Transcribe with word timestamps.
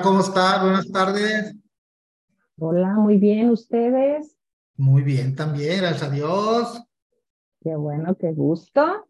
¿Cómo 0.00 0.20
está? 0.20 0.62
Buenas 0.62 0.90
tardes. 0.90 1.54
Hola, 2.58 2.94
muy 2.94 3.18
bien, 3.18 3.50
¿ustedes? 3.50 4.36
Muy 4.76 5.02
bien 5.02 5.36
también, 5.36 5.80
gracias 5.80 6.02
a 6.02 6.10
Dios. 6.10 6.82
Qué 7.60 7.76
bueno, 7.76 8.16
qué 8.16 8.32
gusto. 8.32 9.06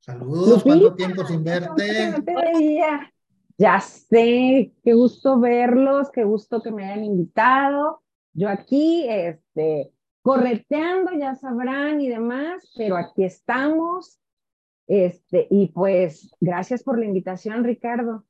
Saludos, 0.00 0.62
¿cuánto 0.62 0.94
tiempo 0.94 1.24
sin 1.26 1.44
verte? 1.44 2.10
No 2.12 2.24
te 2.24 2.34
veía. 2.34 3.12
Ya 3.58 3.80
sé, 3.80 4.72
qué 4.82 4.94
gusto 4.94 5.38
verlos, 5.38 6.10
qué 6.10 6.24
gusto 6.24 6.62
que 6.62 6.70
me 6.70 6.86
hayan 6.86 7.04
invitado. 7.04 8.02
Yo 8.32 8.48
aquí, 8.48 9.06
este, 9.08 9.92
correteando, 10.22 11.12
ya 11.12 11.34
sabrán 11.34 12.00
y 12.00 12.08
demás, 12.08 12.72
pero 12.74 12.96
aquí 12.96 13.24
estamos. 13.24 14.18
Este, 14.86 15.46
y 15.50 15.68
pues, 15.68 16.34
gracias 16.40 16.82
por 16.82 16.98
la 16.98 17.04
invitación, 17.04 17.64
Ricardo. 17.64 18.24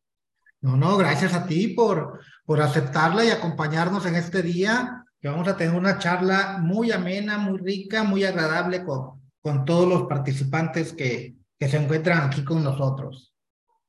No, 0.61 0.77
no, 0.77 0.96
gracias 0.96 1.34
a 1.34 1.46
ti 1.46 1.68
por, 1.68 2.20
por 2.45 2.61
aceptarla 2.61 3.25
y 3.25 3.30
acompañarnos 3.30 4.07
en 4.07 4.17
este 4.17 4.43
día, 4.43 5.04
que 5.21 5.29
vamos 5.29 5.46
a 5.48 5.57
tener 5.57 5.75
una 5.75 5.98
charla 5.98 6.58
muy 6.61 6.93
amena, 6.93 7.39
muy 7.39 7.58
rica, 7.58 8.04
muy 8.04 8.25
agradable 8.25 8.84
con, 8.84 9.21
con 9.40 9.64
todos 9.64 9.89
los 9.89 10.03
participantes 10.04 10.93
que, 10.93 11.36
que 11.58 11.68
se 11.68 11.76
encuentran 11.76 12.26
aquí 12.26 12.45
con 12.45 12.62
nosotros. 12.62 13.32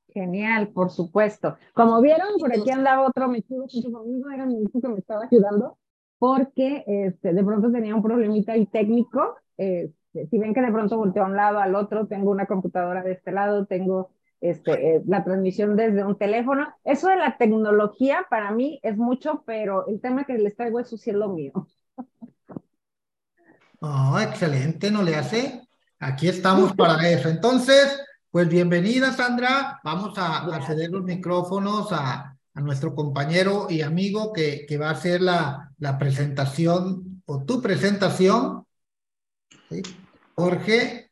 Genial, 0.08 0.68
por 0.68 0.90
supuesto. 0.90 1.56
Como 1.74 2.00
vieron, 2.00 2.28
por 2.38 2.52
aquí 2.52 2.70
andaba 2.70 3.06
otro 3.06 3.28
mechudo 3.28 3.66
conmigo, 3.92 4.30
era 4.30 4.46
mi 4.46 4.62
hijo 4.62 4.80
que 4.80 4.88
me 4.88 4.98
estaba 4.98 5.24
ayudando, 5.30 5.78
porque 6.18 6.84
este, 6.86 7.32
de 7.32 7.44
pronto 7.44 7.70
tenía 7.70 7.94
un 7.94 8.02
problemita 8.02 8.52
ahí 8.52 8.66
técnico. 8.66 9.36
Este, 9.56 10.26
si 10.28 10.38
ven 10.38 10.54
que 10.54 10.62
de 10.62 10.72
pronto 10.72 10.96
volteo 10.96 11.24
a 11.24 11.26
un 11.26 11.36
lado 11.36 11.58
al 11.58 11.74
otro, 11.74 12.06
tengo 12.06 12.30
una 12.30 12.46
computadora 12.46 13.02
de 13.02 13.12
este 13.12 13.32
lado, 13.32 13.66
tengo 13.66 14.10
este, 14.40 14.96
eh, 14.96 15.02
la 15.06 15.24
transmisión 15.24 15.76
desde 15.76 16.04
un 16.04 16.16
teléfono. 16.16 16.66
Eso 16.84 17.08
de 17.08 17.16
la 17.16 17.36
tecnología 17.36 18.26
para 18.30 18.50
mí 18.50 18.78
es 18.82 18.96
mucho, 18.96 19.42
pero 19.46 19.86
el 19.88 20.00
tema 20.00 20.24
que 20.24 20.38
les 20.38 20.56
traigo 20.56 20.80
es 20.80 20.88
sí 20.88 21.10
es 21.10 21.16
lo 21.16 21.30
mío. 21.30 21.52
Oh, 23.80 24.18
excelente, 24.20 24.90
no 24.90 25.02
le 25.02 25.14
hace. 25.14 25.62
Aquí 26.00 26.28
estamos 26.28 26.74
para 26.74 27.08
eso. 27.08 27.28
Entonces, 27.28 28.00
pues 28.30 28.48
bienvenida, 28.48 29.12
Sandra. 29.12 29.80
Vamos 29.84 30.14
a, 30.16 30.60
ceder 30.66 30.90
los 30.90 31.04
micrófonos 31.04 31.92
a, 31.92 32.36
a, 32.54 32.60
nuestro 32.60 32.94
compañero 32.94 33.66
y 33.70 33.82
amigo 33.82 34.32
que, 34.32 34.66
que 34.66 34.78
va 34.78 34.88
a 34.88 34.92
hacer 34.92 35.20
la, 35.22 35.72
la 35.78 35.96
presentación 35.96 37.22
o 37.24 37.44
tu 37.44 37.62
presentación. 37.62 38.64
Jorge, 40.34 41.07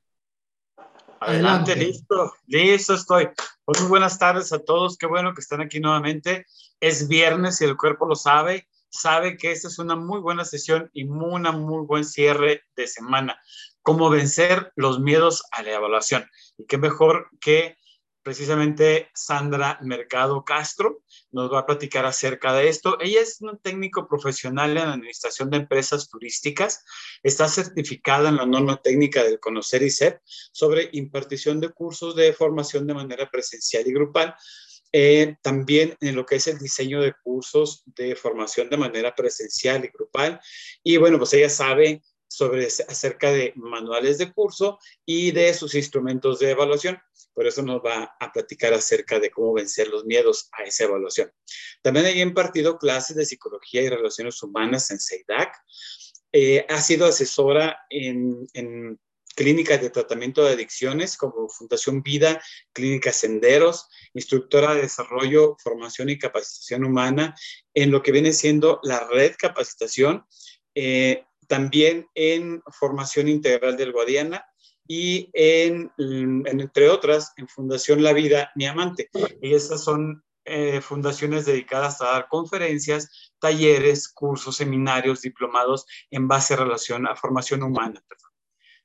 Adelante, 1.26 1.74
listo, 1.74 2.34
listo 2.46 2.94
estoy. 2.94 3.28
Pues 3.64 3.80
muy 3.80 3.88
buenas 3.88 4.16
tardes 4.16 4.52
a 4.52 4.60
todos, 4.60 4.96
qué 4.96 5.06
bueno 5.06 5.34
que 5.34 5.40
están 5.40 5.60
aquí 5.60 5.80
nuevamente. 5.80 6.46
Es 6.78 7.08
viernes 7.08 7.60
y 7.60 7.64
el 7.64 7.76
cuerpo 7.76 8.06
lo 8.06 8.14
sabe, 8.14 8.68
sabe 8.90 9.36
que 9.36 9.50
esta 9.50 9.66
es 9.66 9.80
una 9.80 9.96
muy 9.96 10.20
buena 10.20 10.44
sesión 10.44 10.88
y 10.92 11.02
una 11.02 11.50
muy 11.50 11.84
buen 11.84 12.04
cierre 12.04 12.62
de 12.76 12.86
semana. 12.86 13.40
Cómo 13.82 14.08
vencer 14.08 14.72
los 14.76 15.00
miedos 15.00 15.42
a 15.50 15.64
la 15.64 15.72
evaluación. 15.72 16.30
Y 16.58 16.66
qué 16.66 16.78
mejor 16.78 17.28
que 17.40 17.76
precisamente 18.22 19.10
Sandra 19.12 19.80
Mercado 19.82 20.44
Castro 20.44 21.02
nos 21.36 21.52
va 21.52 21.60
a 21.60 21.66
platicar 21.66 22.06
acerca 22.06 22.54
de 22.54 22.68
esto. 22.68 22.98
Ella 22.98 23.20
es 23.20 23.40
un 23.42 23.58
técnico 23.58 24.08
profesional 24.08 24.70
en 24.70 24.88
administración 24.88 25.50
de 25.50 25.58
empresas 25.58 26.08
turísticas, 26.08 26.82
está 27.22 27.46
certificada 27.46 28.30
en 28.30 28.36
la 28.36 28.46
norma 28.46 28.80
técnica 28.80 29.22
del 29.22 29.38
Conocer 29.38 29.82
ICEP 29.82 30.20
sobre 30.24 30.88
impartición 30.92 31.60
de 31.60 31.68
cursos 31.68 32.16
de 32.16 32.32
formación 32.32 32.86
de 32.86 32.94
manera 32.94 33.30
presencial 33.30 33.86
y 33.86 33.92
grupal. 33.92 34.34
Eh, 34.92 35.36
también 35.42 35.94
en 36.00 36.16
lo 36.16 36.24
que 36.24 36.36
es 36.36 36.46
el 36.46 36.58
diseño 36.58 37.02
de 37.02 37.12
cursos 37.22 37.82
de 37.84 38.16
formación 38.16 38.70
de 38.70 38.78
manera 38.78 39.14
presencial 39.14 39.84
y 39.84 39.88
grupal. 39.88 40.40
Y 40.82 40.96
bueno, 40.96 41.18
pues 41.18 41.34
ella 41.34 41.50
sabe 41.50 42.02
sobre 42.36 42.66
acerca 42.66 43.32
de 43.32 43.54
manuales 43.56 44.18
de 44.18 44.30
curso 44.30 44.78
y 45.06 45.30
de 45.30 45.54
sus 45.54 45.74
instrumentos 45.74 46.38
de 46.38 46.50
evaluación. 46.50 46.98
Por 47.32 47.46
eso 47.46 47.62
nos 47.62 47.80
va 47.80 48.14
a 48.20 48.30
platicar 48.30 48.74
acerca 48.74 49.18
de 49.18 49.30
cómo 49.30 49.54
vencer 49.54 49.88
los 49.88 50.04
miedos 50.04 50.50
a 50.52 50.64
esa 50.64 50.84
evaluación. 50.84 51.32
También 51.80 52.04
ha 52.04 52.10
impartido 52.10 52.76
clases 52.76 53.16
de 53.16 53.24
psicología 53.24 53.80
y 53.80 53.88
relaciones 53.88 54.42
humanas 54.42 54.90
en 54.90 55.00
CEIDAC. 55.00 55.54
Eh, 56.32 56.66
ha 56.68 56.80
sido 56.82 57.06
asesora 57.06 57.78
en, 57.88 58.46
en 58.52 59.00
clínicas 59.34 59.80
de 59.80 59.88
tratamiento 59.88 60.44
de 60.44 60.52
adicciones 60.52 61.16
como 61.16 61.48
Fundación 61.48 62.02
Vida, 62.02 62.42
Clínica 62.74 63.14
Senderos, 63.14 63.88
instructora 64.12 64.74
de 64.74 64.82
desarrollo, 64.82 65.56
formación 65.62 66.10
y 66.10 66.18
capacitación 66.18 66.84
humana 66.84 67.34
en 67.72 67.90
lo 67.90 68.02
que 68.02 68.12
viene 68.12 68.34
siendo 68.34 68.78
la 68.82 69.08
red 69.08 69.32
capacitación. 69.38 70.26
Eh, 70.74 71.24
también 71.46 72.08
en 72.14 72.62
formación 72.72 73.28
integral 73.28 73.76
del 73.76 73.92
Guadiana 73.92 74.44
y 74.88 75.30
en, 75.32 75.90
entre 75.98 76.88
otras, 76.88 77.32
en 77.36 77.48
Fundación 77.48 78.02
La 78.02 78.12
Vida, 78.12 78.50
Mi 78.54 78.66
Amante. 78.66 79.10
Y 79.42 79.54
esas 79.54 79.82
son 79.82 80.22
eh, 80.44 80.80
fundaciones 80.80 81.44
dedicadas 81.44 82.00
a 82.00 82.06
dar 82.06 82.28
conferencias, 82.28 83.32
talleres, 83.40 84.08
cursos, 84.08 84.56
seminarios, 84.56 85.22
diplomados 85.22 85.86
en 86.10 86.28
base 86.28 86.54
a 86.54 86.58
relación 86.58 87.06
a 87.08 87.16
formación 87.16 87.64
humana. 87.64 88.00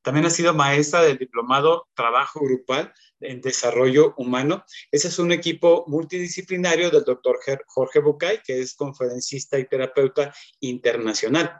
También 0.02 0.26
ha 0.26 0.30
sido 0.30 0.54
maestra 0.54 1.02
del 1.02 1.18
diplomado 1.18 1.88
Trabajo 1.94 2.40
Grupal 2.42 2.94
en 3.20 3.42
Desarrollo 3.42 4.14
Humano. 4.18 4.64
Ese 4.92 5.10
es 5.10 5.20
un 5.20 5.32
equipo 5.32 5.86
multidisciplinario 5.88 6.90
del 6.90 7.04
doctor 7.04 7.40
Jorge 7.68 8.00
Bucay, 8.00 8.42
que 8.44 8.60
es 8.60 8.74
conferencista 8.74 9.60
y 9.60 9.68
terapeuta 9.68 10.34
internacional. 10.60 11.54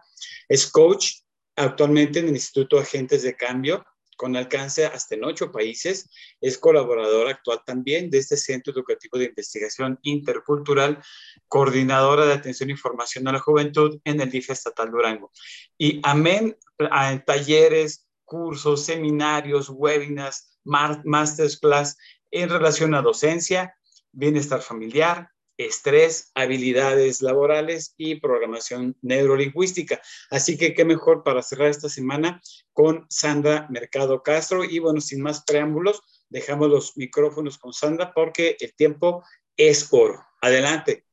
Es 0.48 0.68
coach 0.68 1.22
actualmente 1.56 2.20
en 2.20 2.30
el 2.30 2.36
Instituto 2.36 2.80
Agentes 2.80 3.24
de 3.24 3.36
Cambio 3.36 3.86
con 4.22 4.36
alcance 4.36 4.86
hasta 4.86 5.16
en 5.16 5.24
ocho 5.24 5.52
países. 5.52 6.08
Es 6.40 6.60
colaborador 6.60 7.28
actual 7.28 7.64
también 7.66 8.12
de 8.12 8.20
este 8.20 8.38
Centro 8.38 8.72
Educativo 8.72 9.18
de 9.18 9.26
Investigación 9.26 9.98
Intercultural, 10.04 11.02
coordinadora 11.48 12.28
de 12.28 12.34
atención 12.34 12.70
e 12.70 12.74
información 12.74 13.28
a 13.28 13.32
la 13.32 13.40
juventud 13.40 14.00
en 14.04 14.22
el 14.22 14.30
DIF 14.30 14.52
estatal 14.52 14.92
Durango. 14.92 15.32
Y 15.76 16.00
amén 16.04 16.56
a 16.92 17.18
talleres, 17.26 18.08
cursos, 18.32 18.86
seminarios, 18.86 19.70
webinars, 19.70 20.58
masterclass 20.64 21.98
en 22.32 22.48
relación 22.48 22.96
a 22.96 23.02
docencia, 23.02 23.76
bienestar 24.14 24.62
familiar, 24.62 25.30
estrés, 25.58 26.32
habilidades 26.34 27.22
laborales 27.22 27.94
y 27.98 28.22
programación 28.22 28.96
neurolingüística. 29.02 30.00
Así 30.30 30.58
que 30.58 30.74
qué 30.74 30.86
mejor 30.86 31.24
para 31.24 31.42
cerrar 31.42 31.68
esta 31.68 31.90
semana 31.90 32.42
con 32.72 33.06
Sandra 33.10 33.68
Mercado 33.70 34.24
Castro. 34.24 34.64
Y 34.64 34.80
bueno, 34.80 35.02
sin 35.02 35.22
más 35.22 35.44
preámbulos, 35.44 36.02
dejamos 36.30 36.70
los 36.70 36.96
micrófonos 36.96 37.58
con 37.58 37.74
Sandra 37.74 38.14
porque 38.14 38.56
el 38.62 38.74
tiempo 38.74 39.26
es 39.58 39.90
oro. 39.92 40.24
Adelante. 40.42 41.04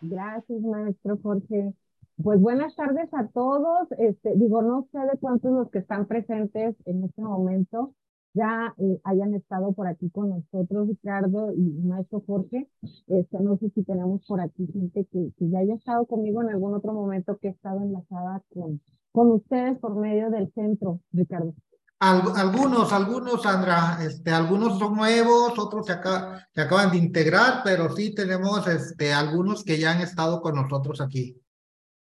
Gracias, 0.00 0.62
maestro 0.62 1.18
Jorge. 1.22 1.74
Pues 2.16 2.40
buenas 2.40 2.74
tardes 2.76 3.08
a 3.12 3.28
todos. 3.28 3.88
Este, 3.98 4.34
digo, 4.36 4.62
no 4.62 4.88
sé 4.92 4.98
de 4.98 5.18
cuántos 5.18 5.52
los 5.52 5.70
que 5.70 5.78
están 5.78 6.06
presentes 6.06 6.76
en 6.84 7.04
este 7.04 7.22
momento 7.22 7.94
ya 8.34 8.74
eh, 8.78 9.00
hayan 9.04 9.34
estado 9.34 9.72
por 9.72 9.86
aquí 9.86 10.10
con 10.10 10.30
nosotros, 10.30 10.88
Ricardo 10.88 11.52
y 11.52 11.60
Maestro 11.84 12.22
Jorge. 12.26 12.68
Este, 13.06 13.40
no 13.40 13.56
sé 13.58 13.70
si 13.74 13.82
tenemos 13.82 14.24
por 14.26 14.40
aquí 14.40 14.66
gente 14.72 15.06
que, 15.12 15.32
que, 15.36 15.50
ya 15.50 15.58
haya 15.58 15.74
estado 15.74 16.06
conmigo 16.06 16.42
en 16.42 16.50
algún 16.50 16.74
otro 16.74 16.92
momento 16.92 17.36
que 17.38 17.48
he 17.48 17.50
estado 17.50 17.82
enlazada 17.82 18.42
con, 18.54 18.80
con 19.12 19.32
ustedes 19.32 19.78
por 19.78 19.96
medio 19.96 20.30
del 20.30 20.50
centro, 20.54 21.00
Ricardo. 21.12 21.54
algunos, 22.00 22.92
algunos, 22.92 23.42
Sandra, 23.42 23.98
este, 24.02 24.30
algunos 24.30 24.78
son 24.78 24.96
nuevos, 24.96 25.58
otros 25.58 25.86
se, 25.86 25.92
acá, 25.92 26.48
se 26.54 26.62
acaban 26.62 26.90
de 26.90 26.96
integrar, 26.98 27.60
pero 27.62 27.94
sí 27.94 28.14
tenemos 28.14 28.66
este, 28.66 29.12
algunos 29.12 29.62
que 29.62 29.78
ya 29.78 29.92
han 29.92 30.00
estado 30.00 30.40
con 30.40 30.54
nosotros 30.54 31.00
aquí. 31.00 31.38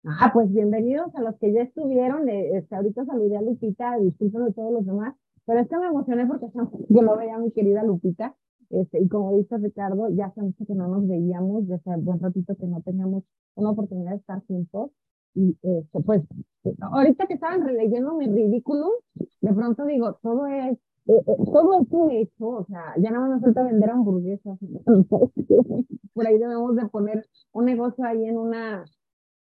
Ah, 0.06 0.30
pues 0.34 0.52
bienvenidos 0.52 1.14
a 1.14 1.22
los 1.22 1.34
que 1.36 1.50
ya 1.50 1.62
estuvieron. 1.62 2.28
Eh, 2.28 2.58
este, 2.58 2.76
ahorita 2.76 3.06
saludé 3.06 3.38
a 3.38 3.42
Lupita, 3.42 3.96
disculpen 3.98 4.44
de 4.44 4.52
todos 4.52 4.70
los 4.70 4.84
demás, 4.84 5.14
pero 5.46 5.60
es 5.60 5.68
que 5.68 5.78
me 5.78 5.86
emocioné 5.86 6.26
porque 6.26 6.46
yo 6.90 7.02
no 7.02 7.16
veía 7.16 7.36
a 7.36 7.38
mi 7.38 7.50
querida 7.52 7.82
Lupita. 7.82 8.36
Este, 8.68 9.00
y 9.00 9.08
como 9.08 9.34
dice 9.38 9.56
Ricardo, 9.56 10.10
ya 10.10 10.26
hace 10.26 10.42
mucho 10.42 10.66
que 10.66 10.74
no 10.74 10.88
nos 10.88 11.08
veíamos, 11.08 11.66
ya 11.66 11.76
hace 11.76 11.96
buen 11.96 12.20
ratito 12.20 12.54
que 12.54 12.66
no 12.66 12.82
teníamos 12.82 13.24
una 13.54 13.70
oportunidad 13.70 14.10
de 14.10 14.16
estar 14.18 14.44
juntos. 14.46 14.90
Y 15.34 15.56
este, 15.62 16.00
pues, 16.02 16.22
ahorita 16.80 17.26
que 17.26 17.34
estaban 17.34 17.64
releyendo 17.64 18.14
mi 18.14 18.26
ridículo, 18.26 18.90
de 19.14 19.54
pronto 19.54 19.86
digo, 19.86 20.18
todo 20.22 20.46
es, 20.46 20.76
eh, 21.06 21.22
eh, 21.26 21.36
todo 21.50 21.80
es 21.80 21.88
un 21.90 22.10
hecho, 22.10 22.46
o 22.46 22.66
sea, 22.66 22.92
ya 22.98 23.10
no 23.10 23.26
me 23.26 23.40
falta 23.40 23.62
vender 23.62 23.88
hamburguesas. 23.88 24.58
Por 26.14 26.26
ahí 26.26 26.38
debemos 26.38 26.76
de 26.76 26.88
poner 26.88 27.26
un 27.52 27.64
negocio 27.64 28.04
ahí 28.04 28.26
en 28.26 28.36
una, 28.36 28.84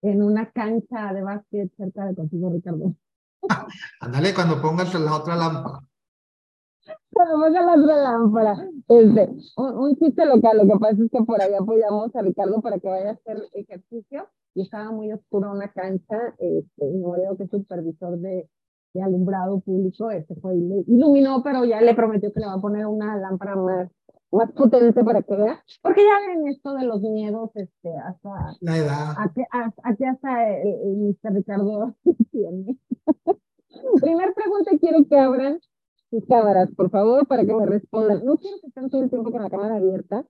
en 0.02 0.24
una 0.24 0.50
cancha 0.52 1.14
de 1.14 1.24
básquet 1.24 1.72
cerca 1.76 2.06
de 2.06 2.16
contigo, 2.16 2.50
Ricardo. 2.52 2.96
Ándale 4.02 4.34
cuando 4.34 4.62
pongas 4.62 4.94
la 4.94 5.16
otra 5.16 5.36
lámpara. 5.36 5.80
Cuando 7.12 7.36
ponga 7.36 7.62
la 7.62 7.74
otra 7.74 7.96
lámpara. 7.98 8.70
Este, 8.88 9.30
un, 9.58 9.96
chiste 9.98 10.26
local, 10.26 10.58
lo 10.58 10.74
que 10.74 10.80
pasa 10.80 11.04
es 11.04 11.12
que 11.12 11.24
por 11.24 11.42
ahí 11.42 11.54
apoyamos 11.54 12.16
a 12.16 12.22
Ricardo 12.22 12.62
para 12.62 12.80
que 12.80 12.88
vaya 12.88 13.10
a 13.10 13.14
hacer 13.14 13.48
ejercicio 13.54 14.30
y 14.54 14.62
estaba 14.62 14.92
muy 14.92 15.12
oscuro 15.12 15.52
una 15.52 15.72
cancha, 15.72 16.36
este, 16.40 16.86
y 16.86 16.98
no 16.98 17.12
veo 17.12 17.38
que 17.38 17.44
es 17.44 17.52
supervisor 17.52 18.18
de, 18.18 18.50
de 18.94 19.02
alumbrado 19.02 19.60
público, 19.60 20.12
este 20.12 20.36
fue 20.36 20.56
y 20.56 20.84
iluminó, 20.88 21.44
pero 21.44 21.66
ya 21.66 21.82
le 21.82 21.94
prometió 21.94 22.32
que 22.32 22.40
le 22.40 22.48
va 22.48 22.54
a 22.54 22.62
poner 22.62 22.86
una 22.86 23.16
lámpara 23.18 23.56
más 23.56 23.90
más 24.32 24.52
potente 24.52 25.04
para 25.04 25.22
que 25.22 25.36
vea, 25.36 25.64
porque 25.82 26.02
ya 26.02 26.28
ven 26.28 26.48
esto 26.48 26.74
de 26.74 26.86
los 26.86 27.02
miedos, 27.02 27.50
este, 27.56 27.96
hasta 27.98 28.30
la 28.60 28.78
edad. 28.78 29.16
Aquí, 29.18 30.04
hasta 30.04 30.50
el, 30.50 30.68
el 30.68 30.98
Mr. 30.98 31.34
Ricardo 31.34 31.96
tiene. 32.32 32.78
Primer 34.02 34.34
pregunta, 34.34 34.72
quiero 34.80 35.06
que 35.08 35.18
abran 35.18 35.60
sus 36.10 36.26
cámaras, 36.26 36.70
por 36.76 36.90
favor, 36.90 37.28
para 37.28 37.46
que 37.46 37.54
me 37.54 37.66
respondan. 37.66 38.24
No 38.26 38.38
quiero 38.38 38.58
que 38.62 38.68
estén 38.68 38.90
todo 38.90 39.04
el 39.04 39.10
tiempo 39.10 39.32
con 39.32 39.42
la 39.42 39.50
cámara 39.50 39.76
abierta, 39.76 40.26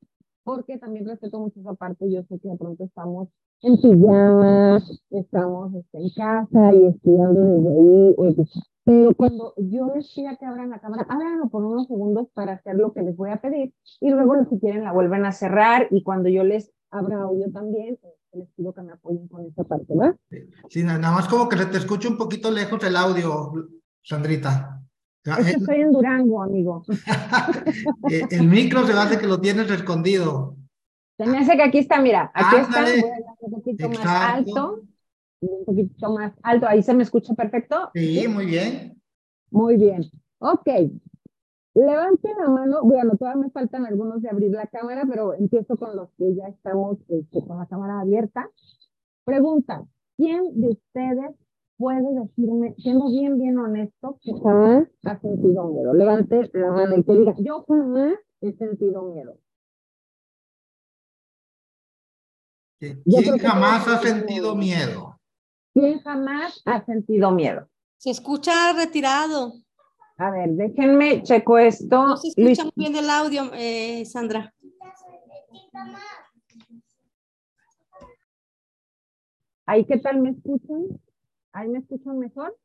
porque 0.47 0.77
también 0.77 1.05
respeto 1.05 1.41
mucho 1.41 1.59
esa 1.59 1.73
parte. 1.73 2.09
Yo 2.09 2.23
sé 2.23 2.39
que 2.39 2.47
de 2.47 2.55
pronto 2.55 2.85
estamos 2.85 3.27
en 3.61 3.75
pijama, 3.75 4.81
estamos 5.09 5.75
este, 5.75 5.97
en 5.97 6.09
casa 6.11 6.73
y 6.73 6.85
estudiando 6.85 7.41
desde 7.41 7.69
ahí, 7.69 8.47
pero 8.85 9.13
cuando 9.15 9.53
yo 9.57 9.93
les 9.93 10.09
pida 10.15 10.37
que 10.37 10.45
abran 10.45 10.69
la 10.69 10.79
cámara, 10.79 11.05
ábranlo 11.09 11.49
por 11.49 11.65
unos 11.65 11.87
segundos 11.87 12.29
para 12.33 12.53
hacer 12.53 12.75
lo 12.75 12.93
que 12.93 13.01
les 13.01 13.17
voy 13.17 13.31
a 13.31 13.41
pedir 13.41 13.73
y 13.99 14.09
luego 14.09 14.35
si 14.49 14.57
quieren 14.59 14.85
la 14.85 14.93
vuelven 14.93 15.25
a 15.25 15.33
cerrar 15.33 15.87
y 15.91 16.01
cuando 16.01 16.29
yo 16.29 16.45
les 16.45 16.71
abra 16.91 17.23
audio 17.23 17.51
también, 17.51 17.97
pues, 18.01 18.13
les 18.31 18.49
pido 18.55 18.73
que 18.73 18.83
me 18.83 18.93
apoyen 18.93 19.27
con 19.27 19.45
esta 19.45 19.65
parte, 19.65 19.87
¿verdad? 19.89 20.15
Sí, 20.69 20.81
nada 20.85 21.11
más 21.11 21.27
como 21.27 21.49
que 21.49 21.57
se 21.57 21.65
te 21.65 21.77
escuche 21.77 22.07
un 22.07 22.17
poquito 22.17 22.49
lejos 22.51 22.81
el 22.85 22.95
audio, 22.95 23.51
Sandrita. 24.01 24.86
Es 25.39 25.45
que 25.45 25.51
eh, 25.51 25.55
estoy 25.57 25.81
en 25.81 25.91
Durango, 25.91 26.41
amigo. 26.41 26.83
Eh, 28.09 28.25
el 28.31 28.47
micro 28.47 28.85
se 28.85 28.93
hace 28.93 29.17
que 29.17 29.27
lo 29.27 29.41
tienes 29.41 29.69
escondido. 29.69 30.55
Se 31.17 31.25
me 31.25 31.39
hace 31.39 31.57
que 31.57 31.63
aquí 31.63 31.79
está, 31.79 31.99
mira, 31.99 32.31
aquí 32.33 32.55
está, 32.57 32.81
voy 32.81 33.09
a 33.09 33.35
un 33.39 33.51
poquito 33.51 33.89
más 33.89 34.05
alto 34.05 34.81
un 35.39 35.65
poquito 35.65 36.11
más 36.11 36.33
alto. 36.43 36.67
¿Ahí 36.67 36.83
se 36.83 36.93
me 36.93 37.03
escucha 37.03 37.33
perfecto? 37.33 37.91
Sí, 37.93 38.27
muy 38.27 38.45
bien. 38.45 39.01
Muy 39.51 39.77
bien. 39.77 40.03
Ok. 40.39 40.67
Levanten 41.73 42.37
la 42.39 42.49
mano. 42.49 42.81
Bueno, 42.83 43.15
todavía 43.17 43.43
me 43.43 43.51
faltan 43.51 43.85
algunos 43.85 44.21
de 44.21 44.29
abrir 44.29 44.51
la 44.51 44.67
cámara, 44.67 45.03
pero 45.07 45.33
empiezo 45.33 45.77
con 45.77 45.95
los 45.95 46.09
que 46.17 46.35
ya 46.35 46.47
estamos 46.47 46.97
este, 47.07 47.41
con 47.45 47.59
la 47.59 47.67
cámara 47.67 47.99
abierta. 47.99 48.49
Pregunta, 49.23 49.83
¿quién 50.15 50.59
de 50.59 50.69
ustedes 50.69 51.35
puede 51.77 52.13
decirme, 52.13 52.75
siendo 52.77 53.07
bien, 53.09 53.37
bien 53.37 53.57
honesto, 53.57 54.19
que 54.21 54.31
jamás 54.43 54.87
ha 55.03 55.19
sentido 55.19 55.65
miedo? 55.65 55.93
Levante 55.93 56.49
la 56.53 56.71
mano 56.71 56.97
y 56.97 57.03
que 57.03 57.13
diga, 57.13 57.35
yo 57.39 57.63
jamás 57.67 58.19
he 58.41 58.53
sentido 58.53 59.03
miedo. 59.03 59.37
¿Quién 62.79 63.37
jamás 63.39 63.87
ha 63.87 63.99
sentido 63.99 64.55
miedo? 64.55 65.19
¿Quién 65.73 65.99
jamás 65.99 66.61
ha 66.65 66.85
sentido 66.85 67.31
miedo? 67.31 67.67
Se 67.97 68.11
escucha 68.11 68.73
retirado. 68.73 69.53
A 70.17 70.31
ver, 70.31 70.49
déjenme 70.51 71.21
checo 71.23 71.57
esto. 71.57 72.07
No 72.07 72.17
se 72.17 72.29
escucha 72.29 72.63
muy 72.63 72.73
bien 72.75 72.95
el 72.95 73.09
audio, 73.09 73.51
eh, 73.53 74.05
Sandra. 74.05 74.53
¿Ahí 79.65 79.85
qué 79.85 79.97
tal 79.97 80.21
me 80.21 80.31
escuchan? 80.31 80.99
¿Ahí 81.57 81.69
me 81.69 81.79
escuchan 81.79 82.19
mejor? 82.19 82.55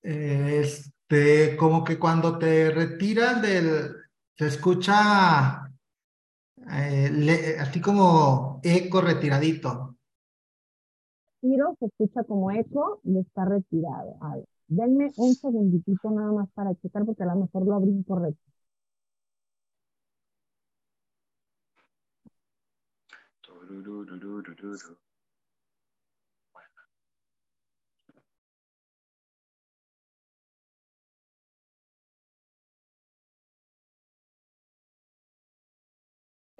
Este, 0.00 1.56
como 1.58 1.84
que 1.84 1.98
cuando 1.98 2.38
te 2.38 2.70
retiras 2.70 3.42
del, 3.42 3.96
se 4.38 4.46
escucha 4.46 5.70
eh, 6.70 7.56
así 7.60 7.82
como 7.82 8.60
eco 8.62 9.02
retiradito 9.02 9.98
se 11.78 11.84
escucha 11.84 12.24
como 12.24 12.50
eco 12.50 13.00
y 13.04 13.18
está 13.18 13.44
retirado. 13.44 14.16
A 14.22 14.36
ver, 14.36 14.46
denme 14.68 15.10
un 15.18 15.34
segundito 15.34 16.10
nada 16.10 16.32
más 16.32 16.48
para 16.54 16.74
checar 16.76 17.04
porque 17.04 17.24
a 17.24 17.26
lo 17.26 17.36
mejor 17.42 17.66
lo 17.66 17.74
abrí 17.74 17.90
incorrecto. 17.90 18.40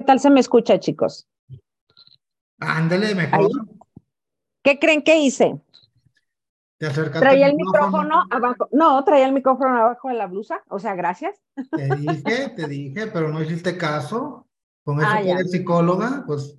Tal 0.05 0.21
se 0.21 0.31
me 0.31 0.41
escucha, 0.41 0.79
chicos? 0.79 1.27
Ándale, 2.61 3.15
mejor. 3.15 3.51
¿Qué 4.63 4.79
creen 4.79 5.03
que 5.03 5.19
hice? 5.19 5.61
traía 7.19 7.47
el 7.47 7.57
micrófono. 7.57 8.25
abajo. 8.31 8.69
No, 8.73 9.03
traía 9.05 9.27
el 9.27 9.33
micrófono 9.33 9.77
abajo 9.77 10.09
de 10.09 10.15
la 10.15 10.27
blusa. 10.27 10.63
O 10.69 10.79
sea, 10.79 10.95
gracias. 10.95 11.41
Te 11.71 11.95
dije, 11.97 12.49
te 12.57 12.67
dije, 12.69 13.07
pero 13.07 13.29
no 13.29 13.43
hiciste 13.43 13.77
caso. 13.77 14.47
Con 14.85 15.01
eso 15.01 15.09
ah, 15.11 15.23
que 15.23 15.31
eres 15.31 15.51
psicóloga, 15.51 16.25
pues. 16.27 16.59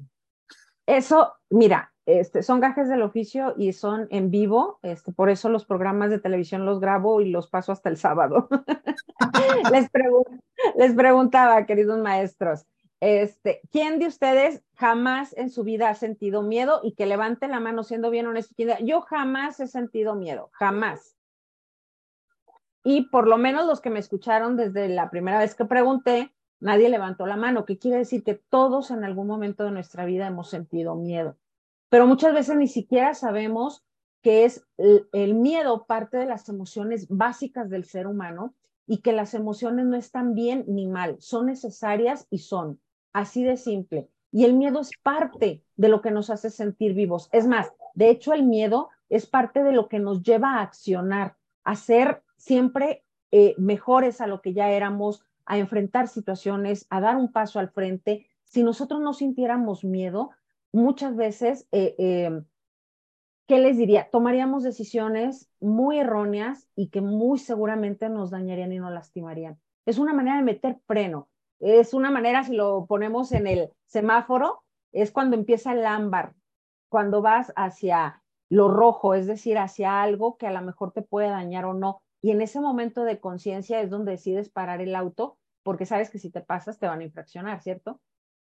Eso, 0.87 1.33
mira, 1.49 1.93
este, 2.05 2.43
son 2.43 2.59
gajes 2.59 2.89
del 2.89 3.01
oficio 3.01 3.53
y 3.57 3.73
son 3.73 4.07
en 4.09 4.31
vivo. 4.31 4.79
Este, 4.81 5.11
por 5.11 5.29
eso 5.29 5.49
los 5.49 5.65
programas 5.65 6.09
de 6.09 6.19
televisión 6.19 6.65
los 6.65 6.79
grabo 6.79 7.21
y 7.21 7.29
los 7.29 7.49
paso 7.49 7.71
hasta 7.71 7.89
el 7.89 7.97
sábado. 7.97 8.47
les, 9.71 9.89
les 10.75 10.93
preguntaba, 10.95 11.65
queridos 11.65 11.99
maestros, 11.99 12.65
este, 13.05 13.61
¿quién 13.71 13.99
de 13.99 14.07
ustedes 14.07 14.63
jamás 14.75 15.35
en 15.37 15.49
su 15.49 15.63
vida 15.63 15.89
ha 15.89 15.95
sentido 15.95 16.41
miedo? 16.41 16.79
Y 16.83 16.93
que 16.93 17.05
levante 17.05 17.47
la 17.47 17.59
mano 17.59 17.83
siendo 17.83 18.09
bien 18.09 18.25
honesto. 18.25 18.55
Yo 18.83 19.01
jamás 19.01 19.59
he 19.59 19.67
sentido 19.67 20.15
miedo, 20.15 20.49
jamás. 20.53 21.15
Y 22.83 23.09
por 23.09 23.27
lo 23.27 23.37
menos 23.37 23.65
los 23.65 23.81
que 23.81 23.89
me 23.89 23.99
escucharon 23.99 24.57
desde 24.57 24.89
la 24.89 25.09
primera 25.09 25.39
vez 25.39 25.55
que 25.55 25.65
pregunté, 25.65 26.33
nadie 26.59 26.89
levantó 26.89 27.25
la 27.25 27.35
mano, 27.35 27.65
que 27.65 27.77
quiere 27.77 27.97
decir 27.97 28.23
que 28.23 28.35
todos 28.35 28.91
en 28.91 29.03
algún 29.03 29.27
momento 29.27 29.63
de 29.63 29.71
nuestra 29.71 30.05
vida 30.05 30.27
hemos 30.27 30.49
sentido 30.49 30.95
miedo. 30.95 31.37
Pero 31.89 32.07
muchas 32.07 32.33
veces 32.33 32.57
ni 32.57 32.67
siquiera 32.67 33.13
sabemos 33.13 33.83
que 34.21 34.45
es 34.45 34.65
el 34.77 35.35
miedo 35.35 35.85
parte 35.85 36.17
de 36.17 36.25
las 36.25 36.49
emociones 36.49 37.07
básicas 37.09 37.69
del 37.69 37.85
ser 37.85 38.07
humano 38.07 38.55
y 38.87 38.99
que 38.99 39.13
las 39.13 39.33
emociones 39.33 39.85
no 39.85 39.95
están 39.95 40.33
bien 40.33 40.65
ni 40.67 40.87
mal, 40.87 41.17
son 41.19 41.47
necesarias 41.47 42.27
y 42.29 42.39
son 42.39 42.79
así 43.15 43.43
de 43.45 43.55
simple. 43.55 44.09
Y 44.31 44.43
el 44.43 44.53
miedo 44.53 44.81
es 44.81 44.91
parte 45.01 45.63
de 45.77 45.87
lo 45.87 46.01
que 46.01 46.11
nos 46.11 46.29
hace 46.29 46.49
sentir 46.49 46.93
vivos. 46.93 47.29
Es 47.31 47.47
más, 47.47 47.71
de 47.93 48.09
hecho, 48.09 48.33
el 48.33 48.43
miedo 48.43 48.89
es 49.07 49.25
parte 49.25 49.63
de 49.63 49.71
lo 49.71 49.87
que 49.87 49.99
nos 49.99 50.21
lleva 50.21 50.55
a 50.55 50.61
accionar, 50.61 51.37
a 51.63 51.75
ser 51.75 52.23
siempre 52.35 53.05
eh, 53.31 53.55
mejores 53.57 54.19
a 54.19 54.27
lo 54.27 54.41
que 54.41 54.53
ya 54.53 54.69
éramos, 54.69 55.23
a 55.45 55.57
enfrentar 55.57 56.09
situaciones, 56.09 56.87
a 56.89 56.99
dar 56.99 57.15
un 57.15 57.31
paso 57.31 57.59
al 57.59 57.69
frente. 57.69 58.27
Si 58.43 58.63
nosotros 58.63 58.99
no 58.99 59.13
sintiéramos 59.13 59.85
miedo, 59.85 60.31
muchas 60.73 61.15
veces, 61.15 61.69
eh, 61.71 61.95
eh, 61.97 62.41
¿qué 63.47 63.59
les 63.59 63.77
diría? 63.77 64.09
Tomaríamos 64.11 64.63
decisiones 64.63 65.49
muy 65.61 65.99
erróneas 65.99 66.67
y 66.75 66.89
que 66.89 66.99
muy 66.99 67.39
seguramente 67.39 68.09
nos 68.09 68.29
dañarían 68.29 68.73
y 68.73 68.79
nos 68.79 68.91
lastimarían. 68.91 69.57
Es 69.85 69.99
una 69.99 70.13
manera 70.13 70.35
de 70.35 70.43
meter 70.43 70.79
freno. 70.85 71.29
Es 71.59 71.93
una 71.93 72.11
manera, 72.11 72.43
si 72.43 72.53
lo 72.53 72.85
ponemos 72.85 73.31
en 73.31 73.47
el 73.47 73.71
semáforo, 73.85 74.63
es 74.91 75.11
cuando 75.11 75.35
empieza 75.35 75.73
el 75.73 75.85
ámbar, 75.85 76.33
cuando 76.89 77.21
vas 77.21 77.51
hacia 77.55 78.21
lo 78.49 78.69
rojo, 78.69 79.13
es 79.13 79.27
decir, 79.27 79.57
hacia 79.57 80.01
algo 80.01 80.37
que 80.37 80.47
a 80.47 80.51
lo 80.53 80.61
mejor 80.61 80.91
te 80.91 81.01
puede 81.01 81.29
dañar 81.29 81.65
o 81.65 81.73
no. 81.73 82.01
Y 82.21 82.31
en 82.31 82.41
ese 82.41 82.59
momento 82.59 83.03
de 83.03 83.19
conciencia 83.19 83.81
es 83.81 83.89
donde 83.89 84.13
decides 84.13 84.49
parar 84.49 84.81
el 84.81 84.95
auto, 84.95 85.37
porque 85.63 85.85
sabes 85.85 86.09
que 86.09 86.19
si 86.19 86.29
te 86.29 86.41
pasas 86.41 86.79
te 86.79 86.87
van 86.87 87.01
a 87.01 87.03
infraccionar, 87.03 87.61
¿cierto? 87.61 87.99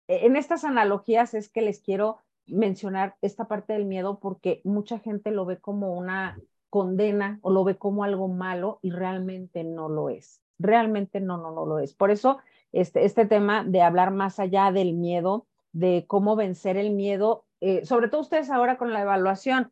E, 0.08 0.26
en 0.26 0.36
estas 0.36 0.64
analogías 0.64 1.34
es 1.34 1.50
que 1.50 1.62
les 1.62 1.82
quiero 1.82 2.20
mencionar 2.46 3.16
esta 3.22 3.48
parte 3.48 3.74
del 3.74 3.86
miedo 3.86 4.20
porque 4.20 4.62
mucha 4.64 5.00
gente 5.00 5.32
lo 5.32 5.46
ve 5.46 5.60
como 5.60 5.94
una 5.94 6.40
condena 6.70 7.40
o 7.42 7.52
lo 7.52 7.64
ve 7.64 7.78
como 7.78 8.04
algo 8.04 8.28
malo 8.28 8.80
y 8.82 8.92
realmente 8.92 9.64
no 9.64 9.90
lo 9.90 10.10
es. 10.10 10.42
Realmente 10.60 11.20
no, 11.20 11.38
no, 11.38 11.52
no 11.52 11.66
lo 11.66 11.80
es. 11.80 11.94
Por 11.94 12.12
eso 12.12 12.40
este, 12.72 13.06
este 13.06 13.26
tema 13.26 13.64
de 13.64 13.82
hablar 13.82 14.12
más 14.12 14.40
allá 14.40 14.72
del 14.72 14.94
miedo, 14.94 15.48
de 15.72 16.06
cómo 16.08 16.36
vencer 16.36 16.78
el 16.78 16.92
miedo, 16.92 17.46
eh, 17.62 17.86
sobre 17.86 18.10
todo 18.10 18.22
ustedes 18.22 18.50
ahora 18.50 18.78
con 18.78 18.94
la 18.94 19.02
evaluación, 19.02 19.72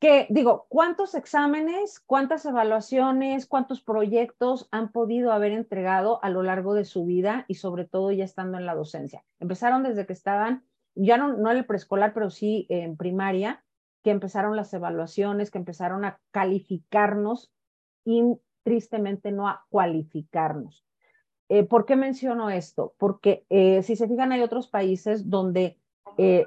que 0.00 0.26
digo, 0.30 0.66
¿cuántos 0.68 1.14
exámenes, 1.14 2.00
cuántas 2.00 2.44
evaluaciones, 2.44 3.46
cuántos 3.46 3.80
proyectos 3.82 4.68
han 4.72 4.90
podido 4.90 5.30
haber 5.30 5.52
entregado 5.52 6.18
a 6.24 6.28
lo 6.28 6.42
largo 6.42 6.74
de 6.74 6.84
su 6.84 7.04
vida 7.04 7.44
y 7.46 7.54
sobre 7.54 7.84
todo 7.84 8.10
ya 8.10 8.24
estando 8.24 8.58
en 8.58 8.66
la 8.66 8.74
docencia? 8.74 9.24
Empezaron 9.38 9.84
desde 9.84 10.04
que 10.04 10.12
estaban, 10.12 10.64
ya 10.96 11.18
no, 11.18 11.36
no 11.36 11.52
en 11.52 11.58
el 11.58 11.66
preescolar, 11.66 12.14
pero 12.14 12.30
sí 12.30 12.66
en 12.68 12.96
primaria, 12.96 13.64
que 14.02 14.10
empezaron 14.10 14.56
las 14.56 14.74
evaluaciones, 14.74 15.52
que 15.52 15.58
empezaron 15.58 16.04
a 16.04 16.20
calificarnos 16.32 17.52
y 18.04 18.24
tristemente 18.64 19.30
no 19.30 19.48
a 19.48 19.64
cualificarnos. 19.68 20.84
Eh, 21.54 21.64
¿por 21.64 21.84
qué 21.84 21.96
menciono 21.96 22.48
esto? 22.48 22.94
Porque 22.96 23.44
eh, 23.50 23.82
si 23.82 23.94
se 23.94 24.08
fijan, 24.08 24.32
hay 24.32 24.40
otros 24.40 24.68
países 24.68 25.28
donde 25.28 25.76
eh, 26.16 26.46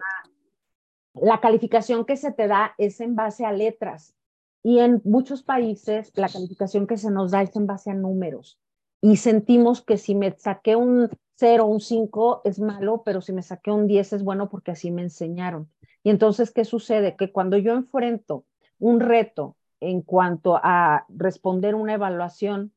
la 1.14 1.40
calificación 1.40 2.06
que 2.06 2.18
se 2.18 2.32
te 2.32 2.48
da 2.48 2.74
es 2.80 3.00
en 3.02 3.16
base 3.16 3.46
a 3.46 3.52
letras 3.52 4.16
y 4.64 4.80
en 4.80 5.04
muchos 5.04 5.44
países 5.44 6.12
la 6.16 6.28
calificación 6.28 6.88
que 6.88 6.98
se 6.98 7.12
nos 7.12 7.30
da 7.30 7.44
es 7.44 7.56
en 7.56 7.68
base 7.68 7.92
a 7.92 7.94
números 7.94 8.60
y 9.00 9.18
sentimos 9.18 9.84
que 9.84 9.98
si 9.98 10.16
me 10.16 10.36
saqué 10.40 10.76
un 10.76 11.12
0, 11.36 11.68
un 11.68 11.82
5 11.82 12.42
es 12.44 12.60
malo, 12.60 13.04
pero 13.06 13.22
si 13.22 13.32
me 13.32 13.44
saqué 13.44 13.70
un 13.70 13.86
10 13.86 14.14
es 14.14 14.24
bueno 14.24 14.50
porque 14.50 14.72
así 14.72 14.90
me 14.90 15.04
enseñaron. 15.04 15.70
Y 16.02 16.10
entonces, 16.10 16.50
¿qué 16.50 16.66
sucede? 16.66 17.16
Que 17.16 17.32
cuando 17.32 17.58
yo 17.58 17.74
enfrento 17.74 18.46
un 18.80 19.00
reto 19.00 19.56
en 19.82 20.02
cuanto 20.02 20.60
a 20.64 21.06
responder 21.10 21.76
una 21.76 21.94
evaluación, 21.94 22.74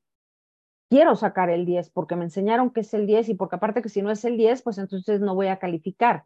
quiero 0.89 1.17
sacar 1.17 1.51
el 1.51 1.65
10 1.65 1.91
porque 1.91 2.17
me 2.17 2.25
enseñaron 2.25 2.71
que 2.71 2.81
es 2.81 2.95
el 2.95 3.07
10 3.07 3.29
y 3.31 3.35
porque 3.35 3.57
aparte 3.57 3.83
que 3.83 3.89
si 3.89 4.03
no 4.03 4.11
es 4.11 4.25
el 4.25 4.37
10, 4.37 4.63
pues 4.63 4.79
entonces 4.79 5.21
no 5.21 5.35
voy 5.35 5.49
a 5.49 5.59
calificar. 5.59 6.25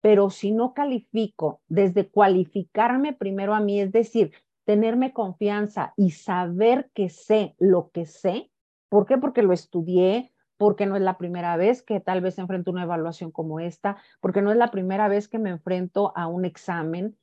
Pero 0.00 0.30
si 0.30 0.52
no 0.52 0.74
califico, 0.74 1.62
desde 1.66 2.08
cualificarme 2.08 3.12
primero 3.12 3.54
a 3.54 3.60
mí, 3.60 3.80
es 3.80 3.92
decir, 3.92 4.32
tenerme 4.64 5.12
confianza 5.12 5.94
y 5.96 6.10
saber 6.10 6.90
que 6.94 7.08
sé 7.08 7.54
lo 7.58 7.90
que 7.90 8.06
sé, 8.06 8.50
¿por 8.88 9.06
qué? 9.06 9.18
Porque 9.18 9.42
lo 9.42 9.52
estudié, 9.52 10.32
porque 10.56 10.86
no 10.86 10.96
es 10.96 11.02
la 11.02 11.18
primera 11.18 11.56
vez 11.56 11.82
que 11.82 12.00
tal 12.00 12.20
vez 12.20 12.38
enfrento 12.38 12.70
una 12.70 12.84
evaluación 12.84 13.30
como 13.30 13.60
esta, 13.60 13.96
porque 14.20 14.42
no 14.42 14.50
es 14.50 14.56
la 14.56 14.70
primera 14.70 15.08
vez 15.08 15.28
que 15.28 15.38
me 15.38 15.50
enfrento 15.50 16.12
a 16.16 16.26
un 16.26 16.44
examen, 16.44 17.16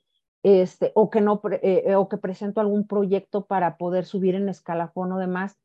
este, 0.44 0.92
o, 0.96 1.10
que 1.10 1.22
no, 1.22 1.42
eh, 1.62 1.96
o 1.96 2.10
que 2.10 2.18
presento 2.18 2.62
algún 2.62 2.88
proyecto 2.88 3.46
para 3.46 3.78
poder 3.78 4.06
subir 4.06 4.36
en 4.36 4.50
escalafón 4.50 5.12
o 5.12 5.18
demás. 5.18 5.58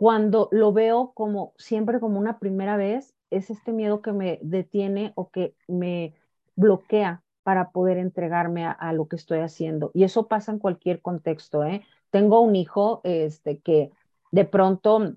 Cuando 0.00 0.48
lo 0.50 0.72
veo 0.72 1.12
como 1.12 1.52
siempre 1.58 2.00
como 2.00 2.18
una 2.18 2.38
primera 2.38 2.78
vez, 2.78 3.14
es 3.28 3.50
este 3.50 3.70
miedo 3.70 4.00
que 4.00 4.12
me 4.12 4.38
detiene 4.40 5.12
o 5.14 5.28
que 5.28 5.54
me 5.68 6.14
bloquea 6.56 7.22
para 7.42 7.70
poder 7.70 7.98
entregarme 7.98 8.64
a, 8.64 8.92
lo 8.94 9.08
que 9.08 9.16
estoy 9.16 9.40
haciendo. 9.40 9.90
Y 9.92 10.04
eso 10.04 10.26
pasa 10.26 10.52
en 10.52 10.58
cualquier 10.58 11.02
contexto. 11.02 11.64
¿eh? 11.64 11.84
Tengo 12.08 12.40
un 12.40 12.56
hijo 12.56 13.02
este, 13.04 13.58
que 13.58 13.90
de 14.30 14.46
pronto 14.46 15.16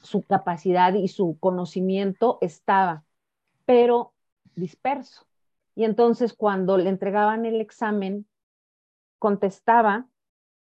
su 0.00 0.22
capacidad 0.22 0.94
y 0.94 1.08
su 1.08 1.36
conocimiento 1.38 2.38
estaba, 2.40 3.04
pero 3.66 4.14
disperso. 4.54 5.26
Y 5.74 5.84
entonces 5.84 6.32
cuando 6.32 6.78
le 6.78 6.88
entregaban 6.88 7.44
el 7.44 7.60
examen, 7.60 8.26
contestaba 9.18 10.08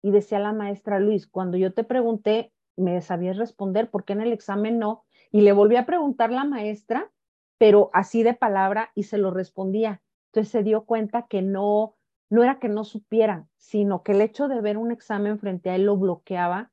y 0.02 0.10
decía 0.10 0.40
la 0.40 0.52
maestra 0.52 1.00
Luis, 1.00 1.28
cuando 1.28 1.58
yo 1.58 1.76
te 1.76 1.84
pregunté, 1.84 2.52
me 2.78 3.02
sabías 3.02 3.38
responder, 3.38 3.90
¿por 3.90 4.06
qué 4.06 4.14
en 4.14 4.22
el 4.22 4.34
examen 4.34 4.80
no? 4.80 5.06
Y 5.32 5.42
le 5.42 5.54
volví 5.54 5.76
a 5.76 5.86
preguntar 5.86 6.32
la 6.32 6.44
maestra, 6.44 7.12
pero 7.58 7.90
así 7.94 8.24
de 8.24 8.34
palabra 8.34 8.92
y 8.96 9.04
se 9.04 9.18
lo 9.18 9.32
respondía. 9.32 10.02
Entonces 10.28 10.52
se 10.52 10.64
dio 10.64 10.86
cuenta 10.86 11.28
que 11.28 11.42
no, 11.42 11.96
no 12.30 12.44
era 12.44 12.60
que 12.60 12.70
no 12.70 12.84
supiera, 12.84 13.48
sino 13.58 14.04
que 14.04 14.12
el 14.12 14.22
hecho 14.22 14.48
de 14.48 14.62
ver 14.62 14.78
un 14.78 14.92
examen 14.92 15.40
frente 15.40 15.70
a 15.70 15.76
él 15.76 15.86
lo 15.86 15.98
bloqueaba 15.98 16.72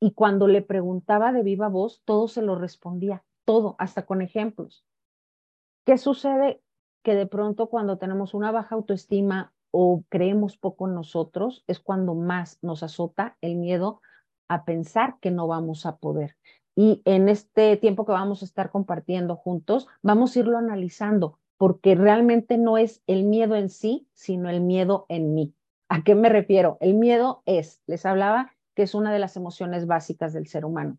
y 0.00 0.12
cuando 0.12 0.46
le 0.46 0.62
preguntaba 0.62 1.32
de 1.32 1.42
viva 1.42 1.68
voz, 1.68 2.02
todo 2.04 2.28
se 2.28 2.42
lo 2.42 2.54
respondía, 2.54 3.24
todo, 3.44 3.74
hasta 3.78 4.06
con 4.06 4.22
ejemplos. 4.22 4.84
¿Qué 5.84 5.98
sucede? 5.98 6.62
Que 7.02 7.14
de 7.14 7.26
pronto 7.26 7.68
cuando 7.68 7.98
tenemos 7.98 8.34
una 8.34 8.52
baja 8.52 8.74
autoestima 8.74 9.52
o 9.70 10.04
creemos 10.08 10.56
poco 10.56 10.88
en 10.88 10.94
nosotros, 10.94 11.64
es 11.66 11.80
cuando 11.80 12.14
más 12.14 12.58
nos 12.62 12.82
azota 12.82 13.36
el 13.40 13.56
miedo 13.56 14.00
a 14.48 14.64
pensar 14.64 15.18
que 15.20 15.30
no 15.30 15.46
vamos 15.46 15.86
a 15.86 15.96
poder. 15.96 16.36
Y 16.74 17.02
en 17.04 17.28
este 17.28 17.76
tiempo 17.76 18.06
que 18.06 18.12
vamos 18.12 18.42
a 18.42 18.44
estar 18.44 18.70
compartiendo 18.70 19.36
juntos, 19.36 19.88
vamos 20.02 20.34
a 20.34 20.38
irlo 20.38 20.58
analizando, 20.58 21.38
porque 21.56 21.94
realmente 21.94 22.56
no 22.56 22.78
es 22.78 23.02
el 23.06 23.24
miedo 23.24 23.56
en 23.56 23.68
sí, 23.68 24.08
sino 24.12 24.48
el 24.48 24.60
miedo 24.60 25.06
en 25.08 25.34
mí. 25.34 25.54
¿A 25.88 26.04
qué 26.04 26.14
me 26.14 26.28
refiero? 26.28 26.78
El 26.80 26.94
miedo 26.94 27.42
es, 27.46 27.82
les 27.86 28.06
hablaba 28.06 28.52
que 28.74 28.82
es 28.82 28.94
una 28.94 29.12
de 29.12 29.18
las 29.18 29.36
emociones 29.36 29.86
básicas 29.86 30.32
del 30.32 30.46
ser 30.46 30.64
humano. 30.64 30.98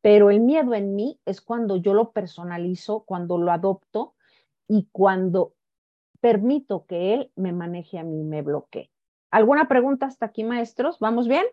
Pero 0.00 0.30
el 0.30 0.40
miedo 0.40 0.74
en 0.74 0.94
mí 0.94 1.20
es 1.26 1.40
cuando 1.40 1.76
yo 1.76 1.92
lo 1.92 2.12
personalizo, 2.12 3.04
cuando 3.04 3.36
lo 3.36 3.52
adopto 3.52 4.14
y 4.66 4.88
cuando 4.92 5.54
permito 6.20 6.86
que 6.86 7.14
él 7.14 7.32
me 7.36 7.52
maneje 7.52 7.98
a 7.98 8.04
mí, 8.04 8.24
me 8.24 8.42
bloquee. 8.42 8.90
¿Alguna 9.30 9.68
pregunta 9.68 10.06
hasta 10.06 10.26
aquí, 10.26 10.42
maestros? 10.42 10.98
¿Vamos 11.00 11.28
bien? 11.28 11.44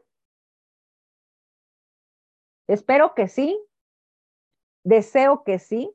Espero 2.68 3.14
que 3.14 3.28
sí. 3.28 3.60
Deseo 4.84 5.44
que 5.44 5.60
sí. 5.60 5.94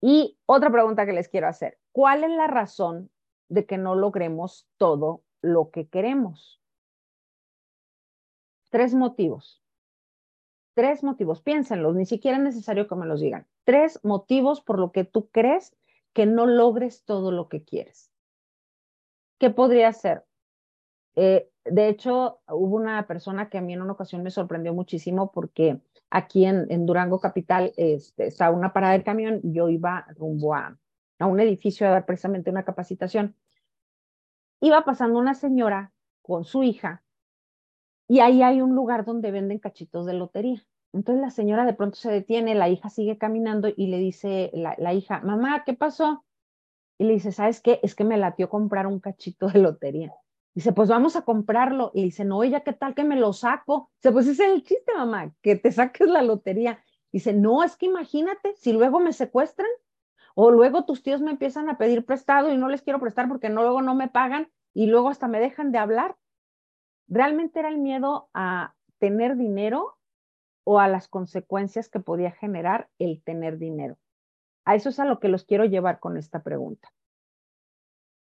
Y 0.00 0.38
otra 0.46 0.70
pregunta 0.70 1.06
que 1.06 1.12
les 1.12 1.28
quiero 1.28 1.48
hacer. 1.48 1.78
¿Cuál 1.92 2.24
es 2.24 2.30
la 2.30 2.46
razón 2.46 3.10
de 3.48 3.66
que 3.66 3.78
no 3.78 3.94
logremos 3.94 4.68
todo 4.76 5.22
lo 5.42 5.70
que 5.70 5.88
queremos? 5.88 6.60
Tres 8.70 8.94
motivos. 8.94 9.62
Tres 10.74 11.02
motivos. 11.02 11.42
Piénsenlos, 11.42 11.96
ni 11.96 12.06
siquiera 12.06 12.36
es 12.36 12.42
necesario 12.42 12.86
que 12.86 12.94
me 12.94 13.06
los 13.06 13.20
digan. 13.20 13.46
Tres 13.64 13.98
motivos 14.04 14.60
por 14.60 14.78
lo 14.78 14.92
que 14.92 15.04
tú 15.04 15.28
crees 15.30 15.74
que 16.12 16.26
no 16.26 16.46
logres 16.46 17.04
todo 17.04 17.32
lo 17.32 17.48
que 17.48 17.64
quieres. 17.64 18.12
¿Qué 19.38 19.50
podría 19.50 19.92
ser? 19.92 20.27
Eh, 21.20 21.50
de 21.64 21.88
hecho, 21.88 22.38
hubo 22.48 22.76
una 22.76 23.08
persona 23.08 23.50
que 23.50 23.58
a 23.58 23.60
mí 23.60 23.72
en 23.72 23.82
una 23.82 23.94
ocasión 23.94 24.22
me 24.22 24.30
sorprendió 24.30 24.72
muchísimo 24.72 25.32
porque 25.32 25.80
aquí 26.10 26.44
en, 26.44 26.86
Durango 26.86 27.18
Capital 27.18 27.72
este, 27.76 28.28
está 28.28 28.52
una 28.52 28.72
parada 28.72 28.92
del 28.92 29.02
camión. 29.02 29.40
Yo 29.42 29.68
iba 29.68 30.06
rumbo 30.16 30.54
a, 30.54 30.78
a 31.18 31.26
un 31.26 31.40
edificio 31.40 31.88
a 31.88 31.90
dar 31.90 32.06
precisamente 32.06 32.50
una 32.50 32.64
capacitación. 32.64 33.34
Iba 34.60 34.84
pasando 34.84 35.18
una 35.18 35.34
señora 35.34 35.92
con 36.22 36.44
su 36.44 36.62
hija 36.62 37.02
y 38.06 38.20
ahí 38.20 38.42
hay 38.42 38.60
un 38.60 38.76
lugar 38.76 39.04
donde 39.04 39.32
venden 39.32 39.58
cachitos 39.58 40.06
de 40.06 40.14
lotería. 40.14 40.64
Entonces 40.92 41.20
la 41.20 41.30
señora 41.30 41.64
de 41.64 41.74
pronto 41.74 41.96
se 41.96 42.12
detiene, 42.12 42.54
la 42.54 42.68
hija 42.68 42.90
sigue 42.90 43.18
caminando 43.18 43.68
y 43.76 43.88
le 43.88 43.98
dice 43.98 44.52
la, 44.54 44.94
hija, 44.94 45.20
mamá, 45.22 45.64
¿qué 45.64 45.74
pasó? 45.74 46.24
Y 46.96 47.06
le 47.06 47.14
dice, 47.14 47.32
¿sabes 47.32 47.60
qué? 47.60 47.80
Es 47.82 47.96
que 47.96 48.04
me 48.04 48.18
latió 48.18 48.48
comprar 48.48 48.86
un 48.86 49.00
cachito 49.00 49.48
de 49.48 49.58
lotería. 49.58 50.14
Dice, 50.54 50.72
pues 50.72 50.88
vamos 50.88 51.16
a 51.16 51.22
comprarlo. 51.22 51.90
Y 51.94 52.02
dice, 52.04 52.24
no, 52.24 52.42
ella, 52.42 52.60
¿qué 52.60 52.72
tal 52.72 52.94
que 52.94 53.04
me 53.04 53.16
lo 53.16 53.32
saco? 53.32 53.90
Dice, 53.96 54.12
pues 54.12 54.26
ese 54.26 54.44
es 54.44 54.52
el 54.52 54.62
chiste, 54.62 54.92
mamá, 54.96 55.32
que 55.42 55.56
te 55.56 55.70
saques 55.70 56.08
la 56.08 56.22
lotería. 56.22 56.82
Dice, 57.12 57.32
no, 57.32 57.62
es 57.62 57.76
que 57.76 57.86
imagínate, 57.86 58.54
si 58.56 58.72
luego 58.72 59.00
me 59.00 59.12
secuestran 59.12 59.70
o 60.34 60.50
luego 60.50 60.84
tus 60.84 61.02
tíos 61.02 61.20
me 61.20 61.30
empiezan 61.30 61.68
a 61.68 61.78
pedir 61.78 62.04
prestado 62.04 62.52
y 62.52 62.56
no 62.56 62.68
les 62.68 62.82
quiero 62.82 63.00
prestar 63.00 63.28
porque 63.28 63.48
luego 63.48 63.82
no 63.82 63.94
me 63.94 64.08
pagan 64.08 64.50
y 64.74 64.86
luego 64.86 65.08
hasta 65.08 65.28
me 65.28 65.40
dejan 65.40 65.72
de 65.72 65.78
hablar 65.78 66.16
realmente 67.08 67.58
era 67.58 67.68
el 67.68 67.78
miedo 67.78 68.28
a 68.34 68.74
tener 68.98 69.36
dinero 69.36 69.96
o 70.64 70.78
a 70.78 70.88
las 70.88 71.08
consecuencias 71.08 71.88
que 71.88 72.00
podía 72.00 72.30
generar 72.30 72.88
el 72.98 73.22
tener 73.22 73.58
dinero. 73.58 73.96
A 74.64 74.74
eso 74.74 74.90
es 74.90 75.00
a 75.00 75.06
lo 75.06 75.18
que 75.18 75.28
los 75.28 75.44
quiero 75.44 75.64
llevar 75.64 75.98
con 75.98 76.18
esta 76.18 76.42
pregunta. 76.42 76.92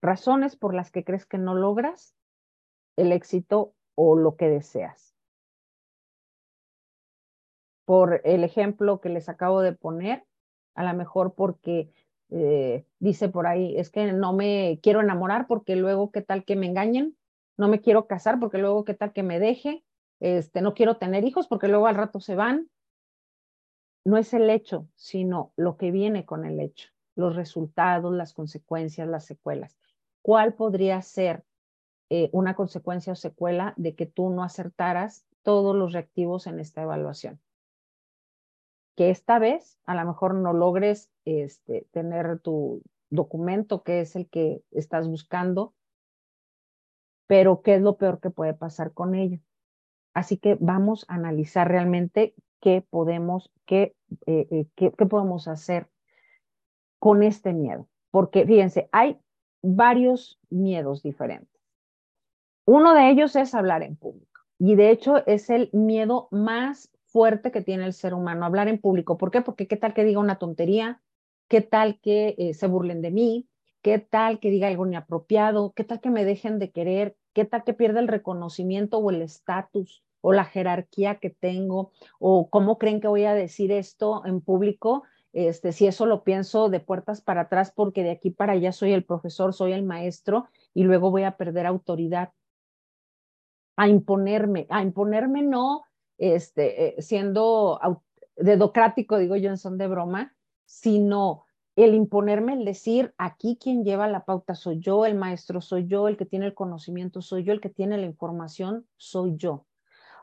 Razones 0.03 0.57
por 0.57 0.75
las 0.75 0.91
que 0.91 1.05
crees 1.05 1.25
que 1.25 1.39
no 1.39 1.55
logras 1.55 2.17
el 2.97 3.13
éxito 3.13 3.75
o 3.95 4.17
lo 4.17 4.37
que 4.37 4.49
deseas. 4.49 5.15
Por 7.85 8.21
el 8.25 8.45
ejemplo 8.45 9.01
que 9.01 9.09
les 9.09 9.29
acabo 9.29 9.61
de 9.61 9.73
poner, 9.73 10.27
a 10.75 10.85
lo 10.85 10.95
mejor 10.95 11.35
porque 11.35 11.93
eh, 12.31 12.85
dice 12.99 13.29
por 13.29 13.47
ahí, 13.47 13.77
es 13.77 13.91
que 13.91 14.13
no 14.13 14.33
me 14.33 14.81
quiero 14.83 15.01
enamorar 15.01 15.47
porque 15.47 15.77
luego 15.77 16.11
qué 16.11 16.23
tal 16.23 16.45
que 16.45 16.57
me 16.57 16.67
engañen, 16.67 17.17
no 17.57 17.69
me 17.69 17.81
quiero 17.81 18.07
casar 18.07 18.41
porque 18.41 18.59
luego 18.59 18.85
qué 18.85 18.95
tal 18.95 19.13
que 19.13 19.23
me 19.23 19.39
deje, 19.39 19.85
este, 20.19 20.63
no 20.63 20.75
quiero 20.75 20.97
tener 20.97 21.25
hijos 21.25 21.47
porque 21.47 21.69
luego 21.69 21.87
al 21.87 21.97
rato 21.97 22.21
se 22.21 22.35
van. 22.35 22.71
No 24.05 24.17
es 24.17 24.35
el 24.35 24.51
hecho, 24.51 24.89
sino 24.97 25.53
lo 25.57 25.77
que 25.77 25.91
viene 25.91 26.25
con 26.25 26.45
el 26.45 26.59
hecho, 26.59 26.89
los 27.15 27.37
resultados, 27.37 28.13
las 28.13 28.33
consecuencias, 28.33 29.07
las 29.07 29.27
secuelas. 29.27 29.79
¿Cuál 30.23 30.55
podría 30.55 31.03
ser 31.03 31.45
eh, 32.11 32.31
una 32.33 32.55
consecuencia 32.55 33.13
o 33.13 33.17
secuela 33.17 33.75
de 33.77 33.95
que 33.95 34.07
tú 34.07 34.31
no 34.31 34.43
acertaras 34.43 35.25
todos 35.43 35.75
los 35.75 35.93
reactivos 35.93 36.47
en 36.47 36.61
esta 36.61 36.83
evaluación? 36.83 37.41
Que 38.97 39.11
esta 39.11 39.39
vez 39.39 39.79
a 39.85 39.95
lo 39.95 40.05
mejor 40.07 40.35
no 40.35 40.53
logres 40.53 41.11
este, 41.25 41.87
tener 41.91 42.39
tu 42.41 42.83
documento 43.11 43.83
que 43.83 44.01
es 44.01 44.17
el 44.17 44.29
que 44.29 44.63
estás 44.71 45.09
buscando, 45.09 45.75
pero 47.27 47.63
¿qué 47.63 47.77
es 47.77 47.83
lo 47.83 47.97
peor 47.97 48.21
que 48.21 48.31
puede 48.31 48.55
pasar 48.55 48.93
con 48.93 49.15
ello? 49.15 49.39
Así 50.15 50.37
que 50.37 50.57
vamos 50.61 51.05
a 51.09 51.15
analizar 51.15 51.69
realmente 51.69 52.35
qué 52.61 52.85
podemos, 52.89 53.51
qué, 53.67 53.95
eh, 54.27 54.47
eh, 54.51 54.67
qué, 54.77 54.91
podemos 54.91 55.49
hacer 55.49 55.89
con 56.99 57.23
este 57.23 57.53
miedo. 57.53 57.89
Porque 58.11 58.47
fíjense, 58.47 58.89
hay 58.93 59.19
varios 59.63 60.39
miedos 60.51 61.03
diferentes. 61.03 61.61
Uno 62.67 62.95
de 62.95 63.11
ellos 63.11 63.35
es 63.37 63.55
hablar 63.55 63.83
en 63.83 63.97
público 63.97 64.41
y 64.59 64.77
de 64.77 64.91
hecho 64.91 65.27
es 65.27 65.51
el 65.51 65.71
miedo 65.73 66.29
más 66.31 66.91
fuerte 67.07 67.51
que 67.51 67.61
tiene 67.61 67.85
el 67.85 67.93
ser 67.93 68.15
humano, 68.15 68.47
hablar 68.47 68.69
en 68.69 68.79
público. 68.79 69.19
¿Por 69.19 69.31
qué? 69.31 69.41
Porque 69.41 69.67
qué 69.67 69.77
tal 69.77 69.95
que 69.95 70.05
diga 70.05 70.21
una 70.21 70.39
tontería, 70.39 71.01
qué 71.49 71.61
tal 71.61 72.01
que 72.01 72.35
eh, 72.39 72.55
se 72.55 72.67
burlen 72.67 73.03
de 73.03 73.11
mí, 73.11 73.49
qué 73.83 73.99
tal 73.99 74.41
que 74.41 74.51
diga 74.51 74.69
algo 74.69 74.87
inapropiado, 74.87 75.73
qué 75.75 75.85
tal 75.85 76.01
que 76.01 76.11
me 76.11 76.25
dejen 76.25 76.59
de 76.59 76.71
querer, 76.71 77.17
qué 77.35 77.45
tal 77.45 77.65
que 77.65 77.75
pierda 77.75 78.01
el 78.01 78.09
reconocimiento 78.09 78.99
o 78.99 79.11
el 79.11 79.23
estatus 79.23 80.03
o 80.21 80.33
la 80.33 80.45
jerarquía 80.45 81.17
que 81.17 81.31
tengo, 81.31 81.91
o 82.21 82.49
cómo 82.49 82.79
creen 82.79 83.01
que 83.01 83.09
voy 83.09 83.25
a 83.25 83.35
decir 83.35 83.73
esto 83.73 84.25
en 84.25 84.41
público, 84.41 85.03
este, 85.33 85.73
si 85.73 85.87
eso 85.87 86.07
lo 86.07 86.25
pienso 86.25 86.69
de 86.69 86.81
puertas 86.81 87.21
para 87.21 87.43
atrás, 87.43 87.73
porque 87.75 88.03
de 88.03 88.11
aquí 88.11 88.31
para 88.31 88.53
allá 88.53 88.73
soy 88.73 88.93
el 88.93 89.05
profesor, 89.05 89.55
soy 89.55 89.73
el 89.73 89.83
maestro, 89.83 90.49
y 90.75 90.85
luego 90.85 91.11
voy 91.11 91.25
a 91.25 91.37
perder 91.37 91.67
autoridad. 91.67 92.33
A 93.77 93.89
imponerme, 93.89 94.67
a 94.69 94.83
imponerme 94.83 95.43
no 95.43 95.85
este, 96.19 96.99
eh, 96.99 97.03
siendo 97.03 97.81
dedocrático, 98.37 99.19
digo 99.19 99.37
yo 99.37 99.51
en 99.51 99.57
son 99.57 99.79
de 99.79 99.89
broma, 99.89 100.35
sino 100.65 101.45
el 101.75 101.95
imponerme, 101.95 102.53
el 102.53 102.65
decir, 102.65 103.15
aquí 103.17 103.59
quien 103.61 103.83
lleva 103.83 104.07
la 104.09 104.25
pauta 104.25 104.55
soy 104.55 104.79
yo, 104.79 105.07
el 105.07 105.15
maestro 105.15 105.61
soy 105.61 105.87
yo, 105.87 106.09
el 106.09 106.17
que 106.17 106.27
tiene 106.27 106.47
el 106.47 106.55
conocimiento 106.55 107.23
soy 107.23 107.45
yo, 107.45 107.53
el 107.53 107.61
que 107.61 107.71
tiene 107.71 107.97
la 107.97 108.07
información 108.07 108.87
soy 108.97 109.37
yo. 109.37 109.65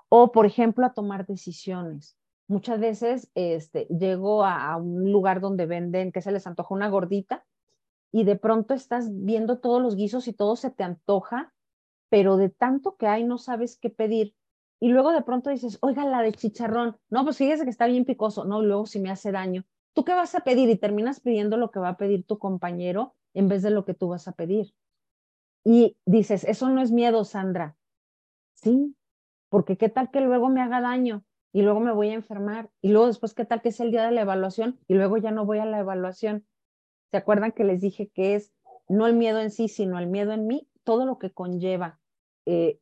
O, 0.10 0.32
por 0.32 0.46
ejemplo, 0.46 0.86
a 0.86 0.94
tomar 0.94 1.26
decisiones. 1.26 2.19
Muchas 2.50 2.80
veces 2.80 3.32
este, 3.36 3.86
llego 3.86 4.44
a, 4.44 4.74
a 4.74 4.78
un 4.78 5.12
lugar 5.12 5.40
donde 5.40 5.68
venden, 5.68 6.12
que 6.12 6.22
se 6.22 6.32
les 6.32 6.48
antoja 6.48 6.74
una 6.74 6.90
gordita, 6.90 7.46
y 8.12 8.24
de 8.24 8.36
pronto 8.36 8.74
estás 8.74 9.10
viendo 9.12 9.60
todos 9.60 9.82
los 9.82 9.96
guisos 9.96 10.28
y 10.28 10.34
todo 10.34 10.56
se 10.56 10.72
te 10.72 10.84
antoja, 10.84 11.54
pero 12.10 12.38
de 12.38 12.50
tanto 12.50 12.96
que 12.98 13.06
hay 13.06 13.24
no 13.24 13.38
sabes 13.38 13.78
qué 13.78 13.92
pedir. 13.92 14.36
Y 14.80 14.90
luego 14.90 15.12
de 15.12 15.22
pronto 15.22 15.52
dices, 15.52 15.78
oiga, 15.82 16.06
la 16.06 16.24
de 16.24 16.32
chicharrón, 16.32 16.98
no, 17.10 17.24
pues 17.24 17.38
fíjese 17.38 17.66
que 17.66 17.70
está 17.70 17.86
bien 17.86 18.04
picoso, 18.04 18.46
no, 18.46 18.64
luego 18.64 18.88
si 18.88 19.00
me 19.00 19.12
hace 19.12 19.32
daño. 19.32 19.64
¿Tú 19.94 20.04
qué 20.04 20.14
vas 20.14 20.34
a 20.34 20.40
pedir? 20.40 20.70
Y 20.70 20.76
terminas 20.76 21.20
pidiendo 21.20 21.56
lo 21.56 21.70
que 21.70 21.80
va 21.80 21.90
a 21.90 21.98
pedir 21.98 22.26
tu 22.26 22.40
compañero 22.40 23.16
en 23.36 23.48
vez 23.48 23.62
de 23.62 23.70
lo 23.70 23.86
que 23.86 23.94
tú 23.94 24.08
vas 24.08 24.28
a 24.28 24.32
pedir. 24.32 24.74
Y 25.64 25.98
dices, 26.06 26.46
eso 26.46 26.70
no 26.70 26.82
es 26.82 26.92
miedo, 26.92 27.26
Sandra. 27.26 27.76
Sí, 28.56 28.96
porque 29.50 29.78
qué 29.78 29.90
tal 29.90 30.10
que 30.10 30.22
luego 30.22 30.50
me 30.50 30.62
haga 30.62 30.82
daño 30.82 31.24
y 31.52 31.62
luego 31.62 31.80
me 31.80 31.92
voy 31.92 32.10
a 32.10 32.14
enfermar 32.14 32.70
y 32.82 32.90
luego 32.90 33.08
después 33.08 33.34
qué 33.34 33.46
tal 33.46 33.62
que 33.62 33.70
es 33.70 33.80
el 33.80 33.92
día 33.92 34.06
de 34.06 34.12
la 34.12 34.22
evaluación 34.22 34.80
y 34.88 34.94
luego 34.94 35.18
ya 35.18 35.32
no 35.32 35.46
voy 35.46 35.60
a 35.60 35.66
la 35.66 35.80
evaluación. 35.80 36.46
¿Se 37.12 37.18
acuerdan 37.18 37.52
que 37.52 37.64
les 37.64 37.82
dije 37.82 38.10
que 38.10 38.36
es 38.36 38.54
no 38.88 39.08
el 39.08 39.16
miedo 39.16 39.40
en 39.40 39.52
sí, 39.52 39.68
sino 39.68 39.98
el 39.98 40.08
miedo 40.08 40.32
en 40.32 40.48
mí? 40.48 40.68
Todo 40.84 41.06
lo 41.06 41.18
que 41.18 41.32
conlleva 41.32 42.00
eh, 42.46 42.80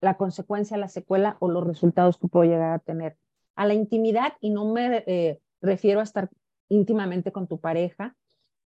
la 0.00 0.16
consecuencia, 0.16 0.76
la 0.76 0.88
secuela 0.88 1.36
o 1.40 1.48
los 1.48 1.66
resultados 1.66 2.16
que 2.16 2.28
puedo 2.28 2.50
llegar 2.50 2.72
a 2.72 2.78
tener. 2.78 3.16
A 3.54 3.66
la 3.66 3.74
intimidad, 3.74 4.34
y 4.40 4.50
no 4.50 4.72
me 4.72 5.04
eh, 5.06 5.40
refiero 5.60 6.00
a 6.00 6.04
estar 6.04 6.30
íntimamente 6.68 7.32
con 7.32 7.46
tu 7.46 7.60
pareja 7.60 8.16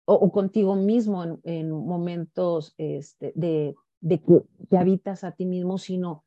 o, 0.05 0.31
contigo 0.31 0.75
mismo 0.75 1.39
en, 1.43 1.71
momentos 1.71 2.73
este, 2.77 3.31
de, 3.35 3.75
que 4.01 4.41
te 4.69 4.77
habitas 4.77 5.23
a 5.23 5.31
ti 5.31 5.45
mismo, 5.45 5.77
sino 5.77 6.25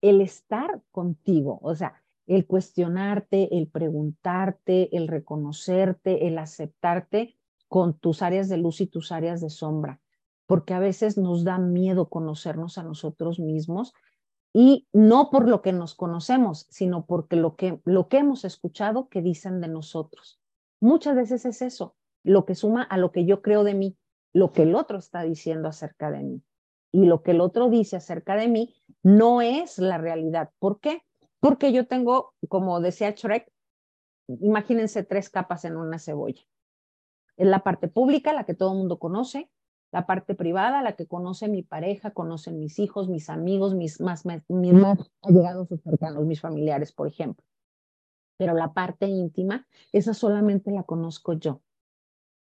el 0.00 0.20
estar 0.20 0.82
contigo, 0.90 1.58
o 1.62 1.74
sea, 1.74 2.02
el 2.26 2.46
cuestionarte, 2.46 3.56
el 3.56 3.68
preguntarte, 3.68 4.94
el 4.96 5.08
reconocerte, 5.08 6.26
el 6.26 6.38
aceptarte 6.38 7.36
con 7.68 7.98
tus 7.98 8.22
áreas 8.22 8.48
de 8.48 8.58
luz 8.58 8.80
y 8.80 8.86
tus 8.86 9.12
áreas 9.12 9.40
de 9.40 9.50
sombra, 9.50 10.00
porque 10.46 10.74
a 10.74 10.78
veces 10.78 11.16
nos 11.16 11.44
da 11.44 11.58
miedo 11.58 12.08
conocernos 12.08 12.78
a 12.78 12.82
nosotros 12.82 13.38
mismos 13.40 13.94
y 14.52 14.86
no 14.92 15.30
por 15.30 15.48
lo 15.48 15.62
que 15.62 15.72
nos 15.72 15.94
conocemos, 15.94 16.66
sino 16.70 17.06
porque 17.06 17.36
lo 17.36 17.56
que, 17.56 17.80
lo 17.84 18.08
que 18.08 18.18
hemos 18.18 18.44
escuchado 18.44 19.08
que 19.08 19.22
dicen 19.22 19.60
de 19.60 19.68
nosotros. 19.68 20.40
Muchas 20.80 21.16
veces 21.16 21.44
es 21.44 21.62
eso, 21.62 21.96
lo 22.24 22.44
que 22.44 22.54
suma 22.54 22.82
a 22.82 22.98
lo 22.98 23.10
que 23.10 23.24
yo 23.24 23.42
creo 23.42 23.64
de 23.64 23.74
mí, 23.74 23.96
lo 24.32 24.52
que 24.52 24.62
el 24.62 24.74
otro 24.74 24.98
está 24.98 25.22
diciendo 25.22 25.68
acerca 25.68 26.10
de 26.10 26.22
mí. 26.22 26.42
Y 26.92 27.06
lo 27.06 27.22
que 27.22 27.32
el 27.32 27.40
otro 27.40 27.68
dice 27.68 27.96
acerca 27.96 28.36
de 28.36 28.48
mí 28.48 28.74
no 29.02 29.42
es 29.42 29.78
la 29.78 29.98
realidad. 29.98 30.50
¿Por 30.58 30.80
qué? 30.80 31.02
Porque 31.40 31.72
yo 31.72 31.86
tengo, 31.86 32.34
como 32.48 32.80
decía 32.80 33.10
Shrek, 33.10 33.50
imagínense 34.28 35.04
tres 35.04 35.30
capas 35.30 35.64
en 35.64 35.76
una 35.76 35.98
cebolla. 35.98 36.42
Es 37.36 37.46
la 37.46 37.62
parte 37.62 37.88
pública, 37.88 38.32
la 38.32 38.44
que 38.44 38.54
todo 38.54 38.72
el 38.72 38.78
mundo 38.78 38.98
conoce, 38.98 39.50
la 39.92 40.06
parte 40.06 40.34
privada, 40.34 40.82
la 40.82 40.96
que 40.96 41.06
conoce 41.06 41.48
mi 41.48 41.62
pareja, 41.62 42.10
conocen 42.10 42.58
mis 42.58 42.78
hijos, 42.78 43.08
mis 43.08 43.30
amigos, 43.30 43.74
mis 43.74 44.00
más, 44.00 44.24
mis 44.48 44.72
más 44.72 44.98
allegados 45.22 45.68
cercanos, 45.82 46.26
mis 46.26 46.40
familiares, 46.40 46.92
por 46.92 47.06
ejemplo. 47.06 47.44
Pero 48.36 48.54
la 48.54 48.72
parte 48.72 49.06
íntima, 49.06 49.66
esa 49.92 50.14
solamente 50.14 50.70
la 50.70 50.82
conozco 50.82 51.32
yo. 51.34 51.62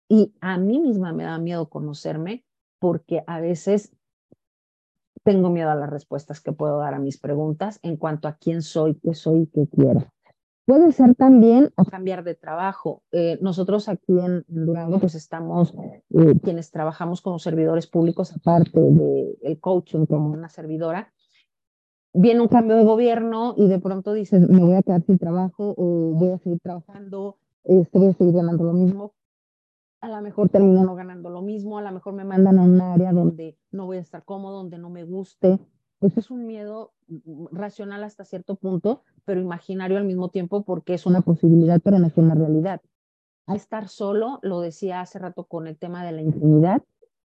Y 0.09 0.33
a 0.41 0.57
mí 0.57 0.79
misma 0.79 1.13
me 1.13 1.23
da 1.23 1.37
miedo 1.37 1.69
conocerme 1.69 2.45
porque 2.79 3.23
a 3.27 3.39
veces 3.39 3.95
tengo 5.27 5.49
miedo 5.49 5.69
a 5.69 5.75
las 5.75 5.89
respuestas 5.89 6.39
que 6.39 6.53
puedo 6.53 6.79
dar 6.79 6.93
a 6.93 6.99
mis 6.99 7.19
preguntas 7.19 7.81
en 7.83 7.97
cuanto 7.97 8.29
a 8.29 8.37
quién 8.37 8.61
soy, 8.61 8.95
qué 8.95 9.13
soy 9.13 9.41
y 9.41 9.47
qué 9.47 9.67
quiero. 9.67 10.05
Puede 10.65 10.93
ser 10.93 11.15
también 11.15 11.69
a 11.75 11.83
cambiar 11.83 12.23
de 12.23 12.33
trabajo. 12.33 13.03
Eh, 13.11 13.37
nosotros 13.41 13.89
aquí 13.89 14.17
en, 14.17 14.45
Durango, 14.47 14.99
pues 14.99 15.15
estamos, 15.15 15.73
eh, 16.11 16.39
quienes 16.41 16.71
trabajamos 16.71 17.19
como 17.19 17.39
servidores 17.39 17.87
públicos, 17.87 18.33
aparte 18.33 18.79
del 18.79 19.37
el 19.41 19.59
coaching 19.59 20.05
como 20.05 20.29
una 20.29 20.47
servidora, 20.47 21.11
viene 22.13 22.39
un 22.39 22.47
cambio 22.47 22.77
de 22.77 22.85
gobierno 22.85 23.53
y 23.57 23.67
de 23.67 23.79
pronto 23.79 24.13
dices, 24.13 24.47
me 24.47 24.63
voy 24.63 24.75
a 24.75 24.81
quedar 24.81 25.03
sin 25.03 25.17
trabajo 25.17 25.75
o 25.75 26.13
voy 26.13 26.29
a 26.29 26.37
seguir 26.37 26.61
trabajando, 26.61 27.37
este, 27.65 27.99
voy 27.99 28.07
a 28.07 28.13
seguir 28.13 28.33
ganando 28.33 28.63
lo 28.63 28.71
mismo 28.71 29.13
a 30.01 30.09
lo 30.09 30.21
mejor 30.21 30.49
termino 30.49 30.83
no 30.83 30.95
ganando 30.95 31.29
lo 31.29 31.41
mismo, 31.41 31.77
a 31.77 31.81
lo 31.81 31.91
mejor 31.91 32.13
me 32.13 32.23
mandan 32.23 32.59
a 32.59 32.63
un 32.63 32.79
área 32.81 33.11
donde 33.11 33.57
no 33.71 33.85
voy 33.85 33.97
a 33.97 34.01
estar 34.01 34.23
cómodo, 34.23 34.57
donde 34.57 34.77
no 34.77 34.89
me 34.89 35.03
guste. 35.03 35.59
Pues 35.99 36.15
es 36.17 36.29
un 36.29 36.45
miedo 36.45 36.93
racional 37.51 38.03
hasta 38.03 38.23
cierto 38.23 38.55
punto, 38.55 39.03
pero 39.25 39.41
imaginario 39.41 39.97
al 39.97 40.05
mismo 40.05 40.29
tiempo 40.29 40.63
porque 40.63 40.93
es 40.93 41.07
una 41.07 41.21
posibilidad, 41.21 41.81
pero 41.83 41.97
no 41.97 42.07
es 42.07 42.17
una 42.17 42.35
realidad. 42.35 42.81
A 43.47 43.55
estar 43.55 43.87
solo, 43.87 44.39
lo 44.43 44.61
decía 44.61 45.01
hace 45.01 45.17
rato 45.17 45.45
con 45.45 45.67
el 45.67 45.77
tema 45.77 46.05
de 46.05 46.11
la 46.11 46.21
intimidad, 46.21 46.83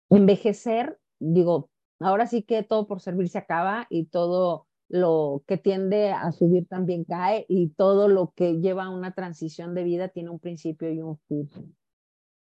envejecer, 0.10 1.00
digo, 1.20 1.70
ahora 2.00 2.28
sí 2.28 2.44
que 2.44 2.62
todo 2.62 2.86
por 2.86 3.02
servir 3.02 3.30
se 3.30 3.40
acaba 3.40 3.88
y 3.90 4.06
todo 4.06 4.68
lo 4.90 5.42
que 5.48 5.58
tiende 5.58 6.12
a 6.12 6.32
subir 6.34 6.68
también 6.68 7.06
cae 7.06 7.46
y 7.48 7.70
todo 7.70 8.10
lo 8.10 8.34
que 8.36 8.60
lleva 8.60 8.84
a 8.84 8.90
una 8.90 9.14
transición 9.14 9.74
de 9.74 9.84
vida 9.84 10.10
tiene 10.10 10.30
un 10.30 10.40
principio 10.40 10.92
y 10.92 11.02
un 11.02 11.18
fin 11.28 11.50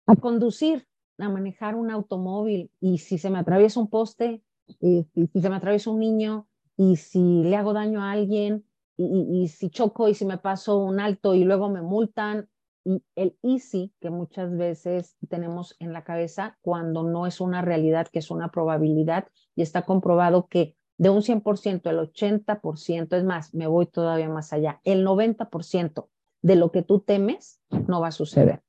a 0.07 0.17
conducir, 0.17 0.87
a 1.19 1.29
manejar 1.29 1.75
un 1.75 1.91
automóvil 1.91 2.71
y 2.81 2.99
si 2.99 3.19
se 3.19 3.31
me 3.31 3.39
atraviesa 3.39 3.81
un 3.81 3.89
poste, 3.89 4.43
y, 4.81 5.07
si 5.15 5.41
se 5.41 5.51
me 5.51 5.57
atraviesa 5.57 5.91
un 5.91 6.01
niño 6.01 6.49
y 6.77 6.97
si 6.97 7.43
le 7.45 7.57
hago 7.57 7.73
daño 7.73 8.03
a 8.03 8.13
alguien 8.13 8.65
y, 8.97 9.43
y, 9.43 9.49
si 9.49 9.71
choco 9.71 10.09
y 10.09 10.15
si 10.15 10.25
me 10.25 10.39
paso 10.39 10.79
un 10.79 11.01
alto 11.01 11.35
y 11.35 11.45
luego 11.45 11.69
me 11.69 11.83
multan 11.83 12.49
y 12.85 13.03
el 13.15 13.37
easy 13.43 13.93
que 14.01 14.11
muchas 14.11 14.57
veces 14.57 15.17
tenemos 15.29 15.77
en 15.81 15.93
la 15.93 16.05
cabeza 16.05 16.59
cuando 16.63 17.03
no 17.03 17.27
es 17.27 17.41
una 17.41 17.63
realidad, 17.63 18.09
que 18.09 18.21
es 18.21 18.31
una 18.31 18.51
probabilidad 18.51 19.29
y 19.55 19.63
está 19.63 19.83
comprobado 19.83 20.47
que 20.47 20.77
de 20.99 21.11
un 21.11 21.23
100%, 21.23 21.91
el 21.91 21.99
80%, 21.99 23.17
es 23.17 23.25
más, 23.25 23.55
me 23.55 23.67
voy 23.67 23.87
todavía 23.87 24.29
más 24.29 24.53
allá, 24.53 24.81
el 24.85 25.05
90% 25.05 26.09
de 26.43 26.57
lo 26.57 26.71
que 26.71 26.83
tú 26.83 27.01
temes 27.01 27.61
no 27.87 28.01
va 28.01 28.09
a 28.09 28.13
suceder 28.13 28.63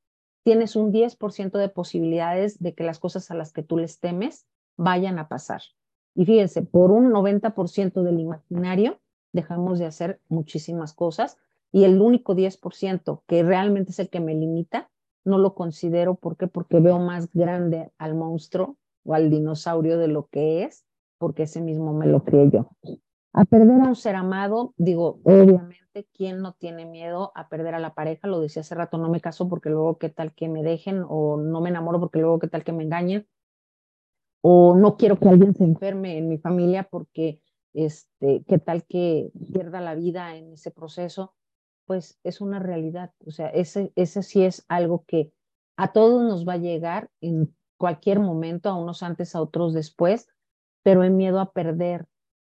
tienes 0.47 0.77
un 0.77 0.93
10% 0.93 1.57
de 1.57 1.67
posibilidades 1.67 2.57
de 2.59 2.73
que 2.73 2.85
las 2.85 2.99
cosas 2.99 3.29
a 3.31 3.35
las 3.35 3.51
que 3.51 3.63
tú 3.63 3.75
les 3.75 3.99
temes 3.99 4.47
vayan 4.77 5.19
a 5.19 5.27
pasar. 5.27 5.61
Y 6.15 6.25
fíjense, 6.25 6.61
por 6.61 6.91
un 6.91 7.11
90% 7.11 8.01
del 8.01 8.21
imaginario 8.21 9.01
dejamos 9.33 9.77
de 9.77 9.87
hacer 9.87 10.21
muchísimas 10.29 10.93
cosas 10.93 11.37
y 11.73 11.83
el 11.83 11.99
único 11.99 12.33
10% 12.33 13.23
que 13.27 13.43
realmente 13.43 13.91
es 13.91 13.99
el 13.99 14.09
que 14.09 14.21
me 14.21 14.35
limita, 14.35 14.89
no 15.25 15.37
lo 15.37 15.53
considero. 15.53 16.15
¿Por 16.15 16.37
qué? 16.37 16.47
Porque 16.47 16.79
veo 16.79 16.97
más 16.97 17.29
grande 17.33 17.91
al 17.97 18.15
monstruo 18.15 18.77
o 19.03 19.15
al 19.15 19.29
dinosaurio 19.29 19.97
de 19.97 20.07
lo 20.07 20.27
que 20.27 20.63
es, 20.63 20.85
porque 21.17 21.43
ese 21.43 21.59
mismo 21.59 21.91
me 21.91 22.07
lo 22.07 22.23
crié 22.23 22.49
yo. 22.49 22.69
A 23.33 23.43
perder 23.43 23.81
a 23.81 23.89
un 23.89 23.97
ser 23.97 24.15
amado, 24.15 24.73
digo, 24.77 25.19
obviamente, 25.25 25.75
¿quién 26.05 26.41
no 26.41 26.53
tiene 26.53 26.85
miedo 26.85 27.31
a 27.35 27.49
perder 27.49 27.75
a 27.75 27.79
la 27.79 27.93
pareja? 27.93 28.27
Lo 28.27 28.39
decía 28.39 28.61
hace 28.61 28.75
rato, 28.75 28.97
no 28.97 29.09
me 29.09 29.21
caso 29.21 29.47
porque 29.49 29.69
luego 29.69 29.97
qué 29.97 30.09
tal 30.09 30.33
que 30.33 30.49
me 30.49 30.63
dejen, 30.63 31.03
o 31.07 31.37
no 31.37 31.61
me 31.61 31.69
enamoro 31.69 31.99
porque 31.99 32.19
luego 32.19 32.39
qué 32.39 32.47
tal 32.47 32.63
que 32.63 32.73
me 32.73 32.83
engañen, 32.83 33.27
o 34.41 34.75
no 34.75 34.97
quiero 34.97 35.19
que 35.19 35.29
alguien 35.29 35.53
se 35.55 35.63
enferme 35.63 36.17
en 36.17 36.29
mi 36.29 36.37
familia 36.37 36.87
porque 36.89 37.41
este, 37.73 38.43
qué 38.47 38.59
tal 38.59 38.85
que 38.85 39.31
pierda 39.51 39.81
la 39.81 39.95
vida 39.95 40.35
en 40.35 40.53
ese 40.53 40.71
proceso, 40.71 41.35
pues 41.85 42.19
es 42.23 42.41
una 42.41 42.59
realidad. 42.59 43.11
O 43.25 43.31
sea, 43.31 43.49
ese, 43.49 43.91
ese 43.95 44.23
sí 44.23 44.43
es 44.43 44.65
algo 44.67 45.05
que 45.07 45.31
a 45.77 45.93
todos 45.93 46.23
nos 46.23 46.47
va 46.47 46.53
a 46.53 46.57
llegar 46.57 47.09
en 47.21 47.55
cualquier 47.77 48.19
momento, 48.19 48.69
a 48.69 48.75
unos 48.75 49.03
antes, 49.03 49.35
a 49.35 49.41
otros 49.41 49.73
después, 49.73 50.27
pero 50.83 51.03
el 51.03 51.11
miedo 51.11 51.39
a 51.39 51.51
perder 51.51 52.07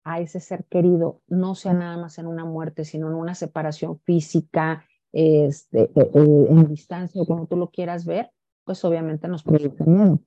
a 0.06 0.20
ese 0.20 0.38
ser 0.38 0.64
querido, 0.66 1.20
no 1.26 1.56
sea 1.56 1.74
nada 1.74 1.96
más 1.96 2.18
en 2.18 2.28
una 2.28 2.44
muerte, 2.44 2.84
sino 2.84 3.08
en 3.08 3.14
una 3.14 3.34
separación 3.34 3.98
física, 3.98 4.84
este, 5.10 5.82
eh, 5.82 5.90
eh, 5.96 6.46
en 6.48 6.68
distancia 6.68 7.20
o 7.20 7.26
como 7.26 7.48
tú 7.48 7.56
lo 7.56 7.70
quieras 7.70 8.06
ver, 8.06 8.30
pues 8.64 8.84
obviamente 8.84 9.26
nos 9.26 9.42
produce 9.42 9.82
miedo. 9.84 10.20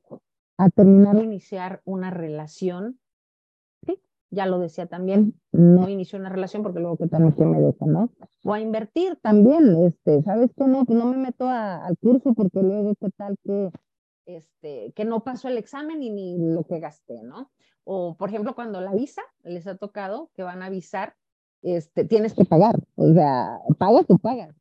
A 0.57 0.69
terminar 0.69 1.15
o 1.15 1.23
iniciar 1.23 1.81
una 1.85 2.11
relación, 2.11 2.99
sí, 3.85 4.01
ya 4.29 4.47
lo 4.47 4.59
decía 4.59 4.87
también, 4.87 5.39
no 5.53 5.87
inicio 5.87 6.19
una 6.19 6.27
relación 6.27 6.61
porque 6.61 6.81
luego 6.81 6.97
que 6.97 7.07
también 7.07 7.33
que 7.35 7.45
me 7.45 7.61
deja, 7.61 7.85
¿no? 7.85 8.11
O 8.43 8.53
a 8.53 8.59
invertir 8.59 9.17
también, 9.21 9.77
este, 9.85 10.21
¿sabes 10.23 10.51
qué? 10.57 10.65
No, 10.65 10.83
no 10.89 11.05
me 11.05 11.15
meto 11.15 11.47
al 11.47 11.97
curso 11.99 12.33
porque 12.33 12.61
luego 12.61 12.95
qué 12.99 13.11
tal 13.11 13.37
que, 13.45 13.71
este, 14.25 14.91
que 14.93 15.05
no 15.05 15.23
pasó 15.23 15.47
el 15.47 15.57
examen 15.57 16.03
y 16.03 16.09
ni 16.09 16.37
lo 16.37 16.65
que 16.65 16.81
gasté, 16.81 17.23
¿no? 17.23 17.49
O, 17.91 18.13
por 18.13 18.29
ejemplo, 18.29 18.53
cuando 18.53 18.81
la 18.81 18.93
visa 18.93 19.23
les 19.41 19.65
ha 19.65 19.75
tocado 19.75 20.29
que 20.35 20.43
van 20.43 20.61
a 20.61 20.67
avisar, 20.67 21.15
este, 21.63 22.05
tienes 22.05 22.35
que 22.35 22.45
pagar, 22.45 22.75
o 22.93 23.11
sea, 23.13 23.61
pagas 23.79 24.05
o 24.09 24.19
pagas. 24.19 24.55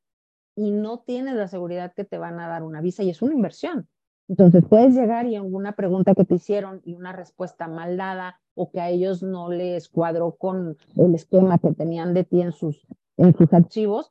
Y 0.57 0.71
no 0.71 1.01
tienes 1.01 1.35
la 1.35 1.47
seguridad 1.47 1.93
que 1.93 2.05
te 2.05 2.17
van 2.17 2.41
a 2.41 2.49
dar 2.49 2.63
una 2.63 2.81
visa 2.81 3.03
y 3.03 3.11
es 3.11 3.21
una 3.21 3.35
inversión. 3.35 3.87
Entonces 4.29 4.65
puedes 4.67 4.95
llegar 4.95 5.27
y 5.27 5.37
alguna 5.37 5.73
pregunta 5.73 6.15
que 6.15 6.25
te 6.25 6.37
hicieron 6.37 6.81
y 6.87 6.95
una 6.95 7.13
respuesta 7.13 7.69
mal 7.69 7.99
dada 7.99 8.41
o 8.55 8.71
que 8.71 8.81
a 8.81 8.89
ellos 8.89 9.23
no 9.23 9.51
les 9.51 9.91
cuadró 9.91 10.37
con 10.37 10.79
el 10.97 11.15
esquema 11.15 11.59
que 11.59 11.75
tenían 11.75 12.15
de 12.15 12.25
ti 12.25 12.41
en 12.41 12.53
sus, 12.53 12.87
en 13.19 13.37
sus 13.37 13.53
archivos, 13.53 14.11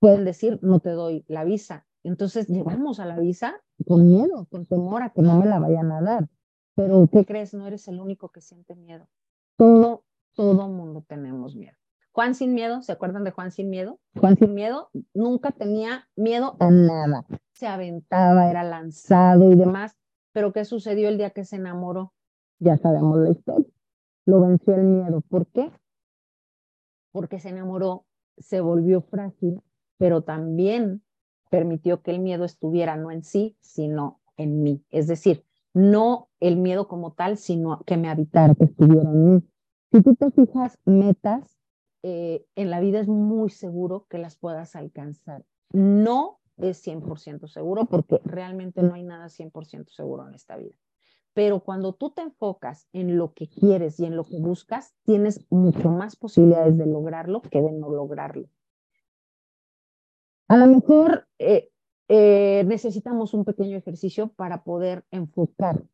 pueden 0.00 0.24
decir, 0.24 0.58
no 0.60 0.80
te 0.80 0.90
doy 0.90 1.24
la 1.28 1.44
visa. 1.44 1.86
Entonces 2.02 2.48
llegamos 2.48 2.98
a 2.98 3.06
la 3.06 3.16
visa 3.16 3.62
con 3.86 4.08
miedo, 4.08 4.48
con 4.50 4.66
temor 4.66 5.04
a 5.04 5.10
que 5.10 5.22
no 5.22 5.38
me 5.38 5.46
la 5.46 5.60
vayan 5.60 5.92
a 5.92 6.02
dar. 6.02 6.28
Pero, 6.74 7.08
¿qué 7.12 7.24
crees? 7.24 7.54
No 7.54 7.66
eres 7.66 7.88
el 7.88 8.00
único 8.00 8.30
que 8.30 8.40
siente 8.40 8.74
miedo. 8.74 9.08
Todo, 9.56 10.04
todo 10.34 10.68
mundo 10.68 11.04
tenemos 11.06 11.54
miedo. 11.54 11.76
Juan 12.12 12.34
sin 12.34 12.54
miedo, 12.54 12.82
¿se 12.82 12.92
acuerdan 12.92 13.24
de 13.24 13.30
Juan 13.30 13.52
sin 13.52 13.70
miedo? 13.70 14.00
Juan 14.18 14.36
sin 14.36 14.54
miedo 14.54 14.90
nunca 15.14 15.52
tenía 15.52 16.08
miedo 16.16 16.56
a 16.58 16.70
nada. 16.70 17.24
Se 17.52 17.66
aventaba, 17.66 18.50
era 18.50 18.64
lanzado 18.64 19.52
y 19.52 19.54
demás. 19.54 19.96
Pero 20.32 20.52
¿qué 20.52 20.64
sucedió 20.64 21.08
el 21.08 21.18
día 21.18 21.30
que 21.30 21.44
se 21.44 21.56
enamoró? 21.56 22.12
Ya 22.58 22.76
sabemos 22.76 23.18
la 23.18 23.30
historia. 23.30 23.66
Lo 24.26 24.40
venció 24.40 24.74
el 24.74 24.82
miedo. 24.82 25.20
¿Por 25.22 25.46
qué? 25.46 25.70
Porque 27.12 27.38
se 27.38 27.48
enamoró, 27.50 28.06
se 28.38 28.60
volvió 28.60 29.02
frágil, 29.02 29.62
pero 29.98 30.22
también 30.22 31.02
permitió 31.48 32.02
que 32.02 32.10
el 32.12 32.20
miedo 32.20 32.44
estuviera 32.44 32.96
no 32.96 33.10
en 33.10 33.24
sí, 33.24 33.56
sino 33.60 34.20
en 34.36 34.62
mí. 34.62 34.84
Es 34.90 35.06
decir, 35.06 35.44
no 35.74 36.28
el 36.40 36.56
miedo 36.56 36.88
como 36.88 37.12
tal, 37.12 37.36
sino 37.36 37.80
que 37.86 37.96
me 37.96 38.08
habitara, 38.08 38.54
que 38.54 38.64
estuviera 38.64 39.08
en 39.10 39.34
mí. 39.34 39.42
Si 39.92 40.02
tú 40.02 40.14
te 40.14 40.30
fijas 40.30 40.78
metas, 40.84 41.58
eh, 42.02 42.46
en 42.54 42.70
la 42.70 42.80
vida 42.80 43.00
es 43.00 43.08
muy 43.08 43.50
seguro 43.50 44.06
que 44.08 44.18
las 44.18 44.36
puedas 44.36 44.74
alcanzar. 44.76 45.44
No 45.72 46.38
es 46.56 46.86
100% 46.86 47.46
seguro 47.46 47.86
porque 47.86 48.20
realmente 48.24 48.82
no 48.82 48.94
hay 48.94 49.02
nada 49.02 49.28
100% 49.28 49.90
seguro 49.90 50.26
en 50.26 50.34
esta 50.34 50.56
vida. 50.56 50.74
Pero 51.32 51.60
cuando 51.60 51.92
tú 51.94 52.10
te 52.10 52.22
enfocas 52.22 52.88
en 52.92 53.16
lo 53.16 53.32
que 53.34 53.48
quieres 53.48 54.00
y 54.00 54.04
en 54.04 54.16
lo 54.16 54.24
que 54.24 54.40
buscas, 54.40 54.94
tienes 55.04 55.46
mucho 55.50 55.90
más 55.90 56.16
posibilidades 56.16 56.76
de 56.76 56.86
lograrlo 56.86 57.40
que 57.42 57.62
de 57.62 57.72
no 57.72 57.90
lograrlo. 57.90 58.48
A 60.48 60.56
lo 60.56 60.66
mejor 60.66 61.28
eh, 61.38 61.69
eh, 62.12 62.64
necesitamos 62.66 63.34
un 63.34 63.44
pequeño 63.44 63.76
ejercicio 63.76 64.32
para 64.34 64.64
poder 64.64 65.04
enfocar 65.12 65.84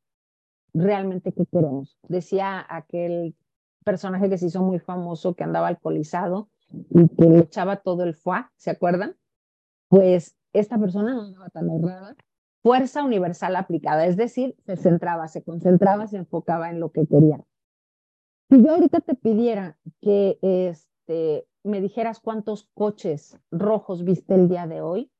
realmente 0.72 1.30
qué 1.30 1.44
queremos. 1.44 1.98
Decía 2.08 2.64
aquel 2.70 3.36
personaje 3.84 4.30
que 4.30 4.38
se 4.38 4.46
hizo 4.46 4.62
muy 4.62 4.78
famoso, 4.78 5.34
que 5.34 5.44
andaba 5.44 5.68
alcoholizado 5.68 6.48
y 6.70 7.06
que 7.08 7.26
le 7.26 7.40
echaba 7.40 7.82
todo 7.82 8.02
el 8.02 8.14
fuá, 8.14 8.50
¿se 8.56 8.70
acuerdan? 8.70 9.14
Pues 9.88 10.34
esta 10.54 10.78
persona 10.78 11.12
no 11.12 11.20
andaba 11.20 11.50
tan 11.50 11.68
errada. 11.68 12.16
Fuerza 12.62 13.04
universal 13.04 13.54
aplicada, 13.54 14.06
es 14.06 14.16
decir, 14.16 14.56
se 14.64 14.78
centraba, 14.78 15.28
se 15.28 15.42
concentraba, 15.42 16.06
se 16.06 16.16
enfocaba 16.16 16.70
en 16.70 16.80
lo 16.80 16.92
que 16.92 17.06
quería. 17.06 17.44
Si 18.48 18.64
yo 18.64 18.70
ahorita 18.70 19.00
te 19.00 19.16
pidiera 19.16 19.76
que 20.00 20.38
este, 20.40 21.46
me 21.62 21.82
dijeras 21.82 22.20
cuántos 22.20 22.70
coches 22.72 23.38
rojos 23.50 24.02
viste 24.02 24.34
el 24.34 24.48
día 24.48 24.66
de 24.66 24.80
hoy, 24.80 25.12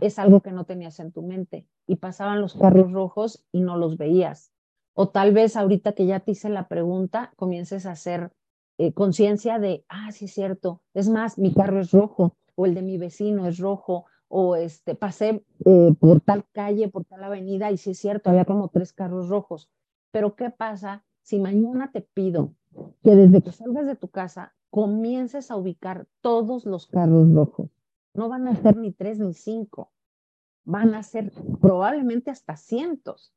es 0.00 0.18
algo 0.18 0.40
que 0.40 0.52
no 0.52 0.64
tenías 0.64 1.00
en 1.00 1.12
tu 1.12 1.22
mente 1.22 1.66
y 1.86 1.96
pasaban 1.96 2.40
los 2.40 2.54
carros 2.54 2.92
rojos 2.92 3.44
y 3.52 3.60
no 3.60 3.76
los 3.76 3.96
veías. 3.96 4.52
O 4.94 5.08
tal 5.08 5.32
vez 5.32 5.56
ahorita 5.56 5.92
que 5.92 6.06
ya 6.06 6.20
te 6.20 6.32
hice 6.32 6.48
la 6.48 6.68
pregunta, 6.68 7.32
comiences 7.36 7.86
a 7.86 7.92
hacer 7.92 8.32
eh, 8.78 8.92
conciencia 8.92 9.58
de, 9.58 9.84
ah, 9.88 10.10
sí 10.12 10.24
es 10.24 10.34
cierto, 10.34 10.82
es 10.94 11.08
más, 11.08 11.38
mi 11.38 11.52
carro 11.52 11.80
es 11.80 11.90
rojo 11.92 12.36
o 12.54 12.66
el 12.66 12.74
de 12.74 12.82
mi 12.82 12.98
vecino 12.98 13.46
es 13.46 13.58
rojo 13.58 14.06
o 14.28 14.56
este, 14.56 14.94
pasé 14.94 15.44
eh, 15.64 15.94
por 15.98 16.20
tal 16.20 16.44
calle, 16.52 16.88
por 16.88 17.04
tal 17.04 17.24
avenida 17.24 17.70
y 17.70 17.76
sí 17.76 17.90
es 17.90 17.98
cierto, 17.98 18.30
había 18.30 18.44
como 18.44 18.68
tres 18.68 18.92
carros 18.92 19.28
rojos. 19.28 19.68
Pero 20.12 20.34
¿qué 20.34 20.50
pasa 20.50 21.04
si 21.22 21.38
mañana 21.38 21.90
te 21.92 22.00
pido 22.00 22.54
que 23.02 23.16
desde 23.16 23.42
que 23.42 23.52
salgas 23.52 23.86
de 23.86 23.96
tu 23.96 24.08
casa 24.08 24.54
comiences 24.70 25.50
a 25.50 25.56
ubicar 25.56 26.06
todos 26.20 26.64
los 26.64 26.86
carros 26.86 27.32
rojos? 27.32 27.70
No 28.14 28.28
van 28.28 28.48
a 28.48 28.56
ser 28.56 28.76
ni 28.76 28.92
tres 28.92 29.18
ni 29.18 29.34
cinco, 29.34 29.92
van 30.64 30.94
a 30.94 31.02
ser 31.02 31.32
probablemente 31.60 32.30
hasta 32.30 32.56
cientos. 32.56 33.32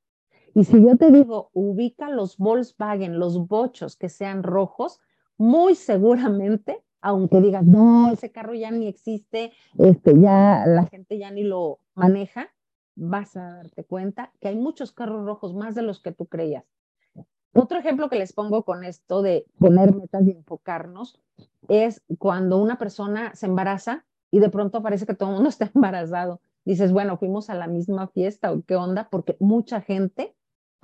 Y 0.55 0.65
si 0.65 0.83
yo 0.83 0.97
te 0.97 1.11
digo, 1.11 1.49
ubica 1.53 2.09
los 2.09 2.37
Volkswagen, 2.37 3.19
los 3.19 3.47
bochos 3.47 3.95
que 3.95 4.09
sean 4.09 4.43
rojos, 4.43 4.99
muy 5.37 5.75
seguramente, 5.75 6.83
aunque 7.01 7.41
digas, 7.41 7.65
no, 7.65 8.11
ese 8.11 8.31
carro 8.31 8.53
ya 8.53 8.69
ni 8.69 8.87
existe, 8.87 9.51
este, 9.77 10.19
ya 10.19 10.65
la 10.67 10.85
gente 10.85 11.17
ya 11.17 11.31
ni 11.31 11.43
lo 11.43 11.79
maneja, 11.95 12.49
vas 12.95 13.35
a 13.35 13.55
darte 13.55 13.83
cuenta 13.83 14.31
que 14.39 14.49
hay 14.49 14.55
muchos 14.55 14.91
carros 14.91 15.25
rojos, 15.25 15.55
más 15.55 15.75
de 15.75 15.81
los 15.81 15.99
que 16.01 16.11
tú 16.11 16.27
creías. 16.27 16.65
Otro 17.53 17.77
ejemplo 17.77 18.09
que 18.09 18.17
les 18.17 18.33
pongo 18.33 18.63
con 18.63 18.83
esto 18.83 19.21
de 19.21 19.45
poner 19.59 19.93
metas 19.93 20.25
y 20.25 20.31
enfocarnos 20.31 21.19
es 21.67 22.03
cuando 22.17 22.57
una 22.57 22.77
persona 22.77 23.33
se 23.35 23.45
embaraza 23.45 24.05
y 24.33 24.39
de 24.39 24.49
pronto 24.49 24.81
parece 24.81 25.05
que 25.05 25.13
todo 25.13 25.29
el 25.29 25.35
mundo 25.35 25.49
está 25.49 25.71
embarazado. 25.73 26.41
Dices, 26.65 26.91
bueno, 26.91 27.17
fuimos 27.17 27.51
a 27.51 27.55
la 27.55 27.67
misma 27.67 28.07
fiesta 28.07 28.51
o 28.51 28.63
qué 28.63 28.75
onda, 28.75 29.07
porque 29.11 29.37
mucha 29.39 29.79
gente 29.79 30.35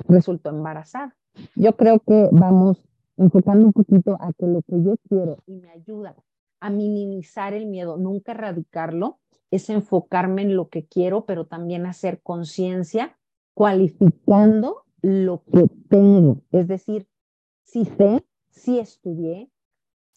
resultó 0.07 0.51
embarazada. 0.51 1.15
Yo 1.55 1.75
creo 1.75 1.99
que 1.99 2.29
vamos 2.31 2.77
enfocando 3.17 3.65
un 3.65 3.73
poquito 3.73 4.17
a 4.19 4.33
que 4.33 4.45
lo 4.45 4.62
que 4.62 4.83
yo 4.83 4.95
quiero 5.09 5.38
y 5.47 5.55
me 5.55 5.69
ayuda 5.71 6.15
a 6.59 6.69
minimizar 6.69 7.53
el 7.53 7.65
miedo, 7.65 7.97
nunca 7.97 8.33
erradicarlo, 8.33 9.19
es 9.49 9.69
enfocarme 9.69 10.43
en 10.43 10.55
lo 10.55 10.69
que 10.69 10.85
quiero, 10.85 11.25
pero 11.25 11.47
también 11.47 11.88
hacer 11.88 12.21
conciencia 12.21 13.17
cualificando 13.55 14.83
lo 15.01 15.41
que 15.51 15.65
tengo. 15.89 16.41
Es 16.51 16.67
decir, 16.67 17.07
si 17.63 17.85
sé, 17.85 18.23
si 18.49 18.77
estudié, 18.79 19.49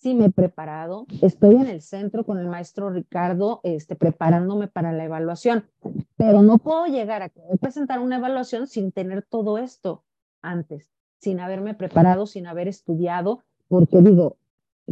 sí 0.03 0.15
me 0.15 0.27
he 0.27 0.31
preparado, 0.31 1.07
estoy 1.23 1.55
en 1.55 1.69
el 1.69 1.81
centro 1.81 2.25
con 2.25 2.39
el 2.39 2.49
maestro 2.49 2.91
Ricardo, 2.91 3.61
este, 3.63 3.95
preparándome 3.95 4.67
para 4.67 4.93
la 4.93 5.05
evaluación, 5.05 5.65
pero 6.17 6.43
no 6.43 6.59
puedo 6.59 6.87
llegar 6.87 7.23
a 7.23 7.31
presentar 7.61 8.01
una 8.01 8.17
evaluación 8.17 8.67
sin 8.67 8.91
tener 8.91 9.23
todo 9.23 9.59
esto 9.59 10.03
antes, 10.43 10.91
sin 11.19 11.39
haberme 11.39 11.75
preparado, 11.75 12.27
sin 12.27 12.49
haber 12.49 12.67
estudiado, 12.67 13.45
porque 13.69 14.01
digo, 14.01 14.39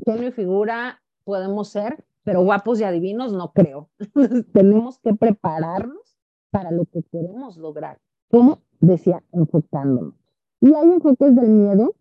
genio 0.07 0.29
y 0.29 0.33
figura 0.33 1.03
podemos 1.25 1.69
ser, 1.69 2.05
pero 2.23 2.45
guapos 2.45 2.81
y 2.81 2.85
adivinos 2.85 3.33
no 3.33 3.51
creo. 3.51 3.91
Tenemos 4.53 5.01
que 5.01 5.13
prepararnos 5.13 6.21
para 6.53 6.71
lo 6.71 6.85
que 6.85 7.03
queremos 7.03 7.57
lograr. 7.57 7.99
Como 8.31 8.61
decía, 8.79 9.25
enfocándonos. 9.33 10.15
Y 10.61 10.73
hay 10.73 10.89
enfoques 10.89 11.35
del 11.35 11.49
miedo 11.49 11.97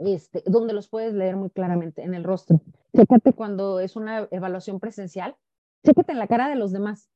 este, 0.00 0.42
donde 0.46 0.72
los 0.72 0.88
puedes 0.88 1.14
leer 1.14 1.36
muy 1.36 1.50
claramente 1.50 2.02
en 2.02 2.14
el 2.14 2.24
rostro. 2.24 2.60
Chécate 2.94 3.32
cuando 3.32 3.80
es 3.80 3.96
una 3.96 4.28
evaluación 4.30 4.80
presencial, 4.80 5.36
chécate 5.84 6.12
en 6.12 6.18
la 6.18 6.26
cara 6.26 6.48
de 6.48 6.56
los 6.56 6.72
demás. 6.72 7.10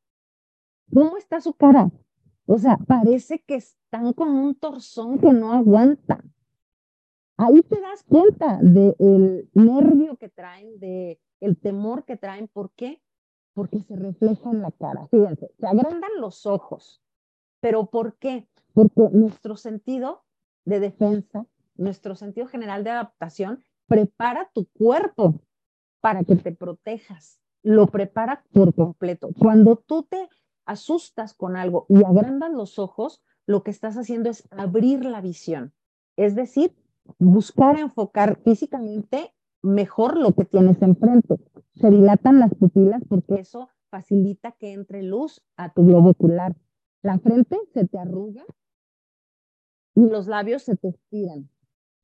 ¿Cómo 0.92 1.16
está 1.16 1.40
su 1.40 1.54
cara? 1.54 1.90
O 2.46 2.58
sea, 2.58 2.76
parece 2.86 3.40
que 3.40 3.56
están 3.56 4.12
con 4.12 4.28
un 4.28 4.54
torzón 4.54 5.18
que 5.18 5.32
no 5.32 5.52
aguanta. 5.52 6.22
Ahí 7.36 7.62
te 7.62 7.80
das 7.80 8.04
cuenta 8.04 8.58
del 8.60 9.48
nervio 9.54 10.16
que 10.16 10.28
traen, 10.28 10.78
del 10.78 11.18
el 11.40 11.58
temor 11.58 12.04
que 12.04 12.16
traen. 12.16 12.48
¿Por 12.48 12.70
qué? 12.72 13.02
Porque 13.54 13.80
se 13.80 13.96
refleja 13.96 14.50
en 14.50 14.60
la 14.60 14.70
cara. 14.70 15.08
Fíjense, 15.08 15.50
se 15.58 15.66
agrandan 15.66 16.10
los 16.18 16.46
ojos. 16.46 17.02
¿Pero 17.60 17.86
por 17.86 18.16
qué? 18.18 18.46
Porque 18.72 19.08
nuestro 19.12 19.56
sentido 19.56 20.24
de 20.64 20.80
defensa 20.80 21.46
nuestro 21.76 22.14
sentido 22.14 22.46
general 22.46 22.84
de 22.84 22.90
adaptación 22.90 23.62
prepara 23.86 24.50
tu 24.54 24.66
cuerpo 24.66 25.40
para 26.00 26.24
que 26.24 26.36
te 26.36 26.52
protejas, 26.52 27.40
lo 27.62 27.86
prepara 27.86 28.44
por 28.52 28.74
completo. 28.74 29.30
Cuando 29.38 29.76
tú 29.76 30.02
te 30.02 30.28
asustas 30.66 31.34
con 31.34 31.56
algo 31.56 31.86
y 31.88 32.04
agrandas 32.04 32.52
los 32.52 32.78
ojos, 32.78 33.22
lo 33.46 33.62
que 33.62 33.70
estás 33.70 33.96
haciendo 33.96 34.30
es 34.30 34.48
abrir 34.50 35.04
la 35.04 35.20
visión, 35.20 35.72
es 36.16 36.34
decir, 36.34 36.74
buscar 37.18 37.78
enfocar 37.78 38.38
físicamente 38.42 39.34
mejor 39.62 40.16
lo 40.16 40.32
que 40.32 40.44
tienes 40.44 40.80
enfrente. 40.82 41.36
Se 41.74 41.90
dilatan 41.90 42.38
las 42.38 42.54
pupilas 42.54 43.02
porque 43.08 43.36
eso 43.36 43.68
facilita 43.90 44.52
que 44.52 44.72
entre 44.72 45.02
luz 45.02 45.42
a 45.56 45.72
tu 45.72 45.86
globo 45.86 46.10
ocular. 46.10 46.56
La 47.02 47.18
frente 47.18 47.58
se 47.72 47.86
te 47.86 47.98
arruga 47.98 48.44
y 49.94 50.06
los 50.06 50.26
labios 50.26 50.62
se 50.62 50.76
te 50.76 50.88
estiran. 50.88 51.48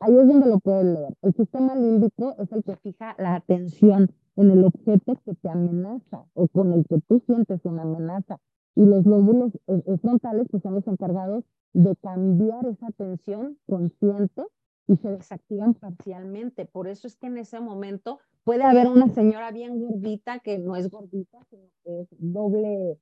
Ahí 0.01 0.17
es 0.17 0.27
donde 0.27 0.49
lo 0.49 0.59
puedes 0.61 0.85
leer. 0.85 1.15
El 1.21 1.35
sistema 1.35 1.75
límbico 1.75 2.35
es 2.39 2.51
el 2.53 2.65
que 2.65 2.77
fija 2.77 3.15
la 3.19 3.35
atención 3.35 4.11
en 4.37 4.51
el 4.51 4.65
objeto 4.65 5.21
que 5.27 5.35
te 5.35 5.49
amenaza 5.51 6.25
o 6.33 6.49
con 6.49 6.73
el 6.73 6.87
que 6.87 7.01
tú 7.07 7.23
sientes 7.27 7.61
una 7.65 7.83
amenaza. 7.83 8.39
Y 8.75 8.87
los 8.87 9.05
lóbulos 9.05 9.55
eh, 9.67 9.83
eh, 9.87 9.99
frontales 9.99 10.47
pues 10.51 10.63
son 10.63 10.75
los 10.75 10.87
encargados 10.87 11.45
de 11.75 11.95
cambiar 11.97 12.65
esa 12.67 12.87
atención 12.87 13.59
consciente 13.69 14.43
y 14.87 14.97
se 14.97 15.11
desactivan 15.11 15.75
parcialmente. 15.75 16.65
Por 16.65 16.89
eso 16.89 17.07
es 17.07 17.17
que 17.17 17.27
en 17.27 17.37
ese 17.37 17.61
momento 17.61 18.21
puede 18.43 18.65
haber 18.65 18.89
una 18.89 19.09
señora 19.09 19.51
bien 19.51 19.79
gordita 19.79 20.39
que 20.39 20.59
no 20.59 20.77
es 20.77 20.91
gordita, 20.91 21.39
sino 21.51 21.69
que 21.85 22.01
es 22.01 22.09
doble, 22.19 22.99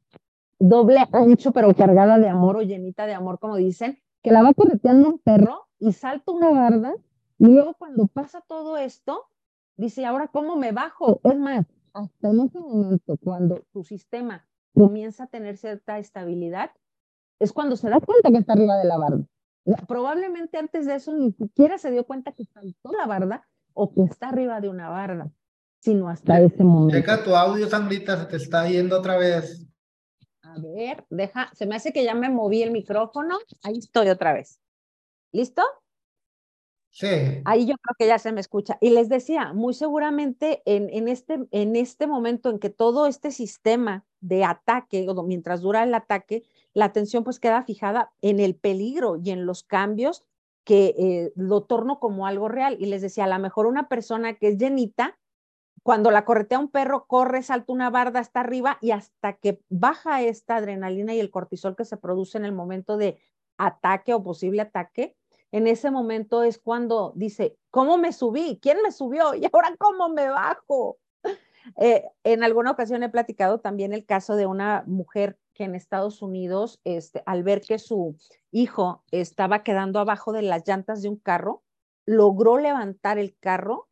doble 0.58 0.98
ancho, 1.12 1.52
pero 1.52 1.72
cargada 1.74 2.18
de 2.18 2.28
amor 2.28 2.56
o 2.56 2.62
llenita 2.62 3.06
de 3.06 3.14
amor, 3.14 3.38
como 3.38 3.56
dicen, 3.56 3.98
que 4.22 4.30
la 4.30 4.42
va 4.42 4.54
correteando 4.54 5.08
un 5.08 5.18
perro 5.18 5.66
y 5.78 5.92
salta 5.92 6.32
una 6.32 6.50
barda 6.50 6.94
y 7.38 7.46
luego 7.46 7.74
cuando 7.74 8.06
pasa 8.08 8.42
todo 8.46 8.76
esto, 8.76 9.26
dice, 9.76 10.04
ahora 10.04 10.28
cómo 10.28 10.56
me 10.56 10.72
bajo? 10.72 11.20
Es 11.22 11.38
más, 11.38 11.66
hasta 11.92 12.30
en 12.30 12.40
ese 12.40 12.58
momento, 12.58 13.16
cuando 13.22 13.62
tu 13.72 13.84
sistema 13.84 14.44
comienza 14.74 15.24
a 15.24 15.26
tener 15.28 15.56
cierta 15.56 15.98
estabilidad, 15.98 16.70
es 17.38 17.52
cuando 17.52 17.76
se 17.76 17.88
da 17.88 18.00
cuenta 18.00 18.30
que 18.30 18.38
está 18.38 18.54
arriba 18.54 18.76
de 18.76 18.84
la 18.84 18.98
barda. 18.98 19.24
Probablemente 19.86 20.58
antes 20.58 20.86
de 20.86 20.96
eso 20.96 21.12
ni 21.12 21.30
siquiera 21.32 21.78
se 21.78 21.90
dio 21.90 22.06
cuenta 22.06 22.32
que 22.32 22.44
saltó 22.44 22.90
la 22.92 23.06
barda 23.06 23.46
o 23.74 23.92
que 23.92 24.02
está 24.02 24.30
arriba 24.30 24.60
de 24.60 24.68
una 24.68 24.88
barda, 24.88 25.30
sino 25.80 26.08
hasta 26.08 26.40
ese 26.40 26.64
momento. 26.64 26.96
Checa 26.96 27.22
tu 27.22 27.36
audio, 27.36 27.68
Sandrita, 27.68 28.16
se 28.16 28.26
te 28.26 28.36
está 28.36 28.66
yendo 28.68 28.98
otra 28.98 29.16
vez. 29.16 29.67
A 30.58 30.74
ver, 30.74 31.04
deja, 31.10 31.50
se 31.54 31.66
me 31.66 31.76
hace 31.76 31.92
que 31.92 32.04
ya 32.04 32.14
me 32.14 32.30
moví 32.30 32.62
el 32.62 32.70
micrófono. 32.70 33.38
Ahí 33.62 33.78
estoy 33.78 34.08
otra 34.08 34.32
vez. 34.32 34.60
¿Listo? 35.32 35.62
Sí. 36.90 37.06
Ahí 37.44 37.66
yo 37.66 37.74
creo 37.76 37.94
que 37.98 38.06
ya 38.06 38.18
se 38.18 38.32
me 38.32 38.40
escucha. 38.40 38.78
Y 38.80 38.90
les 38.90 39.08
decía, 39.08 39.52
muy 39.52 39.74
seguramente 39.74 40.62
en, 40.64 40.88
en, 40.90 41.08
este, 41.08 41.38
en 41.50 41.76
este 41.76 42.06
momento 42.06 42.50
en 42.50 42.58
que 42.58 42.70
todo 42.70 43.06
este 43.06 43.30
sistema 43.30 44.04
de 44.20 44.44
ataque, 44.44 45.06
o 45.08 45.22
mientras 45.22 45.60
dura 45.60 45.84
el 45.84 45.94
ataque, 45.94 46.42
la 46.74 46.86
atención 46.86 47.24
pues 47.24 47.38
queda 47.38 47.62
fijada 47.62 48.12
en 48.20 48.40
el 48.40 48.56
peligro 48.56 49.16
y 49.22 49.30
en 49.30 49.46
los 49.46 49.62
cambios 49.62 50.24
que 50.64 50.94
eh, 50.98 51.32
lo 51.36 51.62
torno 51.62 52.00
como 52.00 52.26
algo 52.26 52.48
real. 52.48 52.76
Y 52.80 52.86
les 52.86 53.02
decía, 53.02 53.24
a 53.24 53.28
lo 53.28 53.38
mejor 53.38 53.66
una 53.66 53.88
persona 53.88 54.34
que 54.34 54.48
es 54.48 54.58
llenita, 54.58 55.18
cuando 55.88 56.10
la 56.10 56.26
corretea 56.26 56.58
un 56.58 56.68
perro, 56.68 57.06
corre, 57.06 57.42
salta 57.42 57.72
una 57.72 57.88
barda 57.88 58.20
hasta 58.20 58.40
arriba 58.40 58.76
y 58.82 58.90
hasta 58.90 59.38
que 59.38 59.62
baja 59.70 60.20
esta 60.20 60.56
adrenalina 60.56 61.14
y 61.14 61.18
el 61.18 61.30
cortisol 61.30 61.76
que 61.76 61.86
se 61.86 61.96
produce 61.96 62.36
en 62.36 62.44
el 62.44 62.52
momento 62.52 62.98
de 62.98 63.18
ataque 63.56 64.12
o 64.12 64.22
posible 64.22 64.60
ataque, 64.60 65.16
en 65.50 65.66
ese 65.66 65.90
momento 65.90 66.42
es 66.42 66.58
cuando 66.58 67.14
dice, 67.16 67.56
¿cómo 67.70 67.96
me 67.96 68.12
subí? 68.12 68.58
¿Quién 68.60 68.82
me 68.82 68.92
subió? 68.92 69.34
¿Y 69.34 69.46
ahora 69.46 69.74
cómo 69.78 70.10
me 70.10 70.28
bajo? 70.28 70.98
Eh, 71.78 72.04
en 72.22 72.44
alguna 72.44 72.70
ocasión 72.70 73.02
he 73.02 73.08
platicado 73.08 73.60
también 73.60 73.92
el 73.94 74.04
caso 74.04 74.36
de 74.36 74.46
una 74.46 74.84
mujer 74.86 75.38
que 75.54 75.64
en 75.64 75.74
Estados 75.74 76.20
Unidos, 76.20 76.80
este, 76.84 77.22
al 77.26 77.42
ver 77.42 77.62
que 77.62 77.78
su 77.78 78.16
hijo 78.50 79.04
estaba 79.10 79.62
quedando 79.62 80.00
abajo 80.00 80.32
de 80.32 80.42
las 80.42 80.66
llantas 80.66 81.02
de 81.02 81.08
un 81.08 81.16
carro, 81.16 81.62
logró 82.06 82.58
levantar 82.58 83.18
el 83.18 83.36
carro 83.38 83.88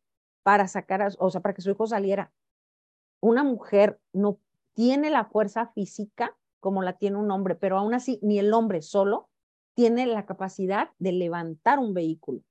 para 0.47 0.69
sacar, 0.69 1.13
o 1.19 1.29
sea, 1.29 1.41
para 1.41 1.53
que 1.53 1.61
su 1.61 1.71
hijo 1.71 1.87
saliera. 1.87 2.31
Una 3.19 3.43
mujer 3.43 3.99
no 4.13 4.39
tiene 4.75 5.09
la 5.09 5.25
fuerza 5.25 5.67
física 5.73 6.37
como 6.61 6.83
la 6.83 6.93
tiene 6.93 7.17
un 7.17 7.29
hombre, 7.31 7.55
pero 7.55 7.77
aún 7.77 7.93
así 7.93 8.17
ni 8.21 8.39
el 8.39 8.53
hombre 8.53 8.81
solo 8.81 9.27
tiene 9.73 10.05
la 10.05 10.25
capacidad 10.25 10.91
de 10.99 11.11
levantar 11.11 11.79
un 11.79 11.93
vehículo. 11.93 12.43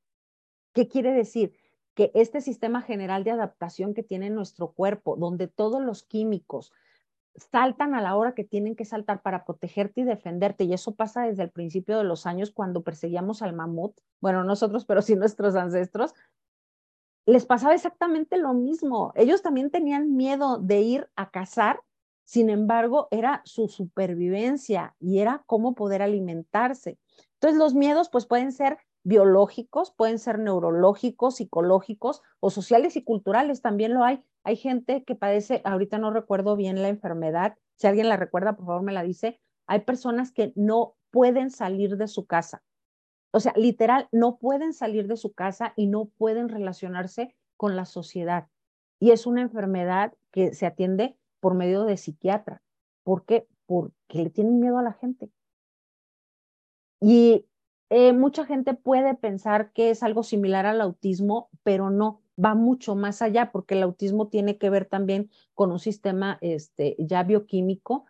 ¿Qué 0.75 0.89
quiere 0.89 1.15
decir? 1.15 1.55
Que 1.95 2.11
este 2.13 2.43
sistema 2.43 2.83
general 2.83 3.25
de 3.25 3.31
adaptación 3.31 3.95
que 3.95 4.03
tiene 4.03 4.29
nuestro 4.29 4.73
cuerpo, 4.73 5.17
donde 5.17 5.49
todos 5.49 5.81
los 5.81 6.03
químicos, 6.03 6.73
saltan 7.51 7.95
a 7.95 8.03
la 8.03 8.15
hora 8.15 8.35
que 8.35 8.45
tienen 8.45 8.77
que 8.77 8.85
saltar 8.85 9.23
para 9.23 9.47
protegerte 9.47 10.03
y 10.03 10.05
defenderte. 10.05 10.65
Y 10.65 10.75
eso 10.75 10.95
pasa 10.95 11.23
desde 11.23 11.45
el 11.45 11.51
principio 11.51 11.97
de 11.97 12.05
los 12.05 12.27
años 12.27 12.51
cuando 12.51 12.83
perseguíamos 12.83 13.41
al 13.41 13.55
mamut. 13.55 13.99
Bueno, 14.21 14.45
nosotros, 14.45 14.85
pero 14.85 15.01
sí 15.01 15.17
nuestros 15.17 15.55
ancestros. 15.55 16.13
Les 17.27 17.45
pasaba 17.45 17.75
exactamente 17.75 18.39
lo 18.39 18.55
mismo. 18.55 19.13
Ellos 19.17 19.43
también 19.43 19.71
tenían 19.71 20.15
miedo 20.17 20.59
de 20.59 20.81
ir 20.81 21.11
a 21.17 21.31
cazar. 21.31 21.83
Sin 22.25 22.51
embargo, 22.51 23.09
era 23.11 23.43
su 23.45 23.69
supervivencia 23.69 24.95
y 25.01 25.19
era 25.19 25.43
cómo 25.47 25.75
poder 25.75 26.03
alimentarse. 26.03 26.99
Entonces, 27.35 27.59
los 27.59 27.75
miedos 27.75 28.09
pues 28.11 28.27
pueden 28.27 28.53
ser 28.53 28.79
biológicos, 29.05 29.93
pueden 29.93 30.19
ser 30.19 30.39
neurológicos, 30.39 31.37
psicológicos 31.37 32.23
o 32.41 32.51
sociales 32.51 32.97
y 32.97 33.05
culturales, 33.05 33.63
también 33.63 33.95
lo 33.95 34.05
hay. 34.05 34.23
Hay 34.43 34.57
gente 34.57 35.05
que 35.05 35.15
padece, 35.15 35.63
ahorita 35.65 35.99
no 35.99 36.13
recuerdo 36.13 36.57
bien 36.57 36.83
la 36.83 36.89
enfermedad, 36.89 37.57
si 37.77 37.87
alguien 37.87 38.09
la 38.09 38.17
recuerda, 38.17 38.57
por 38.57 38.67
favor 38.67 38.83
me 38.83 38.93
la 38.93 39.03
dice, 39.03 39.41
hay 39.69 39.81
personas 39.81 40.33
que 40.33 40.53
no 40.57 40.97
pueden 41.11 41.51
salir 41.51 41.97
de 41.97 42.09
su 42.09 42.27
casa. 42.27 42.63
O 43.37 43.41
sea, 43.41 43.53
literal, 43.55 44.09
no 44.13 44.39
pueden 44.39 44.73
salir 44.73 45.09
de 45.09 45.19
su 45.19 45.35
casa 45.35 45.75
y 45.77 45.89
no 45.89 46.07
pueden 46.07 46.49
relacionarse 46.49 47.37
con 47.59 47.77
la 47.77 47.85
sociedad. 47.85 48.49
Y 48.99 49.11
es 49.11 49.27
una 49.27 49.43
enfermedad 49.43 50.15
que 50.31 50.55
se 50.55 50.65
atiende 50.65 51.19
por 51.41 51.53
medio 51.53 51.85
de 51.85 51.99
psiquiatra. 51.99 52.63
¿Por 53.03 53.27
qué? 53.27 53.47
Porque 53.67 53.91
le 54.25 54.31
tienen 54.31 54.59
miedo 54.59 54.79
a 54.79 54.83
la 54.83 54.95
gente. 54.95 55.31
Y 56.99 57.45
eh, 57.91 58.15
mucha 58.15 58.47
gente 58.47 58.73
puede 58.73 59.15
pensar 59.15 59.71
que 59.73 59.91
es 59.91 60.03
algo 60.03 60.23
similar 60.23 60.65
al 60.65 60.81
autismo, 60.81 61.51
pero 61.63 61.91
no, 61.91 62.23
va 62.43 62.55
mucho 62.55 62.95
más 62.97 63.21
allá 63.21 63.53
porque 63.53 63.75
el 63.75 63.83
autismo 63.83 64.29
tiene 64.29 64.57
que 64.57 64.71
ver 64.71 64.87
también 64.87 65.31
con 65.53 65.73
un 65.73 65.79
sistema 65.79 66.39
este, 66.41 66.97
ya 66.99 67.23
bioquímico, 67.23 68.07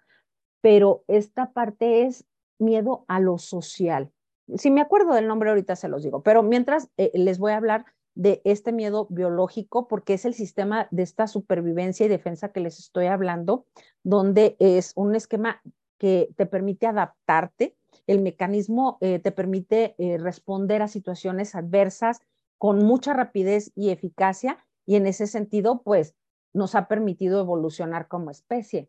pero 0.60 1.02
esta 1.08 1.52
parte 1.52 2.06
es 2.06 2.28
miedo 2.60 3.04
a 3.08 3.18
lo 3.18 3.38
social. 3.38 4.12
Si 4.56 4.70
me 4.70 4.80
acuerdo 4.80 5.14
del 5.14 5.28
nombre 5.28 5.50
ahorita 5.50 5.76
se 5.76 5.88
los 5.88 6.02
digo, 6.02 6.22
pero 6.22 6.42
mientras 6.42 6.88
eh, 6.96 7.10
les 7.14 7.38
voy 7.38 7.52
a 7.52 7.56
hablar 7.56 7.84
de 8.14 8.40
este 8.44 8.72
miedo 8.72 9.06
biológico 9.10 9.88
porque 9.88 10.14
es 10.14 10.24
el 10.24 10.34
sistema 10.34 10.88
de 10.90 11.02
esta 11.02 11.26
supervivencia 11.26 12.06
y 12.06 12.08
defensa 12.08 12.50
que 12.50 12.60
les 12.60 12.78
estoy 12.78 13.06
hablando, 13.06 13.66
donde 14.02 14.56
es 14.58 14.92
un 14.94 15.14
esquema 15.14 15.60
que 15.98 16.30
te 16.36 16.46
permite 16.46 16.86
adaptarte 16.86 17.76
el 18.06 18.20
mecanismo 18.20 18.98
eh, 19.00 19.18
te 19.18 19.32
permite 19.32 19.94
eh, 19.98 20.18
responder 20.18 20.82
a 20.82 20.88
situaciones 20.88 21.54
adversas 21.54 22.20
con 22.58 22.78
mucha 22.78 23.12
rapidez 23.12 23.72
y 23.74 23.90
eficacia 23.90 24.64
y 24.86 24.96
en 24.96 25.06
ese 25.06 25.26
sentido, 25.26 25.82
pues 25.82 26.14
nos 26.52 26.74
ha 26.74 26.88
permitido 26.88 27.40
evolucionar 27.40 28.08
como 28.08 28.30
especie. 28.30 28.88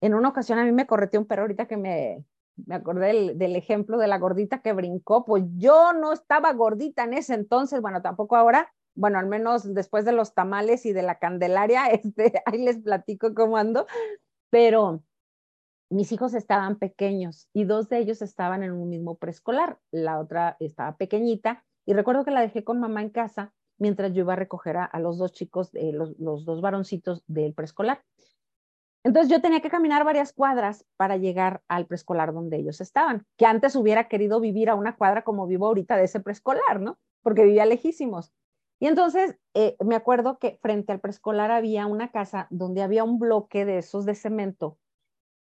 En 0.00 0.14
una 0.14 0.28
ocasión 0.28 0.58
a 0.58 0.64
mí 0.64 0.72
me 0.72 0.86
correteó 0.86 1.20
un 1.20 1.26
perro 1.26 1.42
ahorita 1.42 1.66
que 1.66 1.76
me, 1.76 2.24
me 2.56 2.74
acordé 2.74 3.34
del, 3.34 3.56
ejemplo 3.56 3.98
de 3.98 4.06
la 4.06 4.18
gordita 4.18 4.60
que 4.62 4.72
brincó, 4.72 5.24
pues 5.24 5.44
yo 5.56 5.92
no 5.92 6.12
estaba 6.12 6.52
gordita 6.52 7.04
en 7.04 7.14
ese 7.14 7.34
entonces, 7.34 7.80
bueno, 7.80 8.02
tampoco 8.02 8.36
ahora, 8.36 8.72
bueno, 8.94 9.18
al 9.18 9.26
menos 9.26 9.74
después 9.74 10.04
de 10.04 10.12
los 10.12 10.34
tamales 10.34 10.86
y 10.86 10.92
de 10.92 11.02
la 11.02 11.18
candelaria, 11.18 11.86
este, 11.90 12.42
ahí 12.46 12.58
les 12.58 12.78
platico 12.78 13.34
cómo 13.34 13.56
ando, 13.56 13.86
pero 14.50 15.02
mis 15.90 16.12
hijos 16.12 16.34
estaban 16.34 16.78
pequeños 16.78 17.48
y 17.52 17.64
dos 17.64 17.88
de 17.88 17.98
ellos 17.98 18.22
estaban 18.22 18.62
en 18.62 18.72
un 18.72 18.88
mismo 18.88 19.16
preescolar, 19.16 19.78
la 19.90 20.18
otra 20.18 20.56
estaba 20.60 20.96
pequeñita 20.96 21.64
y 21.86 21.92
recuerdo 21.92 22.24
que 22.24 22.30
la 22.30 22.40
dejé 22.40 22.64
con 22.64 22.80
mamá 22.80 23.02
en 23.02 23.10
casa 23.10 23.52
mientras 23.78 24.12
yo 24.12 24.20
iba 24.20 24.32
a 24.34 24.36
recoger 24.36 24.76
a, 24.76 24.98
los 25.00 25.18
dos 25.18 25.32
chicos, 25.32 25.70
los, 25.72 26.18
los 26.18 26.44
dos 26.44 26.60
varoncitos 26.60 27.24
del 27.26 27.54
preescolar. 27.54 28.02
Entonces 29.04 29.30
yo 29.30 29.42
tenía 29.42 29.60
que 29.60 29.68
caminar 29.68 30.02
varias 30.02 30.32
cuadras 30.32 30.86
para 30.96 31.18
llegar 31.18 31.62
al 31.68 31.86
preescolar 31.86 32.32
donde 32.32 32.56
ellos 32.56 32.80
estaban, 32.80 33.26
que 33.36 33.44
antes 33.44 33.76
hubiera 33.76 34.08
querido 34.08 34.40
vivir 34.40 34.70
a 34.70 34.74
una 34.74 34.96
cuadra 34.96 35.22
como 35.22 35.46
vivo 35.46 35.66
ahorita 35.66 35.96
de 35.96 36.04
ese 36.04 36.20
preescolar, 36.20 36.80
¿no? 36.80 36.98
Porque 37.22 37.44
vivía 37.44 37.66
lejísimos. 37.66 38.32
Y 38.80 38.86
entonces 38.86 39.36
eh, 39.52 39.76
me 39.84 39.94
acuerdo 39.94 40.38
que 40.38 40.58
frente 40.62 40.92
al 40.92 41.00
preescolar 41.00 41.50
había 41.50 41.86
una 41.86 42.10
casa 42.10 42.46
donde 42.50 42.82
había 42.82 43.04
un 43.04 43.18
bloque 43.18 43.66
de 43.66 43.78
esos 43.78 44.06
de 44.06 44.14
cemento 44.14 44.78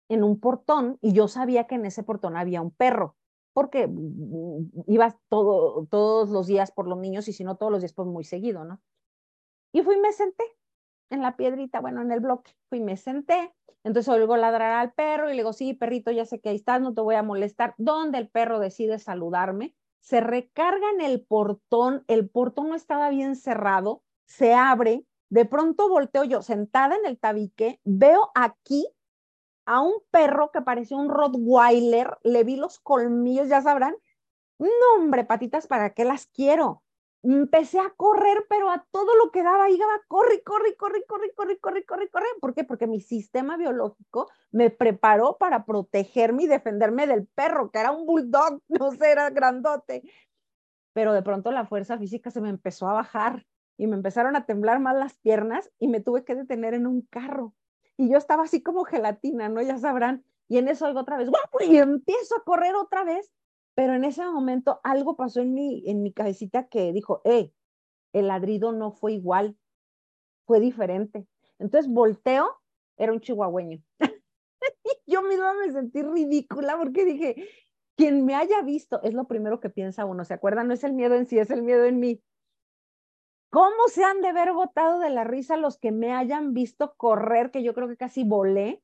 en 0.09 0.25
un 0.25 0.41
portón 0.41 0.99
y 1.03 1.13
yo 1.13 1.29
sabía 1.29 1.67
que 1.67 1.75
en 1.75 1.85
ese 1.85 2.03
portón 2.03 2.37
había 2.37 2.63
un 2.63 2.71
perro, 2.71 3.17
porque 3.53 3.87
mm, 3.87 4.83
iba 4.87 5.19
todo, 5.29 5.87
todos 5.91 6.31
los 6.31 6.47
días 6.47 6.73
por 6.73 6.89
los 6.89 6.99
niños 6.99 7.29
y 7.29 7.35
si 7.35 7.45
no 7.45 7.57
todos 7.57 7.71
los 7.71 7.83
días, 7.83 7.93
pues 7.93 8.09
muy 8.09 8.25
seguido, 8.25 8.65
¿no? 8.65 8.81
Y 9.73 9.83
fui 9.83 9.97
y 9.97 10.01
me 10.01 10.13
senté 10.13 10.45
en 11.13 11.23
la 11.23 11.37
piedrita, 11.37 11.81
bueno, 11.81 12.03
en 12.03 12.13
el 12.13 12.21
bloque, 12.21 12.53
fui 12.69 12.79
y 12.79 12.83
me 12.83 12.97
senté. 12.97 13.53
Entonces 13.85 14.09
oigo 14.13 14.37
ladrar 14.37 14.73
al 14.73 14.93
perro 14.93 15.29
y 15.29 15.33
le 15.33 15.39
digo, 15.39 15.53
sí, 15.53 15.75
perrito, 15.75 16.11
ya 16.11 16.25
sé 16.25 16.41
que 16.41 16.51
ahí 16.51 16.57
estás, 16.57 16.81
no 16.81 16.95
te 16.95 17.01
voy 17.01 17.17
a 17.17 17.23
molestar. 17.23 17.75
¿Dónde 17.79 18.19
el 18.19 18.29
perro 18.29 18.59
decide 18.61 18.99
saludarme? 18.99 19.75
se 20.03 20.21
recarga 20.21 20.91
en 20.91 21.01
el 21.01 21.25
portón, 21.25 22.05
el 22.09 22.29
portón 22.29 22.69
no 22.69 22.75
estaba 22.75 23.09
bien 23.09 23.37
cerrado, 23.37 24.03
se 24.27 24.53
abre, 24.53 25.07
de 25.31 25.45
pronto 25.47 25.89
volteo 25.89 26.25
yo 26.25 26.43
sentada 26.43 26.97
en 26.97 27.07
el 27.07 27.19
tabique, 27.19 27.81
veo 27.85 28.31
aquí 28.35 28.87
a 29.65 29.81
un 29.81 29.95
perro 30.11 30.51
que 30.51 30.61
parecía 30.61 30.97
un 30.97 31.09
Rottweiler, 31.09 32.19
le 32.25 32.43
vi 32.43 32.57
los 32.57 32.81
colmillos, 32.81 33.49
ya 33.49 33.63
sabrán. 33.63 33.95
No, 34.59 34.69
hombre, 34.97 35.25
patitas, 35.25 35.69
¿para 35.69 35.95
qué 35.95 36.05
las 36.05 36.27
quiero? 36.27 36.83
Empecé 37.23 37.79
a 37.79 37.91
correr, 37.97 38.47
pero 38.49 38.71
a 38.71 38.85
todo 38.91 39.15
lo 39.17 39.31
que 39.31 39.43
daba, 39.43 39.71
iba, 39.71 39.87
corre, 40.09 40.43
corre, 40.43 40.77
corre, 40.77 41.05
corre, 41.07 41.33
corre, 41.35 41.59
corre, 41.61 41.85
corre, 41.85 42.09
corre. 42.11 42.27
¿Por 42.41 42.55
qué? 42.55 42.65
Porque 42.65 42.87
mi 42.87 43.01
sistema 43.01 43.57
biológico 43.57 44.29
me 44.51 44.71
preparó 44.71 45.37
para 45.39 45.65
protegerme 45.65 46.45
y 46.45 46.47
defenderme 46.49 47.07
del 47.07 47.27
perro, 47.27 47.71
que 47.71 47.79
era 47.79 47.93
un 47.93 48.07
bulldog, 48.07 48.61
no 48.69 48.91
sé, 48.93 49.13
era 49.13 49.31
grandote. 49.31 50.03
Pero 50.93 51.13
de 51.13 51.23
pronto 51.23 51.53
la 51.53 51.67
fuerza 51.67 51.97
física 51.99 52.31
se 52.31 52.41
me 52.41 52.51
empezó 52.51 52.89
a 52.89 52.95
bajar 52.95 53.47
y 53.79 53.87
me 53.87 53.97
empezaron 53.97 54.37
a 54.37 54.45
temblar 54.45 54.81
más 54.81 54.97
las 54.97 55.15
piernas 55.15 55.71
y 55.79 55.89
me 55.89 56.01
tuve 56.01 56.25
que 56.25 56.35
detener 56.35 56.75
en 56.75 56.87
un 56.87 57.03
carro 57.03 57.55
y 57.97 58.11
yo 58.11 58.19
estaba 58.19 58.45
así 58.45 58.63
como 58.63 58.85
gelatina, 58.85 59.49
¿no? 59.49 59.63
Ya 59.63 59.79
sabrán. 59.79 60.25
Y 60.49 60.59
en 60.59 60.69
eso 60.69 60.87
oigo 60.87 61.01
otra 61.01 61.17
vez, 61.17 61.31
y 61.61 61.77
empiezo 61.79 62.37
a 62.37 62.45
correr 62.45 62.75
otra 62.75 63.05
vez, 63.05 63.31
pero 63.75 63.95
en 63.95 64.05
ese 64.05 64.25
momento 64.25 64.81
algo 64.85 65.17
pasó 65.17 65.41
en 65.41 65.55
mi, 65.55 65.83
en 65.87 66.03
mi 66.03 66.13
cabecita 66.13 66.69
que 66.69 66.93
dijo, 66.93 67.23
eh, 67.25 67.53
el 68.13 68.29
ladrido 68.29 68.73
no 68.73 68.93
fue 68.93 69.15
igual, 69.15 69.57
fue 70.47 70.61
diferente. 70.61 71.27
Entonces 71.59 71.91
volteo, 71.91 72.61
era 72.97 73.13
un 73.13 73.21
chihuahueño. 73.21 73.83
yo 75.07 75.23
misma 75.23 75.55
me 75.55 75.73
sentí 75.73 76.03
ridícula 76.03 76.77
porque 76.77 77.05
dije, 77.05 77.49
quien 77.97 78.25
me 78.25 78.35
haya 78.35 78.63
visto, 78.63 79.03
es 79.03 79.15
lo 79.15 79.27
primero 79.27 79.61
que 79.61 79.71
piensa 79.71 80.05
uno, 80.05 80.25
¿se 80.25 80.35
acuerdan? 80.35 80.69
No 80.69 80.75
es 80.75 80.85
el 80.85 80.93
miedo 80.93 81.15
en 81.15 81.27
sí, 81.27 81.39
es 81.39 81.51
el 81.51 81.63
miedo 81.63 81.85
en 81.85 82.01
mí. 82.01 82.23
¿Cómo 83.51 83.89
se 83.89 84.03
han 84.03 84.23
de 84.23 84.29
haber 84.29 84.53
botado 84.53 84.99
de 84.99 85.11
la 85.11 85.25
risa 85.25 85.59
los 85.59 85.79
que 85.79 85.93
me 85.93 86.13
hayan 86.13 86.55
visto 86.55 86.95
correr, 86.97 87.51
que 87.51 87.63
yo 87.63 87.75
creo 87.75 87.87
que 87.87 87.99
casi 87.99 88.25
volé? 88.25 88.83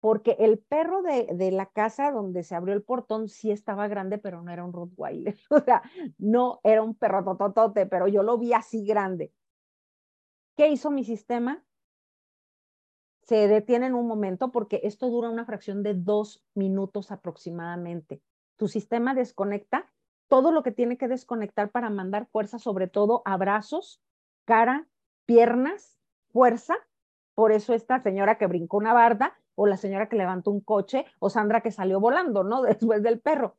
Porque 0.00 0.36
el 0.38 0.58
perro 0.58 1.02
de, 1.02 1.26
de 1.32 1.50
la 1.50 1.66
casa 1.66 2.10
donde 2.10 2.42
se 2.42 2.54
abrió 2.54 2.74
el 2.74 2.82
portón 2.82 3.28
sí 3.28 3.50
estaba 3.50 3.88
grande, 3.88 4.18
pero 4.18 4.42
no 4.42 4.52
era 4.52 4.64
un 4.64 4.72
Rottweiler. 4.72 5.36
O 5.50 5.60
sea, 5.60 5.82
no 6.18 6.60
era 6.62 6.82
un 6.82 6.94
perro 6.94 7.24
tototote, 7.24 7.86
pero 7.86 8.08
yo 8.08 8.22
lo 8.22 8.38
vi 8.38 8.52
así 8.52 8.84
grande. 8.84 9.32
¿Qué 10.56 10.68
hizo 10.68 10.90
mi 10.90 11.04
sistema? 11.04 11.62
Se 13.22 13.48
detiene 13.48 13.86
en 13.86 13.94
un 13.94 14.06
momento 14.06 14.52
porque 14.52 14.80
esto 14.84 15.10
dura 15.10 15.28
una 15.28 15.44
fracción 15.44 15.82
de 15.82 15.94
dos 15.94 16.44
minutos 16.54 17.10
aproximadamente. 17.10 18.22
Tu 18.56 18.68
sistema 18.68 19.14
desconecta 19.14 19.92
todo 20.28 20.52
lo 20.52 20.62
que 20.62 20.72
tiene 20.72 20.96
que 20.96 21.08
desconectar 21.08 21.70
para 21.70 21.90
mandar 21.90 22.26
fuerza, 22.26 22.58
sobre 22.58 22.88
todo 22.88 23.22
abrazos, 23.24 24.02
cara, 24.44 24.88
piernas, 25.24 25.98
fuerza. 26.28 26.74
Por 27.34 27.52
eso 27.52 27.74
esta 27.74 28.00
señora 28.00 28.38
que 28.38 28.46
brincó 28.46 28.78
una 28.78 28.94
barda 28.94 29.38
o 29.56 29.66
la 29.66 29.76
señora 29.76 30.08
que 30.08 30.16
levantó 30.16 30.52
un 30.52 30.60
coche 30.60 31.04
o 31.18 31.28
Sandra 31.28 31.60
que 31.62 31.72
salió 31.72 31.98
volando, 31.98 32.44
¿no? 32.44 32.62
Después 32.62 33.02
del 33.02 33.20
perro. 33.20 33.56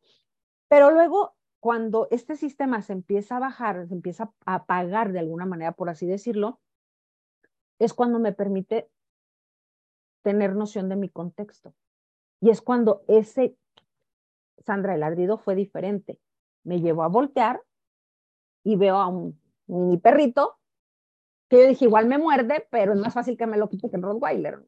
Pero 0.69 0.91
luego, 0.91 1.35
cuando 1.59 2.07
este 2.09 2.37
sistema 2.37 2.81
se 2.81 2.93
empieza 2.93 3.35
a 3.35 3.39
bajar, 3.39 3.85
se 3.87 3.93
empieza 3.93 4.31
a 4.45 4.55
apagar 4.55 5.11
de 5.11 5.19
alguna 5.19 5.45
manera, 5.45 5.73
por 5.73 5.89
así 5.89 6.07
decirlo, 6.07 6.61
es 7.79 7.93
cuando 7.93 8.19
me 8.19 8.31
permite 8.31 8.89
tener 10.21 10.55
noción 10.55 10.87
de 10.87 10.95
mi 10.95 11.09
contexto. 11.09 11.73
Y 12.39 12.51
es 12.51 12.61
cuando 12.61 13.03
ese 13.09 13.57
Sandra 14.59 14.95
el 14.95 15.01
ladrido 15.01 15.37
fue 15.37 15.55
diferente 15.55 16.19
me 16.67 16.81
llevó 16.81 17.03
a 17.03 17.07
voltear 17.07 17.63
y 18.63 18.75
veo 18.75 18.97
a 18.97 19.07
un 19.07 19.39
mini 19.67 19.97
perrito 19.97 20.59
que 21.47 21.61
yo 21.61 21.67
dije, 21.69 21.85
igual 21.85 22.07
me 22.07 22.17
muerde, 22.17 22.67
pero 22.69 22.93
es 22.93 22.99
más 22.99 23.13
fácil 23.13 23.37
que 23.37 23.47
me 23.47 23.57
lo 23.57 23.69
quite 23.69 23.89
que 23.89 23.95
el 23.95 24.01
Rottweiler. 24.01 24.59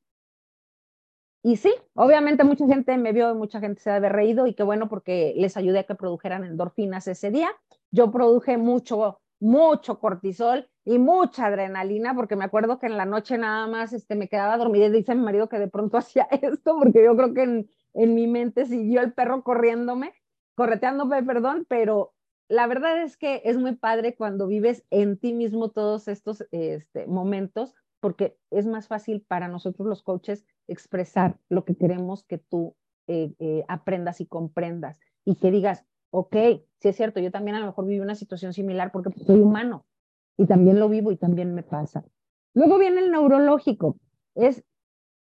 Y 1.41 1.55
sí, 1.55 1.73
obviamente 1.93 2.43
mucha 2.43 2.67
gente 2.67 2.97
me 2.97 3.13
vio, 3.13 3.33
mucha 3.33 3.59
gente 3.59 3.81
se 3.81 3.89
ha 3.89 3.99
reído 3.99 4.45
y 4.45 4.53
qué 4.53 4.63
bueno 4.63 4.89
porque 4.89 5.33
les 5.37 5.55
ayudé 5.55 5.79
a 5.79 5.83
que 5.83 5.95
produjeran 5.95 6.43
endorfinas 6.43 7.07
ese 7.07 7.31
día. 7.31 7.49
Yo 7.91 8.11
produje 8.11 8.57
mucho, 8.57 9.21
mucho 9.39 9.99
cortisol 9.99 10.69
y 10.83 10.99
mucha 10.99 11.45
adrenalina 11.45 12.13
porque 12.13 12.35
me 12.35 12.45
acuerdo 12.45 12.79
que 12.79 12.87
en 12.87 12.97
la 12.97 13.05
noche 13.05 13.37
nada 13.37 13.67
más 13.67 13.93
este, 13.93 14.15
me 14.15 14.27
quedaba 14.27 14.57
dormida 14.57 14.87
y 14.87 14.91
dice 14.91 15.15
mi 15.15 15.23
marido 15.23 15.47
que 15.47 15.59
de 15.59 15.69
pronto 15.69 15.97
hacía 15.97 16.27
esto 16.29 16.77
porque 16.77 17.03
yo 17.03 17.15
creo 17.15 17.33
que 17.33 17.43
en, 17.43 17.69
en 17.93 18.15
mi 18.15 18.27
mente 18.27 18.65
siguió 18.65 19.01
el 19.01 19.13
perro 19.13 19.43
corriéndome 19.43 20.13
correteándome, 20.59 21.23
perdón, 21.23 21.65
pero 21.69 22.13
la 22.49 22.67
verdad 22.67 23.01
es 23.01 23.15
que 23.15 23.41
es 23.45 23.57
muy 23.57 23.77
padre 23.77 24.17
cuando 24.17 24.45
vives 24.45 24.83
en 24.89 25.17
ti 25.17 25.33
mismo 25.33 25.71
todos 25.71 26.09
estos 26.09 26.45
este, 26.51 27.07
momentos, 27.07 27.73
porque 28.01 28.37
es 28.51 28.67
más 28.67 28.89
fácil 28.89 29.25
para 29.25 29.47
nosotros 29.47 29.87
los 29.87 30.03
coaches 30.03 30.45
expresar 30.71 31.37
lo 31.49 31.65
que 31.65 31.75
queremos 31.75 32.23
que 32.23 32.37
tú 32.37 32.75
eh, 33.07 33.33
eh, 33.39 33.63
aprendas 33.67 34.21
y 34.21 34.25
comprendas 34.25 34.99
y 35.25 35.35
que 35.35 35.51
digas, 35.51 35.85
ok, 36.11 36.35
sí 36.79 36.89
es 36.89 36.95
cierto, 36.95 37.19
yo 37.19 37.31
también 37.31 37.55
a 37.55 37.59
lo 37.59 37.65
mejor 37.67 37.85
viví 37.85 37.99
una 37.99 38.15
situación 38.15 38.53
similar 38.53 38.91
porque 38.91 39.11
soy 39.25 39.39
humano 39.39 39.85
y 40.37 40.45
también 40.45 40.79
lo 40.79 40.89
vivo 40.89 41.11
y 41.11 41.17
también 41.17 41.53
me 41.53 41.63
pasa. 41.63 42.03
Luego 42.53 42.77
viene 42.77 43.01
el 43.01 43.11
neurológico, 43.11 43.97
es 44.35 44.63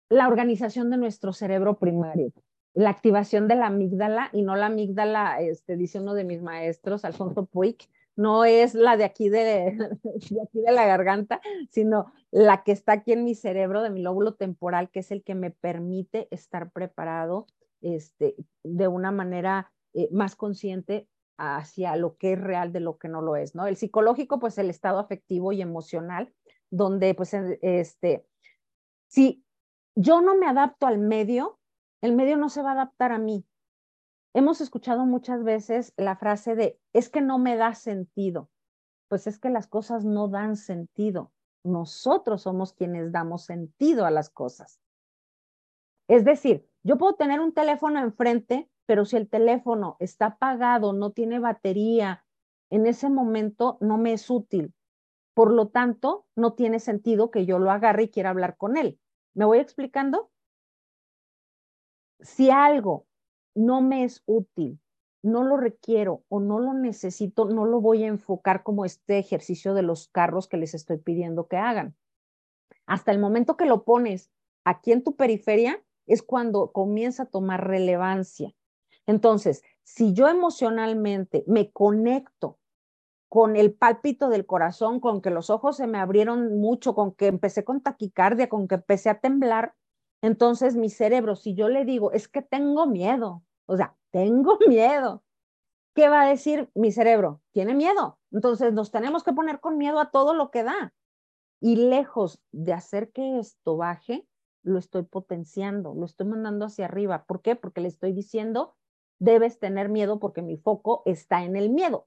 la 0.08 0.28
organización 0.28 0.90
de 0.90 0.96
nuestro 0.96 1.32
cerebro 1.32 1.78
primario 1.78 2.32
la 2.78 2.90
activación 2.90 3.48
de 3.48 3.56
la 3.56 3.66
amígdala 3.66 4.30
y 4.32 4.42
no 4.42 4.54
la 4.54 4.66
amígdala, 4.66 5.40
este, 5.40 5.76
dice 5.76 5.98
uno 5.98 6.14
de 6.14 6.22
mis 6.22 6.42
maestros, 6.42 7.04
Alfonso 7.04 7.46
Puig, 7.46 7.76
no 8.18 8.44
es 8.44 8.74
la 8.74 8.96
de 8.96 9.04
aquí 9.04 9.28
de, 9.30 9.78
aquí 10.42 10.60
de 10.60 10.72
la 10.72 10.86
garganta, 10.86 11.40
sino 11.70 12.12
la 12.32 12.64
que 12.64 12.72
está 12.72 12.92
aquí 12.92 13.12
en 13.12 13.24
mi 13.24 13.36
cerebro, 13.36 13.80
de 13.80 13.90
mi 13.90 14.02
lóbulo 14.02 14.34
temporal, 14.34 14.90
que 14.90 15.00
es 15.00 15.12
el 15.12 15.22
que 15.22 15.36
me 15.36 15.52
permite 15.52 16.26
estar 16.32 16.72
preparado 16.72 17.46
este, 17.80 18.34
de 18.64 18.88
una 18.88 19.12
manera 19.12 19.72
eh, 19.94 20.08
más 20.10 20.34
consciente 20.34 21.08
hacia 21.38 21.94
lo 21.94 22.16
que 22.16 22.32
es 22.32 22.40
real 22.40 22.72
de 22.72 22.80
lo 22.80 22.98
que 22.98 23.08
no 23.08 23.22
lo 23.22 23.36
es, 23.36 23.54
¿no? 23.54 23.68
El 23.68 23.76
psicológico, 23.76 24.40
pues 24.40 24.58
el 24.58 24.68
estado 24.68 24.98
afectivo 24.98 25.52
y 25.52 25.62
emocional, 25.62 26.34
donde 26.70 27.14
pues 27.14 27.32
este, 27.34 28.26
si 29.06 29.44
yo 29.94 30.20
no 30.20 30.36
me 30.36 30.48
adapto 30.48 30.88
al 30.88 30.98
medio, 30.98 31.60
el 32.00 32.16
medio 32.16 32.36
no 32.36 32.48
se 32.48 32.62
va 32.62 32.70
a 32.70 32.72
adaptar 32.72 33.12
a 33.12 33.18
mí. 33.18 33.46
Hemos 34.34 34.60
escuchado 34.60 35.06
muchas 35.06 35.42
veces 35.42 35.92
la 35.96 36.16
frase 36.16 36.54
de, 36.54 36.78
es 36.92 37.08
que 37.08 37.20
no 37.20 37.38
me 37.38 37.56
da 37.56 37.74
sentido. 37.74 38.50
Pues 39.08 39.26
es 39.26 39.38
que 39.38 39.50
las 39.50 39.66
cosas 39.66 40.04
no 40.04 40.28
dan 40.28 40.56
sentido. 40.56 41.32
Nosotros 41.64 42.42
somos 42.42 42.72
quienes 42.72 43.10
damos 43.10 43.44
sentido 43.44 44.04
a 44.04 44.10
las 44.10 44.30
cosas. 44.30 44.80
Es 46.08 46.24
decir, 46.24 46.66
yo 46.82 46.98
puedo 46.98 47.14
tener 47.14 47.40
un 47.40 47.52
teléfono 47.52 48.00
enfrente, 48.00 48.70
pero 48.86 49.04
si 49.04 49.16
el 49.16 49.28
teléfono 49.28 49.96
está 49.98 50.26
apagado, 50.26 50.92
no 50.92 51.12
tiene 51.12 51.38
batería, 51.38 52.24
en 52.70 52.86
ese 52.86 53.10
momento 53.10 53.78
no 53.80 53.98
me 53.98 54.12
es 54.12 54.30
útil. 54.30 54.74
Por 55.34 55.52
lo 55.52 55.68
tanto, 55.68 56.26
no 56.34 56.54
tiene 56.54 56.80
sentido 56.80 57.30
que 57.30 57.46
yo 57.46 57.58
lo 57.58 57.70
agarre 57.70 58.04
y 58.04 58.10
quiera 58.10 58.30
hablar 58.30 58.56
con 58.56 58.76
él. 58.76 58.98
¿Me 59.34 59.44
voy 59.44 59.58
explicando? 59.58 60.30
si 62.20 62.50
algo 62.50 63.06
no 63.58 63.80
me 63.80 64.04
es 64.04 64.22
útil, 64.26 64.78
no 65.22 65.42
lo 65.42 65.56
requiero 65.56 66.22
o 66.28 66.38
no 66.38 66.60
lo 66.60 66.74
necesito, 66.74 67.46
no 67.46 67.64
lo 67.64 67.80
voy 67.80 68.04
a 68.04 68.08
enfocar 68.08 68.62
como 68.62 68.84
este 68.84 69.18
ejercicio 69.18 69.74
de 69.74 69.82
los 69.82 70.08
carros 70.08 70.46
que 70.46 70.56
les 70.56 70.74
estoy 70.74 70.98
pidiendo 70.98 71.48
que 71.48 71.56
hagan. 71.56 71.96
Hasta 72.86 73.10
el 73.10 73.18
momento 73.18 73.56
que 73.56 73.66
lo 73.66 73.84
pones 73.84 74.30
aquí 74.64 74.92
en 74.92 75.02
tu 75.02 75.16
periferia 75.16 75.82
es 76.06 76.22
cuando 76.22 76.70
comienza 76.70 77.24
a 77.24 77.30
tomar 77.30 77.66
relevancia. 77.66 78.54
Entonces, 79.06 79.62
si 79.82 80.12
yo 80.12 80.28
emocionalmente 80.28 81.42
me 81.46 81.72
conecto 81.72 82.58
con 83.28 83.56
el 83.56 83.74
pálpito 83.74 84.28
del 84.28 84.46
corazón, 84.46 85.00
con 85.00 85.20
que 85.20 85.30
los 85.30 85.50
ojos 85.50 85.76
se 85.76 85.86
me 85.86 85.98
abrieron 85.98 86.60
mucho, 86.60 86.94
con 86.94 87.12
que 87.12 87.26
empecé 87.26 87.64
con 87.64 87.82
taquicardia, 87.82 88.48
con 88.48 88.68
que 88.68 88.76
empecé 88.76 89.10
a 89.10 89.20
temblar, 89.20 89.74
entonces 90.22 90.76
mi 90.76 90.90
cerebro, 90.90 91.36
si 91.36 91.54
yo 91.54 91.68
le 91.68 91.84
digo, 91.84 92.12
es 92.12 92.28
que 92.28 92.42
tengo 92.42 92.86
miedo, 92.86 93.42
o 93.68 93.76
sea, 93.76 93.96
tengo 94.10 94.58
miedo, 94.66 95.22
¿qué 95.94 96.08
va 96.08 96.22
a 96.22 96.28
decir 96.28 96.70
mi 96.74 96.90
cerebro? 96.90 97.42
Tiene 97.52 97.74
miedo. 97.74 98.18
Entonces 98.32 98.72
nos 98.72 98.90
tenemos 98.90 99.22
que 99.22 99.32
poner 99.32 99.60
con 99.60 99.78
miedo 99.78 100.00
a 100.00 100.10
todo 100.10 100.34
lo 100.34 100.50
que 100.50 100.64
da. 100.64 100.94
Y 101.60 101.76
lejos 101.76 102.40
de 102.52 102.72
hacer 102.72 103.10
que 103.10 103.38
esto 103.38 103.76
baje, 103.76 104.26
lo 104.62 104.78
estoy 104.78 105.02
potenciando, 105.02 105.94
lo 105.94 106.04
estoy 106.06 106.26
mandando 106.26 106.66
hacia 106.66 106.86
arriba. 106.86 107.24
¿Por 107.24 107.42
qué? 107.42 107.56
Porque 107.56 107.80
le 107.80 107.88
estoy 107.88 108.12
diciendo, 108.12 108.76
debes 109.18 109.58
tener 109.58 109.88
miedo 109.88 110.18
porque 110.18 110.42
mi 110.42 110.56
foco 110.56 111.02
está 111.04 111.44
en 111.44 111.56
el 111.56 111.70
miedo. 111.70 112.06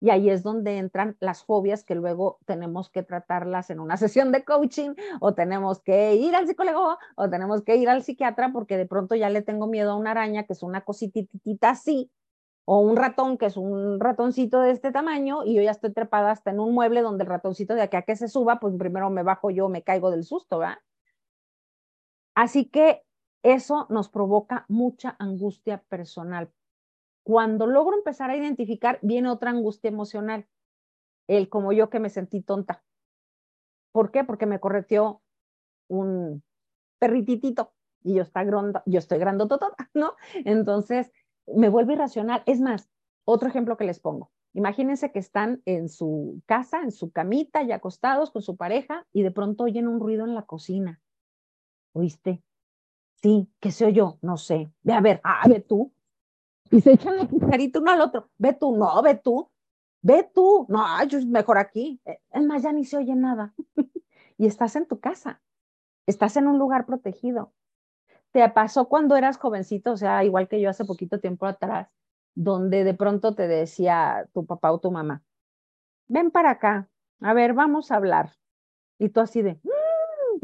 Y 0.00 0.10
ahí 0.10 0.28
es 0.28 0.42
donde 0.42 0.78
entran 0.78 1.16
las 1.20 1.44
fobias 1.44 1.84
que 1.84 1.94
luego 1.94 2.38
tenemos 2.44 2.90
que 2.90 3.02
tratarlas 3.02 3.70
en 3.70 3.80
una 3.80 3.96
sesión 3.96 4.32
de 4.32 4.44
coaching 4.44 4.94
o 5.20 5.34
tenemos 5.34 5.80
que 5.82 6.14
ir 6.14 6.34
al 6.34 6.46
psicólogo 6.46 6.98
o 7.16 7.30
tenemos 7.30 7.62
que 7.62 7.76
ir 7.76 7.88
al 7.88 8.02
psiquiatra 8.02 8.52
porque 8.52 8.76
de 8.76 8.86
pronto 8.86 9.14
ya 9.14 9.30
le 9.30 9.42
tengo 9.42 9.66
miedo 9.66 9.92
a 9.92 9.96
una 9.96 10.12
araña 10.12 10.44
que 10.44 10.52
es 10.52 10.62
una 10.62 10.82
cosititita 10.82 11.70
así 11.70 12.10
o 12.64 12.80
un 12.80 12.96
ratón 12.96 13.36
que 13.36 13.46
es 13.46 13.56
un 13.56 14.00
ratoncito 14.00 14.60
de 14.60 14.70
este 14.70 14.90
tamaño 14.90 15.44
y 15.44 15.54
yo 15.54 15.62
ya 15.62 15.70
estoy 15.70 15.92
trepada 15.92 16.30
hasta 16.30 16.50
en 16.50 16.60
un 16.60 16.72
mueble 16.74 17.02
donde 17.02 17.24
el 17.24 17.30
ratoncito 17.30 17.74
de 17.74 17.82
aquí 17.82 17.96
a 17.96 18.02
que 18.02 18.16
se 18.16 18.28
suba, 18.28 18.58
pues 18.58 18.74
primero 18.78 19.10
me 19.10 19.22
bajo 19.22 19.50
yo, 19.50 19.68
me 19.68 19.82
caigo 19.82 20.10
del 20.10 20.24
susto, 20.24 20.58
¿verdad? 20.58 20.78
Así 22.34 22.64
que 22.66 23.02
eso 23.42 23.86
nos 23.90 24.08
provoca 24.08 24.64
mucha 24.68 25.14
angustia 25.18 25.82
personal. 25.88 26.50
Cuando 27.24 27.66
logro 27.66 27.96
empezar 27.96 28.30
a 28.30 28.36
identificar, 28.36 28.98
viene 29.02 29.30
otra 29.30 29.50
angustia 29.50 29.88
emocional, 29.88 30.46
el 31.26 31.48
como 31.48 31.72
yo 31.72 31.90
que 31.90 32.00
me 32.00 32.10
sentí 32.10 32.42
tonta. 32.42 32.84
¿Por 33.92 34.10
qué? 34.10 34.24
Porque 34.24 34.46
me 34.46 34.60
correteó 34.60 35.22
un 35.88 36.42
perrititito 36.98 37.72
y 38.02 38.14
yo, 38.14 38.22
está 38.22 38.44
grondo, 38.44 38.82
yo 38.84 38.98
estoy 38.98 39.18
grandototota, 39.18 39.90
¿no? 39.94 40.14
Entonces, 40.44 41.10
me 41.46 41.70
vuelve 41.70 41.94
irracional. 41.94 42.42
Es 42.44 42.60
más, 42.60 42.90
otro 43.24 43.48
ejemplo 43.48 43.76
que 43.76 43.84
les 43.84 44.00
pongo. 44.00 44.30
Imagínense 44.52 45.10
que 45.10 45.18
están 45.18 45.62
en 45.64 45.88
su 45.88 46.42
casa, 46.46 46.82
en 46.82 46.92
su 46.92 47.10
camita, 47.10 47.62
y 47.62 47.72
acostados 47.72 48.30
con 48.30 48.42
su 48.42 48.56
pareja, 48.56 49.06
y 49.12 49.22
de 49.22 49.30
pronto 49.30 49.64
oyen 49.64 49.88
un 49.88 49.98
ruido 49.98 50.24
en 50.26 50.34
la 50.34 50.42
cocina. 50.42 51.00
¿Oíste? 51.92 52.42
Sí, 53.22 53.50
¿qué 53.58 53.70
se 53.70 53.86
oyó? 53.86 54.18
No 54.20 54.36
sé. 54.36 54.70
Ve 54.82 54.92
a 54.92 55.00
ver, 55.00 55.20
ah, 55.24 55.42
ve 55.48 55.60
tú. 55.60 55.93
Y 56.70 56.80
se 56.80 56.92
echan 56.92 57.16
la 57.16 57.26
cucharita 57.26 57.78
uno 57.78 57.90
al 57.90 58.00
otro. 58.00 58.30
Ve 58.38 58.52
tú, 58.52 58.76
no, 58.76 59.02
ve 59.02 59.14
tú. 59.16 59.50
Ve 60.02 60.28
tú. 60.34 60.66
No, 60.68 61.04
yo 61.04 61.18
mejor 61.26 61.58
aquí. 61.58 62.00
Eh, 62.04 62.18
es 62.30 62.42
más, 62.42 62.62
ya 62.62 62.72
ni 62.72 62.84
se 62.84 62.96
oye 62.96 63.14
nada. 63.14 63.54
y 64.38 64.46
estás 64.46 64.76
en 64.76 64.86
tu 64.86 65.00
casa. 65.00 65.42
Estás 66.06 66.36
en 66.36 66.48
un 66.48 66.58
lugar 66.58 66.86
protegido. 66.86 67.52
¿Te 68.32 68.48
pasó 68.48 68.88
cuando 68.88 69.16
eras 69.16 69.38
jovencito, 69.38 69.92
o 69.92 69.96
sea, 69.96 70.24
igual 70.24 70.48
que 70.48 70.60
yo 70.60 70.68
hace 70.68 70.84
poquito 70.84 71.20
tiempo 71.20 71.46
atrás, 71.46 71.88
donde 72.34 72.82
de 72.82 72.94
pronto 72.94 73.36
te 73.36 73.46
decía 73.46 74.28
tu 74.32 74.44
papá 74.44 74.72
o 74.72 74.80
tu 74.80 74.90
mamá, 74.90 75.22
ven 76.08 76.32
para 76.32 76.50
acá, 76.50 76.90
a 77.20 77.32
ver, 77.32 77.54
vamos 77.54 77.92
a 77.92 77.96
hablar. 77.96 78.32
Y 78.98 79.10
tú 79.10 79.20
así 79.20 79.42
de, 79.42 79.54
mm", 79.62 79.70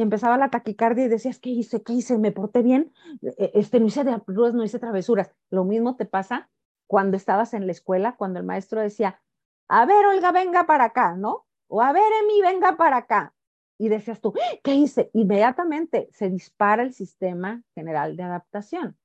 y 0.01 0.03
empezaba 0.03 0.39
la 0.39 0.49
taquicardia 0.49 1.05
y 1.05 1.09
decías, 1.09 1.39
¿qué 1.39 1.51
hice? 1.51 1.83
¿Qué 1.83 1.93
hice? 1.93 2.17
¿Me 2.17 2.33
porté 2.33 2.63
bien? 2.63 2.91
E-, 3.21 3.51
este, 3.53 3.81
no 3.81 3.87
hice 3.87 4.03
de 4.03 4.19
no 4.27 4.65
hice 4.65 4.79
travesuras. 4.79 5.31
Lo 5.51 5.65
mismo 5.65 5.97
te 5.97 6.07
pasa 6.07 6.49
cuando 6.87 7.19
estabas 7.19 7.53
en 7.53 7.67
la 7.67 7.73
escuela, 7.73 8.17
cuando 8.17 8.39
el 8.39 8.47
maestro 8.47 8.81
decía, 8.81 9.21
a 9.69 9.85
ver, 9.85 10.07
Olga, 10.07 10.33
venga 10.33 10.65
para 10.65 10.85
acá, 10.85 11.17
¿no? 11.17 11.45
O 11.69 11.83
a 11.83 11.93
ver, 11.93 12.11
Emi, 12.23 12.41
venga 12.41 12.79
para 12.79 12.97
acá 12.97 13.35
y 13.77 13.91
decías 13.91 14.23
tú, 14.23 14.33
¿qué 14.65 14.75
hice? 14.75 15.11
Inmediatamente 15.13 16.09
se 16.13 16.31
dispara 16.31 16.83
el 16.83 16.95
sistema 16.95 17.63
general 17.75 18.17
de 18.17 18.23
adaptación. 18.23 18.97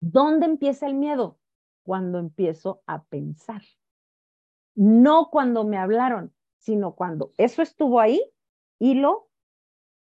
¿Dónde 0.00 0.46
empieza 0.46 0.86
el 0.86 0.94
miedo? 0.94 1.38
Cuando 1.84 2.18
empiezo 2.18 2.82
a 2.86 3.04
pensar. 3.04 3.62
No 4.74 5.30
cuando 5.30 5.62
me 5.62 5.78
hablaron, 5.78 6.34
sino 6.58 6.96
cuando 6.96 7.32
eso 7.36 7.62
estuvo 7.62 8.00
ahí 8.00 8.20
y 8.80 8.94
lo 8.94 9.28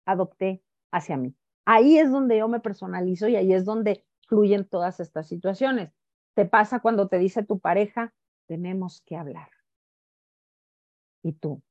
adopté 0.05 0.63
hacia 0.91 1.17
mí. 1.17 1.35
Ahí 1.65 1.97
es 1.97 2.11
donde 2.11 2.37
yo 2.37 2.47
me 2.47 2.59
personalizo 2.59 3.27
y 3.27 3.35
ahí 3.35 3.53
es 3.53 3.65
donde 3.65 4.03
fluyen 4.27 4.65
todas 4.65 4.99
estas 4.99 5.27
situaciones. 5.27 5.91
Te 6.33 6.45
pasa 6.45 6.79
cuando 6.79 7.07
te 7.07 7.19
dice 7.19 7.43
tu 7.43 7.59
pareja, 7.59 8.13
tenemos 8.47 9.01
que 9.01 9.15
hablar. 9.15 9.49
Y 11.23 11.33
tú, 11.33 11.61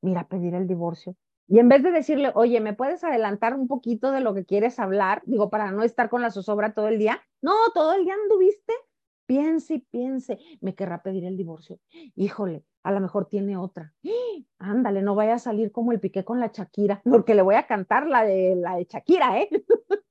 mira, 0.00 0.28
pedir 0.28 0.54
el 0.54 0.68
divorcio, 0.68 1.16
y 1.46 1.58
en 1.58 1.68
vez 1.68 1.82
de 1.82 1.90
decirle, 1.90 2.32
oye, 2.34 2.60
¿me 2.60 2.72
puedes 2.72 3.04
adelantar 3.04 3.54
un 3.54 3.68
poquito 3.68 4.12
de 4.12 4.20
lo 4.20 4.34
que 4.34 4.46
quieres 4.46 4.78
hablar? 4.78 5.22
Digo, 5.26 5.50
para 5.50 5.70
no 5.72 5.82
estar 5.82 6.08
con 6.08 6.22
la 6.22 6.30
zozobra 6.30 6.72
todo 6.72 6.88
el 6.88 6.98
día. 6.98 7.20
No, 7.42 7.52
todo 7.74 7.92
el 7.94 8.04
día 8.04 8.14
anduviste. 8.14 8.72
Piense 9.26 9.74
y 9.74 9.78
piense, 9.80 10.38
me 10.60 10.74
querrá 10.74 11.02
pedir 11.02 11.24
el 11.24 11.36
divorcio. 11.36 11.78
Híjole, 12.14 12.64
a 12.84 12.92
lo 12.92 13.00
mejor 13.00 13.26
tiene 13.26 13.56
otra. 13.56 13.92
Ándale, 14.58 15.02
no 15.02 15.16
vaya 15.16 15.34
a 15.34 15.38
salir 15.38 15.72
como 15.72 15.90
el 15.90 15.98
piqué 15.98 16.24
con 16.24 16.38
la 16.38 16.52
Shakira, 16.54 17.02
porque 17.04 17.34
le 17.34 17.42
voy 17.42 17.56
a 17.56 17.66
cantar 17.66 18.06
la 18.06 18.24
de, 18.24 18.54
la 18.54 18.76
de 18.76 18.84
Shakira, 18.84 19.40
¿eh? 19.40 19.48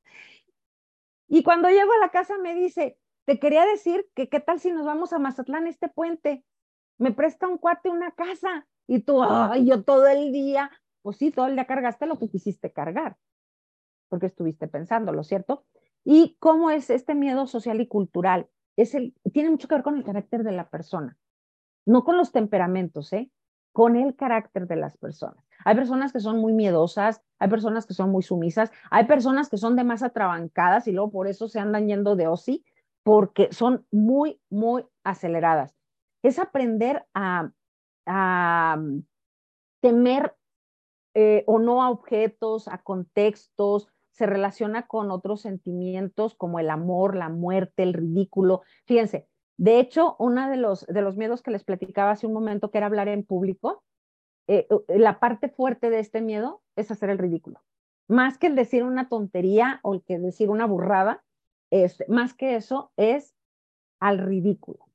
y 1.29 1.43
cuando 1.43 1.69
llego 1.69 1.93
a 1.93 1.99
la 1.99 2.09
casa 2.09 2.37
me 2.37 2.53
dice, 2.53 2.97
te 3.25 3.39
quería 3.39 3.65
decir 3.65 4.09
que 4.13 4.27
qué 4.27 4.41
tal 4.41 4.59
si 4.59 4.71
nos 4.71 4.85
vamos 4.85 5.13
a 5.13 5.19
Mazatlán 5.19 5.67
este 5.67 5.87
puente. 5.87 6.43
Me 6.97 7.11
presta 7.11 7.47
un 7.47 7.57
cuate 7.57 7.89
una 7.89 8.11
casa. 8.11 8.67
Y 8.85 8.99
tú, 8.99 9.23
yo 9.63 9.83
todo 9.83 10.07
el 10.07 10.33
día 10.33 10.69
pues 11.03 11.17
sí, 11.17 11.31
todo 11.31 11.45
el 11.45 11.53
día 11.53 11.65
cargaste 11.65 12.07
lo 12.07 12.17
que 12.17 12.29
quisiste 12.29 12.71
cargar, 12.71 13.17
porque 14.09 14.25
estuviste 14.25 14.67
pensándolo, 14.67 15.23
¿cierto? 15.23 15.65
¿Y 16.03 16.37
cómo 16.39 16.71
es 16.71 16.89
este 16.89 17.13
miedo 17.13 17.45
social 17.45 17.79
y 17.81 17.87
cultural? 17.87 18.49
Es 18.75 18.95
el, 18.95 19.13
tiene 19.31 19.51
mucho 19.51 19.67
que 19.67 19.75
ver 19.75 19.83
con 19.83 19.97
el 19.97 20.03
carácter 20.03 20.43
de 20.43 20.53
la 20.53 20.69
persona, 20.69 21.17
no 21.85 22.03
con 22.03 22.17
los 22.17 22.31
temperamentos, 22.31 23.11
¿eh? 23.13 23.29
con 23.71 23.95
el 23.95 24.15
carácter 24.15 24.67
de 24.67 24.75
las 24.75 24.97
personas. 24.97 25.43
Hay 25.65 25.75
personas 25.75 26.13
que 26.13 26.19
son 26.19 26.37
muy 26.37 26.53
miedosas, 26.53 27.21
hay 27.39 27.49
personas 27.49 27.85
que 27.85 27.93
son 27.93 28.11
muy 28.11 28.21
sumisas, 28.21 28.71
hay 28.91 29.05
personas 29.05 29.49
que 29.49 29.57
son 29.57 29.75
de 29.75 29.83
más 29.83 30.03
atrabancadas 30.03 30.87
y 30.87 30.91
luego 30.91 31.11
por 31.11 31.27
eso 31.27 31.47
se 31.47 31.59
andan 31.59 31.87
yendo 31.87 32.15
de 32.15 32.27
OSI, 32.27 32.63
porque 33.03 33.51
son 33.51 33.85
muy, 33.91 34.39
muy 34.49 34.85
aceleradas. 35.03 35.75
Es 36.21 36.39
aprender 36.39 37.05
a, 37.13 37.51
a 38.05 38.81
temer 39.81 40.35
eh, 41.15 41.43
o 41.47 41.59
no 41.59 41.83
a 41.83 41.89
objetos, 41.89 42.67
a 42.67 42.77
contextos, 42.77 43.87
se 44.11 44.25
relaciona 44.27 44.87
con 44.87 45.11
otros 45.11 45.41
sentimientos 45.41 46.35
como 46.35 46.59
el 46.59 46.69
amor, 46.69 47.15
la 47.15 47.29
muerte, 47.29 47.83
el 47.83 47.93
ridículo. 47.93 48.61
Fíjense, 48.85 49.27
de 49.57 49.79
hecho, 49.79 50.15
uno 50.19 50.49
de 50.49 50.57
los, 50.57 50.85
de 50.87 51.01
los 51.01 51.17
miedos 51.17 51.41
que 51.41 51.51
les 51.51 51.63
platicaba 51.63 52.11
hace 52.11 52.27
un 52.27 52.33
momento, 52.33 52.71
que 52.71 52.79
era 52.79 52.87
hablar 52.87 53.07
en 53.07 53.23
público, 53.23 53.83
eh, 54.47 54.67
la 54.87 55.19
parte 55.19 55.49
fuerte 55.49 55.89
de 55.89 55.99
este 55.99 56.21
miedo 56.21 56.61
es 56.75 56.91
hacer 56.91 57.09
el 57.09 57.17
ridículo. 57.17 57.61
Más 58.07 58.37
que 58.37 58.47
el 58.47 58.55
decir 58.55 58.83
una 58.83 59.07
tontería 59.07 59.79
o 59.83 59.93
el 59.93 60.03
que 60.03 60.19
decir 60.19 60.49
una 60.49 60.65
burrada, 60.65 61.23
este, 61.71 62.05
más 62.09 62.33
que 62.33 62.55
eso 62.55 62.91
es 62.97 63.35
al 63.99 64.19
ridículo. 64.19 64.85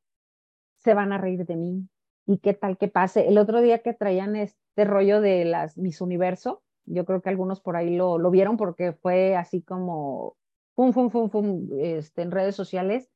Se 0.79 0.95
van 0.95 1.13
a 1.13 1.19
reír 1.19 1.47
de 1.47 1.57
mí, 1.57 1.89
y 2.29 2.39
qué 2.39 2.53
tal 2.53 2.77
que 2.77 2.89
pase. 2.89 3.27
El 3.27 3.39
otro 3.39 3.63
día 3.63 3.79
que 3.79 3.95
traían 3.95 4.37
este 4.37 4.85
rollo 4.85 5.23
de 5.23 5.47
las 5.47 5.79
Miss 5.79 6.03
Universo, 6.03 6.63
yo 6.85 7.07
creo 7.07 7.23
que 7.23 7.31
algunos 7.31 7.61
por 7.61 7.75
ahí 7.75 7.97
lo, 7.97 8.19
lo 8.19 8.31
vieron 8.31 8.59
porque 8.59 8.93
fue 8.93 9.35
así 9.35 9.63
como, 9.63 10.37
fum, 10.77 10.93
fum, 10.93 11.11
fum, 11.11 11.31
fum, 11.31 11.69
este, 11.81 12.21
en 12.23 12.31
redes 12.31 12.55
sociales, 12.55 13.09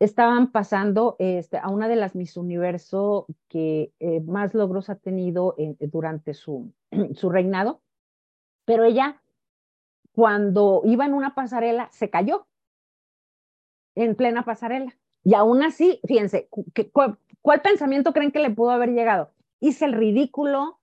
estaban 0.00 0.50
pasando 0.50 1.16
este, 1.18 1.58
a 1.58 1.68
una 1.68 1.88
de 1.88 1.96
las 1.96 2.14
Miss 2.14 2.36
Universo 2.36 3.26
que 3.48 3.92
eh, 4.00 4.20
más 4.20 4.54
logros 4.54 4.90
ha 4.90 4.96
tenido 4.96 5.56
durante 5.80 6.34
su, 6.34 6.72
su 7.14 7.30
reinado, 7.30 7.80
pero 8.64 8.84
ella 8.84 9.20
cuando 10.12 10.82
iba 10.84 11.04
en 11.04 11.14
una 11.14 11.34
pasarela 11.34 11.88
se 11.92 12.10
cayó 12.10 12.46
en 13.94 14.14
plena 14.14 14.44
pasarela. 14.44 14.96
Y 15.24 15.34
aún 15.34 15.62
así, 15.62 16.00
fíjense, 16.06 16.48
¿cuál, 16.92 17.62
pensamiento 17.62 18.12
creen 18.12 18.30
que 18.30 18.40
le 18.40 18.50
pudo 18.50 18.70
haber 18.70 18.90
llegado? 18.90 19.32
Hice 19.60 19.86
el 19.86 19.92
ridículo, 19.92 20.78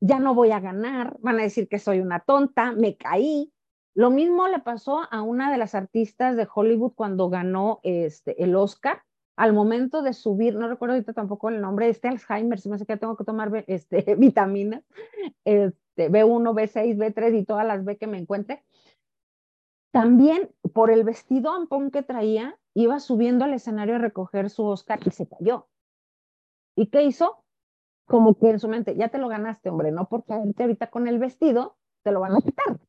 ya 0.00 0.18
no 0.18 0.34
voy 0.34 0.50
a 0.50 0.60
ganar, 0.60 1.16
van 1.20 1.38
a 1.38 1.42
decir 1.42 1.68
que 1.68 1.78
soy 1.78 2.00
una 2.00 2.20
tonta, 2.20 2.72
me 2.72 2.96
caí. 2.96 3.52
Lo 3.94 4.10
mismo 4.10 4.48
le 4.48 4.58
pasó 4.58 5.02
a 5.08 5.22
una 5.22 5.52
de 5.52 5.58
las 5.58 5.76
artistas 5.76 6.36
de 6.36 6.48
Hollywood 6.52 6.94
cuando 6.94 7.30
ganó 7.30 7.78
este, 7.84 8.42
el 8.42 8.56
Oscar. 8.56 9.02
Al 9.36 9.52
momento 9.52 10.02
de 10.02 10.12
subir, 10.12 10.56
no 10.56 10.68
recuerdo 10.68 10.94
ahorita 10.94 11.12
tampoco 11.12 11.48
el 11.48 11.60
nombre, 11.60 11.88
este 11.88 12.08
Alzheimer, 12.08 12.60
si 12.60 12.68
me 12.68 12.76
hace 12.76 12.86
que 12.86 12.96
tengo 12.96 13.16
que 13.16 13.24
tomar 13.24 13.64
este, 13.66 14.14
vitaminas, 14.18 14.82
este, 15.44 16.10
B1, 16.10 16.54
B6, 16.54 16.96
B3 16.96 17.38
y 17.38 17.44
todas 17.44 17.66
las 17.66 17.84
B 17.84 17.96
que 17.96 18.06
me 18.06 18.18
encuentre. 18.18 18.64
También 19.92 20.50
por 20.72 20.90
el 20.90 21.04
vestido 21.04 21.52
ampón 21.52 21.92
que 21.92 22.02
traía, 22.02 22.58
iba 22.74 22.98
subiendo 22.98 23.44
al 23.44 23.54
escenario 23.54 23.94
a 23.94 23.98
recoger 23.98 24.50
su 24.50 24.64
Oscar 24.64 24.98
y 25.04 25.10
se 25.10 25.28
cayó. 25.28 25.68
¿Y 26.76 26.88
qué 26.88 27.04
hizo? 27.04 27.44
Como 28.06 28.34
que 28.34 28.50
en 28.50 28.58
su 28.58 28.68
mente, 28.68 28.96
ya 28.96 29.08
te 29.08 29.18
lo 29.18 29.28
ganaste, 29.28 29.70
hombre, 29.70 29.92
no 29.92 30.08
porque 30.08 30.32
ahorita 30.32 30.90
con 30.90 31.06
el 31.06 31.20
vestido 31.20 31.76
te 32.02 32.10
lo 32.10 32.18
van 32.18 32.34
a 32.34 32.40
quitar. 32.40 32.80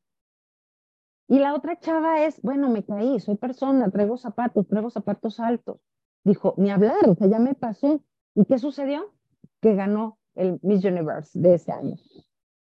Y 1.28 1.38
la 1.38 1.54
otra 1.54 1.78
chava 1.78 2.24
es, 2.24 2.40
bueno, 2.42 2.70
me 2.70 2.84
caí, 2.84 3.18
soy 3.20 3.36
persona, 3.36 3.90
traigo 3.90 4.16
zapatos, 4.16 4.66
traigo 4.68 4.90
zapatos 4.90 5.40
altos. 5.40 5.80
Dijo, 6.24 6.54
ni 6.56 6.70
hablar, 6.70 7.08
o 7.08 7.14
sea, 7.14 7.26
ya 7.26 7.38
me 7.38 7.54
pasó. 7.54 8.02
¿Y 8.34 8.44
qué 8.44 8.58
sucedió? 8.58 9.12
Que 9.60 9.74
ganó 9.74 10.18
el 10.34 10.58
Miss 10.62 10.84
Universe 10.84 11.38
de 11.38 11.54
ese 11.54 11.72
año. 11.72 11.96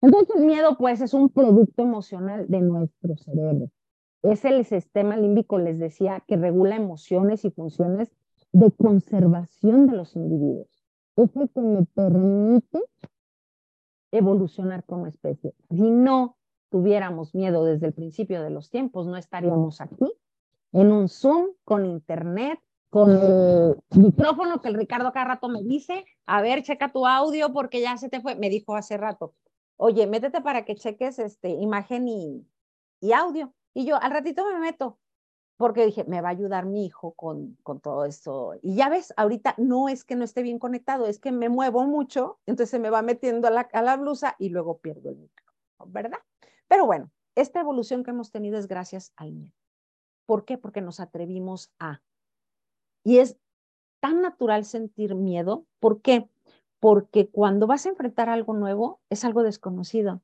Entonces, 0.03 0.37
el 0.37 0.47
miedo, 0.47 0.77
pues, 0.77 1.01
es 1.01 1.15
un 1.15 1.29
producto 1.29 1.83
emocional 1.83 2.47
de 2.49 2.61
nuestro 2.61 3.17
cerebro. 3.17 3.71
Es 4.23 4.45
el 4.45 4.65
sistema 4.65 5.17
límbico, 5.17 5.59
les 5.59 5.79
decía, 5.79 6.23
que 6.27 6.37
regula 6.37 6.77
emociones 6.77 7.45
y 7.45 7.51
funciones 7.51 8.11
de 8.53 8.71
conservación 8.73 9.87
de 9.87 9.97
los 9.97 10.17
individuos. 10.17 10.69
Es 11.17 11.35
el 11.37 11.49
que 11.51 11.61
me 11.61 11.85
permite 11.87 12.81
evolucionar 14.11 14.85
como 14.85 15.07
especie. 15.07 15.55
Si 15.71 15.91
no 15.91 16.37
tuviéramos 16.71 17.35
miedo 17.35 17.65
desde 17.65 17.89
el 17.89 17.93
principio 17.93 18.43
de 18.43 18.51
los 18.51 18.71
tiempos, 18.71 19.07
no 19.07 19.17
estaríamos 19.17 19.81
aquí 19.81 20.11
en 20.73 20.93
un 20.93 21.09
Zoom 21.09 21.49
con 21.65 21.85
internet, 21.85 22.61
con 22.91 23.11
el 23.11 23.77
micrófono 23.91 24.61
que 24.61 24.69
el 24.69 24.75
Ricardo 24.75 25.13
cada 25.13 25.27
rato 25.27 25.49
me 25.49 25.63
dice, 25.63 26.05
a 26.27 26.43
ver, 26.43 26.63
checa 26.63 26.93
tu 26.93 27.07
audio 27.07 27.53
porque 27.53 27.81
ya 27.81 27.97
se 27.97 28.09
te 28.09 28.21
fue, 28.21 28.35
me 28.35 28.51
dijo 28.51 28.75
hace 28.75 28.97
rato, 28.97 29.35
oye, 29.77 30.07
métete 30.07 30.41
para 30.41 30.65
que 30.65 30.75
cheques 30.75 31.19
este, 31.19 31.51
imagen 31.51 32.09
y, 32.09 32.47
y 33.01 33.13
audio. 33.13 33.53
Y 33.75 33.85
yo 33.85 34.01
al 34.01 34.11
ratito 34.11 34.45
me 34.53 34.59
meto, 34.59 34.99
porque 35.57 35.87
dije, 35.87 36.05
me 36.05 36.21
va 36.21 36.29
a 36.29 36.33
ayudar 36.33 36.67
mi 36.67 36.87
hijo 36.87 37.13
con, 37.13 37.57
con 37.63 37.81
todo 37.81 38.05
esto. 38.05 38.55
Y 38.63 38.75
ya 38.75 38.89
ves, 38.89 39.13
ahorita 39.17 39.55
no 39.59 39.89
es 39.89 40.05
que 40.05 40.17
no 40.17 40.25
esté 40.25 40.43
bien 40.43 40.59
conectado, 40.59 41.07
es 41.07 41.21
que 41.21 41.33
me 41.33 41.49
muevo 41.49 41.85
mucho, 41.85 42.39
entonces 42.47 42.71
se 42.71 42.79
me 42.81 42.91
va 42.91 43.03
metiendo 43.03 43.47
a 43.47 43.51
la, 43.51 43.61
a 43.73 43.83
la 43.83 43.97
blusa 43.97 44.35
y 44.39 44.49
luego 44.49 44.79
pierdo 44.79 45.11
el 45.11 45.17
micrófono, 45.17 45.93
¿verdad? 45.93 46.19
Pero 46.71 46.87
bueno, 46.87 47.11
esta 47.35 47.59
evolución 47.59 48.05
que 48.05 48.13
hemos 48.13 48.31
tenido 48.31 48.57
es 48.57 48.69
gracias 48.69 49.13
al 49.17 49.33
miedo. 49.33 49.53
¿Por 50.25 50.45
qué? 50.45 50.57
Porque 50.57 50.81
nos 50.81 51.01
atrevimos 51.01 51.73
a. 51.81 52.01
Y 53.03 53.19
es 53.19 53.37
tan 53.99 54.23
natural 54.23 54.65
sentir 54.65 55.17
miedo. 55.17 55.67
¿Por 55.81 56.01
qué? 56.01 56.29
Porque 56.79 57.29
cuando 57.29 57.67
vas 57.67 57.87
a 57.87 57.89
enfrentar 57.89 58.29
algo 58.29 58.55
nuevo, 58.55 59.01
es 59.11 59.25
algo 59.25 59.43
desconocido. 59.43 60.23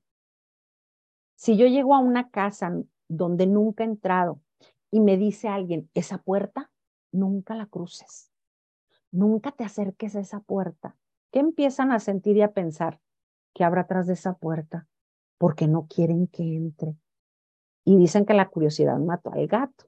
Si 1.34 1.56
yo 1.56 1.66
llego 1.66 1.96
a 1.96 1.98
una 1.98 2.30
casa 2.30 2.72
donde 3.08 3.48
nunca 3.48 3.82
he 3.82 3.88
entrado 3.88 4.38
y 4.92 5.00
me 5.00 5.16
dice 5.16 5.48
alguien, 5.48 5.90
esa 5.94 6.18
puerta, 6.18 6.70
nunca 7.10 7.56
la 7.56 7.66
cruces. 7.66 8.30
Nunca 9.10 9.50
te 9.50 9.64
acerques 9.64 10.14
a 10.14 10.20
esa 10.20 10.38
puerta. 10.38 10.96
¿Qué 11.32 11.40
empiezan 11.40 11.90
a 11.90 11.98
sentir 11.98 12.36
y 12.36 12.42
a 12.42 12.52
pensar? 12.52 13.00
que 13.52 13.64
habrá 13.64 13.80
atrás 13.80 14.06
de 14.06 14.12
esa 14.12 14.34
puerta? 14.34 14.86
Porque 15.38 15.66
no 15.66 15.86
quieren 15.86 16.26
que 16.28 16.42
entre. 16.42 16.96
Y 17.84 17.96
dicen 17.96 18.24
que 18.24 18.34
la 18.34 18.48
curiosidad 18.48 18.98
mató 18.98 19.32
al 19.32 19.46
gato. 19.46 19.86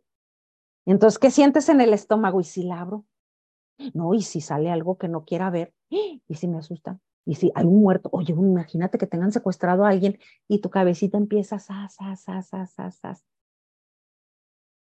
Entonces, 0.87 1.19
¿qué 1.19 1.31
sientes 1.31 1.69
en 1.69 1.81
el 1.81 1.93
estómago? 1.93 2.41
¿Y 2.41 2.45
si 2.45 2.63
la 2.63 2.81
abro? 2.81 3.05
No, 3.95 4.15
y 4.15 4.23
si 4.23 4.41
sale 4.41 4.71
algo 4.71 4.99
que 4.99 5.09
no 5.09 5.25
quiera 5.25 5.51
ver, 5.51 5.73
y 5.91 6.35
si 6.35 6.49
me 6.49 6.59
asusta, 6.59 6.99
y 7.25 7.35
si 7.35 7.53
hay 7.55 7.67
un 7.67 7.81
muerto, 7.83 8.09
oye, 8.13 8.33
imagínate 8.33 8.99
que 8.99 9.07
tengan 9.07 9.33
secuestrado 9.33 9.85
a 9.85 9.91
alguien 9.91 10.19
y 10.49 10.61
tu 10.61 10.71
cabecita 10.71 11.19
empieza 11.19 11.57
a 11.57 11.59
sas, 11.59 13.25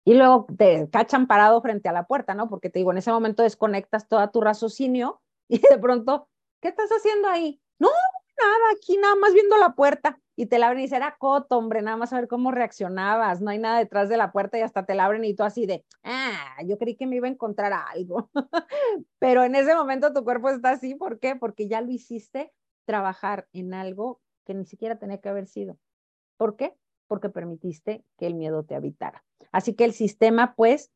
Y 0.05 0.15
luego 0.15 0.47
te 0.57 0.89
cachan 0.91 1.27
parado 1.27 1.61
frente 1.63 1.89
a 1.89 1.93
la 1.93 2.07
puerta, 2.07 2.35
¿no? 2.35 2.49
Porque 2.49 2.71
te 2.71 2.79
digo, 2.79 2.93
en 2.93 2.99
ese 2.99 3.11
momento 3.11 3.43
desconectas 3.43 4.07
todo 4.07 4.29
tu 4.31 4.41
raciocinio 4.41 5.23
y 5.49 5.59
de 5.59 5.79
pronto, 5.79 6.29
¿qué 6.61 6.69
estás 6.69 6.91
haciendo 6.91 7.29
ahí? 7.29 7.61
No, 7.79 7.89
nada, 8.39 8.73
aquí 8.77 8.97
nada 8.97 9.15
más 9.17 9.33
viendo 9.33 9.57
la 9.57 9.75
puerta 9.75 10.21
y 10.37 10.47
te 10.47 10.59
la 10.59 10.67
abren 10.67 10.81
y 10.81 10.83
dice, 10.83 10.97
era 10.97 11.17
coto, 11.19 11.57
hombre, 11.57 11.81
nada 11.81 11.97
más 11.97 12.13
a 12.13 12.17
ver 12.17 12.29
cómo 12.29 12.51
reaccionabas, 12.51 13.41
no 13.41 13.51
hay 13.51 13.59
nada 13.59 13.79
detrás 13.79 14.09
de 14.09 14.19
la 14.19 14.33
puerta 14.33 14.59
y 14.59 14.63
hasta 14.63 14.85
te 14.85 14.95
la 14.95 15.07
abren 15.07 15.25
y 15.25 15.35
tú 15.35 15.43
así 15.43 15.65
de, 15.67 15.85
ah, 16.05 16.57
yo 16.67 16.77
creí 16.79 16.97
que 16.97 17.07
me 17.07 17.17
iba 17.17 17.27
a 17.27 17.31
encontrar 17.31 17.73
algo. 17.73 18.31
Pero 19.19 19.45
en 19.45 19.55
ese 19.55 19.75
momento 19.75 20.13
tu 20.13 20.25
cuerpo 20.25 20.51
está 20.51 20.71
así, 20.71 20.95
¿por 20.95 21.19
qué? 21.19 21.37
Porque 21.37 21.69
ya 21.69 21.81
lo 21.81 21.91
hiciste 21.91 22.53
trabajar 22.85 23.49
en 23.53 23.73
algo 23.73 24.21
que 24.45 24.55
ni 24.55 24.67
siquiera 24.67 24.99
tenía 24.99 25.19
que 25.19 25.29
haber 25.31 25.47
sido. 25.47 25.79
¿Por 26.37 26.57
qué? 26.57 26.77
Porque 27.09 27.31
permitiste 27.31 28.05
que 28.19 28.27
el 28.27 28.35
miedo 28.35 28.65
te 28.65 28.75
habitara. 28.75 29.25
Así 29.53 29.75
que 29.75 29.85
el 29.85 29.95
sistema, 29.95 30.55
pues, 30.55 30.93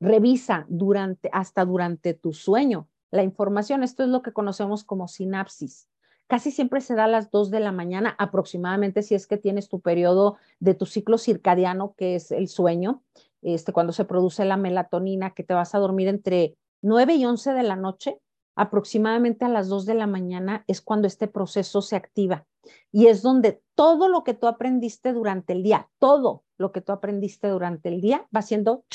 revisa 0.00 0.64
durante, 0.68 1.28
hasta 1.32 1.64
durante 1.64 2.14
tu 2.14 2.32
sueño 2.32 2.88
la 3.10 3.22
información. 3.22 3.82
Esto 3.82 4.02
es 4.02 4.08
lo 4.08 4.22
que 4.22 4.32
conocemos 4.32 4.84
como 4.84 5.06
sinapsis 5.06 5.88
casi 6.32 6.50
siempre 6.50 6.80
se 6.80 6.94
da 6.94 7.04
a 7.04 7.08
las 7.08 7.30
2 7.30 7.50
de 7.50 7.60
la 7.60 7.72
mañana 7.72 8.16
aproximadamente 8.18 9.02
si 9.02 9.14
es 9.14 9.26
que 9.26 9.36
tienes 9.36 9.68
tu 9.68 9.80
periodo 9.82 10.38
de 10.60 10.72
tu 10.72 10.86
ciclo 10.86 11.18
circadiano, 11.18 11.92
que 11.94 12.14
es 12.14 12.30
el 12.30 12.48
sueño, 12.48 13.02
este, 13.42 13.74
cuando 13.74 13.92
se 13.92 14.06
produce 14.06 14.46
la 14.46 14.56
melatonina, 14.56 15.34
que 15.34 15.44
te 15.44 15.52
vas 15.52 15.74
a 15.74 15.78
dormir 15.78 16.08
entre 16.08 16.56
9 16.80 17.16
y 17.16 17.26
11 17.26 17.52
de 17.52 17.62
la 17.64 17.76
noche, 17.76 18.18
aproximadamente 18.56 19.44
a 19.44 19.50
las 19.50 19.68
2 19.68 19.84
de 19.84 19.92
la 19.92 20.06
mañana 20.06 20.64
es 20.68 20.80
cuando 20.80 21.06
este 21.06 21.28
proceso 21.28 21.82
se 21.82 21.96
activa 21.96 22.46
y 22.90 23.08
es 23.08 23.20
donde 23.20 23.60
todo 23.74 24.08
lo 24.08 24.24
que 24.24 24.32
tú 24.32 24.46
aprendiste 24.46 25.12
durante 25.12 25.52
el 25.52 25.62
día, 25.62 25.90
todo 25.98 26.44
lo 26.56 26.72
que 26.72 26.80
tú 26.80 26.92
aprendiste 26.92 27.48
durante 27.48 27.90
el 27.90 28.00
día 28.00 28.26
va 28.34 28.40
haciendo, 28.40 28.86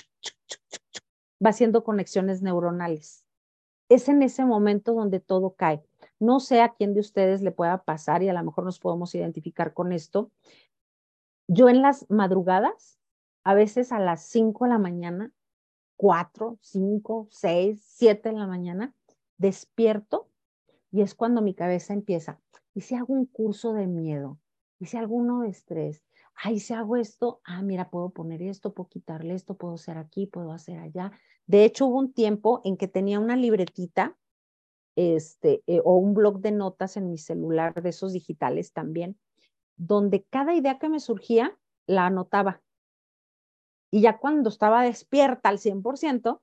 va 1.45 1.51
haciendo 1.51 1.83
conexiones 1.83 2.41
neuronales. 2.41 3.27
Es 3.89 4.09
en 4.09 4.23
ese 4.23 4.43
momento 4.43 4.95
donde 4.95 5.19
todo 5.19 5.51
cae. 5.51 5.83
No 6.19 6.39
sé 6.39 6.61
a 6.61 6.73
quién 6.73 6.93
de 6.93 6.99
ustedes 6.99 7.41
le 7.41 7.51
pueda 7.51 7.83
pasar 7.83 8.23
y 8.23 8.29
a 8.29 8.33
lo 8.33 8.43
mejor 8.43 8.63
nos 8.63 8.79
podemos 8.79 9.13
identificar 9.13 9.73
con 9.73 9.91
esto. 9.91 10.31
Yo 11.47 11.69
en 11.69 11.81
las 11.81 12.09
madrugadas, 12.09 12.99
a 13.43 13.53
veces 13.53 13.91
a 13.91 13.99
las 13.99 14.23
5 14.23 14.65
de 14.65 14.71
la 14.71 14.79
mañana, 14.79 15.31
4, 15.95 16.57
5, 16.61 17.27
6, 17.31 17.81
7 17.83 18.29
de 18.29 18.35
la 18.35 18.47
mañana, 18.47 18.93
despierto 19.37 20.29
y 20.91 21.01
es 21.01 21.15
cuando 21.15 21.41
mi 21.41 21.53
cabeza 21.53 21.93
empieza. 21.93 22.39
¿Y 22.73 22.81
si 22.81 22.95
hago 22.95 23.13
un 23.13 23.25
curso 23.25 23.73
de 23.73 23.87
miedo? 23.87 24.39
¿Y 24.79 24.85
si 24.85 24.97
alguno 24.97 25.41
de 25.41 25.49
estrés? 25.49 26.03
Ay, 26.35 26.59
si 26.59 26.73
hago 26.73 26.97
esto, 26.97 27.41
ah, 27.43 27.63
mira, 27.63 27.89
puedo 27.89 28.11
poner 28.11 28.43
esto, 28.43 28.73
puedo 28.73 28.89
quitarle 28.89 29.33
esto, 29.33 29.55
puedo 29.55 29.73
hacer 29.73 29.97
aquí, 29.97 30.27
puedo 30.27 30.51
hacer 30.51 30.79
allá. 30.79 31.11
De 31.47 31.65
hecho, 31.65 31.87
hubo 31.87 31.97
un 31.97 32.13
tiempo 32.13 32.61
en 32.63 32.77
que 32.77 32.87
tenía 32.87 33.19
una 33.19 33.35
libretita 33.35 34.15
este, 34.97 35.63
eh, 35.67 35.79
o 35.85 35.95
un 35.95 36.15
blog 36.15 36.39
de 36.39 36.51
notas 36.51 36.97
en 36.97 37.09
mi 37.09 37.19
celular, 37.19 37.81
de 37.81 37.89
esos 37.89 38.13
digitales 38.13 38.73
también, 38.73 39.17
donde 39.77 40.23
cada 40.23 40.55
idea 40.55 40.79
que 40.79 40.89
me 40.89 40.99
surgía 40.99 41.55
la 41.85 42.07
anotaba. 42.07 42.61
Y 43.91 44.01
ya 44.01 44.17
cuando 44.17 44.49
estaba 44.49 44.83
despierta 44.83 45.49
al 45.49 45.59
100%, 45.59 46.41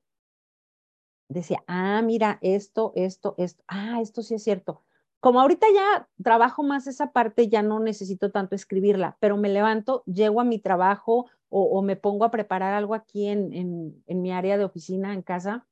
decía, 1.29 1.65
ah, 1.67 2.01
mira, 2.03 2.39
esto, 2.43 2.93
esto, 2.95 3.35
esto, 3.39 3.65
ah, 3.67 4.01
esto 4.01 4.23
sí 4.23 4.35
es 4.37 4.45
cierto. 4.45 4.83
Como 5.19 5.41
ahorita 5.41 5.67
ya 5.75 6.09
trabajo 6.23 6.63
más 6.63 6.87
esa 6.87 7.11
parte, 7.11 7.49
ya 7.49 7.63
no 7.63 7.81
necesito 7.81 8.31
tanto 8.31 8.55
escribirla, 8.55 9.17
pero 9.19 9.37
me 9.37 9.49
levanto, 9.49 10.05
llego 10.07 10.41
a 10.41 10.45
mi 10.45 10.61
trabajo 10.61 11.27
o, 11.49 11.83
me 11.83 11.97
pongo 11.97 12.25
a 12.25 12.31
preparar 12.31 12.75
algo 12.75 12.95
aquí 12.95 13.29
en, 13.29 13.53
en 14.07 14.23
mi 14.23 14.33
área 14.33 14.59
de 14.59 14.65
oficina, 14.65 15.15
en 15.15 15.23
casa, 15.23 15.67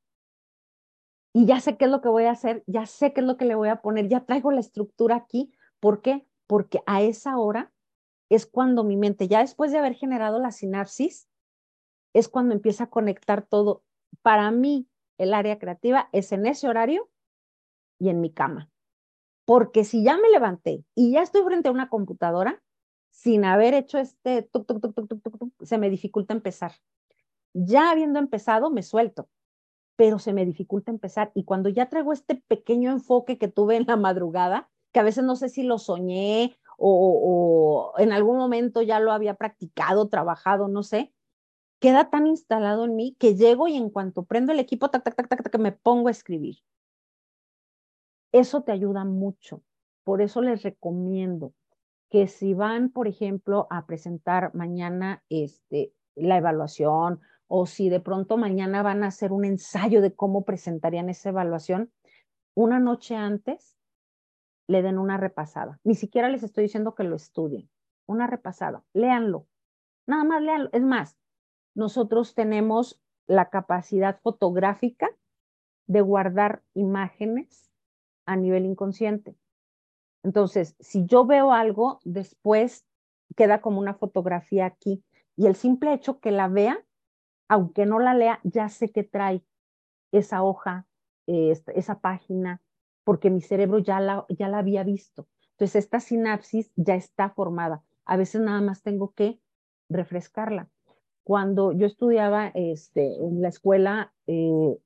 y 1.33 1.47
ya 1.47 1.61
sé 1.61 1.77
qué 1.77 1.87
es 1.87 1.91
lo 1.91 2.03
que 2.03 2.09
voy 2.09 2.25
a 2.25 2.33
hacer, 2.33 2.63
ya 2.67 2.87
sé 2.87 3.13
qué 3.13 3.21
es 3.21 3.27
lo 3.27 3.37
que 3.37 3.47
le 3.47 3.55
voy 3.55 3.69
a 3.69 3.81
poner, 3.81 4.09
ya 4.09 4.25
traigo 4.25 4.51
la 4.51 4.61
estructura 4.61 5.17
aquí. 5.17 5.53
¿Por 5.81 6.03
qué? 6.03 6.27
Porque 6.47 6.83
a 6.87 7.03
esa 7.03 7.39
hora 7.39 7.73
es 8.29 8.47
cuando 8.47 8.85
mi 8.85 8.97
mente, 8.97 9.29
ya 9.29 9.41
después 9.41 9.73
de 9.73 9.79
haber 9.79 9.95
generado 9.95 10.39
la 10.39 10.53
sinapsis, 10.53 11.29
es 12.13 12.29
cuando 12.29 12.55
empieza 12.55 12.85
a 12.85 12.91
conectar 12.91 13.47
todo. 13.47 13.83
Para 14.21 14.51
mí, 14.51 14.89
el 15.17 15.33
área 15.33 15.59
creativa 15.59 16.09
es 16.13 16.33
en 16.33 16.47
ese 16.47 16.69
horario 16.69 17.09
y 17.99 18.11
en 18.11 18.21
mi 18.21 18.31
cama. 18.31 18.71
Porque 19.47 19.85
si 19.85 20.05
ya 20.05 20.19
me 20.19 20.31
levanté 20.31 20.85
y 20.95 21.13
ya 21.13 21.23
estoy 21.23 21.43
frente 21.45 21.69
a 21.69 21.73
una 21.73 21.89
computadora, 21.89 22.63
sin 23.11 23.45
haber 23.45 23.75
hecho 23.75 23.99
este, 23.99 24.49
se 25.63 25.79
me 25.79 25.91
dificulta 25.91 26.35
empezar. 26.35 26.73
Ya 27.55 27.91
habiendo 27.91 28.19
empezado, 28.19 28.71
me 28.71 28.83
suelto 28.83 29.29
pero 29.97 30.19
se 30.19 30.33
me 30.33 30.45
dificulta 30.45 30.91
empezar. 30.91 31.33
Y 31.35 31.45
cuando 31.45 31.69
ya 31.69 31.89
traigo 31.89 32.13
este 32.13 32.37
pequeño 32.37 32.91
enfoque 32.91 33.39
que 33.39 33.49
tuve 33.49 33.77
en 33.77 33.85
la 33.87 33.97
madrugada, 33.97 34.71
que 34.93 35.01
a 35.01 35.05
veces 35.05 35.25
no 35.25 35.37
sé 35.37 35.49
si 35.49 35.63
lo 35.63 35.79
soñé 35.79 36.57
o, 36.79 37.93
en 37.99 38.13
algún 38.13 38.37
momento 38.37 38.83
ya 38.83 38.99
lo 38.99 39.13
había 39.13 39.35
practicado, 39.35 40.09
trabajado, 40.09 40.69
no 40.69 40.83
sé, 40.83 41.13
queda 41.81 42.11
tan 42.11 42.27
instalado 42.27 42.85
en 42.85 42.97
mí 42.97 43.17
que 43.19 43.37
llego 43.37 43.69
y 43.69 43.77
en 43.77 43.91
cuanto 43.91 44.25
prendo 44.25 44.53
el 44.53 44.59
equipo, 44.59 44.91
tac, 44.91 45.05
tac, 45.05 45.15
tac, 45.15 45.29
tac, 45.29 45.43
tac, 45.43 45.59
me 45.61 45.73
pongo 45.73 46.09
a 46.09 46.13
escribir. 46.13 46.57
Eso 48.33 48.63
te 48.63 48.73
ayuda 48.73 49.05
mucho. 49.05 49.63
Por 50.05 50.23
eso 50.23 50.43
les 50.43 50.63
recomiendo 50.63 51.55
que 52.11 52.29
si 52.29 52.55
van, 52.55 52.91
por 52.91 53.09
ejemplo, 53.09 53.67
a 53.71 53.87
presentar 53.87 54.55
mañana 54.55 55.23
este, 55.29 55.95
la 56.15 56.37
evaluación 56.37 57.21
o 57.55 57.67
si 57.67 57.91
de 57.91 58.01
pronto 58.01 58.39
mañana 58.39 58.83
van 58.83 59.05
a 59.05 59.09
hacer 59.09 59.31
un 59.31 59.45
ensayo 59.45 60.01
de 60.01 60.15
cómo 60.15 60.47
presentarían 60.47 61.11
esa 61.11 61.29
evaluación, 61.29 61.93
una 62.55 62.81
noche 62.81 63.15
antes 63.15 63.77
le 64.69 64.81
den 64.81 64.97
una 64.97 65.19
repasada. 65.19 65.79
Ni 65.85 65.95
siquiera 65.95 66.31
les 66.31 66.43
estoy 66.43 66.63
diciendo 66.63 66.95
que 66.95 67.05
lo 67.05 67.15
estudien, 67.15 67.69
una 68.07 68.27
repasada, 68.27 68.87
léanlo, 68.95 69.49
nada 70.07 70.25
más 70.25 70.41
léanlo. 70.41 70.71
Es 70.73 70.81
más, 70.81 71.19
nosotros 71.75 72.35
tenemos 72.35 73.03
la 73.27 73.51
capacidad 73.51 74.19
fotográfica 74.23 75.11
de 75.87 76.01
guardar 76.01 76.63
imágenes 76.73 77.71
a 78.25 78.35
nivel 78.35 78.65
inconsciente. 78.65 79.37
Entonces, 80.23 80.75
si 80.81 81.05
yo 81.05 81.27
veo 81.27 81.53
algo, 81.53 82.01
después 82.05 82.87
queda 83.37 83.61
como 83.61 83.79
una 83.79 83.93
fotografía 83.93 84.65
aquí 84.65 85.05
y 85.37 85.49
el 85.49 85.55
simple 85.55 85.93
hecho 85.93 86.19
que 86.19 86.31
la 86.31 86.49
vea 86.49 86.83
aunque 87.49 87.87
no 87.87 87.99
la 87.99 88.15
lea, 88.15 88.41
ya 88.45 88.69
sé 88.69 88.91
que 88.91 89.05
trae 89.05 89.45
esa 90.13 90.43
hoja, 90.43 90.87
esa 91.27 92.01
página, 92.01 92.61
porque 93.05 93.31
mi 93.31 93.41
cerebro 93.41 93.79
ya 93.79 94.01
la, 94.01 94.27
ya 94.29 94.49
la 94.49 94.59
había 94.59 94.85
visto. 94.85 95.29
Entonces, 95.53 95.85
esta 95.85 96.01
sinapsis 96.01 96.73
ya 96.77 96.95
está 96.95 97.31
formada. 97.31 97.83
A 98.05 98.17
veces 98.17 98.41
nada 98.41 98.61
más 98.61 98.83
tengo 98.83 99.13
que 99.13 99.41
refrescarla. 99.89 100.69
Cuando 101.25 101.73
yo 101.73 101.87
estudiaba 101.87 102.49
este, 102.49 103.15
en 103.17 103.43
la 103.43 103.49
escuela, 103.49 104.13
eh, 104.27 104.77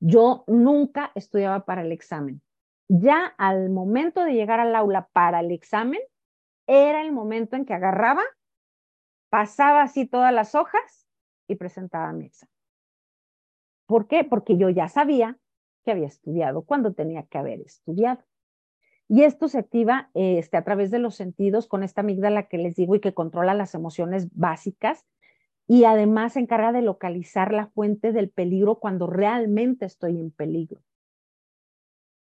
yo 0.00 0.44
nunca 0.46 1.12
estudiaba 1.14 1.64
para 1.64 1.82
el 1.82 1.92
examen. 1.92 2.42
Ya 2.88 3.26
al 3.38 3.70
momento 3.70 4.24
de 4.24 4.34
llegar 4.34 4.60
al 4.60 4.74
aula 4.74 5.08
para 5.12 5.40
el 5.40 5.52
examen, 5.52 6.00
era 6.66 7.02
el 7.02 7.12
momento 7.12 7.56
en 7.56 7.64
que 7.64 7.74
agarraba, 7.74 8.22
pasaba 9.30 9.82
así 9.82 10.06
todas 10.06 10.32
las 10.32 10.54
hojas 10.54 11.05
y 11.48 11.56
presentaba 11.56 12.12
mi 12.12 12.26
examen. 12.26 12.52
¿Por 13.86 14.08
qué? 14.08 14.24
Porque 14.24 14.56
yo 14.56 14.68
ya 14.68 14.88
sabía 14.88 15.38
que 15.84 15.92
había 15.92 16.08
estudiado 16.08 16.62
cuando 16.62 16.92
tenía 16.92 17.22
que 17.24 17.38
haber 17.38 17.60
estudiado. 17.60 18.24
Y 19.08 19.22
esto 19.22 19.46
se 19.48 19.58
activa 19.58 20.10
este, 20.14 20.56
a 20.56 20.64
través 20.64 20.90
de 20.90 20.98
los 20.98 21.14
sentidos 21.14 21.68
con 21.68 21.84
esta 21.84 22.00
amígdala 22.00 22.48
que 22.48 22.58
les 22.58 22.74
digo 22.74 22.96
y 22.96 23.00
que 23.00 23.14
controla 23.14 23.54
las 23.54 23.74
emociones 23.74 24.28
básicas 24.32 25.06
y 25.68 25.84
además 25.84 26.34
se 26.34 26.40
encarga 26.40 26.72
de 26.72 26.82
localizar 26.82 27.52
la 27.52 27.68
fuente 27.68 28.12
del 28.12 28.30
peligro 28.30 28.76
cuando 28.76 29.06
realmente 29.06 29.84
estoy 29.84 30.18
en 30.18 30.32
peligro. 30.32 30.80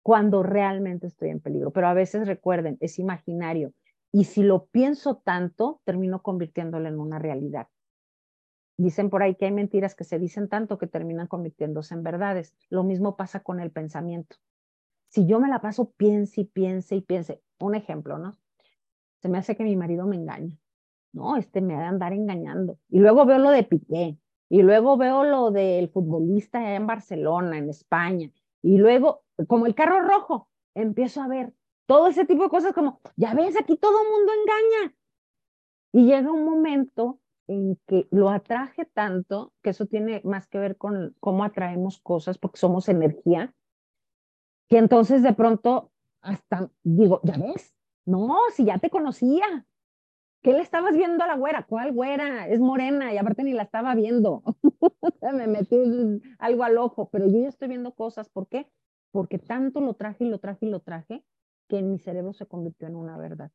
Cuando 0.01 0.43
realmente 0.43 1.07
estoy 1.07 1.29
en 1.29 1.39
peligro. 1.39 1.71
Pero 1.71 1.87
a 1.87 1.93
veces 1.93 2.27
recuerden, 2.27 2.77
es 2.81 2.99
imaginario. 2.99 3.73
Y 4.11 4.25
si 4.25 4.43
lo 4.43 4.65
pienso 4.65 5.17
tanto, 5.17 5.81
termino 5.85 6.21
convirtiéndolo 6.21 6.87
en 6.87 6.99
una 6.99 7.19
realidad. 7.19 7.67
Dicen 8.77 9.09
por 9.09 9.21
ahí 9.21 9.35
que 9.35 9.45
hay 9.45 9.51
mentiras 9.51 9.95
que 9.95 10.03
se 10.03 10.17
dicen 10.19 10.49
tanto 10.49 10.77
que 10.77 10.87
terminan 10.87 11.27
convirtiéndose 11.27 11.93
en 11.93 12.03
verdades. 12.03 12.55
Lo 12.69 12.83
mismo 12.83 13.15
pasa 13.15 13.41
con 13.41 13.59
el 13.59 13.71
pensamiento. 13.71 14.37
Si 15.09 15.27
yo 15.27 15.39
me 15.39 15.47
la 15.47 15.61
paso, 15.61 15.91
piense 15.91 16.41
y 16.41 16.45
piense 16.45 16.95
y 16.95 17.01
piense. 17.01 17.41
Un 17.59 17.75
ejemplo, 17.75 18.17
¿no? 18.17 18.35
Se 19.21 19.29
me 19.29 19.37
hace 19.37 19.55
que 19.55 19.63
mi 19.63 19.75
marido 19.75 20.07
me 20.07 20.15
engaña. 20.15 20.57
No, 21.13 21.37
este 21.37 21.61
me 21.61 21.75
ha 21.75 21.79
de 21.79 21.85
andar 21.85 22.13
engañando. 22.13 22.79
Y 22.89 22.99
luego 22.99 23.25
veo 23.25 23.37
lo 23.37 23.51
de 23.51 23.63
Piqué. 23.63 24.17
Y 24.49 24.61
luego 24.63 24.97
veo 24.97 25.23
lo 25.23 25.51
del 25.51 25.89
futbolista 25.89 26.75
en 26.75 26.87
Barcelona, 26.87 27.57
en 27.57 27.69
España. 27.69 28.31
Y 28.63 28.77
luego, 28.77 29.23
como 29.47 29.67
el 29.67 29.75
carro 29.75 30.01
rojo, 30.01 30.49
empiezo 30.73 31.21
a 31.21 31.27
ver 31.27 31.53
todo 31.85 32.07
ese 32.07 32.25
tipo 32.25 32.43
de 32.43 32.49
cosas 32.49 32.73
como, 32.73 32.99
ya 33.15 33.33
ves, 33.33 33.55
aquí 33.59 33.77
todo 33.77 34.01
el 34.01 34.09
mundo 34.09 34.31
engaña. 34.33 34.95
Y 35.91 36.05
llega 36.05 36.31
un 36.31 36.45
momento 36.45 37.19
en 37.47 37.77
que 37.87 38.07
lo 38.11 38.29
atraje 38.29 38.85
tanto, 38.85 39.53
que 39.61 39.71
eso 39.71 39.85
tiene 39.85 40.21
más 40.23 40.47
que 40.47 40.59
ver 40.59 40.77
con 40.77 41.15
cómo 41.19 41.43
atraemos 41.43 41.99
cosas, 41.99 42.37
porque 42.37 42.57
somos 42.57 42.89
energía, 42.89 43.53
que 44.69 44.77
entonces 44.77 45.23
de 45.23 45.33
pronto 45.33 45.91
hasta 46.21 46.69
digo, 46.83 47.19
ya 47.23 47.37
ves, 47.37 47.75
no, 48.05 48.37
si 48.53 48.65
ya 48.65 48.79
te 48.79 48.89
conocía, 48.89 49.65
¿qué 50.41 50.53
le 50.53 50.61
estabas 50.61 50.95
viendo 50.95 51.23
a 51.23 51.27
la 51.27 51.35
güera? 51.35 51.65
¿Cuál 51.67 51.91
güera? 51.91 52.47
Es 52.47 52.59
morena 52.59 53.13
y 53.13 53.17
aparte 53.17 53.43
ni 53.43 53.53
la 53.53 53.63
estaba 53.63 53.93
viendo. 53.93 54.43
me 55.33 55.47
metí 55.47 56.21
algo 56.39 56.63
al 56.63 56.77
ojo, 56.77 57.09
pero 57.09 57.27
yo 57.27 57.39
ya 57.39 57.49
estoy 57.49 57.67
viendo 57.67 57.93
cosas, 57.93 58.29
¿por 58.29 58.47
qué? 58.47 58.69
Porque 59.11 59.37
tanto 59.37 59.81
lo 59.81 59.93
traje 59.93 60.25
y 60.25 60.29
lo 60.29 60.39
traje 60.39 60.65
y 60.65 60.69
lo 60.69 60.79
traje 60.79 61.23
que 61.67 61.79
en 61.79 61.91
mi 61.91 61.99
cerebro 61.99 62.33
se 62.33 62.45
convirtió 62.45 62.87
en 62.87 62.95
una 62.95 63.17
verdad. 63.17 63.51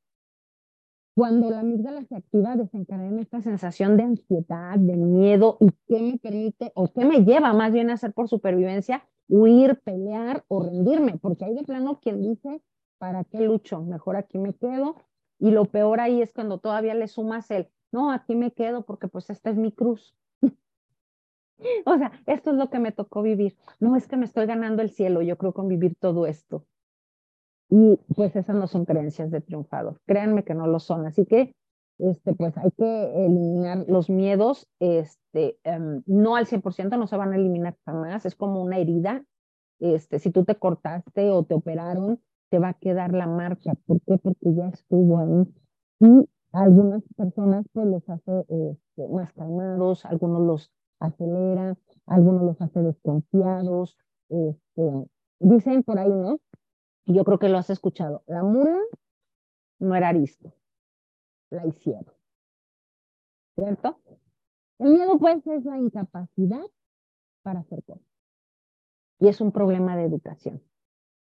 Cuando 1.18 1.50
la 1.50 1.58
amígdala 1.58 2.04
se 2.04 2.14
activa, 2.14 2.54
desencadena 2.54 3.20
esta 3.20 3.42
sensación 3.42 3.96
de 3.96 4.04
ansiedad, 4.04 4.78
de 4.78 4.96
miedo, 4.96 5.56
y 5.58 5.66
qué 5.88 6.00
me 6.00 6.16
permite, 6.16 6.70
o 6.76 6.92
qué 6.92 7.04
me 7.04 7.24
lleva 7.24 7.52
más 7.52 7.72
bien 7.72 7.90
a 7.90 7.94
hacer 7.94 8.12
por 8.12 8.28
supervivencia, 8.28 9.04
huir, 9.26 9.80
pelear 9.82 10.44
o 10.46 10.62
rendirme, 10.62 11.18
porque 11.20 11.44
hay 11.44 11.56
de 11.56 11.64
plano 11.64 11.98
quien 11.98 12.22
dice, 12.22 12.62
¿para 12.98 13.24
qué 13.24 13.40
lucho? 13.40 13.82
Mejor 13.82 14.14
aquí 14.14 14.38
me 14.38 14.54
quedo. 14.54 14.94
Y 15.40 15.50
lo 15.50 15.64
peor 15.64 15.98
ahí 15.98 16.22
es 16.22 16.32
cuando 16.32 16.58
todavía 16.58 16.94
le 16.94 17.08
sumas 17.08 17.50
el, 17.50 17.66
no, 17.90 18.12
aquí 18.12 18.36
me 18.36 18.52
quedo 18.52 18.82
porque 18.82 19.08
pues 19.08 19.28
esta 19.28 19.50
es 19.50 19.56
mi 19.56 19.72
cruz. 19.72 20.14
o 21.84 21.98
sea, 21.98 22.12
esto 22.26 22.52
es 22.52 22.56
lo 22.56 22.70
que 22.70 22.78
me 22.78 22.92
tocó 22.92 23.22
vivir. 23.22 23.56
No 23.80 23.96
es 23.96 24.06
que 24.06 24.16
me 24.16 24.24
estoy 24.24 24.46
ganando 24.46 24.82
el 24.82 24.90
cielo, 24.90 25.22
yo 25.22 25.36
creo 25.36 25.52
con 25.52 25.66
vivir 25.66 25.96
todo 25.98 26.26
esto. 26.26 26.64
Y 27.70 27.98
pues 28.14 28.34
esas 28.36 28.56
no 28.56 28.66
son 28.66 28.84
creencias 28.84 29.30
de 29.30 29.40
triunfador. 29.40 30.00
Créanme 30.06 30.44
que 30.44 30.54
no 30.54 30.66
lo 30.66 30.80
son. 30.80 31.06
Así 31.06 31.26
que 31.26 31.52
este, 31.98 32.32
pues 32.34 32.56
hay 32.56 32.70
que 32.72 33.24
eliminar 33.26 33.84
los 33.88 34.08
miedos, 34.08 34.68
este, 34.78 35.58
em, 35.64 36.02
no 36.06 36.36
al 36.36 36.46
100%, 36.46 36.96
no 36.96 37.08
se 37.08 37.16
van 37.16 37.32
a 37.32 37.36
eliminar 37.36 37.76
jamás, 37.84 38.24
es 38.24 38.36
como 38.36 38.62
una 38.62 38.78
herida. 38.78 39.24
Este, 39.80 40.18
si 40.18 40.30
tú 40.30 40.44
te 40.44 40.54
cortaste 40.56 41.30
o 41.30 41.44
te 41.44 41.54
operaron, 41.54 42.20
te 42.50 42.58
va 42.58 42.70
a 42.70 42.74
quedar 42.74 43.12
la 43.12 43.26
marca. 43.26 43.74
¿Por 43.86 44.00
qué? 44.02 44.18
Porque 44.18 44.54
ya 44.54 44.68
estuvo 44.68 45.18
ahí. 45.18 45.46
Y 46.00 46.28
algunas 46.52 47.02
personas 47.16 47.66
pues 47.72 47.86
los 47.86 48.08
hace 48.08 48.44
este, 48.48 49.08
más 49.08 49.32
calmados, 49.32 50.04
algunos 50.04 50.42
los 50.42 50.70
acelera, 51.00 51.76
algunos 52.06 52.42
los 52.42 52.60
hace 52.60 52.80
desconfiados. 52.80 53.96
Este, 54.28 55.06
dicen 55.40 55.82
por 55.82 55.98
ahí, 55.98 56.10
¿no? 56.10 56.38
Yo 57.14 57.24
creo 57.24 57.38
que 57.38 57.48
lo 57.48 57.58
has 57.58 57.70
escuchado, 57.70 58.22
la 58.26 58.42
mula 58.42 58.78
no 59.78 59.94
era 59.94 60.08
arisco, 60.08 60.54
la 61.50 61.66
hicieron. 61.66 62.12
¿Cierto? 63.54 64.00
El 64.78 64.92
miedo 64.92 65.18
pues 65.18 65.44
es 65.46 65.64
la 65.64 65.78
incapacidad 65.78 66.64
para 67.42 67.60
hacer 67.60 67.82
cosas. 67.84 68.06
Y 69.18 69.28
es 69.28 69.40
un 69.40 69.50
problema 69.50 69.96
de 69.96 70.04
educación. 70.04 70.62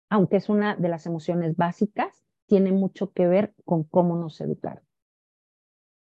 Aunque 0.09 0.37
es 0.37 0.49
una 0.49 0.75
de 0.75 0.89
las 0.89 1.05
emociones 1.05 1.55
básicas, 1.55 2.23
tiene 2.45 2.71
mucho 2.71 3.11
que 3.11 3.27
ver 3.27 3.53
con 3.65 3.83
cómo 3.83 4.15
nos 4.15 4.39
educaron. 4.39 4.83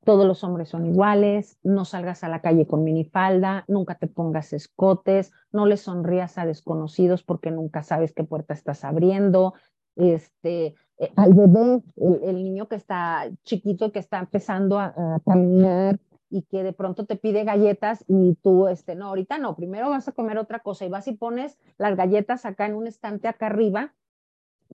Todos 0.05 0.27
los 0.27 0.43
hombres 0.43 0.69
son 0.69 0.87
iguales, 0.87 1.59
no 1.63 1.85
salgas 1.85 2.25
a 2.25 2.29
la 2.29 2.41
calle 2.41 2.67
con 2.67 2.83
minifalda, 2.83 3.65
nunca 3.69 3.95
te 3.95 4.09
pongas 4.09 4.53
escotes, 4.53 5.31
no 5.53 5.65
le 5.67 5.77
sonrías 5.77 6.39
a 6.39 6.47
desconocidos 6.47 7.23
porque 7.23 7.53
nunca 7.53 7.85
sabes 7.85 8.13
qué 8.13 8.25
puerta 8.25 8.53
estás 8.53 8.85
abriendo, 8.85 9.55
este, 9.97 10.75
eh, 10.99 11.13
al 11.17 11.35
bebé, 11.35 11.83
el, 11.97 12.45
niño 12.45 12.69
que 12.69 12.77
está 12.77 13.31
chiquito, 13.45 13.93
que 13.93 13.99
está 13.99 14.19
empezando 14.19 14.79
a, 14.79 15.21
caminar 15.25 15.99
y 16.31 16.43
que 16.43 16.63
de 16.63 16.73
pronto 16.73 17.05
te 17.05 17.17
pide 17.17 17.45
galletas 17.45 18.05
y 18.09 18.35
tú, 18.37 18.69
este, 18.69 18.95
no, 18.95 19.09
ahorita 19.09 19.39
no, 19.39 19.55
primero 19.55 19.91
vas 19.91 20.09
a 20.09 20.13
comer 20.13 20.39
otra 20.39 20.61
cosa 20.61 20.87
y 20.87 20.89
vas 20.89 21.07
y 21.09 21.13
pones 21.13 21.59
las 21.77 21.97
galletas 21.97 22.47
acá 22.47 22.67
en 22.67 22.75
un 22.75 22.87
estante 22.87 23.29
acá 23.29 23.47
arriba 23.47 23.95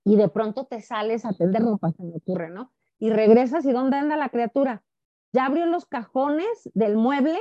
y 0.04 0.16
de 0.16 0.28
pronto 0.28 0.66
te 0.66 0.80
sales 0.80 1.24
a 1.24 1.32
tender 1.32 1.62
ropa, 1.62 1.90
se 1.92 2.04
me 2.04 2.16
ocurre, 2.16 2.50
¿no? 2.50 2.70
Y 2.98 3.10
regresas 3.10 3.64
y 3.64 3.72
¿dónde 3.72 3.96
anda 3.96 4.16
la 4.16 4.28
criatura? 4.28 4.82
Ya 5.32 5.46
abrió 5.46 5.66
los 5.66 5.86
cajones 5.86 6.70
del 6.74 6.96
mueble 6.96 7.38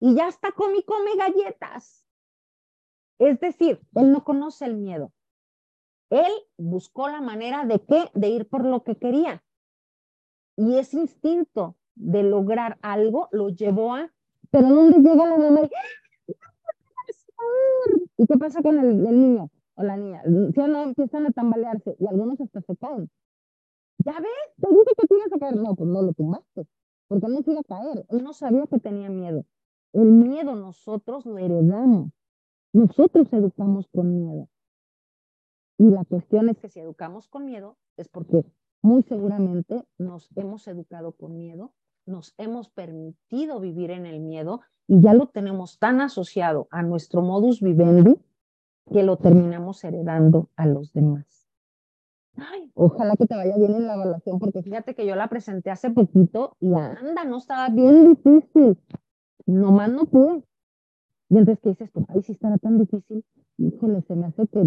y 0.00 0.14
ya 0.14 0.28
está 0.28 0.52
come 0.52 0.78
y 0.78 0.82
come 0.82 1.10
galletas. 1.16 2.04
Es 3.18 3.38
decir, 3.40 3.80
él 3.94 4.10
no 4.10 4.24
conoce 4.24 4.64
el 4.64 4.76
miedo. 4.76 5.12
Él 6.12 6.30
buscó 6.58 7.08
la 7.08 7.22
manera 7.22 7.64
de 7.64 7.80
qué, 7.80 8.10
de 8.12 8.28
ir 8.28 8.46
por 8.46 8.66
lo 8.66 8.84
que 8.84 8.96
quería. 8.96 9.42
Y 10.58 10.76
ese 10.76 10.98
instinto 10.98 11.76
de 11.94 12.22
lograr 12.22 12.78
algo 12.82 13.30
lo 13.32 13.48
llevó 13.48 13.94
a, 13.94 14.12
pero 14.50 14.68
¿dónde 14.68 14.98
llega 14.98 15.26
la 15.26 15.38
mamá? 15.38 15.62
¿Y 18.18 18.26
qué 18.26 18.38
pasa 18.38 18.60
con 18.60 18.78
el, 18.78 19.02
niño 19.02 19.48
o 19.74 19.82
la 19.82 19.96
niña? 19.96 20.22
Si 20.54 20.60
no 20.60 20.82
empiezan 20.82 21.24
a 21.24 21.30
tambalearse 21.32 21.96
y 21.98 22.06
algunos 22.06 22.38
hasta 22.42 22.60
se 22.60 22.76
caen. 22.76 23.08
¿Ya 24.04 24.12
ves? 24.12 24.54
Te 24.60 24.68
dije 24.68 24.92
que 24.98 25.06
te 25.06 25.14
ibas 25.14 25.32
a 25.32 25.38
caer. 25.38 25.56
No, 25.56 25.74
pues 25.74 25.88
no 25.88 26.02
lo 26.02 26.12
tumbaste, 26.12 26.66
porque 27.08 27.26
no 27.28 27.42
se 27.42 27.52
iba 27.52 27.62
caer. 27.62 28.04
Él 28.10 28.22
no 28.22 28.34
sabía 28.34 28.66
que 28.66 28.78
tenía 28.78 29.08
miedo. 29.08 29.46
El 29.94 30.12
miedo 30.12 30.54
nosotros 30.56 31.24
lo 31.24 31.38
heredamos. 31.38 32.10
Nosotros 32.74 33.32
educamos 33.32 33.88
con 33.88 34.14
miedo. 34.14 34.48
Y 35.82 35.90
la 35.90 36.04
cuestión 36.04 36.48
es 36.48 36.58
que 36.58 36.68
si 36.68 36.78
educamos 36.78 37.26
con 37.26 37.44
miedo 37.44 37.76
es 37.96 38.06
porque 38.06 38.44
muy 38.82 39.02
seguramente 39.02 39.84
nos 39.98 40.30
hemos 40.36 40.68
educado 40.68 41.10
con 41.10 41.36
miedo, 41.36 41.72
nos 42.06 42.36
hemos 42.38 42.70
permitido 42.70 43.58
vivir 43.58 43.90
en 43.90 44.06
el 44.06 44.20
miedo 44.20 44.60
y 44.86 45.00
ya 45.00 45.12
lo 45.12 45.26
tenemos 45.26 45.80
tan 45.80 46.00
asociado 46.00 46.68
a 46.70 46.84
nuestro 46.84 47.20
modus 47.20 47.60
vivendi 47.60 48.14
que 48.92 49.02
lo 49.02 49.16
terminamos 49.16 49.82
heredando 49.82 50.50
a 50.54 50.66
los 50.66 50.92
demás. 50.92 51.48
Ay, 52.36 52.70
ojalá 52.74 53.16
que 53.16 53.26
te 53.26 53.34
vaya 53.34 53.56
bien 53.56 53.74
en 53.74 53.88
la 53.88 53.94
evaluación, 53.94 54.38
porque 54.38 54.62
fíjate 54.62 54.94
que 54.94 55.04
yo 55.04 55.16
la 55.16 55.28
presenté 55.28 55.72
hace 55.72 55.90
poquito 55.90 56.56
y 56.60 56.72
anda, 56.74 57.24
no 57.24 57.38
estaba 57.38 57.68
bien 57.70 58.14
difícil. 58.14 58.78
Nomás 59.46 59.90
no 59.90 60.04
pude. 60.04 60.44
Y 61.32 61.38
entonces, 61.38 61.60
¿qué 61.62 61.70
dices 61.70 61.90
tú? 61.92 62.04
Ay, 62.08 62.20
si 62.22 62.32
estará 62.32 62.58
tan 62.58 62.78
difícil 62.78 63.24
híjole, 63.56 64.02
se 64.02 64.14
me 64.14 64.26
hace 64.26 64.46
que, 64.48 64.60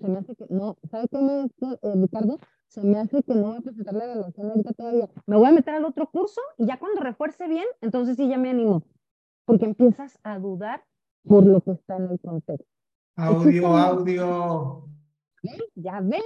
se 0.00 0.08
me 0.08 0.18
hace 0.18 0.34
que, 0.36 0.46
no, 0.48 0.78
¿sabe 0.90 1.06
qué 1.08 1.18
me, 1.18 1.44
eh, 1.44 1.94
Ricardo? 1.96 2.38
Se 2.66 2.82
me 2.82 2.98
hace 2.98 3.22
que 3.22 3.34
no 3.34 3.48
voy 3.48 3.56
a 3.58 3.60
presentar 3.60 3.94
la 3.94 4.04
evaluación 4.04 4.48
ahorita 4.48 4.72
todavía. 4.72 5.08
Me 5.26 5.36
voy 5.36 5.48
a 5.48 5.52
meter 5.52 5.74
al 5.74 5.84
otro 5.84 6.08
curso 6.10 6.40
y 6.56 6.66
ya 6.66 6.78
cuando 6.78 7.02
refuerce 7.02 7.46
bien, 7.46 7.66
entonces 7.82 8.16
sí 8.16 8.26
ya 8.26 8.38
me 8.38 8.48
animo. 8.48 8.82
Porque 9.44 9.66
empiezas 9.66 10.18
a 10.22 10.38
dudar 10.38 10.82
por 11.24 11.44
lo 11.44 11.60
que 11.60 11.72
está 11.72 11.96
en 11.96 12.10
el 12.10 12.20
contexto. 12.20 12.66
Audio, 13.16 13.76
audio. 13.76 14.84
¿Ven? 15.42 15.60
¿Ya 15.74 16.00
ven? 16.00 16.22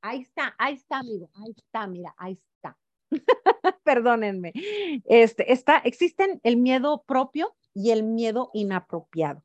Ahí 0.00 0.20
está, 0.20 0.54
ahí 0.58 0.74
está, 0.74 0.98
amigo. 0.98 1.30
Ahí 1.34 1.54
está, 1.56 1.86
mira, 1.88 2.14
ahí 2.18 2.38
está. 2.56 2.76
Perdónenme. 3.84 4.52
Este, 5.04 5.52
está, 5.52 5.78
existen 5.78 6.40
el 6.42 6.56
miedo 6.56 7.04
propio 7.06 7.54
y 7.74 7.90
el 7.90 8.04
miedo 8.04 8.50
inapropiado. 8.54 9.42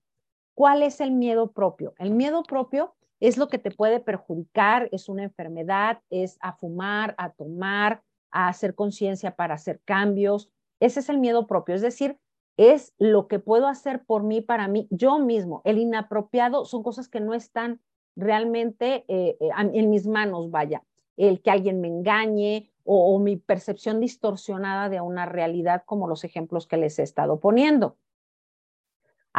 ¿cuál 0.59 0.83
es 0.83 0.99
el 0.99 1.11
miedo 1.11 1.53
propio? 1.53 1.93
El 1.99 2.11
miedo 2.11 2.43
propio 2.43 2.93
es 3.21 3.37
lo 3.37 3.47
que 3.47 3.59
te 3.59 3.71
puede 3.71 4.01
perjudicar, 4.01 4.89
es 4.91 5.07
una 5.07 5.23
enfermedad, 5.23 6.01
es 6.09 6.37
a 6.41 6.51
fumar, 6.51 7.15
a 7.17 7.29
tomar, 7.29 8.03
a 8.29 8.49
hacer 8.49 8.75
conciencia 8.75 9.37
para 9.37 9.53
hacer 9.53 9.79
cambios. 9.85 10.49
Ese 10.81 10.99
es 10.99 11.07
el 11.07 11.17
miedo 11.17 11.47
propio, 11.47 11.75
es 11.75 11.81
decir, 11.81 12.17
es 12.57 12.93
lo 12.97 13.29
que 13.29 13.39
puedo 13.39 13.67
hacer 13.69 14.03
por 14.03 14.23
mí, 14.23 14.41
para 14.41 14.67
mí, 14.67 14.89
yo 14.91 15.17
mismo. 15.19 15.61
El 15.63 15.77
inapropiado 15.77 16.65
son 16.65 16.83
cosas 16.83 17.07
que 17.07 17.21
no 17.21 17.33
están 17.33 17.79
realmente 18.17 19.05
eh, 19.07 19.37
eh, 19.39 19.49
en 19.55 19.89
mis 19.89 20.07
manos, 20.07 20.51
vaya. 20.51 20.83
El 21.15 21.41
que 21.41 21.51
alguien 21.51 21.79
me 21.79 21.87
engañe 21.87 22.69
o, 22.83 23.15
o 23.15 23.19
mi 23.19 23.37
percepción 23.37 24.01
distorsionada 24.01 24.89
de 24.89 24.99
una 24.99 25.25
realidad, 25.25 25.83
como 25.85 26.05
los 26.09 26.25
ejemplos 26.25 26.67
que 26.67 26.75
les 26.75 26.99
he 26.99 27.03
estado 27.03 27.39
poniendo. 27.39 27.95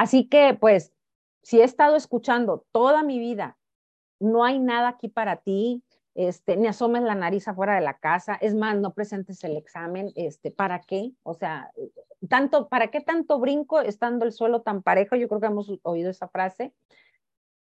Así 0.01 0.25
que, 0.25 0.57
pues, 0.59 0.95
si 1.43 1.61
he 1.61 1.63
estado 1.63 1.95
escuchando 1.95 2.65
toda 2.73 3.03
mi 3.03 3.19
vida, 3.19 3.59
no 4.19 4.45
hay 4.45 4.59
nada 4.59 4.89
aquí 4.89 5.09
para 5.09 5.37
ti, 5.37 5.85
este, 6.15 6.57
ni 6.57 6.69
asomes 6.69 7.03
la 7.03 7.15
nariz 7.15 7.47
afuera 7.49 7.75
de 7.75 7.83
la 7.83 7.99
casa, 7.99 8.35
es 8.41 8.55
más, 8.55 8.79
no 8.79 8.95
presentes 8.95 9.45
el 9.45 9.59
examen, 9.59 10.11
este, 10.15 10.51
¿para 10.51 10.81
qué? 10.81 11.13
O 11.23 11.35
sea, 11.35 11.71
tanto, 12.31 12.71
¿para 12.71 12.91
qué 12.91 13.03
tanto 13.03 13.39
brinco 13.41 13.83
estando 13.83 14.25
el 14.25 14.33
suelo 14.33 14.63
tan 14.63 14.83
parejo? 14.83 15.17
Yo 15.17 15.29
creo 15.29 15.43
que 15.43 15.49
hemos 15.49 15.71
oído 15.83 16.09
esa 16.09 16.29
frase. 16.29 16.73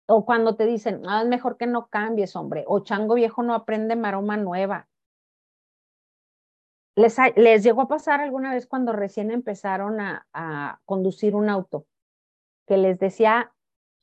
O 0.08 0.26
cuando 0.26 0.56
te 0.56 0.66
dicen, 0.66 1.04
ah, 1.08 1.22
es 1.22 1.28
mejor 1.28 1.58
que 1.58 1.68
no 1.68 1.90
cambies, 1.90 2.36
hombre, 2.36 2.64
o 2.66 2.80
chango 2.80 3.14
viejo 3.14 3.44
no 3.44 3.54
aprende 3.54 3.96
maroma 3.96 4.36
nueva. 4.36 4.88
Les, 6.96 7.16
les 7.36 7.62
llegó 7.62 7.84
a 7.84 7.88
pasar 7.88 8.20
alguna 8.20 8.52
vez 8.52 8.66
cuando 8.66 8.94
recién 8.94 9.30
empezaron 9.30 10.02
a, 10.02 10.26
a 10.34 10.82
conducir 10.86 11.36
un 11.36 11.50
auto, 11.50 11.86
que 12.66 12.78
les 12.78 13.00
decía 13.00 13.52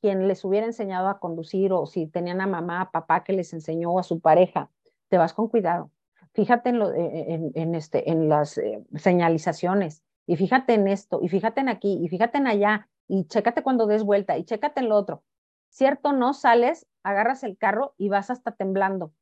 quien 0.01 0.27
les 0.27 0.43
hubiera 0.43 0.65
enseñado 0.65 1.07
a 1.07 1.19
conducir 1.19 1.71
o 1.71 1.85
si 1.85 2.07
tenían 2.07 2.41
a 2.41 2.47
mamá, 2.47 2.81
a 2.81 2.91
papá 2.91 3.23
que 3.23 3.33
les 3.33 3.53
enseñó 3.53 3.97
a 3.99 4.03
su 4.03 4.19
pareja, 4.19 4.69
te 5.09 5.17
vas 5.17 5.33
con 5.33 5.47
cuidado. 5.47 5.91
Fíjate 6.33 6.69
en, 6.69 6.79
lo, 6.79 6.91
eh, 6.91 7.33
eh, 7.33 7.51
en, 7.55 7.75
este, 7.75 8.09
en 8.09 8.27
las 8.27 8.57
eh, 8.57 8.83
señalizaciones 8.95 10.03
y 10.25 10.35
fíjate 10.35 10.73
en 10.73 10.87
esto 10.87 11.19
y 11.21 11.29
fíjate 11.29 11.61
en 11.61 11.69
aquí 11.69 11.99
y 12.01 12.07
fíjate 12.09 12.39
en 12.39 12.47
allá 12.47 12.89
y 13.07 13.25
chécate 13.25 13.63
cuando 13.63 13.85
des 13.85 14.03
vuelta 14.03 14.37
y 14.37 14.43
chécate 14.43 14.81
en 14.81 14.89
lo 14.89 14.95
otro. 14.95 15.23
¿Cierto? 15.69 16.13
No 16.13 16.33
sales, 16.33 16.87
agarras 17.03 17.43
el 17.43 17.57
carro 17.57 17.95
y 17.97 18.09
vas 18.09 18.29
hasta 18.29 18.51
temblando 18.51 19.13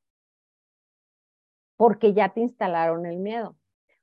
porque 1.82 2.14
ya 2.14 2.30
te 2.30 2.42
instalaron 2.42 3.08
el 3.08 3.18
miedo. 3.18 3.58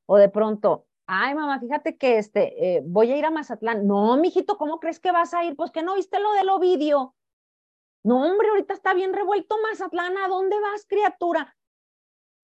O 0.05 0.17
de 0.17 0.29
pronto, 0.29 0.88
Ay, 1.11 1.35
mamá, 1.35 1.59
fíjate 1.59 1.97
que 1.97 2.19
este, 2.19 2.77
eh, 2.77 2.83
voy 2.85 3.11
a 3.11 3.17
ir 3.17 3.25
a 3.25 3.31
Mazatlán. 3.31 3.87
No, 3.87 4.19
mijito, 4.19 4.59
¿cómo 4.59 4.79
crees 4.79 5.01
que 5.01 5.11
vas 5.11 5.33
a 5.33 5.43
ir? 5.43 5.57
Pues 5.57 5.71
que 5.71 5.83
no 5.83 5.95
viste 5.95 6.21
lo 6.21 6.33
del 6.33 6.51
Ovidio. 6.51 7.15
No, 8.05 8.23
hombre, 8.31 8.51
ahorita 8.51 8.75
está 8.75 8.93
bien 8.93 9.15
revuelto 9.15 9.57
Mazatlán. 9.63 10.19
¿A 10.19 10.29
dónde 10.29 10.61
vas, 10.61 10.85
criatura? 10.87 11.57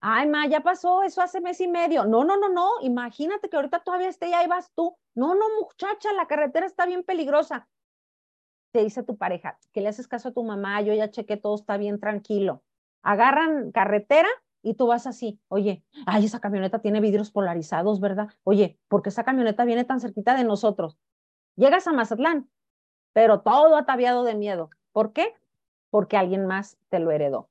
Ay, 0.01 0.27
ma, 0.27 0.47
ya 0.47 0.61
pasó 0.61 1.03
eso 1.03 1.21
hace 1.21 1.41
mes 1.41 1.61
y 1.61 1.67
medio. 1.67 2.05
No, 2.05 2.23
no, 2.23 2.37
no, 2.37 2.49
no. 2.49 2.71
Imagínate 2.81 3.49
que 3.49 3.55
ahorita 3.55 3.83
todavía 3.83 4.09
esté 4.09 4.29
y 4.29 4.33
ahí 4.33 4.47
vas 4.47 4.71
tú. 4.73 4.97
No, 5.13 5.35
no, 5.35 5.45
muchacha, 5.61 6.11
la 6.13 6.25
carretera 6.25 6.65
está 6.65 6.87
bien 6.87 7.03
peligrosa. 7.03 7.69
Te 8.71 8.83
dice 8.83 9.03
tu 9.03 9.15
pareja, 9.15 9.59
que 9.73 9.81
le 9.81 9.89
haces 9.89 10.07
caso 10.07 10.29
a 10.29 10.33
tu 10.33 10.43
mamá, 10.43 10.81
yo 10.81 10.93
ya 10.95 11.11
chequé, 11.11 11.37
todo 11.37 11.53
está 11.53 11.77
bien 11.77 11.99
tranquilo. 11.99 12.63
Agarran 13.03 13.71
carretera 13.71 14.29
y 14.65 14.73
tú 14.73 14.87
vas 14.87 15.05
así, 15.05 15.39
oye, 15.47 15.83
ay, 16.07 16.25
esa 16.25 16.39
camioneta 16.39 16.79
tiene 16.79 16.99
vidrios 16.99 17.29
polarizados, 17.29 17.99
¿verdad? 17.99 18.29
Oye, 18.43 18.79
porque 18.87 19.09
esa 19.09 19.23
camioneta 19.23 19.63
viene 19.63 19.83
tan 19.85 19.99
cerquita 19.99 20.35
de 20.35 20.43
nosotros. 20.43 20.97
Llegas 21.55 21.85
a 21.85 21.93
Mazatlán, 21.93 22.49
pero 23.13 23.41
todo 23.41 23.77
ataviado 23.77 24.23
de 24.23 24.33
miedo. 24.33 24.71
¿Por 24.91 25.13
qué? 25.13 25.35
Porque 25.91 26.17
alguien 26.17 26.47
más 26.47 26.79
te 26.89 26.97
lo 26.97 27.11
heredó. 27.11 27.47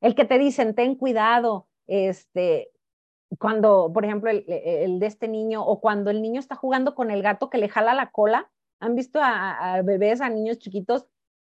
El 0.00 0.16
que 0.16 0.24
te 0.24 0.36
dicen, 0.36 0.74
ten 0.74 0.96
cuidado, 0.96 1.68
este, 1.86 2.72
cuando, 3.38 3.92
por 3.94 4.04
ejemplo, 4.04 4.28
el, 4.28 4.44
el, 4.48 4.98
de 4.98 5.06
este 5.06 5.28
niño, 5.28 5.64
o 5.64 5.80
cuando 5.80 6.10
el 6.10 6.20
niño 6.20 6.40
está 6.40 6.56
jugando 6.56 6.96
con 6.96 7.12
el 7.12 7.22
gato 7.22 7.50
que 7.50 7.58
le 7.58 7.68
jala 7.68 7.94
la 7.94 8.10
cola, 8.10 8.50
han 8.80 8.96
visto 8.96 9.20
a, 9.22 9.74
a 9.74 9.82
bebés, 9.82 10.20
a 10.20 10.28
niños 10.28 10.58
chiquitos, 10.58 11.06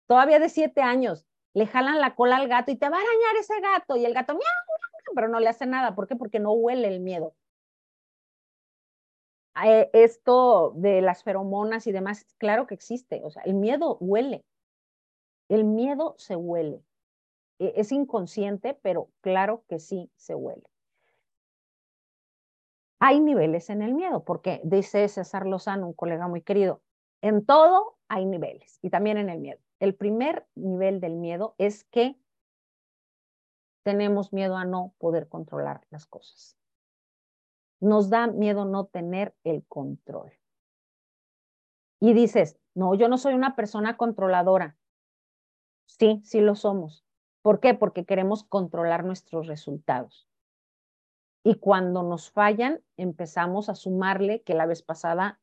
todavía 0.09 0.41
de 0.41 0.49
siete 0.49 0.83
años, 0.83 1.29
le 1.55 1.69
jalan 1.69 2.01
la 2.01 2.17
cola 2.17 2.39
al 2.39 2.49
gato 2.49 2.73
y 2.73 2.77
te 2.77 2.89
va 2.89 2.97
a 2.97 3.01
arañar 3.01 3.37
ese 3.39 3.61
gato, 3.61 3.97
y 3.97 4.05
el 4.05 4.13
gato, 4.13 4.35
miau, 4.35 4.76
pero 5.17 5.29
no 5.29 5.41
le 5.41 5.49
hace 5.49 5.67
nada. 5.67 5.95
¿Por 5.95 6.07
qué? 6.07 6.15
Porque 6.15 6.39
no 6.39 6.53
huele 6.53 6.89
el 6.89 7.01
miedo. 7.01 7.35
Eh, 9.65 9.89
esto 9.95 10.75
de 10.77 11.01
las 11.01 11.25
feromonas 11.25 11.87
y 11.87 11.93
demás, 11.93 12.27
claro 12.37 12.67
que 12.67 12.75
existe. 12.75 13.23
O 13.25 13.31
sea, 13.31 13.43
el 13.45 13.55
miedo 13.55 13.97
huele. 13.99 14.45
El 15.49 15.65
miedo 15.65 16.15
se 16.19 16.37
huele. 16.37 16.83
E, 17.59 17.73
es 17.77 17.93
inconsciente, 17.93 18.79
pero 18.83 19.09
claro 19.23 19.65
que 19.69 19.79
sí 19.79 20.11
se 20.17 20.35
huele. 20.35 20.63
Hay 23.01 23.21
niveles 23.21 23.71
en 23.71 23.81
el 23.81 23.95
miedo, 23.95 24.23
porque 24.23 24.61
dice 24.65 25.09
César 25.09 25.47
Lozano, 25.47 25.87
un 25.87 25.93
colega 25.95 26.29
muy 26.29 26.43
querido, 26.43 26.83
en 27.23 27.45
todo 27.45 27.97
hay 28.09 28.27
niveles 28.27 28.79
y 28.83 28.91
también 28.91 29.17
en 29.17 29.31
el 29.31 29.39
miedo. 29.39 29.61
El 29.81 29.95
primer 29.95 30.47
nivel 30.55 31.01
del 31.01 31.17
miedo 31.17 31.55
es 31.59 31.85
que 31.85 32.17
tenemos 33.87 34.33
miedo 34.33 34.57
a 34.57 34.65
no 34.65 34.95
poder 34.99 35.29
controlar 35.29 35.87
las 35.91 36.07
cosas. 36.07 36.57
Nos 37.79 38.11
da 38.11 38.27
miedo 38.27 38.65
no 38.65 38.87
tener 38.87 39.37
el 39.45 39.65
control. 39.69 40.33
Y 42.01 42.13
dices, 42.13 42.59
no, 42.75 42.97
yo 42.97 43.09
no 43.09 43.17
soy 43.17 43.35
una 43.35 43.55
persona 43.55 43.97
controladora. 43.97 44.77
Sí, 45.85 46.21
sí 46.25 46.41
lo 46.41 46.57
somos. 46.57 47.05
¿Por 47.43 47.61
qué? 47.61 47.75
Porque 47.75 48.05
queremos 48.05 48.43
controlar 48.43 49.05
nuestros 49.05 49.47
resultados. 49.47 50.29
Y 51.45 51.61
cuando 51.61 52.03
nos 52.03 52.33
fallan, 52.33 52.83
empezamos 52.97 53.69
a 53.69 53.77
sumarle 53.77 54.43
que 54.43 54.55
la 54.55 54.67
vez 54.67 54.83
pasada 54.83 55.41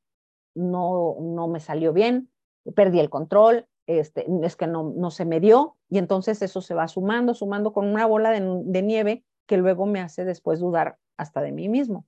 no, 0.53 1.15
no 1.21 1.47
me 1.47 1.61
salió 1.61 1.93
bien, 1.93 2.29
perdí 2.75 2.99
el 2.99 3.09
control, 3.09 3.69
este, 3.87 4.25
es 4.43 4.55
que 4.55 4.67
no, 4.67 4.93
no 4.95 5.11
se 5.11 5.25
me 5.25 5.39
dio 5.39 5.75
y 5.89 5.97
entonces 5.97 6.41
eso 6.41 6.61
se 6.61 6.73
va 6.73 6.87
sumando, 6.87 7.33
sumando 7.33 7.73
con 7.73 7.87
una 7.87 8.05
bola 8.05 8.31
de, 8.31 8.81
nieve 8.81 9.23
que 9.45 9.57
luego 9.57 9.85
me 9.85 9.99
hace 9.99 10.25
después 10.25 10.59
dudar 10.59 10.97
hasta 11.17 11.41
de 11.41 11.51
mí 11.51 11.69
mismo. 11.69 12.05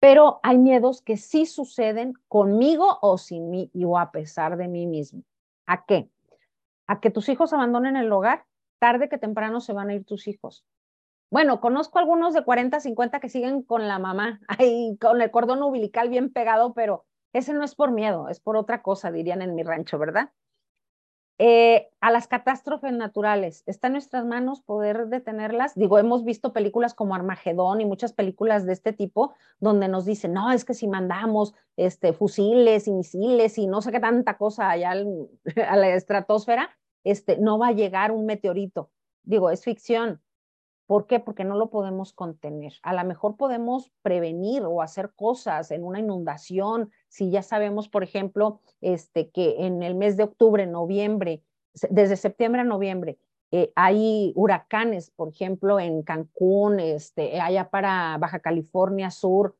Pero 0.00 0.38
hay 0.44 0.58
miedos 0.58 1.02
que 1.02 1.16
sí 1.16 1.46
suceden 1.46 2.14
conmigo 2.28 2.98
o 3.02 3.18
sin 3.18 3.50
mí 3.50 3.70
o 3.84 3.98
a 3.98 4.12
pesar 4.12 4.56
de 4.56 4.68
mí 4.68 4.86
mismo. 4.86 5.24
¿A 5.66 5.84
qué? 5.84 6.08
A 6.86 7.00
que 7.00 7.10
tus 7.10 7.28
hijos 7.28 7.52
abandonen 7.52 7.96
el 7.96 8.12
hogar, 8.12 8.44
tarde 8.78 9.08
que 9.08 9.18
temprano 9.18 9.60
se 9.60 9.72
van 9.72 9.90
a 9.90 9.94
ir 9.94 10.04
tus 10.04 10.28
hijos. 10.28 10.64
Bueno, 11.30 11.60
conozco 11.60 11.98
algunos 11.98 12.32
de 12.32 12.44
40, 12.44 12.80
50 12.80 13.20
que 13.20 13.28
siguen 13.28 13.62
con 13.62 13.86
la 13.86 13.98
mamá, 13.98 14.40
ahí 14.48 14.96
con 15.00 15.20
el 15.20 15.30
cordón 15.30 15.62
umbilical 15.62 16.08
bien 16.08 16.32
pegado, 16.32 16.72
pero 16.72 17.04
ese 17.32 17.52
no 17.52 17.64
es 17.64 17.74
por 17.74 17.92
miedo, 17.92 18.28
es 18.28 18.40
por 18.40 18.56
otra 18.56 18.82
cosa, 18.82 19.10
dirían 19.10 19.42
en 19.42 19.54
mi 19.54 19.62
rancho, 19.62 19.98
¿verdad? 19.98 20.30
Eh, 21.40 21.88
a 22.00 22.10
las 22.10 22.26
catástrofes 22.26 22.92
naturales, 22.92 23.62
¿está 23.66 23.86
en 23.86 23.92
nuestras 23.92 24.24
manos 24.26 24.60
poder 24.60 25.06
detenerlas? 25.06 25.76
Digo, 25.76 25.98
hemos 26.00 26.24
visto 26.24 26.52
películas 26.52 26.94
como 26.94 27.14
Armagedón 27.14 27.80
y 27.80 27.84
muchas 27.84 28.12
películas 28.12 28.66
de 28.66 28.72
este 28.72 28.92
tipo 28.92 29.34
donde 29.60 29.86
nos 29.86 30.04
dicen, 30.04 30.32
no, 30.32 30.50
es 30.50 30.64
que 30.64 30.74
si 30.74 30.88
mandamos 30.88 31.54
este, 31.76 32.12
fusiles 32.12 32.88
y 32.88 32.92
misiles 32.92 33.56
y 33.56 33.68
no 33.68 33.82
sé 33.82 33.92
qué 33.92 34.00
tanta 34.00 34.36
cosa 34.36 34.68
allá 34.68 34.90
a 35.68 35.76
la 35.76 35.88
estratosfera, 35.90 36.76
este, 37.04 37.38
no 37.38 37.56
va 37.56 37.68
a 37.68 37.72
llegar 37.72 38.10
un 38.10 38.26
meteorito. 38.26 38.90
Digo, 39.22 39.50
es 39.50 39.62
ficción, 39.62 40.20
¿Por 40.88 41.06
qué? 41.06 41.20
Porque 41.20 41.44
no 41.44 41.54
lo 41.54 41.68
podemos 41.68 42.14
contener. 42.14 42.72
A 42.82 42.94
lo 42.94 43.04
mejor 43.04 43.36
podemos 43.36 43.92
prevenir 44.00 44.62
o 44.64 44.80
hacer 44.80 45.12
cosas 45.14 45.70
en 45.70 45.84
una 45.84 45.98
inundación, 46.00 46.90
si 47.08 47.30
ya 47.30 47.42
sabemos, 47.42 47.88
por 47.88 48.02
ejemplo, 48.02 48.60
este, 48.80 49.30
que 49.30 49.66
en 49.66 49.82
el 49.82 49.94
mes 49.94 50.16
de 50.16 50.24
octubre, 50.24 50.66
noviembre, 50.66 51.42
desde 51.90 52.16
septiembre 52.16 52.62
a 52.62 52.64
noviembre, 52.64 53.18
eh, 53.50 53.72
hay 53.76 54.32
huracanes, 54.36 55.10
por 55.10 55.28
ejemplo, 55.28 55.80
en 55.80 56.02
Cancún, 56.02 56.80
este, 56.80 57.40
allá 57.40 57.70
para 57.70 58.18
Baja 58.18 58.40
California 58.40 59.10
Sur, 59.10 59.56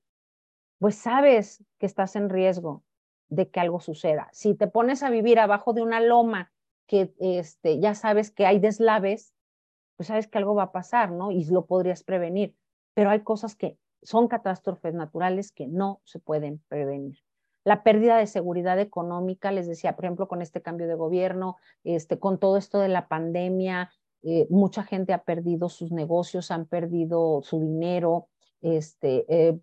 pues 0.78 0.96
sabes 0.96 1.64
que 1.78 1.86
estás 1.86 2.14
en 2.16 2.28
riesgo 2.28 2.82
de 3.28 3.50
que 3.50 3.60
algo 3.60 3.80
suceda. 3.80 4.28
Si 4.32 4.54
te 4.54 4.66
pones 4.66 5.02
a 5.02 5.10
vivir 5.10 5.38
abajo 5.38 5.72
de 5.72 5.82
una 5.82 6.00
loma 6.00 6.52
que 6.86 7.12
este, 7.18 7.80
ya 7.80 7.94
sabes 7.94 8.30
que 8.30 8.46
hay 8.46 8.58
deslaves, 8.58 9.34
pues 9.96 10.08
sabes 10.08 10.28
que 10.28 10.38
algo 10.38 10.54
va 10.54 10.64
a 10.64 10.72
pasar, 10.72 11.10
¿no? 11.10 11.30
Y 11.30 11.44
lo 11.46 11.66
podrías 11.66 12.04
prevenir. 12.04 12.54
Pero 12.94 13.10
hay 13.10 13.20
cosas 13.20 13.56
que 13.56 13.78
son 14.02 14.28
catástrofes 14.28 14.94
naturales 14.94 15.52
que 15.52 15.66
no 15.66 16.00
se 16.04 16.18
pueden 16.18 16.62
prevenir. 16.68 17.18
La 17.68 17.82
pérdida 17.82 18.16
de 18.16 18.26
seguridad 18.26 18.80
económica, 18.80 19.52
les 19.52 19.66
decía, 19.66 19.94
por 19.94 20.06
ejemplo, 20.06 20.26
con 20.26 20.40
este 20.40 20.62
cambio 20.62 20.88
de 20.88 20.94
gobierno, 20.94 21.58
este, 21.84 22.18
con 22.18 22.38
todo 22.38 22.56
esto 22.56 22.80
de 22.80 22.88
la 22.88 23.08
pandemia, 23.08 23.90
eh, 24.22 24.46
mucha 24.48 24.84
gente 24.84 25.12
ha 25.12 25.22
perdido 25.22 25.68
sus 25.68 25.92
negocios, 25.92 26.50
han 26.50 26.64
perdido 26.64 27.42
su 27.42 27.60
dinero. 27.60 28.28
Este, 28.62 29.26
eh, 29.28 29.60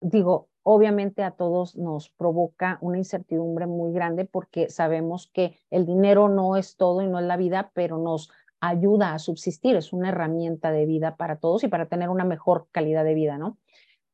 digo, 0.00 0.50
obviamente 0.62 1.24
a 1.24 1.32
todos 1.32 1.74
nos 1.74 2.10
provoca 2.10 2.78
una 2.80 2.98
incertidumbre 2.98 3.66
muy 3.66 3.92
grande 3.92 4.24
porque 4.24 4.70
sabemos 4.70 5.28
que 5.34 5.58
el 5.70 5.84
dinero 5.84 6.28
no 6.28 6.56
es 6.56 6.76
todo 6.76 7.02
y 7.02 7.08
no 7.08 7.18
es 7.18 7.26
la 7.26 7.36
vida, 7.36 7.72
pero 7.74 7.98
nos 7.98 8.30
ayuda 8.60 9.14
a 9.14 9.18
subsistir, 9.18 9.74
es 9.74 9.92
una 9.92 10.10
herramienta 10.10 10.70
de 10.70 10.86
vida 10.86 11.16
para 11.16 11.40
todos 11.40 11.64
y 11.64 11.68
para 11.68 11.86
tener 11.86 12.08
una 12.08 12.24
mejor 12.24 12.68
calidad 12.70 13.02
de 13.02 13.14
vida, 13.14 13.36
¿no? 13.36 13.58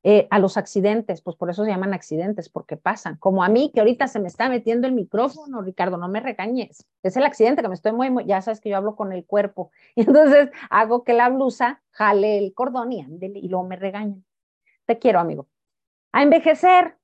Eh, 0.04 0.26
a 0.30 0.40
los 0.40 0.56
accidentes, 0.56 1.22
pues 1.22 1.36
por 1.36 1.48
eso 1.48 1.64
se 1.64 1.70
llaman 1.70 1.94
accidentes, 1.94 2.48
porque 2.48 2.76
pasan. 2.76 3.16
Como 3.18 3.44
a 3.44 3.48
mí, 3.48 3.70
que 3.72 3.80
ahorita 3.80 4.08
se 4.08 4.18
me 4.18 4.26
está 4.26 4.48
metiendo 4.48 4.88
el 4.88 4.94
micrófono, 4.94 5.62
Ricardo, 5.62 5.96
no 5.96 6.08
me 6.08 6.18
regañes. 6.18 6.86
Es 7.04 7.16
el 7.16 7.24
accidente 7.24 7.62
que 7.62 7.68
me 7.68 7.74
estoy 7.74 7.92
muy, 7.92 8.24
ya 8.26 8.42
sabes 8.42 8.60
que 8.60 8.68
yo 8.68 8.76
hablo 8.76 8.96
con 8.96 9.12
el 9.12 9.24
cuerpo. 9.24 9.70
Y 9.94 10.00
entonces 10.06 10.50
hago 10.70 11.04
que 11.04 11.12
la 11.12 11.28
blusa 11.28 11.82
jale 11.90 12.38
el 12.38 12.52
cordón 12.52 12.92
y, 12.92 13.06
y 13.20 13.48
luego 13.48 13.64
me 13.64 13.76
regañan. 13.76 14.24
Te 14.86 14.98
quiero, 14.98 15.20
amigo. 15.20 15.46
A 16.10 16.22
envejecer. 16.22 16.98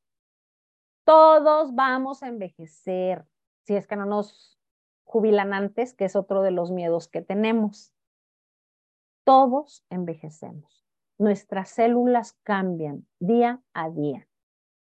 Todos 1.05 1.75
vamos 1.75 2.23
a 2.23 2.29
envejecer. 2.29 3.25
Si 3.65 3.77
es 3.77 3.87
que 3.87 3.97
no 3.97 4.07
nos 4.07 4.59
jubilan 5.05 5.55
antes, 5.55 5.95
que 5.95 6.05
es 6.05 6.17
otro 6.17 6.43
de 6.43 6.51
los 6.51 6.73
miedos 6.73 7.07
que 7.09 7.23
tenemos. 7.23 7.93
Todos 9.25 9.85
envejecemos. 9.89 10.78
Nuestras 11.19 11.71
células 11.71 12.37
cambian 12.43 13.07
día 13.19 13.61
a 13.75 13.91
día. 13.91 14.29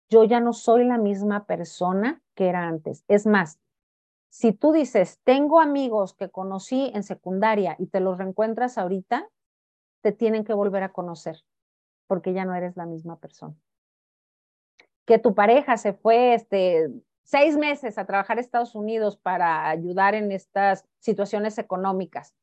Yo 0.10 0.24
ya 0.24 0.40
no 0.40 0.54
soy 0.54 0.86
la 0.86 0.98
misma 0.98 1.46
persona 1.46 2.22
que 2.36 2.48
era 2.48 2.68
antes. 2.68 3.04
Es 3.08 3.26
más, 3.26 3.60
si 4.30 4.52
tú 4.52 4.72
dices, 4.72 5.20
tengo 5.24 5.60
amigos 5.60 6.14
que 6.14 6.30
conocí 6.30 6.92
en 6.94 7.04
secundaria 7.04 7.76
y 7.80 7.88
te 7.88 8.02
los 8.02 8.18
reencuentras 8.18 8.78
ahorita, 8.78 9.30
te 10.02 10.12
tienen 10.12 10.44
que 10.44 10.54
volver 10.54 10.84
a 10.84 10.92
conocer 10.92 11.44
porque 12.08 12.34
ya 12.34 12.46
no 12.46 12.54
eres 12.54 12.78
la 12.78 12.86
misma 12.86 13.18
persona 13.18 13.56
que 15.06 15.20
tu 15.20 15.36
pareja 15.36 15.78
se 15.78 15.94
fue 15.94 16.34
este, 16.34 16.92
seis 17.24 17.58
meses 17.58 17.98
a 17.98 18.06
trabajar 18.06 18.38
a 18.38 18.42
Estados 18.42 18.76
Unidos 18.76 19.18
para 19.18 19.70
ayudar 19.70 20.16
en 20.16 20.32
estas 20.32 20.86
situaciones 21.00 21.58
económicas. 21.58 22.36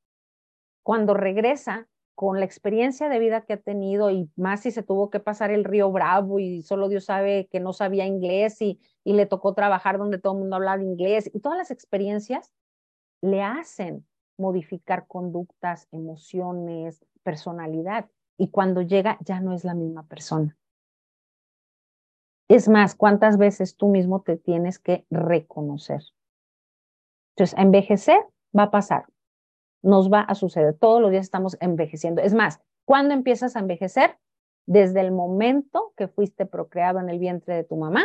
Cuando 0.82 1.14
regresa 1.14 1.88
con 2.14 2.38
la 2.38 2.44
experiencia 2.44 3.08
de 3.08 3.18
vida 3.18 3.42
que 3.42 3.54
ha 3.54 3.60
tenido 3.60 4.10
y 4.10 4.30
más 4.36 4.60
si 4.60 4.70
se 4.70 4.82
tuvo 4.82 5.10
que 5.10 5.20
pasar 5.20 5.50
el 5.50 5.64
río 5.64 5.90
Bravo 5.90 6.38
y 6.38 6.62
solo 6.62 6.88
Dios 6.88 7.06
sabe 7.06 7.48
que 7.50 7.60
no 7.60 7.72
sabía 7.72 8.06
inglés 8.06 8.60
y, 8.60 8.80
y 9.04 9.14
le 9.14 9.26
tocó 9.26 9.54
trabajar 9.54 9.98
donde 9.98 10.18
todo 10.18 10.34
el 10.34 10.40
mundo 10.40 10.56
hablaba 10.56 10.82
inglés 10.82 11.30
y 11.32 11.40
todas 11.40 11.58
las 11.58 11.70
experiencias 11.70 12.52
le 13.20 13.42
hacen 13.42 14.06
modificar 14.36 15.06
conductas, 15.06 15.88
emociones, 15.90 17.04
personalidad 17.22 18.08
y 18.36 18.48
cuando 18.48 18.82
llega 18.82 19.18
ya 19.20 19.40
no 19.40 19.52
es 19.54 19.64
la 19.64 19.74
misma 19.74 20.04
persona. 20.04 20.56
Es 22.48 22.68
más, 22.68 22.94
¿cuántas 22.94 23.38
veces 23.38 23.76
tú 23.76 23.88
mismo 23.88 24.20
te 24.20 24.36
tienes 24.36 24.78
que 24.78 25.06
reconocer? 25.10 26.02
Entonces, 27.34 27.58
envejecer 27.58 28.18
va 28.56 28.64
a 28.64 28.70
pasar, 28.70 29.06
nos 29.82 30.10
va 30.12 30.20
a 30.20 30.34
suceder, 30.34 30.74
todos 30.74 31.00
los 31.00 31.10
días 31.10 31.24
estamos 31.24 31.56
envejeciendo. 31.60 32.22
Es 32.22 32.34
más, 32.34 32.60
¿cuándo 32.84 33.14
empiezas 33.14 33.56
a 33.56 33.60
envejecer? 33.60 34.18
Desde 34.64 35.00
el 35.00 35.10
momento 35.10 35.92
que 35.96 36.08
fuiste 36.08 36.46
procreado 36.46 37.00
en 37.00 37.08
el 37.08 37.18
vientre 37.18 37.54
de 37.54 37.64
tu 37.64 37.76
mamá, 37.76 38.04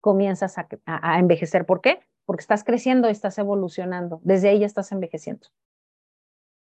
comienzas 0.00 0.58
a, 0.58 0.66
a 0.86 1.18
envejecer. 1.18 1.64
¿Por 1.64 1.80
qué? 1.80 2.00
Porque 2.26 2.40
estás 2.40 2.64
creciendo, 2.64 3.08
estás 3.08 3.38
evolucionando, 3.38 4.20
desde 4.24 4.48
ahí 4.48 4.60
ya 4.60 4.66
estás 4.66 4.90
envejeciendo. 4.90 5.46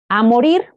A 0.08 0.22
morir 0.22 0.76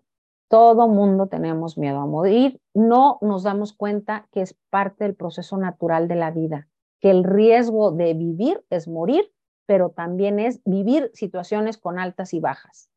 todo 0.49 0.87
mundo 0.87 1.27
tenemos 1.27 1.77
miedo 1.77 1.99
a 1.99 2.07
morir. 2.07 2.59
No 2.73 3.19
nos 3.21 3.43
damos 3.43 3.71
cuenta 3.71 4.27
que 4.31 4.41
es 4.41 4.57
parte 4.71 5.03
del 5.03 5.15
proceso 5.15 5.57
natural 5.57 6.07
de 6.07 6.15
la 6.15 6.31
vida, 6.31 6.67
que 6.99 7.11
el 7.11 7.23
riesgo 7.23 7.91
de 7.91 8.15
vivir 8.15 8.65
es 8.71 8.87
morir, 8.87 9.31
pero 9.67 9.91
también 9.91 10.39
es 10.39 10.61
vivir 10.65 11.11
situaciones 11.13 11.77
con 11.77 11.99
altas 11.99 12.33
y 12.33 12.39
bajas. 12.39 12.89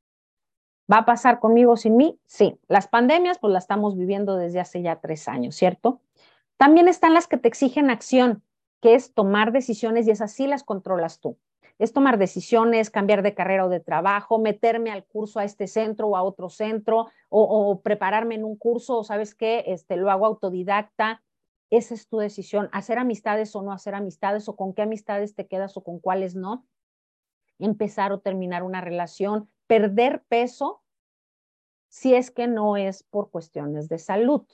¿Va 0.92 0.98
a 0.98 1.04
pasar 1.04 1.40
conmigo 1.40 1.76
sin 1.76 1.96
mí? 1.96 2.18
Sí. 2.26 2.58
Las 2.68 2.88
pandemias, 2.88 3.38
pues 3.38 3.52
las 3.52 3.64
estamos 3.64 3.96
viviendo 3.96 4.36
desde 4.36 4.60
hace 4.60 4.82
ya 4.82 5.00
tres 5.00 5.28
años, 5.28 5.54
¿cierto? 5.54 6.00
También 6.56 6.88
están 6.88 7.14
las 7.14 7.26
que 7.28 7.38
te 7.38 7.48
exigen 7.48 7.88
acción, 7.88 8.42
que 8.80 8.94
es 8.94 9.14
tomar 9.14 9.52
decisiones 9.52 10.06
y 10.06 10.10
esas 10.10 10.32
sí 10.32 10.46
las 10.46 10.64
controlas 10.64 11.20
tú 11.20 11.38
es 11.78 11.92
tomar 11.92 12.18
decisiones, 12.18 12.90
cambiar 12.90 13.22
de 13.22 13.34
carrera 13.34 13.66
o 13.66 13.68
de 13.68 13.80
trabajo, 13.80 14.38
meterme 14.38 14.92
al 14.92 15.04
curso 15.04 15.40
a 15.40 15.44
este 15.44 15.66
centro 15.66 16.08
o 16.08 16.16
a 16.16 16.22
otro 16.22 16.48
centro, 16.48 17.08
o, 17.28 17.80
prepararme 17.82 18.36
en 18.36 18.44
un 18.44 18.56
curso, 18.56 18.98
o 18.98 19.04
sabes 19.04 19.34
qué, 19.34 19.64
este, 19.66 19.96
lo 19.96 20.10
hago 20.10 20.26
autodidacta. 20.26 21.22
Esa 21.70 21.94
es 21.94 22.06
tu 22.06 22.18
decisión, 22.18 22.68
hacer 22.72 22.98
amistades 22.98 23.56
o 23.56 23.62
no 23.62 23.72
hacer 23.72 23.96
amistades, 23.96 24.48
o 24.48 24.54
con 24.54 24.74
qué 24.74 24.82
amistades 24.82 25.34
te 25.34 25.46
quedas 25.46 25.76
o 25.76 25.82
con 25.82 25.98
cuáles 25.98 26.36
no. 26.36 26.66
Empezar 27.58 28.12
o 28.12 28.20
terminar 28.20 28.62
una 28.62 28.80
relación, 28.80 29.48
perder 29.66 30.22
peso, 30.28 30.81
si 31.92 32.14
es 32.14 32.30
que 32.30 32.46
no 32.48 32.78
es 32.78 33.02
por 33.02 33.30
cuestiones 33.30 33.86
de 33.86 33.98
salud. 33.98 34.46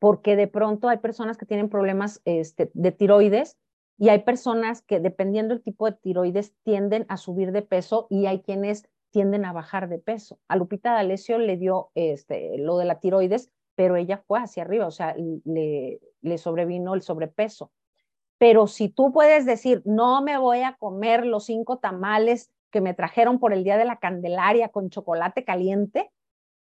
Porque 0.00 0.34
de 0.34 0.48
pronto 0.48 0.88
hay 0.88 0.98
personas 0.98 1.38
que 1.38 1.46
tienen 1.46 1.68
problemas 1.68 2.20
este, 2.24 2.72
de 2.74 2.90
tiroides 2.90 3.56
y 3.98 4.08
hay 4.08 4.24
personas 4.24 4.82
que 4.82 4.98
dependiendo 4.98 5.54
del 5.54 5.62
tipo 5.62 5.86
de 5.86 5.96
tiroides 5.96 6.56
tienden 6.64 7.06
a 7.08 7.18
subir 7.18 7.52
de 7.52 7.62
peso 7.62 8.08
y 8.10 8.26
hay 8.26 8.42
quienes 8.42 8.88
tienden 9.10 9.44
a 9.44 9.52
bajar 9.52 9.88
de 9.88 10.00
peso. 10.00 10.40
A 10.48 10.56
Lupita 10.56 10.92
D'Alessio 10.92 11.38
le 11.38 11.56
dio 11.56 11.92
este, 11.94 12.58
lo 12.58 12.78
de 12.78 12.86
la 12.86 12.98
tiroides, 12.98 13.52
pero 13.76 13.94
ella 13.94 14.18
fue 14.26 14.40
hacia 14.40 14.64
arriba, 14.64 14.88
o 14.88 14.90
sea, 14.90 15.14
le, 15.16 16.00
le 16.20 16.38
sobrevino 16.38 16.94
el 16.94 17.02
sobrepeso. 17.02 17.70
Pero 18.38 18.66
si 18.66 18.88
tú 18.88 19.12
puedes 19.12 19.46
decir, 19.46 19.82
no 19.84 20.20
me 20.20 20.36
voy 20.36 20.62
a 20.62 20.74
comer 20.74 21.24
los 21.24 21.44
cinco 21.44 21.78
tamales 21.78 22.50
que 22.70 22.80
me 22.80 22.94
trajeron 22.94 23.38
por 23.38 23.52
el 23.52 23.64
día 23.64 23.76
de 23.76 23.84
la 23.84 23.98
Candelaria 23.98 24.68
con 24.68 24.90
chocolate 24.90 25.44
caliente, 25.44 26.10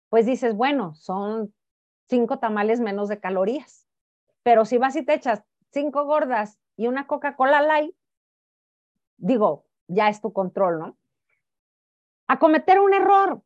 pues 0.08 0.26
dices, 0.26 0.54
bueno, 0.54 0.94
son 0.94 1.54
cinco 2.08 2.38
tamales 2.38 2.80
menos 2.80 3.08
de 3.08 3.20
calorías. 3.20 3.88
Pero 4.42 4.64
si 4.64 4.78
vas 4.78 4.96
y 4.96 5.04
te 5.04 5.14
echas 5.14 5.42
cinco 5.70 6.04
gordas 6.04 6.58
y 6.76 6.86
una 6.86 7.06
Coca-Cola 7.06 7.62
Light, 7.62 7.94
digo, 9.16 9.64
ya 9.86 10.08
es 10.08 10.20
tu 10.20 10.32
control, 10.32 10.78
¿no? 10.78 10.98
A 12.26 12.38
cometer 12.38 12.80
un 12.80 12.94
error. 12.94 13.42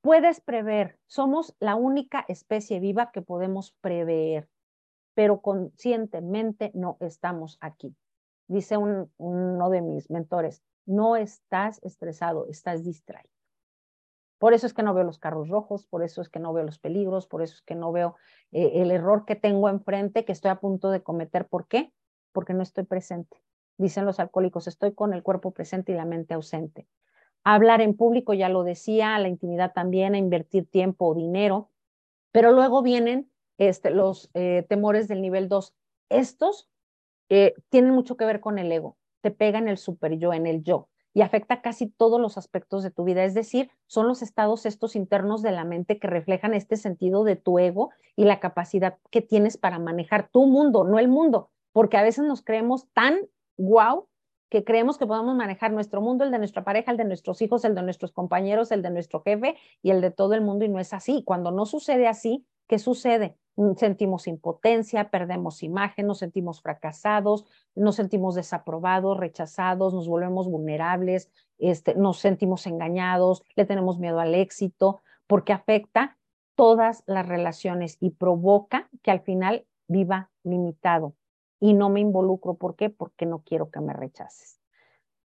Puedes 0.00 0.40
prever, 0.40 0.98
somos 1.06 1.56
la 1.60 1.76
única 1.76 2.24
especie 2.28 2.78
viva 2.78 3.10
que 3.10 3.22
podemos 3.22 3.72
prever, 3.80 4.50
pero 5.14 5.40
conscientemente 5.40 6.70
no 6.74 6.98
estamos 7.00 7.56
aquí. 7.60 7.96
Dice 8.46 8.76
uno 8.76 9.70
de 9.70 9.80
mis 9.80 10.10
mentores, 10.10 10.62
no 10.86 11.16
estás 11.16 11.82
estresado, 11.82 12.46
estás 12.48 12.84
distraído. 12.84 13.30
Por 14.38 14.52
eso 14.52 14.66
es 14.66 14.74
que 14.74 14.82
no 14.82 14.92
veo 14.92 15.04
los 15.04 15.18
carros 15.18 15.48
rojos, 15.48 15.86
por 15.86 16.02
eso 16.02 16.20
es 16.20 16.28
que 16.28 16.38
no 16.38 16.52
veo 16.52 16.64
los 16.64 16.78
peligros, 16.78 17.26
por 17.26 17.42
eso 17.42 17.54
es 17.54 17.62
que 17.62 17.74
no 17.74 17.92
veo 17.92 18.16
eh, 18.52 18.72
el 18.74 18.90
error 18.90 19.24
que 19.24 19.36
tengo 19.36 19.68
enfrente, 19.68 20.24
que 20.24 20.32
estoy 20.32 20.50
a 20.50 20.60
punto 20.60 20.90
de 20.90 21.02
cometer. 21.02 21.46
¿Por 21.46 21.66
qué? 21.66 21.92
Porque 22.32 22.52
no 22.52 22.62
estoy 22.62 22.84
presente. 22.84 23.40
Dicen 23.78 24.04
los 24.04 24.20
alcohólicos, 24.20 24.66
estoy 24.66 24.92
con 24.92 25.14
el 25.14 25.22
cuerpo 25.22 25.52
presente 25.52 25.92
y 25.92 25.94
la 25.94 26.04
mente 26.04 26.34
ausente. 26.34 26.86
Hablar 27.42 27.80
en 27.80 27.96
público, 27.96 28.34
ya 28.34 28.48
lo 28.48 28.64
decía, 28.64 29.14
a 29.14 29.18
la 29.18 29.28
intimidad 29.28 29.72
también, 29.72 30.14
a 30.14 30.18
invertir 30.18 30.66
tiempo 30.68 31.06
o 31.06 31.14
dinero, 31.14 31.70
pero 32.30 32.52
luego 32.52 32.82
vienen 32.82 33.30
este, 33.58 33.90
los 33.90 34.30
eh, 34.34 34.66
temores 34.68 35.08
del 35.08 35.22
nivel 35.22 35.48
2. 35.48 35.74
Estos 36.10 36.68
eh, 37.28 37.54
tienen 37.68 37.92
mucho 37.92 38.16
que 38.16 38.24
ver 38.24 38.40
con 38.40 38.58
el 38.58 38.70
ego, 38.70 38.96
te 39.20 39.30
pega 39.30 39.58
en 39.58 39.68
el 39.68 39.78
super 39.78 40.18
yo, 40.18 40.32
en 40.32 40.46
el 40.46 40.62
yo 40.62 40.88
y 41.14 41.22
afecta 41.22 41.62
casi 41.62 41.86
todos 41.86 42.20
los 42.20 42.36
aspectos 42.36 42.82
de 42.82 42.90
tu 42.90 43.04
vida. 43.04 43.24
Es 43.24 43.34
decir, 43.34 43.70
son 43.86 44.08
los 44.08 44.20
estados 44.20 44.66
estos 44.66 44.96
internos 44.96 45.42
de 45.42 45.52
la 45.52 45.64
mente 45.64 45.98
que 45.98 46.08
reflejan 46.08 46.52
este 46.54 46.76
sentido 46.76 47.22
de 47.22 47.36
tu 47.36 47.58
ego 47.58 47.90
y 48.16 48.24
la 48.24 48.40
capacidad 48.40 48.98
que 49.10 49.22
tienes 49.22 49.56
para 49.56 49.78
manejar 49.78 50.28
tu 50.28 50.44
mundo, 50.46 50.84
no 50.84 50.98
el 50.98 51.08
mundo, 51.08 51.50
porque 51.72 51.96
a 51.96 52.02
veces 52.02 52.24
nos 52.24 52.42
creemos 52.42 52.88
tan 52.92 53.20
guau 53.56 54.08
que 54.48 54.64
creemos 54.64 54.98
que 54.98 55.06
podemos 55.06 55.34
manejar 55.34 55.72
nuestro 55.72 56.00
mundo, 56.00 56.24
el 56.24 56.30
de 56.30 56.38
nuestra 56.38 56.64
pareja, 56.64 56.90
el 56.90 56.96
de 56.96 57.04
nuestros 57.04 57.42
hijos, 57.42 57.64
el 57.64 57.74
de 57.74 57.82
nuestros 57.82 58.12
compañeros, 58.12 58.70
el 58.72 58.82
de 58.82 58.90
nuestro 58.90 59.22
jefe 59.22 59.56
y 59.82 59.90
el 59.90 60.00
de 60.00 60.10
todo 60.10 60.34
el 60.34 60.42
mundo 60.42 60.64
y 60.64 60.68
no 60.68 60.78
es 60.78 60.92
así. 60.92 61.22
Cuando 61.24 61.50
no 61.50 61.66
sucede 61.66 62.06
así, 62.06 62.46
¿qué 62.66 62.78
sucede? 62.78 63.36
Mm, 63.56 63.74
sentimos 63.76 64.26
impotencia, 64.26 65.10
perdemos 65.10 65.62
imagen, 65.62 66.06
nos 66.06 66.18
sentimos 66.18 66.60
fracasados, 66.60 67.44
nos 67.74 67.96
sentimos 67.96 68.34
desaprobados, 68.34 69.16
rechazados, 69.16 69.94
nos 69.94 70.08
volvemos 70.08 70.48
vulnerables, 70.48 71.30
este, 71.58 71.94
nos 71.94 72.18
sentimos 72.18 72.66
engañados, 72.66 73.42
le 73.56 73.64
tenemos 73.64 73.98
miedo 73.98 74.20
al 74.20 74.34
éxito, 74.34 75.02
porque 75.26 75.52
afecta 75.52 76.18
todas 76.54 77.02
las 77.06 77.26
relaciones 77.26 77.96
y 78.00 78.10
provoca 78.10 78.88
que 79.02 79.10
al 79.10 79.20
final 79.20 79.66
viva 79.88 80.30
limitado 80.42 81.14
y 81.64 81.72
no 81.72 81.88
me 81.88 82.00
involucro. 82.00 82.56
¿Por 82.56 82.76
qué? 82.76 82.90
Porque 82.90 83.24
no 83.24 83.42
quiero 83.42 83.70
que 83.70 83.80
me 83.80 83.94
rechaces. 83.94 84.60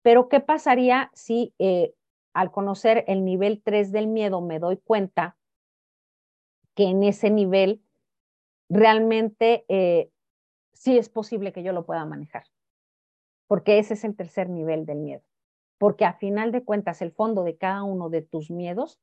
Pero 0.01 0.29
¿qué 0.29 0.39
pasaría 0.39 1.11
si 1.13 1.53
eh, 1.59 1.93
al 2.33 2.49
conocer 2.49 3.05
el 3.07 3.23
nivel 3.23 3.61
3 3.63 3.91
del 3.91 4.07
miedo 4.07 4.41
me 4.41 4.57
doy 4.57 4.77
cuenta 4.77 5.37
que 6.73 6.85
en 6.85 7.03
ese 7.03 7.29
nivel 7.29 7.83
realmente 8.67 9.63
eh, 9.67 10.09
sí 10.73 10.97
es 10.97 11.07
posible 11.07 11.53
que 11.53 11.61
yo 11.61 11.71
lo 11.71 11.85
pueda 11.85 12.03
manejar. 12.03 12.45
Porque 13.45 13.77
ese 13.77 13.93
es 13.93 14.03
el 14.03 14.15
tercer 14.15 14.49
nivel 14.49 14.87
del 14.87 14.97
miedo. 14.97 15.21
Porque 15.77 16.03
a 16.03 16.13
final 16.13 16.51
de 16.51 16.63
cuentas, 16.63 17.03
el 17.03 17.11
fondo 17.11 17.43
de 17.43 17.57
cada 17.57 17.83
uno 17.83 18.09
de 18.09 18.23
tus 18.23 18.49
miedos 18.49 18.99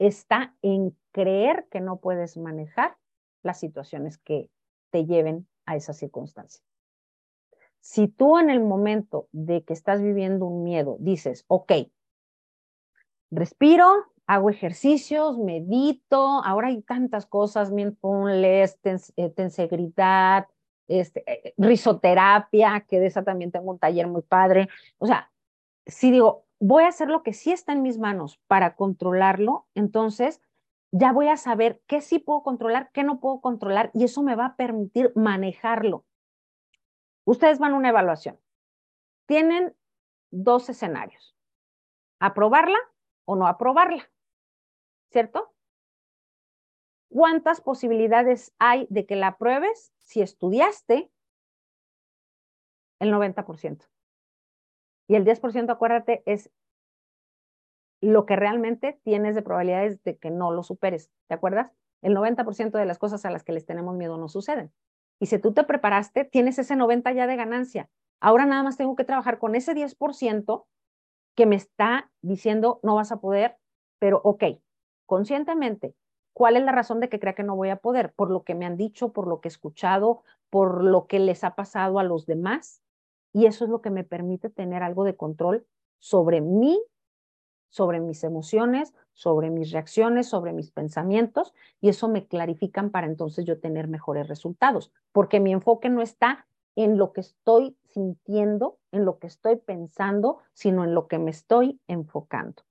está 0.00 0.56
en 0.62 0.96
creer 1.12 1.68
que 1.70 1.80
no 1.80 2.00
puedes 2.00 2.36
manejar 2.36 2.96
las 3.44 3.60
situaciones 3.60 4.18
que 4.18 4.50
te 4.90 5.06
lleven 5.06 5.46
a 5.70 5.76
esa 5.76 5.92
circunstancia. 5.92 6.62
Si 7.80 8.08
tú 8.08 8.38
en 8.38 8.50
el 8.50 8.60
momento 8.60 9.28
de 9.32 9.62
que 9.62 9.72
estás 9.72 10.02
viviendo 10.02 10.46
un 10.46 10.64
miedo 10.64 10.96
dices, 10.98 11.44
ok, 11.46 11.72
respiro, 13.30 13.86
hago 14.26 14.50
ejercicios, 14.50 15.38
medito, 15.38 16.44
ahora 16.44 16.68
hay 16.68 16.82
tantas 16.82 17.26
cosas, 17.26 17.70
mindfulness, 17.70 18.78
eh, 19.16 19.30
tensegridad, 19.30 20.48
este, 20.88 21.22
eh, 21.26 21.54
risoterapia, 21.56 22.84
que 22.88 22.98
de 22.98 23.06
esa 23.06 23.22
también 23.22 23.52
tengo 23.52 23.70
un 23.70 23.78
taller 23.78 24.08
muy 24.08 24.22
padre. 24.22 24.68
O 24.98 25.06
sea, 25.06 25.30
si 25.86 26.10
digo, 26.10 26.46
voy 26.58 26.82
a 26.82 26.88
hacer 26.88 27.08
lo 27.08 27.22
que 27.22 27.32
sí 27.32 27.52
está 27.52 27.72
en 27.72 27.82
mis 27.82 27.98
manos 27.98 28.40
para 28.48 28.74
controlarlo, 28.74 29.66
entonces 29.74 30.40
ya 30.92 31.12
voy 31.12 31.28
a 31.28 31.36
saber 31.36 31.80
qué 31.86 32.00
sí 32.00 32.18
puedo 32.18 32.42
controlar, 32.42 32.90
qué 32.92 33.04
no 33.04 33.20
puedo 33.20 33.40
controlar, 33.40 33.90
y 33.94 34.04
eso 34.04 34.22
me 34.22 34.34
va 34.34 34.46
a 34.46 34.56
permitir 34.56 35.12
manejarlo. 35.14 36.04
Ustedes 37.24 37.58
van 37.58 37.72
a 37.72 37.76
una 37.76 37.90
evaluación. 37.90 38.40
Tienen 39.26 39.76
dos 40.30 40.68
escenarios. 40.68 41.36
Aprobarla 42.18 42.78
o 43.24 43.36
no 43.36 43.46
aprobarla. 43.46 44.10
¿Cierto? 45.10 45.54
¿Cuántas 47.08 47.60
posibilidades 47.60 48.54
hay 48.58 48.86
de 48.90 49.06
que 49.06 49.16
la 49.16 49.28
apruebes 49.28 49.92
si 49.98 50.22
estudiaste? 50.22 51.10
El 53.00 53.12
90%. 53.12 53.88
Y 55.08 55.16
el 55.16 55.24
10%, 55.24 55.70
acuérdate, 55.70 56.22
es 56.26 56.50
lo 58.00 58.26
que 58.26 58.36
realmente 58.36 58.98
tienes 59.04 59.34
de 59.34 59.42
probabilidades 59.42 60.02
de 60.02 60.16
que 60.16 60.30
no 60.30 60.52
lo 60.52 60.62
superes. 60.62 61.10
¿Te 61.28 61.34
acuerdas? 61.34 61.70
El 62.02 62.14
90% 62.14 62.78
de 62.78 62.86
las 62.86 62.98
cosas 62.98 63.24
a 63.24 63.30
las 63.30 63.44
que 63.44 63.52
les 63.52 63.66
tenemos 63.66 63.94
miedo 63.94 64.16
no 64.16 64.28
suceden. 64.28 64.72
Y 65.18 65.26
si 65.26 65.38
tú 65.38 65.52
te 65.52 65.64
preparaste, 65.64 66.24
tienes 66.24 66.58
ese 66.58 66.76
90 66.76 67.12
ya 67.12 67.26
de 67.26 67.36
ganancia. 67.36 67.90
Ahora 68.20 68.46
nada 68.46 68.62
más 68.62 68.76
tengo 68.76 68.96
que 68.96 69.04
trabajar 69.04 69.38
con 69.38 69.54
ese 69.54 69.74
10% 69.74 70.64
que 71.34 71.46
me 71.46 71.56
está 71.56 72.10
diciendo 72.22 72.80
no 72.82 72.96
vas 72.96 73.12
a 73.12 73.20
poder, 73.20 73.56
pero 73.98 74.20
ok, 74.24 74.44
conscientemente, 75.06 75.94
¿cuál 76.32 76.56
es 76.56 76.62
la 76.62 76.72
razón 76.72 77.00
de 77.00 77.08
que 77.08 77.20
crea 77.20 77.34
que 77.34 77.42
no 77.42 77.56
voy 77.56 77.68
a 77.68 77.76
poder? 77.76 78.12
Por 78.12 78.30
lo 78.30 78.44
que 78.44 78.54
me 78.54 78.66
han 78.66 78.76
dicho, 78.76 79.12
por 79.12 79.26
lo 79.26 79.40
que 79.40 79.48
he 79.48 79.50
escuchado, 79.50 80.22
por 80.48 80.82
lo 80.84 81.06
que 81.06 81.18
les 81.18 81.44
ha 81.44 81.54
pasado 81.54 81.98
a 81.98 82.04
los 82.04 82.26
demás. 82.26 82.82
Y 83.32 83.46
eso 83.46 83.64
es 83.64 83.70
lo 83.70 83.80
que 83.80 83.90
me 83.90 84.04
permite 84.04 84.50
tener 84.50 84.82
algo 84.82 85.04
de 85.04 85.16
control 85.16 85.66
sobre 85.98 86.40
mí, 86.40 86.82
sobre 87.70 88.00
mis 88.00 88.22
emociones, 88.24 88.94
sobre 89.14 89.50
mis 89.50 89.70
reacciones, 89.70 90.28
sobre 90.28 90.52
mis 90.52 90.70
pensamientos, 90.70 91.54
y 91.80 91.88
eso 91.88 92.08
me 92.08 92.26
clarifican 92.26 92.90
para 92.90 93.06
entonces 93.06 93.44
yo 93.44 93.58
tener 93.58 93.88
mejores 93.88 94.28
resultados, 94.28 94.92
porque 95.12 95.40
mi 95.40 95.52
enfoque 95.52 95.88
no 95.88 96.02
está 96.02 96.46
en 96.76 96.98
lo 96.98 97.12
que 97.12 97.20
estoy 97.20 97.76
sintiendo, 97.84 98.78
en 98.92 99.04
lo 99.04 99.18
que 99.18 99.26
estoy 99.26 99.56
pensando, 99.56 100.38
sino 100.52 100.84
en 100.84 100.94
lo 100.94 101.08
que 101.08 101.18
me 101.18 101.30
estoy 101.30 101.80
enfocando. 101.88 102.62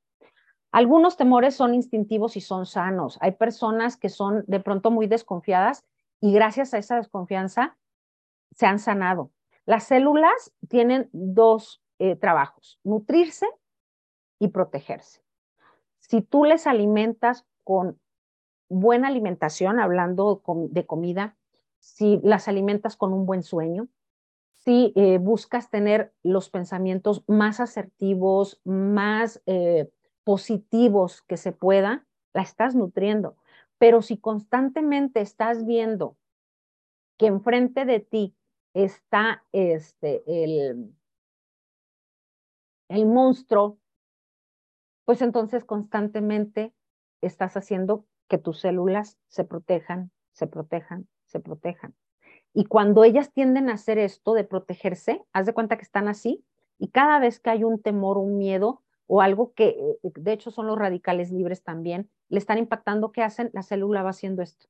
Algunos 0.71 1.17
temores 1.17 1.55
son 1.55 1.73
instintivos 1.73 2.37
y 2.37 2.41
son 2.41 2.65
sanos. 2.65 3.17
Hay 3.21 3.31
personas 3.31 3.97
que 3.97 4.09
son 4.09 4.43
de 4.47 4.59
pronto 4.59 4.91
muy 4.91 5.07
desconfiadas 5.07 5.83
y 6.21 6.31
gracias 6.31 6.73
a 6.73 6.77
esa 6.77 6.95
desconfianza 6.97 7.77
se 8.51 8.67
han 8.67 8.79
sanado. 8.79 9.31
Las 9.65 9.85
células 9.85 10.53
tienen 10.67 11.09
dos 11.11 11.81
eh, 11.97 12.15
trabajos, 12.15 12.79
nutrirse 12.83 13.47
y 14.39 14.47
protegerse. 14.47 15.21
Si 15.99 16.21
tú 16.21 16.45
les 16.45 16.65
alimentas 16.65 17.45
con 17.63 17.99
buena 18.69 19.09
alimentación, 19.09 19.79
hablando 19.79 20.41
de 20.69 20.85
comida, 20.85 21.37
si 21.79 22.19
las 22.23 22.47
alimentas 22.47 22.95
con 22.95 23.13
un 23.13 23.25
buen 23.25 23.43
sueño, 23.43 23.87
si 24.51 24.93
eh, 24.95 25.17
buscas 25.19 25.69
tener 25.69 26.13
los 26.23 26.49
pensamientos 26.49 27.23
más 27.27 27.59
asertivos, 27.59 28.59
más 28.63 29.41
eh, 29.45 29.89
positivos 30.23 31.21
que 31.23 31.37
se 31.37 31.51
pueda, 31.51 32.05
la 32.33 32.41
estás 32.41 32.75
nutriendo. 32.75 33.35
Pero 33.77 34.01
si 34.01 34.17
constantemente 34.17 35.21
estás 35.21 35.65
viendo 35.65 36.17
que 37.17 37.27
enfrente 37.27 37.85
de 37.85 37.99
ti 37.99 38.35
está 38.73 39.43
este, 39.51 40.23
el, 40.27 40.93
el 42.89 43.05
monstruo 43.05 43.77
pues 45.09 45.23
entonces 45.23 45.65
constantemente 45.65 46.71
estás 47.21 47.57
haciendo 47.57 48.05
que 48.27 48.37
tus 48.37 48.59
células 48.59 49.17
se 49.27 49.43
protejan, 49.43 50.11
se 50.33 50.45
protejan, 50.45 51.07
se 51.25 51.39
protejan. 51.39 51.95
Y 52.53 52.65
cuando 52.65 53.03
ellas 53.03 53.33
tienden 53.33 53.71
a 53.71 53.73
hacer 53.73 53.97
esto 53.97 54.35
de 54.35 54.43
protegerse, 54.43 55.25
haz 55.33 55.47
de 55.47 55.53
cuenta 55.55 55.77
que 55.77 55.81
están 55.81 56.07
así, 56.07 56.45
y 56.77 56.89
cada 56.89 57.17
vez 57.17 57.39
que 57.39 57.49
hay 57.49 57.63
un 57.63 57.81
temor, 57.81 58.19
un 58.19 58.37
miedo 58.37 58.83
o 59.07 59.21
algo 59.21 59.51
que, 59.55 59.69
eh, 59.69 59.97
de 60.03 60.31
hecho, 60.31 60.51
son 60.51 60.67
los 60.67 60.77
radicales 60.77 61.31
libres 61.31 61.63
también, 61.63 62.11
le 62.27 62.37
están 62.37 62.59
impactando, 62.59 63.11
¿qué 63.11 63.23
hacen? 63.23 63.49
La 63.51 63.63
célula 63.63 64.03
va 64.03 64.11
haciendo 64.11 64.43
esto. 64.43 64.67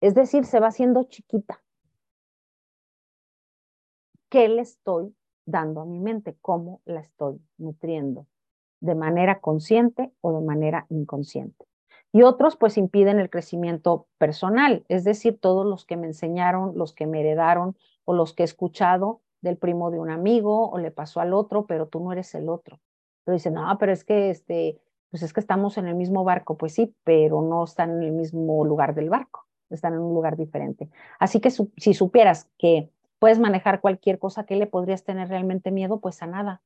Es 0.00 0.14
decir, 0.14 0.46
se 0.46 0.60
va 0.60 0.68
haciendo 0.68 1.04
chiquita. 1.04 1.62
¿Qué 4.30 4.48
le 4.48 4.62
estoy 4.62 5.14
dando 5.44 5.82
a 5.82 5.84
mi 5.84 6.00
mente? 6.00 6.38
¿Cómo 6.40 6.80
la 6.86 7.00
estoy 7.00 7.38
nutriendo? 7.58 8.26
De 8.80 8.94
manera 8.94 9.40
consciente 9.40 10.12
o 10.20 10.32
de 10.32 10.44
manera 10.44 10.86
inconsciente. 10.88 11.66
Y 12.12 12.22
otros 12.22 12.56
pues 12.56 12.76
impiden 12.76 13.20
el 13.20 13.30
crecimiento 13.30 14.06
personal, 14.18 14.84
es 14.88 15.04
decir, 15.04 15.38
todos 15.38 15.64
los 15.64 15.84
que 15.84 15.96
me 15.96 16.08
enseñaron, 16.08 16.76
los 16.76 16.92
que 16.92 17.06
me 17.06 17.20
heredaron 17.20 17.76
o 18.04 18.14
los 18.14 18.34
que 18.34 18.42
he 18.42 18.44
escuchado 18.44 19.20
del 19.42 19.56
primo 19.56 19.90
de 19.90 20.00
un 20.00 20.10
amigo 20.10 20.70
o 20.70 20.78
le 20.78 20.90
pasó 20.90 21.20
al 21.20 21.32
otro, 21.32 21.66
pero 21.66 21.86
tú 21.86 22.00
no 22.00 22.12
eres 22.12 22.34
el 22.34 22.48
otro. 22.48 22.80
Pero 23.24 23.34
dicen, 23.34 23.54
no, 23.54 23.76
pero 23.78 23.92
es 23.92 24.04
que 24.04 24.30
este, 24.30 24.80
pues 25.10 25.22
es 25.22 25.32
que 25.32 25.40
estamos 25.40 25.78
en 25.78 25.86
el 25.86 25.94
mismo 25.94 26.24
barco, 26.24 26.56
pues 26.56 26.74
sí, 26.74 26.94
pero 27.04 27.42
no 27.42 27.64
están 27.64 27.90
en 27.90 28.02
el 28.02 28.12
mismo 28.12 28.64
lugar 28.64 28.94
del 28.94 29.08
barco, 29.08 29.46
están 29.70 29.94
en 29.94 30.00
un 30.00 30.14
lugar 30.14 30.36
diferente. 30.36 30.88
Así 31.18 31.40
que 31.40 31.50
si 31.50 31.94
supieras 31.94 32.48
que 32.58 32.90
puedes 33.20 33.38
manejar 33.38 33.80
cualquier 33.80 34.18
cosa 34.18 34.44
que 34.44 34.56
le 34.56 34.66
podrías 34.66 35.04
tener 35.04 35.28
realmente 35.28 35.70
miedo, 35.70 36.00
pues 36.00 36.22
a 36.22 36.26
nada, 36.26 36.62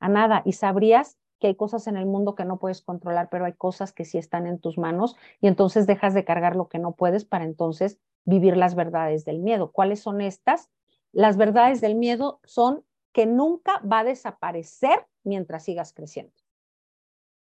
a 0.00 0.08
nada. 0.08 0.42
Y 0.44 0.52
sabrías 0.52 1.16
que 1.38 1.48
hay 1.48 1.54
cosas 1.54 1.86
en 1.86 1.96
el 1.96 2.06
mundo 2.06 2.34
que 2.34 2.44
no 2.44 2.58
puedes 2.58 2.80
controlar, 2.80 3.28
pero 3.30 3.44
hay 3.44 3.52
cosas 3.52 3.92
que 3.92 4.04
sí 4.04 4.18
están 4.18 4.46
en 4.46 4.58
tus 4.58 4.78
manos 4.78 5.16
y 5.40 5.48
entonces 5.48 5.86
dejas 5.86 6.14
de 6.14 6.24
cargar 6.24 6.56
lo 6.56 6.68
que 6.68 6.78
no 6.78 6.92
puedes 6.92 7.24
para 7.24 7.44
entonces 7.44 7.98
vivir 8.24 8.56
las 8.56 8.74
verdades 8.74 9.24
del 9.24 9.38
miedo. 9.38 9.70
¿Cuáles 9.72 10.00
son 10.00 10.20
estas? 10.20 10.70
Las 11.12 11.36
verdades 11.36 11.80
del 11.80 11.94
miedo 11.94 12.40
son 12.44 12.84
que 13.12 13.26
nunca 13.26 13.80
va 13.80 14.00
a 14.00 14.04
desaparecer 14.04 15.06
mientras 15.24 15.64
sigas 15.64 15.92
creciendo. 15.92 16.34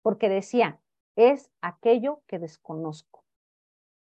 Porque 0.02 0.28
decía, 0.28 0.80
es 1.16 1.50
aquello 1.60 2.22
que 2.26 2.38
desconozco, 2.38 3.24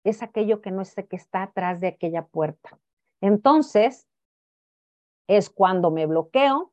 es 0.04 0.22
aquello 0.22 0.62
que 0.62 0.72
no 0.72 0.86
sé 0.86 1.08
que 1.08 1.16
está 1.16 1.44
atrás 1.44 1.82
de 1.82 1.88
aquella 1.88 2.26
puerta. 2.26 2.80
Entonces, 3.22 4.08
es 5.28 5.50
cuando 5.50 5.92
me 5.92 6.06
bloqueo, 6.06 6.72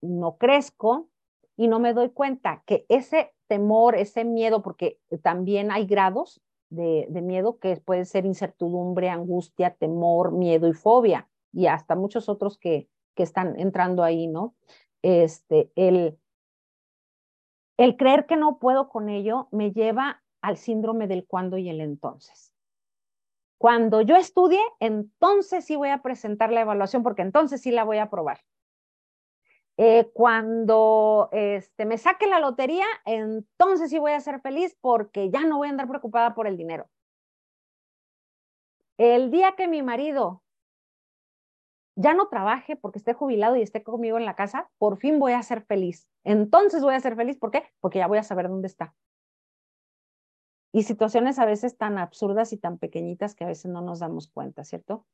no 0.00 0.36
crezco, 0.36 1.08
y 1.56 1.68
no 1.68 1.78
me 1.78 1.94
doy 1.94 2.10
cuenta 2.10 2.62
que 2.66 2.86
ese 2.88 3.32
temor, 3.46 3.96
ese 3.96 4.24
miedo, 4.24 4.62
porque 4.62 4.98
también 5.22 5.70
hay 5.70 5.86
grados 5.86 6.40
de, 6.70 7.06
miedo 7.22 7.58
que 7.58 7.76
puede 7.76 8.04
ser 8.04 8.26
incertidumbre, 8.26 9.08
angustia, 9.08 9.74
temor, 9.74 10.32
miedo 10.32 10.68
y 10.68 10.72
fobia, 10.72 11.28
y 11.52 11.66
hasta 11.66 11.94
muchos 11.94 12.28
otros 12.28 12.58
que, 12.58 12.88
que 13.14 13.22
están 13.22 13.58
entrando 13.58 14.02
ahí, 14.02 14.26
¿no? 14.26 14.54
Este, 15.02 15.70
el, 15.76 16.18
el 17.76 17.96
creer 17.96 18.26
que 18.26 18.36
no 18.36 18.58
puedo 18.58 18.88
con 18.88 19.08
ello 19.08 19.48
me 19.52 19.72
lleva 19.72 20.22
al 20.40 20.56
síndrome 20.56 21.06
del 21.06 21.26
cuándo 21.26 21.58
y 21.58 21.68
el 21.68 21.80
entonces. 21.80 22.52
Cuando 23.58 24.00
yo 24.00 24.16
estudie, 24.16 24.60
entonces 24.80 25.64
sí 25.64 25.76
voy 25.76 25.90
a 25.90 26.02
presentar 26.02 26.52
la 26.52 26.60
evaluación 26.60 27.02
porque 27.02 27.22
entonces 27.22 27.62
sí 27.62 27.70
la 27.70 27.84
voy 27.84 27.98
a 27.98 28.04
aprobar. 28.04 28.40
Eh, 29.76 30.10
cuando 30.14 31.28
este, 31.32 31.84
me 31.84 31.98
saque 31.98 32.26
la 32.26 32.38
lotería, 32.38 32.86
entonces 33.04 33.90
sí 33.90 33.98
voy 33.98 34.12
a 34.12 34.20
ser 34.20 34.40
feliz 34.40 34.76
porque 34.80 35.30
ya 35.30 35.44
no 35.44 35.58
voy 35.58 35.68
a 35.68 35.70
andar 35.70 35.88
preocupada 35.88 36.34
por 36.34 36.46
el 36.46 36.56
dinero. 36.56 36.88
El 38.98 39.30
día 39.30 39.54
que 39.56 39.66
mi 39.68 39.82
marido 39.82 40.42
ya 41.96 42.14
no 42.14 42.28
trabaje 42.28 42.76
porque 42.76 42.98
esté 42.98 43.14
jubilado 43.14 43.56
y 43.56 43.62
esté 43.62 43.82
conmigo 43.82 44.18
en 44.18 44.24
la 44.24 44.36
casa, 44.36 44.70
por 44.78 44.98
fin 44.98 45.18
voy 45.18 45.32
a 45.32 45.42
ser 45.42 45.62
feliz. 45.64 46.08
Entonces 46.24 46.82
voy 46.82 46.94
a 46.94 47.00
ser 47.00 47.16
feliz, 47.16 47.36
¿por 47.38 47.50
qué? 47.50 47.64
Porque 47.80 47.98
ya 47.98 48.06
voy 48.06 48.18
a 48.18 48.22
saber 48.22 48.48
dónde 48.48 48.68
está. 48.68 48.94
y 50.74 50.82
situaciones 50.82 51.38
a 51.38 51.46
veces 51.46 51.76
tan 51.78 51.98
absurdas 51.98 52.52
y 52.52 52.56
tan 52.56 52.78
pequeñitas 52.78 53.36
que 53.36 53.44
a 53.44 53.46
veces 53.46 53.70
no 53.70 53.80
nos 53.80 54.00
damos 54.00 54.28
cuenta, 54.28 54.64
¿cierto? 54.64 55.06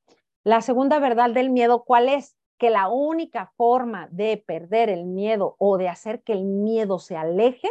La 0.42 0.62
segunda 0.62 0.98
verdad 0.98 1.30
del 1.30 1.50
miedo, 1.50 1.84
¿cuál 1.84 2.08
es? 2.08 2.34
Que 2.60 2.68
la 2.68 2.88
única 2.88 3.46
forma 3.56 4.06
de 4.10 4.36
perder 4.36 4.90
el 4.90 5.06
miedo 5.06 5.56
o 5.58 5.78
de 5.78 5.88
hacer 5.88 6.22
que 6.22 6.34
el 6.34 6.44
miedo 6.44 6.98
se 6.98 7.16
aleje 7.16 7.70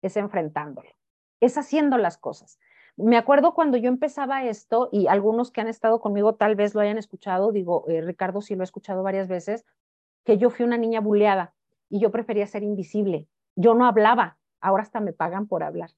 es 0.00 0.16
enfrentándolo, 0.16 0.88
es 1.40 1.58
haciendo 1.58 1.98
las 1.98 2.16
cosas. 2.16 2.58
Me 2.96 3.18
acuerdo 3.18 3.52
cuando 3.52 3.76
yo 3.76 3.88
empezaba 3.88 4.44
esto 4.44 4.88
y 4.90 5.08
algunos 5.08 5.50
que 5.50 5.60
han 5.60 5.68
estado 5.68 6.00
conmigo 6.00 6.36
tal 6.36 6.56
vez 6.56 6.74
lo 6.74 6.80
hayan 6.80 6.96
escuchado, 6.96 7.52
digo, 7.52 7.84
eh, 7.86 8.00
Ricardo 8.00 8.40
sí 8.40 8.54
lo 8.54 8.62
ha 8.62 8.64
escuchado 8.64 9.02
varias 9.02 9.28
veces, 9.28 9.66
que 10.24 10.38
yo 10.38 10.48
fui 10.48 10.64
una 10.64 10.78
niña 10.78 11.00
buleada 11.00 11.54
y 11.90 12.00
yo 12.00 12.10
prefería 12.10 12.46
ser 12.46 12.62
invisible. 12.62 13.28
Yo 13.56 13.74
no 13.74 13.84
hablaba, 13.84 14.38
ahora 14.58 14.84
hasta 14.84 15.00
me 15.00 15.12
pagan 15.12 15.46
por 15.46 15.62
hablar. 15.62 15.90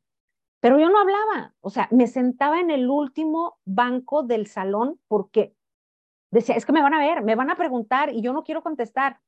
Pero 0.59 0.81
yo 0.81 0.91
no 0.91 0.99
hablaba, 0.99 1.55
o 1.61 1.71
sea, 1.71 1.87
me 1.93 2.09
sentaba 2.09 2.59
en 2.59 2.73
el 2.73 2.91
último 2.91 3.61
banco 3.65 4.25
del 4.25 4.49
salón 4.49 4.99
porque 5.07 5.55
decía, 6.31 6.57
es 6.57 6.67
que 6.67 6.73
me 6.73 6.83
van 6.83 6.95
a 6.95 6.99
ver, 6.99 7.23
me 7.23 7.35
van 7.35 7.51
a 7.51 7.57
preguntar 7.57 8.13
y 8.13 8.23
yo 8.23 8.33
no 8.33 8.45
quiero 8.45 8.63
contestar. 8.63 9.21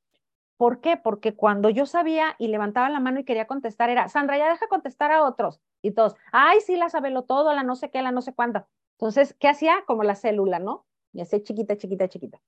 ¿Por 0.57 0.81
qué? 0.81 0.97
Porque 0.97 1.35
cuando 1.35 1.69
yo 1.69 1.85
sabía 1.85 2.35
y 2.37 2.49
levantaba 2.49 2.89
la 2.89 2.99
mano 2.99 3.21
y 3.21 3.23
quería 3.23 3.47
contestar 3.47 3.89
era, 3.89 4.09
Sandra, 4.09 4.37
ya 4.37 4.49
deja 4.49 4.67
contestar 4.67 5.11
a 5.11 5.23
otros. 5.23 5.61
Y 5.81 5.91
todos, 5.91 6.15
ay, 6.31 6.59
sí, 6.61 6.75
la 6.75 6.89
sabelo 6.89 7.23
todo, 7.23 7.53
la 7.53 7.63
no 7.63 7.75
sé 7.75 7.89
qué, 7.89 8.01
la 8.01 8.11
no 8.11 8.21
sé 8.21 8.33
cuánta. 8.33 8.67
Entonces, 8.97 9.33
¿qué 9.39 9.47
hacía? 9.47 9.83
Como 9.87 10.03
la 10.03 10.15
célula, 10.15 10.59
¿no? 10.59 10.85
Y 11.13 11.21
hacía 11.21 11.41
chiquita, 11.41 11.77
chiquita, 11.77 12.09
chiquita. 12.09 12.41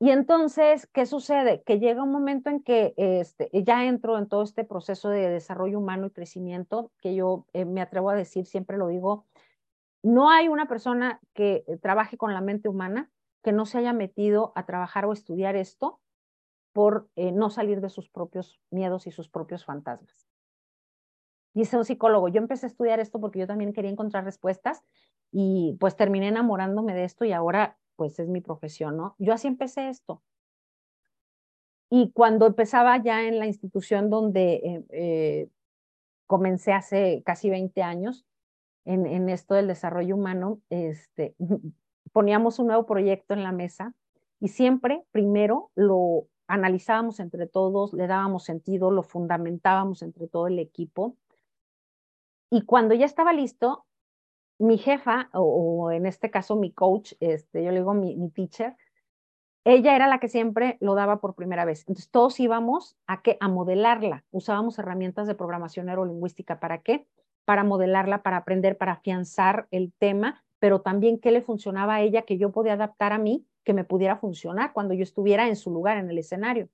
Y 0.00 0.10
entonces, 0.10 0.88
¿qué 0.88 1.06
sucede? 1.06 1.62
Que 1.62 1.78
llega 1.78 2.02
un 2.02 2.10
momento 2.10 2.50
en 2.50 2.60
que 2.60 2.92
este, 2.96 3.48
ya 3.52 3.84
entro 3.84 4.18
en 4.18 4.28
todo 4.28 4.42
este 4.42 4.64
proceso 4.64 5.08
de 5.08 5.28
desarrollo 5.28 5.78
humano 5.78 6.06
y 6.06 6.10
crecimiento, 6.10 6.90
que 7.00 7.14
yo 7.14 7.46
eh, 7.52 7.64
me 7.64 7.80
atrevo 7.80 8.10
a 8.10 8.16
decir, 8.16 8.46
siempre 8.46 8.78
lo 8.78 8.88
digo, 8.88 9.26
no 10.02 10.28
hay 10.28 10.48
una 10.48 10.66
persona 10.66 11.20
que 11.34 11.62
eh, 11.68 11.76
trabaje 11.76 12.16
con 12.16 12.34
la 12.34 12.40
mente 12.40 12.68
humana 12.68 13.12
que 13.42 13.52
no 13.52 13.66
se 13.66 13.78
haya 13.78 13.92
metido 13.92 14.52
a 14.54 14.64
trabajar 14.66 15.04
o 15.04 15.12
estudiar 15.12 15.56
esto 15.56 16.00
por 16.72 17.08
eh, 17.16 17.32
no 17.32 17.50
salir 17.50 17.80
de 17.80 17.90
sus 17.90 18.08
propios 18.08 18.60
miedos 18.70 19.06
y 19.06 19.10
sus 19.10 19.28
propios 19.28 19.64
fantasmas. 19.64 20.28
Dice 21.54 21.76
un 21.76 21.84
psicólogo, 21.84 22.28
yo 22.28 22.38
empecé 22.38 22.66
a 22.66 22.68
estudiar 22.70 22.98
esto 22.98 23.20
porque 23.20 23.38
yo 23.38 23.46
también 23.46 23.74
quería 23.74 23.90
encontrar 23.90 24.24
respuestas 24.24 24.82
y 25.30 25.76
pues 25.78 25.96
terminé 25.96 26.28
enamorándome 26.28 26.94
de 26.94 27.04
esto 27.04 27.24
y 27.24 27.32
ahora 27.32 27.78
pues 27.96 28.18
es 28.18 28.28
mi 28.28 28.40
profesión, 28.40 28.96
¿no? 28.96 29.16
Yo 29.18 29.34
así 29.34 29.48
empecé 29.48 29.88
esto. 29.88 30.22
Y 31.90 32.10
cuando 32.12 32.46
empezaba 32.46 32.96
ya 33.02 33.22
en 33.28 33.38
la 33.38 33.46
institución 33.46 34.08
donde 34.08 34.54
eh, 34.54 34.84
eh, 34.88 35.48
comencé 36.26 36.72
hace 36.72 37.22
casi 37.26 37.50
20 37.50 37.82
años 37.82 38.24
en, 38.86 39.06
en, 39.06 39.28
esto 39.28 39.54
del 39.54 39.66
desarrollo 39.68 40.16
humano, 40.16 40.62
este, 40.70 41.36
poníamos 42.12 42.58
un 42.58 42.68
nuevo 42.68 42.86
proyecto 42.86 43.34
en 43.34 43.42
la 43.42 43.52
mesa 43.52 43.94
y 44.40 44.48
siempre 44.48 45.04
primero 45.12 45.70
lo 45.74 46.26
analizábamos 46.46 47.20
entre 47.20 47.46
todos, 47.46 47.92
le 47.92 48.06
dábamos 48.06 48.44
sentido, 48.44 48.90
lo 48.90 49.02
fundamentábamos 49.02 50.02
entre 50.02 50.28
todo 50.28 50.48
el 50.48 50.58
equipo. 50.58 51.16
Y 52.50 52.62
cuando 52.66 52.94
ya 52.94 53.06
estaba 53.06 53.32
listo, 53.32 53.86
mi 54.58 54.78
jefa, 54.78 55.30
o, 55.32 55.90
en 55.90 56.06
este 56.06 56.30
caso 56.30 56.56
mi 56.56 56.72
coach, 56.72 57.14
este, 57.20 57.64
yo 57.64 57.70
le 57.70 57.78
digo 57.78 57.94
mi, 57.94 58.16
mi 58.16 58.30
teacher, 58.30 58.76
ella 59.64 59.94
era 59.94 60.08
la 60.08 60.18
que 60.18 60.28
siempre 60.28 60.76
lo 60.80 60.94
daba 60.94 61.20
por 61.20 61.34
primera 61.34 61.64
vez. 61.64 61.80
Entonces 61.80 62.10
todos 62.10 62.38
íbamos 62.40 62.96
a, 63.06 63.22
qué? 63.22 63.36
a 63.40 63.48
modelarla. 63.48 64.24
Usábamos 64.30 64.78
herramientas 64.78 65.26
de 65.26 65.34
programación 65.34 65.86
neurolingüística. 65.86 66.58
¿Para 66.58 66.78
qué? 66.78 67.06
Para 67.44 67.64
modelarla, 67.64 68.22
para 68.22 68.38
aprender, 68.38 68.76
para 68.76 68.92
afianzar 68.92 69.68
el 69.70 69.92
tema, 69.98 70.44
pero 70.62 70.80
también 70.80 71.18
qué 71.18 71.32
le 71.32 71.42
funcionaba 71.42 71.96
a 71.96 72.02
ella 72.02 72.22
que 72.22 72.38
yo 72.38 72.52
podía 72.52 72.74
adaptar 72.74 73.12
a 73.12 73.18
mí, 73.18 73.44
que 73.64 73.74
me 73.74 73.82
pudiera 73.82 74.16
funcionar 74.16 74.72
cuando 74.72 74.94
yo 74.94 75.02
estuviera 75.02 75.48
en 75.48 75.56
su 75.56 75.72
lugar 75.72 75.98
en 75.98 76.08
el 76.08 76.18
escenario. 76.18 76.68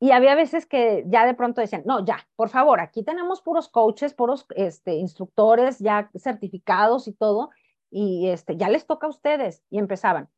Y 0.00 0.10
había 0.10 0.34
veces 0.34 0.66
que 0.66 1.04
ya 1.06 1.24
de 1.24 1.34
pronto 1.34 1.60
decían, 1.60 1.84
no, 1.86 2.04
ya, 2.04 2.26
por 2.34 2.48
favor, 2.48 2.80
aquí 2.80 3.04
tenemos 3.04 3.42
puros 3.42 3.68
coaches, 3.68 4.12
puros 4.12 4.44
este, 4.56 4.94
instructores 4.94 5.78
ya 5.78 6.10
certificados 6.18 7.06
y 7.06 7.12
todo, 7.12 7.50
y 7.92 8.26
este, 8.26 8.56
ya 8.56 8.68
les 8.68 8.88
toca 8.88 9.06
a 9.06 9.10
ustedes. 9.10 9.62
Y 9.70 9.78
empezaban, 9.78 10.28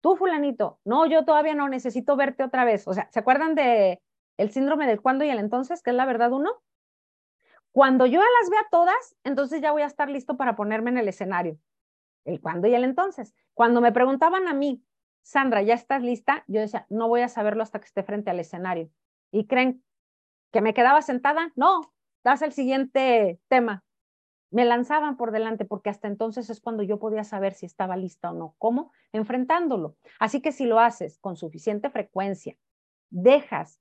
tú 0.00 0.16
fulanito, 0.16 0.80
no, 0.84 1.06
yo 1.06 1.24
todavía 1.24 1.54
no 1.54 1.68
necesito 1.68 2.16
verte 2.16 2.42
otra 2.42 2.64
vez. 2.64 2.88
O 2.88 2.94
sea, 2.94 3.08
¿se 3.12 3.20
acuerdan 3.20 3.54
de 3.54 4.02
el 4.38 4.50
síndrome 4.50 4.88
del 4.88 5.00
cuándo 5.00 5.24
y 5.24 5.30
el 5.30 5.38
entonces, 5.38 5.84
que 5.84 5.90
es 5.90 5.96
la 5.96 6.04
verdad 6.04 6.32
uno? 6.32 6.50
Cuando 7.74 8.06
yo 8.06 8.20
las 8.20 8.50
vea 8.50 8.64
todas, 8.70 9.16
entonces 9.24 9.60
ya 9.60 9.72
voy 9.72 9.82
a 9.82 9.86
estar 9.86 10.08
listo 10.08 10.36
para 10.36 10.54
ponerme 10.54 10.90
en 10.90 10.98
el 10.98 11.08
escenario. 11.08 11.58
El 12.24 12.40
cuándo 12.40 12.68
y 12.68 12.74
el 12.76 12.84
entonces. 12.84 13.34
Cuando 13.52 13.80
me 13.80 13.90
preguntaban 13.90 14.46
a 14.46 14.54
mí, 14.54 14.84
Sandra, 15.24 15.60
¿ya 15.60 15.74
estás 15.74 16.00
lista? 16.00 16.44
Yo 16.46 16.60
decía, 16.60 16.86
no 16.88 17.08
voy 17.08 17.22
a 17.22 17.28
saberlo 17.28 17.64
hasta 17.64 17.80
que 17.80 17.86
esté 17.86 18.04
frente 18.04 18.30
al 18.30 18.38
escenario 18.38 18.90
y 19.32 19.48
creen 19.48 19.82
que 20.52 20.60
me 20.60 20.72
quedaba 20.72 21.02
sentada. 21.02 21.50
No, 21.56 21.92
das 22.22 22.42
el 22.42 22.52
siguiente 22.52 23.40
tema. 23.48 23.82
Me 24.52 24.64
lanzaban 24.64 25.16
por 25.16 25.32
delante 25.32 25.64
porque 25.64 25.90
hasta 25.90 26.06
entonces 26.06 26.50
es 26.50 26.60
cuando 26.60 26.84
yo 26.84 27.00
podía 27.00 27.24
saber 27.24 27.54
si 27.54 27.66
estaba 27.66 27.96
lista 27.96 28.30
o 28.30 28.34
no. 28.34 28.54
¿Cómo? 28.58 28.92
Enfrentándolo. 29.10 29.96
Así 30.20 30.40
que 30.40 30.52
si 30.52 30.64
lo 30.64 30.78
haces 30.78 31.18
con 31.18 31.34
suficiente 31.34 31.90
frecuencia, 31.90 32.56
dejas 33.10 33.80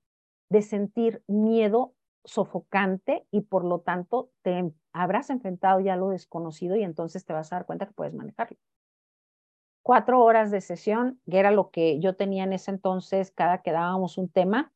de 0.50 0.64
sentir 0.64 1.24
miedo 1.28 1.94
sofocante 2.26 3.26
y 3.32 3.42
por 3.42 3.66
lo 3.66 3.80
tanto 3.80 4.30
te 4.42 4.72
habrás 4.92 5.30
enfrentado 5.30 5.80
ya 5.80 5.96
lo 5.96 6.10
desconocido 6.10 6.76
y 6.76 6.84
entonces 6.84 7.26
te 7.26 7.34
vas 7.34 7.52
a 7.52 7.58
dar 7.58 7.66
cuenta 7.66 7.86
que 7.86 7.94
puedes 7.94 8.14
manejarlo. 8.14 8.58
Cuatro 9.82 10.24
horas 10.24 10.50
de 10.50 10.62
sesión, 10.62 11.20
que 11.30 11.40
era 11.40 11.52
lo 11.52 11.70
que 11.70 12.00
yo 12.00 12.16
tenía 12.16 12.46
en 12.46 12.54
ese 12.54 12.72
entonces, 12.72 13.32
cada 13.32 13.62
que 13.62 13.72
dábamos 13.72 14.18
un 14.18 14.30
tema, 14.30 14.72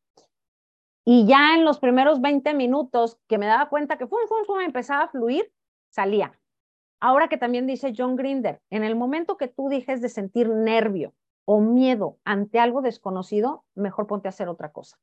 y 1.10 1.26
ya 1.26 1.56
en 1.56 1.64
los 1.64 1.80
primeros 1.80 2.20
20 2.20 2.54
minutos 2.54 3.18
que 3.28 3.38
me 3.38 3.46
daba 3.46 3.70
cuenta 3.70 3.98
que 3.98 4.08
fum, 4.08 4.20
fum, 4.28 4.44
fum, 4.46 4.60
empezaba 4.60 5.06
a 5.06 5.08
fluir, 5.08 5.54
salía. 5.90 6.38
Ahora 7.00 7.30
que 7.30 7.38
también 7.38 7.66
dice 7.66 7.94
John 7.96 8.18
Grinder, 8.18 8.62
en 8.70 8.84
el 8.84 8.98
momento 8.98 9.38
que 9.38 9.48
tú 9.48 9.70
dejes 9.70 10.02
de 10.02 10.10
sentir 10.10 10.50
nervio 10.50 11.14
o 11.46 11.62
miedo 11.62 12.18
ante 12.26 12.60
algo 12.60 12.82
desconocido, 12.82 13.64
mejor 13.74 14.06
ponte 14.06 14.28
a 14.28 14.36
hacer 14.36 14.50
otra 14.50 14.74
cosa, 14.74 15.00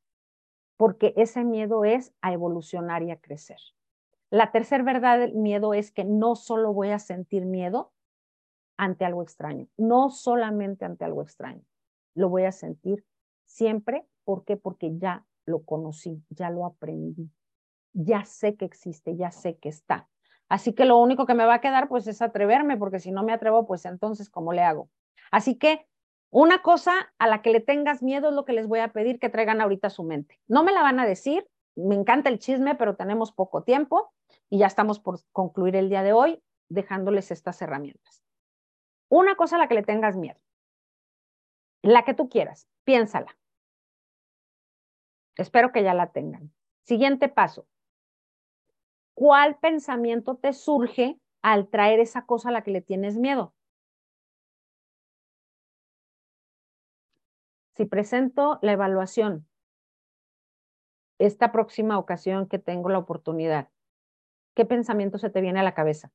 porque 0.77 1.15
ese 1.17 1.45
miedo 1.45 1.85
es 1.85 2.13
a 2.21 2.33
evolucionar 2.33 3.03
y 3.03 3.11
a 3.11 3.21
crecer. 3.21 3.59
La 4.31 4.51
tercera 4.51 4.83
verdad 4.83 5.19
del 5.19 5.35
miedo 5.35 5.75
es 5.75 5.93
que 5.93 6.05
no 6.05 6.35
solo 6.35 6.73
voy 6.73 6.91
a 6.91 6.99
sentir 6.99 7.47
miedo 7.47 7.93
ante 8.77 9.05
algo 9.05 9.23
extraño, 9.23 9.69
no 9.77 10.11
solamente 10.11 10.85
ante 10.85 11.05
algo 11.05 11.23
extraño, 11.23 11.63
lo 12.15 12.29
voy 12.29 12.45
a 12.45 12.53
sentir 12.53 13.05
siempre. 13.45 14.07
¿Por 14.25 14.45
qué? 14.45 14.57
Porque 14.57 14.97
ya 14.99 15.25
lo 15.47 15.65
conocí, 15.65 16.25
ya 16.31 16.51
lo 16.51 16.67
aprendí, 16.67 17.31
ya 17.93 18.25
sé 18.25 18.57
que 18.57 18.65
existe, 18.65 19.17
ya 19.17 19.31
sé 19.31 19.59
que 19.59 19.69
está. 19.69 20.09
Así 20.49 20.73
que 20.73 20.85
lo 20.85 20.99
único 20.99 21.27
que 21.27 21.35
me 21.35 21.47
va 21.47 21.55
a 21.55 21.61
quedar 21.61 21.89
pues 21.89 22.07
es 22.07 22.21
atreverme, 22.23 22.77
porque 22.77 22.99
si 22.99 23.13
no 23.13 23.23
me 23.23 23.33
atrevo, 23.33 23.67
pues 23.67 23.85
entonces, 23.85 24.31
¿cómo 24.31 24.53
le 24.53 24.63
hago? 24.63 24.91
Así 25.31 25.57
que 25.57 25.87
una 26.37 26.63
cosa 26.63 27.13
a 27.21 27.29
la 27.29 27.43
que 27.43 27.51
le 27.51 27.61
tengas 27.61 28.03
miedo 28.03 28.31
es 28.31 28.35
lo 28.35 28.45
que 28.45 28.55
les 28.55 28.67
voy 28.67 28.81
a 28.81 28.89
pedir 28.89 29.21
que 29.21 29.29
traigan 29.29 29.61
ahorita 29.61 29.89
su 29.89 30.03
mente. 30.03 30.41
No 30.49 30.65
me 30.65 30.73
la 30.73 30.83
van 30.83 30.99
a 30.99 31.07
decir, 31.07 31.47
me 31.77 31.95
encanta 31.95 32.29
el 32.29 32.41
chisme, 32.41 32.75
pero 32.75 32.97
tenemos 32.97 33.31
poco 33.31 33.63
tiempo 33.63 34.13
y 34.51 34.59
ya 34.59 34.67
estamos 34.67 34.99
por 34.99 35.21
concluir 35.31 35.77
el 35.77 35.89
día 35.89 36.03
de 36.03 36.13
hoy 36.13 36.43
dejándoles 36.69 37.31
estas 37.31 37.63
herramientas. 37.63 38.25
Una 39.09 39.37
cosa 39.37 39.55
a 39.55 39.59
la 39.61 39.69
que 39.69 39.77
le 39.77 39.85
tengas 39.85 40.17
miedo, 40.17 40.41
la 41.83 42.05
que 42.05 42.15
tú 42.15 42.29
quieras, 42.29 42.67
piénsala. 42.83 43.39
Espero 45.37 45.71
que 45.71 45.85
ya 45.85 45.95
la 45.95 46.11
tengan. 46.11 46.53
Siguiente 46.83 47.29
paso. 47.29 47.69
¿Cuál 49.15 49.57
pensamiento 49.61 50.35
te 50.35 50.53
surge 50.53 51.17
al 51.43 51.69
traer 51.69 52.01
esa 52.01 52.27
cosa 52.27 52.49
a 52.49 52.53
la 52.53 52.63
que 52.65 52.73
le 52.73 52.81
tienes 52.81 53.17
miedo? 53.19 53.55
Si 57.77 57.85
presento 57.85 58.59
la 58.63 58.73
evaluación, 58.73 59.47
esta 61.19 61.53
próxima 61.53 61.99
ocasión 61.99 62.49
que 62.49 62.59
tengo 62.59 62.89
la 62.89 62.99
oportunidad, 62.99 63.69
¿qué 64.55 64.65
pensamiento 64.65 65.19
se 65.19 65.31
te 65.31 65.41
viene 65.41 65.61
a 65.61 65.65
la 65.65 65.75
cabeza? 65.75 66.13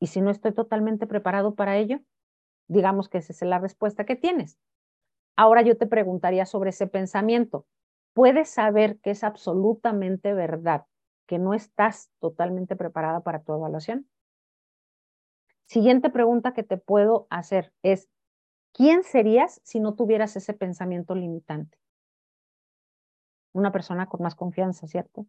Y 0.00 0.08
si 0.08 0.20
no 0.20 0.30
estoy 0.30 0.52
totalmente 0.52 1.06
preparado 1.06 1.54
para 1.54 1.76
ello, 1.76 2.00
digamos 2.68 3.08
que 3.08 3.18
esa 3.18 3.32
es 3.32 3.42
la 3.42 3.58
respuesta 3.58 4.04
que 4.04 4.16
tienes. 4.16 4.58
Ahora 5.36 5.62
yo 5.62 5.76
te 5.76 5.86
preguntaría 5.86 6.46
sobre 6.46 6.70
ese 6.70 6.86
pensamiento 6.86 7.66
puedes 8.12 8.50
saber 8.50 8.98
que 9.00 9.10
es 9.10 9.24
absolutamente 9.24 10.34
verdad, 10.34 10.86
que 11.26 11.38
no 11.38 11.54
estás 11.54 12.10
totalmente 12.18 12.76
preparada 12.76 13.20
para 13.20 13.42
tu 13.42 13.54
evaluación? 13.54 14.08
Siguiente 15.66 16.10
pregunta 16.10 16.52
que 16.52 16.64
te 16.64 16.76
puedo 16.76 17.26
hacer 17.30 17.72
es, 17.82 18.08
¿quién 18.72 19.04
serías 19.04 19.60
si 19.64 19.80
no 19.80 19.94
tuvieras 19.94 20.36
ese 20.36 20.54
pensamiento 20.54 21.14
limitante? 21.14 21.78
Una 23.52 23.72
persona 23.72 24.06
con 24.06 24.22
más 24.22 24.34
confianza, 24.34 24.86
¿cierto? 24.86 25.26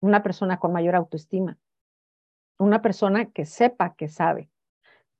Una 0.00 0.22
persona 0.22 0.58
con 0.58 0.72
mayor 0.72 0.96
autoestima. 0.96 1.58
Una 2.58 2.82
persona 2.82 3.30
que 3.30 3.46
sepa 3.46 3.94
que 3.94 4.08
sabe. 4.08 4.50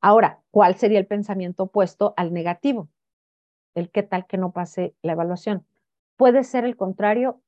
Ahora, 0.01 0.41
¿cuál 0.51 0.77
sería 0.77 0.99
el 0.99 1.07
pensamiento 1.07 1.65
opuesto 1.65 2.15
al 2.17 2.33
negativo? 2.33 2.89
El 3.75 3.91
qué 3.91 4.03
tal 4.03 4.27
que 4.27 4.39
no 4.39 4.53
pase 4.53 4.95
la 5.03 5.13
evaluación. 5.13 5.67
Puede 6.17 6.45
ser 6.45 6.65
el 6.65 6.77
contrario, 6.77 7.41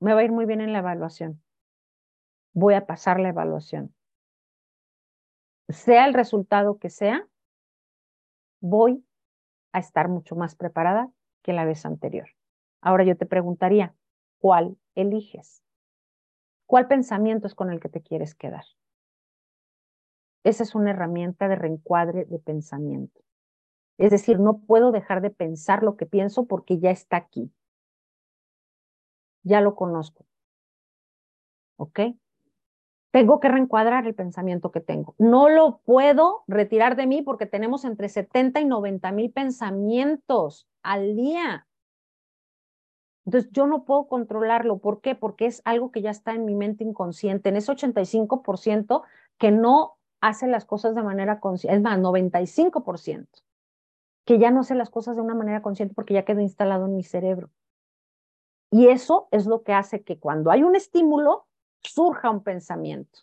me 0.00 0.12
va 0.14 0.20
a 0.20 0.24
ir 0.24 0.32
muy 0.32 0.46
bien 0.46 0.60
en 0.60 0.72
la 0.72 0.80
evaluación. 0.80 1.42
Voy 2.52 2.74
a 2.74 2.86
pasar 2.86 3.18
la 3.18 3.30
evaluación. 3.30 3.94
Sea 5.68 6.06
el 6.06 6.14
resultado 6.14 6.78
que 6.78 6.90
sea, 6.90 7.26
voy 8.64 9.04
a 9.72 9.78
estar 9.78 10.08
mucho 10.08 10.36
más 10.36 10.56
preparada 10.56 11.10
que 11.42 11.52
la 11.52 11.66
vez 11.66 11.84
anterior. 11.84 12.28
Ahora 12.80 13.04
yo 13.04 13.14
te 13.14 13.26
preguntaría, 13.26 13.94
¿cuál 14.38 14.78
eliges? 14.94 15.62
¿Cuál 16.64 16.88
pensamiento 16.88 17.46
es 17.46 17.54
con 17.54 17.70
el 17.70 17.78
que 17.78 17.90
te 17.90 18.00
quieres 18.00 18.34
quedar? 18.34 18.64
Esa 20.44 20.62
es 20.62 20.74
una 20.74 20.92
herramienta 20.92 21.46
de 21.46 21.56
reencuadre 21.56 22.24
de 22.24 22.38
pensamiento. 22.38 23.20
Es 23.98 24.10
decir, 24.10 24.40
no 24.40 24.60
puedo 24.60 24.92
dejar 24.92 25.20
de 25.20 25.30
pensar 25.30 25.82
lo 25.82 25.96
que 25.96 26.06
pienso 26.06 26.46
porque 26.46 26.78
ya 26.78 26.90
está 26.90 27.18
aquí. 27.18 27.52
Ya 29.42 29.60
lo 29.60 29.74
conozco. 29.76 30.24
¿Ok? 31.76 32.00
Tengo 33.14 33.38
que 33.38 33.46
reencuadrar 33.46 34.08
el 34.08 34.14
pensamiento 34.16 34.72
que 34.72 34.80
tengo. 34.80 35.14
No 35.18 35.48
lo 35.48 35.78
puedo 35.84 36.42
retirar 36.48 36.96
de 36.96 37.06
mí 37.06 37.22
porque 37.22 37.46
tenemos 37.46 37.84
entre 37.84 38.08
70 38.08 38.60
y 38.60 38.64
90 38.64 39.12
mil 39.12 39.30
pensamientos 39.30 40.66
al 40.82 41.14
día. 41.14 41.68
Entonces 43.24 43.52
yo 43.52 43.68
no 43.68 43.84
puedo 43.84 44.08
controlarlo. 44.08 44.78
¿Por 44.78 45.00
qué? 45.00 45.14
Porque 45.14 45.46
es 45.46 45.62
algo 45.64 45.92
que 45.92 46.02
ya 46.02 46.10
está 46.10 46.34
en 46.34 46.44
mi 46.44 46.56
mente 46.56 46.82
inconsciente, 46.82 47.50
en 47.50 47.56
ese 47.56 47.70
85% 47.70 49.04
que 49.38 49.52
no 49.52 49.96
hace 50.20 50.48
las 50.48 50.64
cosas 50.64 50.96
de 50.96 51.04
manera 51.04 51.38
consciente, 51.38 51.76
es 51.76 51.82
más, 51.82 52.00
95%, 52.00 53.28
que 54.24 54.40
ya 54.40 54.50
no 54.50 54.62
hace 54.62 54.74
las 54.74 54.90
cosas 54.90 55.14
de 55.14 55.22
una 55.22 55.36
manera 55.36 55.62
consciente 55.62 55.94
porque 55.94 56.14
ya 56.14 56.24
quedó 56.24 56.40
instalado 56.40 56.86
en 56.86 56.96
mi 56.96 57.04
cerebro. 57.04 57.50
Y 58.72 58.88
eso 58.88 59.28
es 59.30 59.46
lo 59.46 59.62
que 59.62 59.72
hace 59.72 60.02
que 60.02 60.18
cuando 60.18 60.50
hay 60.50 60.64
un 60.64 60.74
estímulo, 60.74 61.46
surja 61.84 62.30
un 62.30 62.42
pensamiento. 62.42 63.20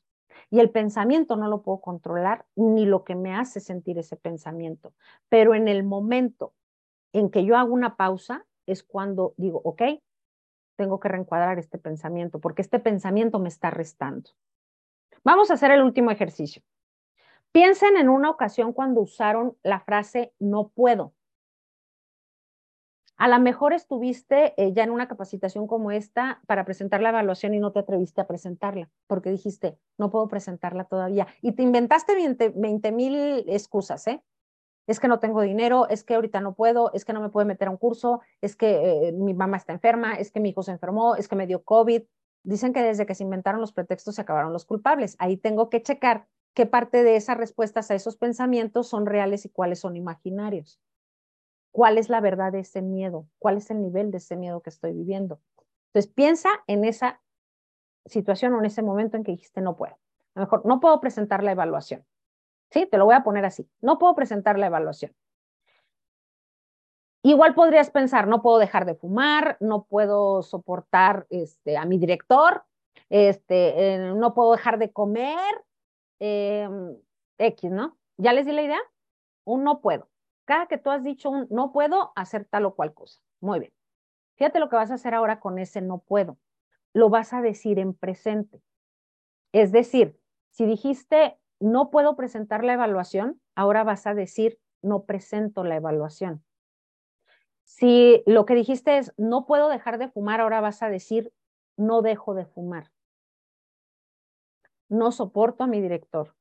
Y 0.49 0.59
el 0.59 0.69
pensamiento 0.69 1.35
no 1.37 1.47
lo 1.47 1.61
puedo 1.61 1.79
controlar 1.79 2.45
ni 2.55 2.85
lo 2.85 3.03
que 3.03 3.15
me 3.15 3.33
hace 3.33 3.59
sentir 3.59 3.97
ese 3.97 4.17
pensamiento. 4.17 4.93
Pero 5.29 5.55
en 5.55 5.67
el 5.67 5.83
momento 5.83 6.53
en 7.13 7.29
que 7.29 7.45
yo 7.45 7.57
hago 7.57 7.73
una 7.73 7.95
pausa, 7.95 8.45
es 8.65 8.83
cuando 8.83 9.33
digo, 9.37 9.61
ok, 9.63 9.81
tengo 10.75 10.99
que 10.99 11.09
reencuadrar 11.09 11.59
este 11.59 11.77
pensamiento, 11.77 12.39
porque 12.39 12.61
este 12.61 12.79
pensamiento 12.79 13.39
me 13.39 13.49
está 13.49 13.69
restando. 13.69 14.31
Vamos 15.23 15.51
a 15.51 15.55
hacer 15.55 15.71
el 15.71 15.83
último 15.83 16.11
ejercicio. 16.11 16.63
Piensen 17.51 17.97
en 17.97 18.09
una 18.09 18.29
ocasión 18.29 18.73
cuando 18.73 19.01
usaron 19.01 19.57
la 19.61 19.81
frase 19.81 20.33
no 20.39 20.69
puedo. 20.69 21.13
A 23.21 23.27
lo 23.27 23.39
mejor 23.39 23.71
estuviste 23.71 24.55
eh, 24.57 24.73
ya 24.73 24.83
en 24.83 24.89
una 24.89 25.07
capacitación 25.07 25.67
como 25.67 25.91
esta 25.91 26.41
para 26.47 26.65
presentar 26.65 27.01
la 27.01 27.09
evaluación 27.09 27.53
y 27.53 27.59
no 27.59 27.71
te 27.71 27.77
atreviste 27.77 28.19
a 28.19 28.25
presentarla, 28.25 28.89
porque 29.05 29.29
dijiste, 29.29 29.77
no 29.99 30.09
puedo 30.09 30.27
presentarla 30.27 30.85
todavía. 30.85 31.27
Y 31.39 31.51
te 31.51 31.61
inventaste 31.61 32.15
20 32.15 32.91
mil 32.91 33.45
excusas, 33.47 34.07
¿eh? 34.07 34.23
es 34.87 34.99
que 34.99 35.07
no 35.07 35.19
tengo 35.19 35.43
dinero, 35.43 35.87
es 35.87 36.03
que 36.03 36.15
ahorita 36.15 36.41
no 36.41 36.55
puedo, 36.55 36.91
es 36.93 37.05
que 37.05 37.13
no 37.13 37.21
me 37.21 37.29
puedo 37.29 37.45
meter 37.45 37.67
a 37.67 37.71
un 37.71 37.77
curso, 37.77 38.21
es 38.41 38.55
que 38.55 39.09
eh, 39.09 39.11
mi 39.11 39.35
mamá 39.35 39.57
está 39.57 39.71
enferma, 39.71 40.15
es 40.15 40.31
que 40.31 40.39
mi 40.39 40.49
hijo 40.49 40.63
se 40.63 40.71
enfermó, 40.71 41.15
es 41.15 41.27
que 41.27 41.35
me 41.35 41.45
dio 41.45 41.63
COVID. 41.63 42.01
Dicen 42.41 42.73
que 42.73 42.81
desde 42.81 43.05
que 43.05 43.13
se 43.13 43.23
inventaron 43.23 43.61
los 43.61 43.71
pretextos 43.71 44.15
se 44.15 44.21
acabaron 44.21 44.51
los 44.51 44.65
culpables. 44.65 45.15
Ahí 45.19 45.37
tengo 45.37 45.69
que 45.69 45.83
checar 45.83 46.25
qué 46.55 46.65
parte 46.65 47.03
de 47.03 47.17
esas 47.17 47.37
respuestas 47.37 47.91
a 47.91 47.93
esos 47.93 48.17
pensamientos 48.17 48.87
son 48.87 49.05
reales 49.05 49.45
y 49.45 49.49
cuáles 49.49 49.79
son 49.79 49.95
imaginarios. 49.95 50.79
¿Cuál 51.71 51.97
es 51.97 52.09
la 52.09 52.19
verdad 52.19 52.51
de 52.51 52.59
ese 52.59 52.81
miedo? 52.81 53.27
¿Cuál 53.39 53.57
es 53.57 53.71
el 53.71 53.81
nivel 53.81 54.11
de 54.11 54.17
ese 54.17 54.35
miedo 54.35 54.61
que 54.61 54.69
estoy 54.69 54.93
viviendo? 54.93 55.39
Entonces 55.87 56.11
piensa 56.11 56.49
en 56.67 56.85
esa 56.85 57.21
situación 58.05 58.53
o 58.53 58.59
en 58.59 58.65
ese 58.65 58.81
momento 58.81 59.17
en 59.17 59.23
que 59.23 59.31
dijiste 59.31 59.61
no 59.61 59.75
puedo. 59.75 59.93
A 60.35 60.39
lo 60.39 60.45
mejor 60.45 60.65
no 60.65 60.79
puedo 60.79 60.99
presentar 60.99 61.43
la 61.43 61.51
evaluación. 61.51 62.05
¿sí? 62.71 62.85
Te 62.85 62.97
lo 62.97 63.05
voy 63.05 63.15
a 63.15 63.23
poner 63.23 63.45
así. 63.45 63.69
No 63.81 63.99
puedo 63.99 64.15
presentar 64.15 64.57
la 64.57 64.67
evaluación. 64.67 65.13
Igual 67.23 67.53
podrías 67.53 67.91
pensar, 67.91 68.27
no 68.27 68.41
puedo 68.41 68.57
dejar 68.57 68.85
de 68.85 68.95
fumar, 68.95 69.57
no 69.59 69.83
puedo 69.83 70.41
soportar 70.41 71.27
este, 71.29 71.77
a 71.77 71.85
mi 71.85 71.99
director, 71.99 72.63
este, 73.09 73.93
eh, 73.93 74.13
no 74.15 74.33
puedo 74.33 74.53
dejar 74.53 74.79
de 74.79 74.91
comer, 74.91 75.37
em, 76.19 76.97
X, 77.37 77.69
¿no? 77.71 77.97
¿Ya 78.17 78.33
les 78.33 78.47
di 78.47 78.53
la 78.53 78.63
idea? 78.63 78.79
Un 79.45 79.63
no 79.63 79.81
puedo. 79.81 80.10
Cada 80.51 80.67
que 80.67 80.77
tú 80.77 80.89
has 80.89 81.01
dicho 81.01 81.29
un 81.29 81.47
no 81.49 81.71
puedo 81.71 82.11
hacer 82.13 82.43
tal 82.43 82.65
o 82.65 82.75
cual 82.75 82.93
cosa. 82.93 83.21
Muy 83.39 83.61
bien. 83.61 83.73
Fíjate 84.35 84.59
lo 84.59 84.67
que 84.67 84.75
vas 84.75 84.91
a 84.91 84.95
hacer 84.95 85.13
ahora 85.13 85.39
con 85.39 85.57
ese 85.59 85.79
no 85.79 85.99
puedo. 85.99 86.37
Lo 86.91 87.09
vas 87.09 87.31
a 87.31 87.41
decir 87.41 87.79
en 87.79 87.93
presente. 87.93 88.61
Es 89.53 89.71
decir, 89.71 90.19
si 90.49 90.65
dijiste 90.65 91.39
no 91.61 91.89
puedo 91.89 92.17
presentar 92.17 92.65
la 92.65 92.73
evaluación, 92.73 93.39
ahora 93.55 93.85
vas 93.85 94.05
a 94.07 94.13
decir, 94.13 94.59
no 94.81 95.05
presento 95.05 95.63
la 95.63 95.77
evaluación. 95.77 96.43
Si 97.63 98.21
lo 98.25 98.45
que 98.45 98.55
dijiste 98.55 98.97
es, 98.97 99.13
no 99.15 99.45
puedo 99.45 99.69
dejar 99.69 99.99
de 99.99 100.09
fumar, 100.09 100.41
ahora 100.41 100.59
vas 100.59 100.83
a 100.83 100.89
decir, 100.89 101.31
no 101.77 102.01
dejo 102.01 102.33
de 102.33 102.45
fumar. 102.45 102.91
No 104.89 105.13
soporto 105.13 105.63
a 105.63 105.67
mi 105.67 105.79
director. 105.79 106.35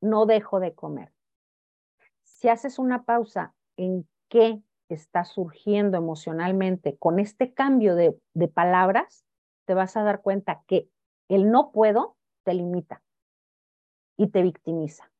No 0.00 0.26
dejo 0.26 0.58
de 0.58 0.74
comer. 0.74 1.12
Si 2.38 2.48
haces 2.48 2.78
una 2.78 3.02
pausa 3.02 3.52
en 3.76 4.08
qué 4.28 4.62
está 4.88 5.24
surgiendo 5.24 5.98
emocionalmente 5.98 6.96
con 6.96 7.18
este 7.18 7.52
cambio 7.52 7.96
de, 7.96 8.16
palabras, 8.46 9.24
te 9.64 9.74
vas 9.74 9.96
a 9.96 10.04
dar 10.04 10.22
cuenta 10.22 10.62
que 10.68 10.88
el 11.26 11.50
no 11.50 11.72
puedo 11.72 12.16
te 12.44 12.54
limita 12.54 13.02
y 14.16 14.28
te 14.28 14.42
victimiza. 14.42 15.10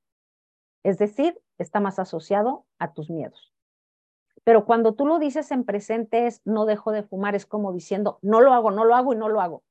Es 0.85 0.99
decir, 0.99 1.37
está 1.59 1.81
más 1.81 1.99
asociado 1.99 2.67
a 2.79 2.93
tus 2.93 3.11
miedos. 3.11 3.53
Pero 4.45 4.65
cuando 4.65 4.95
tú 4.95 5.05
lo 5.05 5.19
dices 5.19 5.51
en 5.51 5.65
presente 5.65 6.29
es 6.29 6.41
no 6.45 6.67
dejo 6.67 6.93
de 6.93 7.03
fumar, 7.03 7.35
es 7.35 7.47
como 7.47 7.73
diciendo 7.73 8.21
no 8.23 8.41
lo 8.41 8.53
hago, 8.53 8.71
no 8.71 8.85
lo 8.85 8.95
hago 8.95 9.13
y 9.13 9.17
no 9.17 9.29
lo 9.29 9.41
hago. 9.41 9.65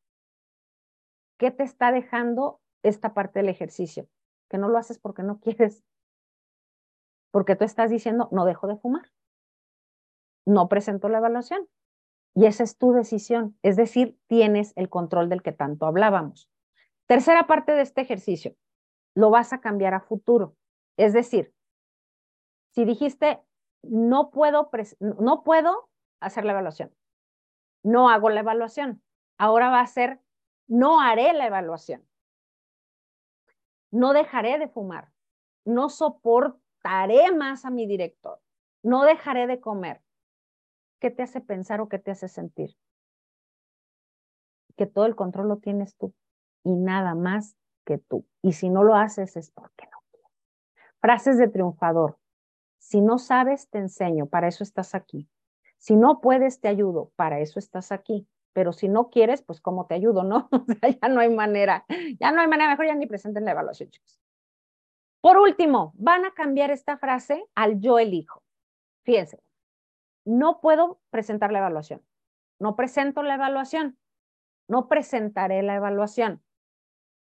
¿Qué 1.37 1.51
te 1.51 1.63
está 1.63 1.93
dejando 1.93 2.59
esta 2.83 3.13
parte 3.13 3.39
del 3.39 3.47
ejercicio? 3.47 4.09
Que 4.49 4.57
no 4.57 4.67
lo 4.67 4.77
haces 4.77 4.99
porque 4.99 5.23
no 5.23 5.39
quieres. 5.39 5.85
Porque 7.31 7.55
tú 7.55 7.65
estás 7.65 7.89
diciendo 7.89 8.29
no 8.31 8.45
dejo 8.45 8.67
de 8.67 8.77
fumar. 8.77 9.11
No 10.45 10.69
presento 10.69 11.09
la 11.09 11.17
evaluación. 11.17 11.67
Y 12.35 12.45
esa 12.45 12.63
es 12.63 12.77
tu 12.77 12.93
decisión. 12.93 13.57
Es 13.63 13.75
decir, 13.75 14.17
tienes 14.27 14.73
el 14.75 14.89
control 14.89 15.29
del 15.29 15.41
que 15.41 15.51
tanto 15.51 15.85
hablábamos. 15.85 16.49
Tercera 17.07 17.47
parte 17.47 17.71
de 17.71 17.81
este 17.81 18.01
ejercicio 18.01 18.55
lo 19.17 19.31
vas 19.31 19.51
a 19.51 19.61
cambiar 19.61 19.95
a 19.95 20.01
futuro. 20.01 20.55
Es 20.95 21.13
decir, 21.13 21.51
si 22.69 22.85
dijiste, 22.85 23.41
no 23.81 24.29
puedo, 24.29 24.69
no 24.99 25.43
puedo 25.43 25.89
hacer 26.19 26.45
la 26.45 26.51
evaluación, 26.51 26.93
no 27.83 28.09
hago 28.09 28.29
la 28.29 28.41
evaluación, 28.41 29.01
ahora 29.39 29.69
va 29.69 29.81
a 29.81 29.87
ser, 29.87 30.21
no 30.67 31.01
haré 31.01 31.33
la 31.33 31.47
evaluación, 31.47 32.07
no 33.89 34.13
dejaré 34.13 34.59
de 34.59 34.67
fumar, 34.67 35.11
no 35.65 35.89
soportaré 36.77 37.31
más 37.35 37.65
a 37.65 37.69
mi 37.69 37.87
director, 37.87 38.39
no 38.83 39.03
dejaré 39.03 39.47
de 39.47 39.59
comer. 39.59 40.01
¿Qué 40.99 41.11
te 41.11 41.23
hace 41.23 41.41
pensar 41.41 41.81
o 41.81 41.89
qué 41.89 41.99
te 41.99 42.11
hace 42.11 42.27
sentir? 42.27 42.75
Que 44.75 44.85
todo 44.85 45.05
el 45.05 45.15
control 45.15 45.47
lo 45.47 45.57
tienes 45.57 45.95
tú 45.95 46.13
y 46.63 46.73
nada 46.75 47.15
más 47.15 47.55
que 47.85 47.97
tú. 47.97 48.25
Y 48.41 48.53
si 48.53 48.69
no 48.69 48.83
lo 48.83 48.95
haces 48.95 49.37
es 49.37 49.51
porque 49.51 49.87
no 49.91 49.97
Frases 50.99 51.37
de 51.37 51.47
triunfador. 51.47 52.17
Si 52.79 53.01
no 53.01 53.19
sabes, 53.19 53.69
te 53.69 53.77
enseño, 53.77 54.25
para 54.25 54.47
eso 54.47 54.63
estás 54.63 54.95
aquí. 54.95 55.29
Si 55.77 55.95
no 55.95 56.21
puedes, 56.21 56.59
te 56.59 56.67
ayudo, 56.67 57.11
para 57.15 57.39
eso 57.39 57.59
estás 57.59 57.91
aquí. 57.91 58.27
Pero 58.53 58.73
si 58.73 58.87
no 58.87 59.09
quieres, 59.09 59.43
pues 59.43 59.61
¿cómo 59.61 59.85
te 59.85 59.93
ayudo? 59.93 60.23
No, 60.23 60.49
ya 61.01 61.07
no 61.07 61.19
hay 61.19 61.29
manera, 61.29 61.85
ya 62.19 62.31
no 62.31 62.41
hay 62.41 62.47
manera, 62.47 62.71
mejor 62.71 62.87
ya 62.87 62.95
ni 62.95 63.05
presenten 63.05 63.45
la 63.45 63.51
evaluación, 63.51 63.91
chicos. 63.91 64.19
Por 65.27 65.39
último, 65.39 65.91
van 65.97 66.23
a 66.23 66.31
cambiar 66.31 66.71
esta 66.71 66.97
frase 66.97 67.45
al 67.53 67.81
yo 67.81 67.99
elijo. 67.99 68.43
Fíjense, 69.03 69.43
no 70.23 70.61
puedo 70.61 71.01
presentar 71.09 71.51
la 71.51 71.59
evaluación. 71.59 72.01
No 72.59 72.77
presento 72.77 73.23
la 73.23 73.33
evaluación. 73.33 73.97
No 74.69 74.87
presentaré 74.87 75.63
la 75.63 75.75
evaluación. 75.75 76.41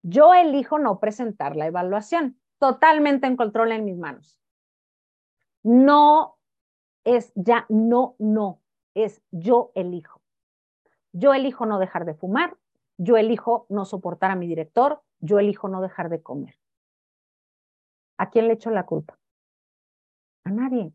Yo 0.01 0.33
elijo 0.33 0.79
no 0.79 0.99
presentar 0.99 1.55
la 1.55 1.67
evaluación, 1.67 2.41
totalmente 2.57 3.27
en 3.27 3.37
control 3.37 3.71
en 3.71 3.85
mis 3.85 3.99
manos. 3.99 4.41
No 5.61 6.39
es 7.03 7.31
ya 7.35 7.67
no, 7.69 8.15
no, 8.17 8.63
es 8.95 9.21
yo 9.29 9.71
elijo. 9.75 10.23
Yo 11.11 11.35
elijo 11.35 11.67
no 11.67 11.77
dejar 11.77 12.05
de 12.05 12.15
fumar, 12.15 12.57
yo 12.97 13.17
elijo 13.17 13.67
no 13.69 13.85
soportar 13.85 14.31
a 14.31 14.35
mi 14.35 14.47
director, 14.47 15.03
yo 15.19 15.37
elijo 15.37 15.67
no 15.67 15.83
dejar 15.83 16.09
de 16.09 16.23
comer. 16.23 16.60
¿A 18.21 18.29
quién 18.29 18.47
le 18.47 18.53
echo 18.53 18.69
la 18.69 18.85
culpa? 18.85 19.17
A 20.43 20.51
nadie. 20.51 20.93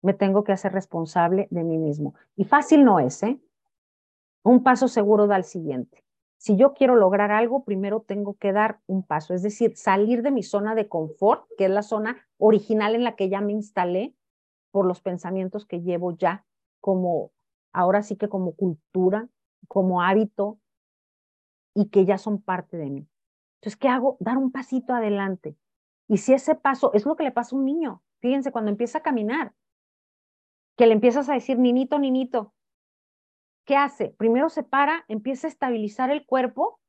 Me 0.00 0.14
tengo 0.14 0.44
que 0.44 0.52
hacer 0.52 0.72
responsable 0.72 1.46
de 1.50 1.62
mí 1.62 1.76
mismo. 1.76 2.14
Y 2.36 2.44
fácil 2.44 2.86
no 2.86 3.00
es, 3.00 3.22
¿eh? 3.22 3.38
Un 4.44 4.62
paso 4.62 4.88
seguro 4.88 5.26
da 5.26 5.36
el 5.36 5.44
siguiente. 5.44 6.06
Si 6.38 6.56
yo 6.56 6.72
quiero 6.72 6.96
lograr 6.96 7.32
algo, 7.32 7.64
primero 7.64 8.00
tengo 8.00 8.38
que 8.38 8.54
dar 8.54 8.80
un 8.86 9.02
paso, 9.02 9.34
es 9.34 9.42
decir, 9.42 9.76
salir 9.76 10.22
de 10.22 10.30
mi 10.30 10.42
zona 10.42 10.74
de 10.74 10.88
confort, 10.88 11.44
que 11.58 11.66
es 11.66 11.70
la 11.70 11.82
zona 11.82 12.16
original 12.38 12.94
en 12.94 13.04
la 13.04 13.14
que 13.14 13.28
ya 13.28 13.42
me 13.42 13.52
instalé 13.52 14.14
por 14.70 14.86
los 14.86 15.02
pensamientos 15.02 15.66
que 15.66 15.82
llevo 15.82 16.16
ya 16.16 16.46
como, 16.80 17.30
ahora 17.74 18.02
sí 18.02 18.16
que 18.16 18.30
como 18.30 18.52
cultura, 18.54 19.28
como 19.66 20.00
hábito 20.00 20.58
y 21.74 21.90
que 21.90 22.06
ya 22.06 22.16
son 22.16 22.40
parte 22.40 22.78
de 22.78 22.88
mí. 22.88 23.06
Entonces, 23.56 23.76
¿qué 23.76 23.88
hago? 23.88 24.16
Dar 24.18 24.38
un 24.38 24.50
pasito 24.50 24.94
adelante. 24.94 25.54
Y 26.08 26.16
si 26.18 26.32
ese 26.32 26.54
paso 26.54 26.92
es 26.94 27.04
lo 27.04 27.16
que 27.16 27.24
le 27.24 27.32
pasa 27.32 27.54
a 27.54 27.58
un 27.58 27.66
niño, 27.66 28.02
fíjense, 28.20 28.50
cuando 28.50 28.70
empieza 28.70 28.98
a 28.98 29.02
caminar, 29.02 29.54
que 30.76 30.86
le 30.86 30.94
empiezas 30.94 31.28
a 31.28 31.34
decir, 31.34 31.58
ninito, 31.58 31.98
ninito, 31.98 32.54
¿qué 33.66 33.76
hace? 33.76 34.14
Primero 34.16 34.48
se 34.48 34.62
para, 34.62 35.04
empieza 35.08 35.46
a 35.46 35.50
estabilizar 35.50 36.10
el 36.10 36.24
cuerpo. 36.24 36.80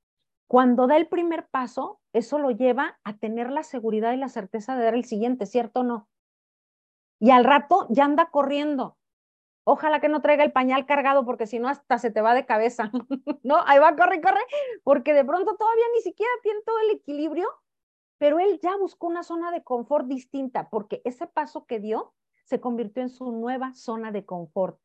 Cuando 0.47 0.87
da 0.87 0.95
el 0.95 1.07
primer 1.07 1.47
paso, 1.49 1.99
eso 2.13 2.39
lo 2.39 2.51
lleva 2.51 2.99
a 3.03 3.17
tener 3.17 3.51
la 3.51 3.63
seguridad 3.63 4.13
y 4.13 4.17
la 4.17 4.29
certeza 4.29 4.75
de 4.75 4.85
dar 4.85 4.95
el 4.95 5.05
siguiente, 5.05 5.45
¿cierto 5.45 5.81
o 5.81 5.83
no? 5.83 6.09
Y 7.19 7.31
al 7.31 7.43
rato 7.43 7.87
ya 7.89 8.05
anda 8.05 8.29
corriendo. 8.31 8.97
Ojalá 9.65 9.99
que 9.99 10.09
no 10.09 10.21
traiga 10.21 10.43
el 10.43 10.51
pañal 10.51 10.85
cargado 10.85 11.25
porque 11.25 11.45
si 11.45 11.59
no 11.59 11.67
hasta 11.67 11.97
se 11.97 12.09
te 12.09 12.21
va 12.21 12.33
de 12.33 12.45
cabeza. 12.45 12.91
no, 13.43 13.57
ahí 13.67 13.77
va, 13.79 13.95
corre, 13.95 14.21
corre, 14.21 14.41
porque 14.83 15.13
de 15.13 15.25
pronto 15.25 15.55
todavía 15.57 15.85
ni 15.93 16.01
siquiera 16.01 16.31
tiene 16.41 16.61
todo 16.65 16.79
el 16.79 16.91
equilibrio, 16.91 17.47
pero 18.19 18.37
él 18.39 18.59
ya 18.61 18.77
buscó 18.77 19.07
una 19.07 19.23
zona 19.23 19.51
de 19.51 19.63
confort 19.63 20.05
distinta 20.05 20.69
porque 20.69 21.01
ese 21.05 21.25
paso 21.25 21.65
que 21.65 21.79
dio 21.79 22.13
se 22.43 22.59
convirtió 22.59 23.01
en 23.01 23.09
su 23.09 23.31
nueva 23.31 23.73
zona 23.73 24.11
de 24.11 24.25
confort. 24.25 24.79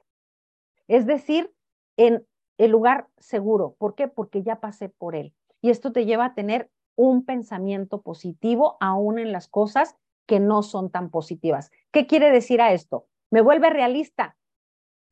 Es 0.86 1.06
decir, 1.06 1.52
en 1.96 2.26
el 2.58 2.70
lugar 2.70 3.08
seguro. 3.18 3.74
¿Por 3.78 3.94
qué? 3.94 4.08
Porque 4.08 4.42
ya 4.42 4.60
pasé 4.60 4.88
por 4.88 5.16
él. 5.16 5.34
Y 5.60 5.70
esto 5.70 5.92
te 5.92 6.04
lleva 6.04 6.26
a 6.26 6.34
tener 6.34 6.70
un 6.94 7.24
pensamiento 7.24 8.02
positivo 8.02 8.76
aún 8.80 9.18
en 9.18 9.32
las 9.32 9.48
cosas 9.48 9.96
que 10.26 10.40
no 10.40 10.62
son 10.62 10.90
tan 10.90 11.10
positivas. 11.10 11.70
¿Qué 11.90 12.06
quiere 12.06 12.30
decir 12.30 12.60
a 12.60 12.72
esto? 12.72 13.06
Me 13.30 13.40
vuelve 13.40 13.70
realista. 13.70 14.36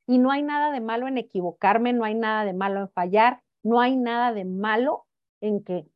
Y 0.06 0.18
no 0.18 0.30
hay 0.30 0.42
nada 0.42 0.70
de 0.70 0.80
malo 0.80 1.08
en 1.08 1.18
equivocarme, 1.18 1.92
no 1.92 2.04
hay 2.04 2.14
nada 2.14 2.44
de 2.44 2.52
malo 2.52 2.80
en 2.80 2.88
fallar, 2.90 3.42
no 3.62 3.80
hay 3.80 3.96
nada 3.96 4.32
de 4.32 4.44
malo 4.44 5.06
en 5.40 5.62
que 5.62 5.86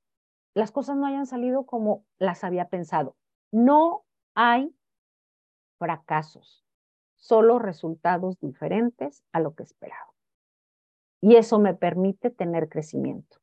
las 0.57 0.73
cosas 0.73 0.97
no 0.97 1.05
hayan 1.05 1.27
salido 1.27 1.67
como 1.67 2.07
las 2.19 2.43
había 2.43 2.69
pensado. 2.69 3.15
No 3.53 4.05
hay 4.35 4.75
fracasos, 5.79 6.65
solo 7.15 7.59
resultados 7.59 8.41
diferentes 8.41 9.23
a 9.33 9.41
lo 9.41 9.55
que 9.55 9.65
esperaba 9.65 10.15
y 11.21 11.37
eso 11.37 11.59
me 11.59 11.75
permite 11.75 12.31
tener 12.31 12.71
crecimiento. 12.71 13.37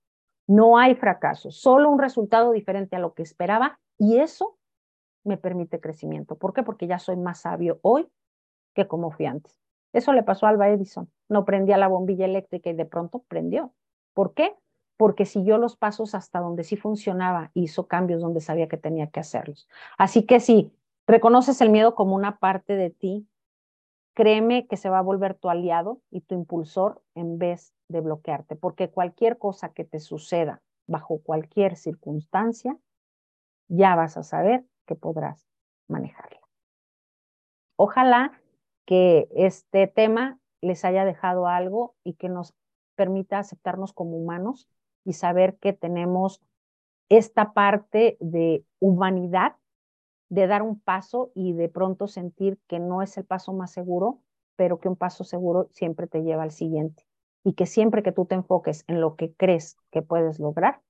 No 0.47 0.79
hay 0.79 0.95
fracaso, 0.95 1.51
solo 1.51 1.91
un 1.91 1.99
resultado 1.99 2.51
diferente 2.51 2.95
a 2.95 2.99
lo 2.99 3.13
que 3.13 3.21
esperaba 3.21 3.79
y 3.99 4.17
eso 4.17 4.57
me 5.23 5.37
permite 5.37 5.79
crecimiento. 5.79 6.35
¿Por 6.35 6.53
qué? 6.53 6.63
Porque 6.63 6.87
ya 6.87 6.97
soy 6.97 7.15
más 7.15 7.41
sabio 7.41 7.79
hoy 7.83 8.09
que 8.73 8.87
como 8.87 9.11
fui 9.11 9.27
antes. 9.27 9.55
Eso 9.93 10.13
le 10.13 10.23
pasó 10.23 10.47
a 10.47 10.49
Alba 10.49 10.69
Edison. 10.69 11.11
No 11.29 11.45
prendía 11.45 11.77
la 11.77 11.87
bombilla 11.87 12.25
eléctrica 12.25 12.71
y 12.71 12.73
de 12.73 12.85
pronto 12.85 13.19
prendió. 13.27 13.71
¿Por 14.15 14.33
qué? 14.33 14.55
Porque 15.03 15.25
siguió 15.25 15.57
los 15.57 15.75
pasos 15.75 16.15
hasta 16.15 16.39
donde 16.39 16.63
sí 16.63 16.77
funcionaba, 16.77 17.51
hizo 17.55 17.89
cambios 17.89 18.21
donde 18.21 18.39
sabía 18.39 18.69
que 18.69 18.77
tenía 18.77 19.07
que 19.07 19.19
hacerlos. 19.19 19.67
Así 19.97 20.25
que 20.25 20.39
si 20.39 20.71
reconoces 21.05 21.59
el 21.59 21.71
miedo 21.71 21.93
como 21.93 22.15
una 22.15 22.39
parte 22.39 22.77
de 22.77 22.89
ti, 22.89 23.27
créeme 24.13 24.65
que 24.65 24.77
se 24.77 24.89
va 24.89 24.99
a 24.99 25.01
volver 25.01 25.33
tu 25.33 25.49
aliado 25.49 25.99
y 26.09 26.21
tu 26.21 26.35
impulsor 26.35 27.01
en 27.15 27.37
vez 27.37 27.73
de 27.89 27.99
bloquearte, 27.99 28.55
porque 28.55 28.91
cualquier 28.91 29.37
cosa 29.37 29.73
que 29.73 29.83
te 29.83 29.99
suceda 29.99 30.61
bajo 30.87 31.19
cualquier 31.21 31.75
circunstancia, 31.75 32.77
ya 33.67 33.97
vas 33.97 34.15
a 34.15 34.23
saber 34.23 34.63
que 34.85 34.95
podrás 34.95 35.45
manejarla. 35.89 36.39
Ojalá 37.75 38.31
que 38.85 39.27
este 39.35 39.87
tema 39.87 40.39
les 40.61 40.85
haya 40.85 41.03
dejado 41.03 41.49
algo 41.49 41.93
y 42.05 42.13
que 42.13 42.29
nos 42.29 42.53
permita 42.95 43.39
aceptarnos 43.39 43.91
como 43.91 44.15
humanos 44.15 44.69
y 45.05 45.13
saber 45.13 45.57
que 45.57 45.73
tenemos 45.73 46.41
esta 47.09 47.53
parte 47.53 48.17
de 48.19 48.65
humanidad 48.79 49.55
de 50.29 50.47
dar 50.47 50.63
un 50.63 50.79
paso 50.79 51.31
y 51.35 51.53
de 51.53 51.69
pronto 51.69 52.07
sentir 52.07 52.57
que 52.67 52.79
no 52.79 53.01
es 53.01 53.17
el 53.17 53.25
paso 53.25 53.53
más 53.53 53.71
seguro, 53.71 54.21
pero 54.55 54.79
que 54.79 54.89
un 54.89 54.95
paso 54.95 55.23
seguro 55.23 55.67
siempre 55.71 56.07
te 56.07 56.23
lleva 56.23 56.43
al 56.43 56.51
siguiente. 56.51 57.05
Y 57.43 57.53
que 57.53 57.65
siempre 57.65 58.01
que 58.01 58.11
tú 58.11 58.25
te 58.25 58.35
enfoques 58.35 58.83
en 58.87 58.99
lo 58.99 59.15
que 59.15 59.33
crees 59.33 59.77
que 59.91 60.01
puedes 60.01 60.39
lograr, 60.39 60.81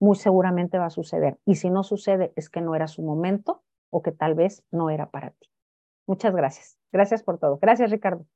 muy 0.00 0.16
seguramente 0.16 0.78
va 0.78 0.86
a 0.86 0.90
suceder. 0.90 1.38
Y 1.44 1.56
si 1.56 1.70
no 1.70 1.84
sucede, 1.84 2.32
es 2.34 2.48
que 2.48 2.62
no 2.62 2.74
era 2.74 2.88
su 2.88 3.02
momento 3.02 3.62
o 3.90 4.02
que 4.02 4.12
tal 4.12 4.34
vez 4.34 4.64
no 4.72 4.90
era 4.90 5.10
para 5.10 5.30
ti. 5.30 5.48
Muchas 6.06 6.34
gracias. 6.34 6.76
Gracias 6.90 7.22
por 7.22 7.38
todo. 7.38 7.58
Gracias, 7.58 7.90
Ricardo. 7.90 8.26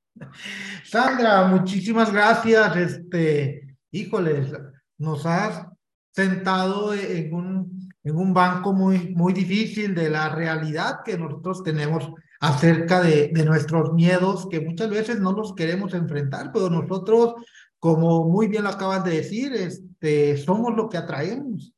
Sandra, 0.85 1.49
muchísimas 1.49 2.13
gracias. 2.13 2.77
Este, 2.77 3.77
híjoles, 3.91 4.53
nos 4.99 5.27
has 5.27 5.67
sentado 6.11 6.95
en 6.95 7.35
un 7.35 7.85
en 8.05 8.17
un 8.17 8.35
banco 8.35 8.73
muy, 8.73 9.15
muy 9.15 9.33
difícil 9.33 9.95
de 9.95 10.11
la 10.11 10.29
realidad 10.29 11.01
que 11.05 11.17
nosotros 11.17 11.63
tenemos 11.63 12.13
acerca 12.39 13.01
de, 13.01 13.31
de 13.33 13.45
nuestros 13.45 13.95
miedos, 13.95 14.47
que 14.51 14.61
muchas 14.61 14.91
veces 14.91 15.21
no 15.21 15.33
los 15.33 15.55
queremos 15.55 15.95
enfrentar, 15.95 16.51
pero 16.53 16.69
nosotros, 16.69 17.35
como 17.79 18.29
muy 18.29 18.49
bien 18.49 18.65
lo 18.65 18.69
acabas 18.69 19.05
de 19.05 19.13
decir, 19.13 19.55
este, 19.55 20.37
somos 20.37 20.77
lo 20.77 20.91
que 20.91 20.99
atraemos. 20.99 21.73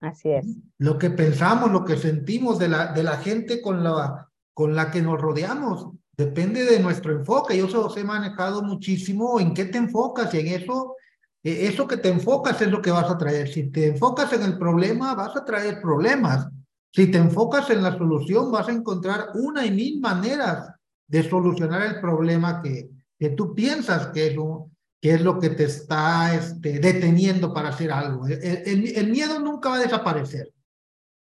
Así 0.00 0.30
es. 0.30 0.46
Lo 0.78 0.96
que 0.96 1.10
pensamos, 1.10 1.70
lo 1.70 1.84
que 1.84 1.98
sentimos 1.98 2.58
de 2.58 2.68
la, 2.68 2.92
de 2.94 3.02
la 3.02 3.18
gente 3.18 3.60
con 3.60 3.84
la, 3.84 4.26
con 4.54 4.74
la 4.74 4.90
que 4.90 5.02
nos 5.02 5.20
rodeamos. 5.20 5.88
Depende 6.16 6.64
de 6.64 6.80
nuestro 6.80 7.12
enfoque. 7.12 7.58
Yo 7.58 7.68
se 7.68 7.74
los 7.74 7.94
he 7.98 8.04
manejado 8.04 8.62
muchísimo. 8.62 9.38
¿En 9.38 9.52
qué 9.52 9.66
te 9.66 9.76
enfocas? 9.76 10.32
Y 10.32 10.40
en 10.40 10.46
eso 10.46 10.96
eso 11.42 11.86
que 11.86 11.96
te 11.96 12.08
enfocas 12.08 12.60
es 12.60 12.68
lo 12.68 12.82
que 12.82 12.90
vas 12.90 13.10
a 13.10 13.16
traer. 13.16 13.48
Si 13.48 13.70
te 13.70 13.88
enfocas 13.88 14.32
en 14.32 14.42
el 14.42 14.58
problema, 14.58 15.14
vas 15.14 15.36
a 15.36 15.44
traer 15.44 15.80
problemas. 15.80 16.48
Si 16.92 17.06
te 17.06 17.18
enfocas 17.18 17.70
en 17.70 17.82
la 17.82 17.96
solución, 17.96 18.50
vas 18.50 18.68
a 18.68 18.72
encontrar 18.72 19.28
una 19.34 19.64
y 19.64 19.70
mil 19.70 20.00
maneras 20.00 20.70
de 21.06 21.28
solucionar 21.28 21.82
el 21.82 22.00
problema 22.00 22.60
que, 22.62 22.90
que 23.18 23.30
tú 23.30 23.54
piensas 23.54 24.08
que 24.08 24.28
es, 24.28 24.36
lo, 24.36 24.70
que 25.00 25.14
es 25.14 25.22
lo 25.22 25.38
que 25.38 25.50
te 25.50 25.64
está 25.64 26.34
este, 26.34 26.78
deteniendo 26.78 27.54
para 27.54 27.70
hacer 27.70 27.90
algo. 27.90 28.26
El, 28.26 28.96
el 28.96 29.10
miedo 29.10 29.38
nunca 29.38 29.70
va 29.70 29.76
a 29.76 29.80
desaparecer. 29.80 30.52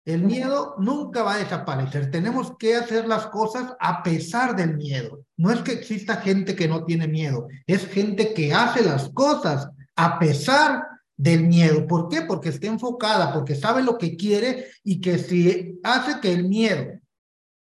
El 0.05 0.23
miedo 0.23 0.75
nunca 0.79 1.23
va 1.23 1.35
a 1.35 1.39
desaparecer. 1.39 2.11
Tenemos 2.11 2.55
que 2.59 2.77
hacer 2.77 3.09
las 3.09 3.27
cosas 3.29 3.75
a 3.81 4.03
pesar 4.03 4.55
del 4.55 4.77
miedo. 4.77 5.25
No 5.39 5.51
es 5.51 5.61
que 5.61 5.73
exista 5.73 6.17
gente 6.17 6.55
que 6.55 6.69
no 6.69 6.85
tiene 6.85 7.09
miedo, 7.09 7.49
es 7.67 7.87
gente 7.87 8.35
que 8.35 8.53
hace 8.53 8.85
las 8.85 9.09
cosas 9.11 9.71
a 9.97 10.19
pesar 10.19 10.87
del 11.17 11.45
miedo. 11.45 11.87
¿Por 11.87 12.09
qué? 12.09 12.23
Porque 12.23 12.49
está 12.49 12.67
enfocada, 12.67 13.33
porque 13.33 13.55
sabe 13.55 13.83
lo 13.83 13.99
que 13.99 14.17
quiere 14.17 14.69
y 14.83 15.01
que 15.01 15.19
si 15.19 15.81
hace 15.83 16.21
que 16.21 16.33
el 16.33 16.49
miedo 16.49 17.01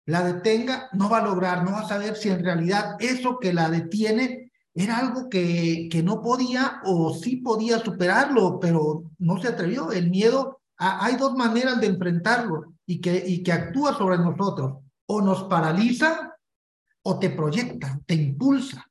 la 0.07 0.23
detenga, 0.23 0.89
no 0.93 1.09
va 1.09 1.17
a 1.17 1.25
lograr, 1.25 1.65
no 1.65 1.71
va 1.71 1.81
a 1.81 1.87
saber 1.87 2.15
si 2.15 2.29
en 2.29 2.43
realidad 2.43 2.95
eso 2.99 3.37
que 3.39 3.53
la 3.53 3.69
detiene 3.69 4.51
era 4.73 4.99
algo 4.99 5.27
que, 5.27 5.89
que 5.91 6.01
no 6.01 6.21
podía 6.21 6.81
o 6.85 7.13
sí 7.13 7.37
podía 7.37 7.79
superarlo, 7.79 8.57
pero 8.59 9.11
no 9.17 9.41
se 9.41 9.49
atrevió. 9.49 9.91
El 9.91 10.09
miedo, 10.09 10.61
hay 10.77 11.17
dos 11.17 11.35
maneras 11.35 11.81
de 11.81 11.87
enfrentarlo 11.87 12.73
y 12.85 13.01
que, 13.01 13.21
y 13.27 13.43
que 13.43 13.51
actúa 13.51 13.97
sobre 13.97 14.17
nosotros. 14.17 14.77
O 15.07 15.21
nos 15.21 15.43
paraliza 15.43 16.37
o 17.01 17.19
te 17.19 17.29
proyecta, 17.31 17.99
te 18.05 18.13
impulsa. 18.13 18.89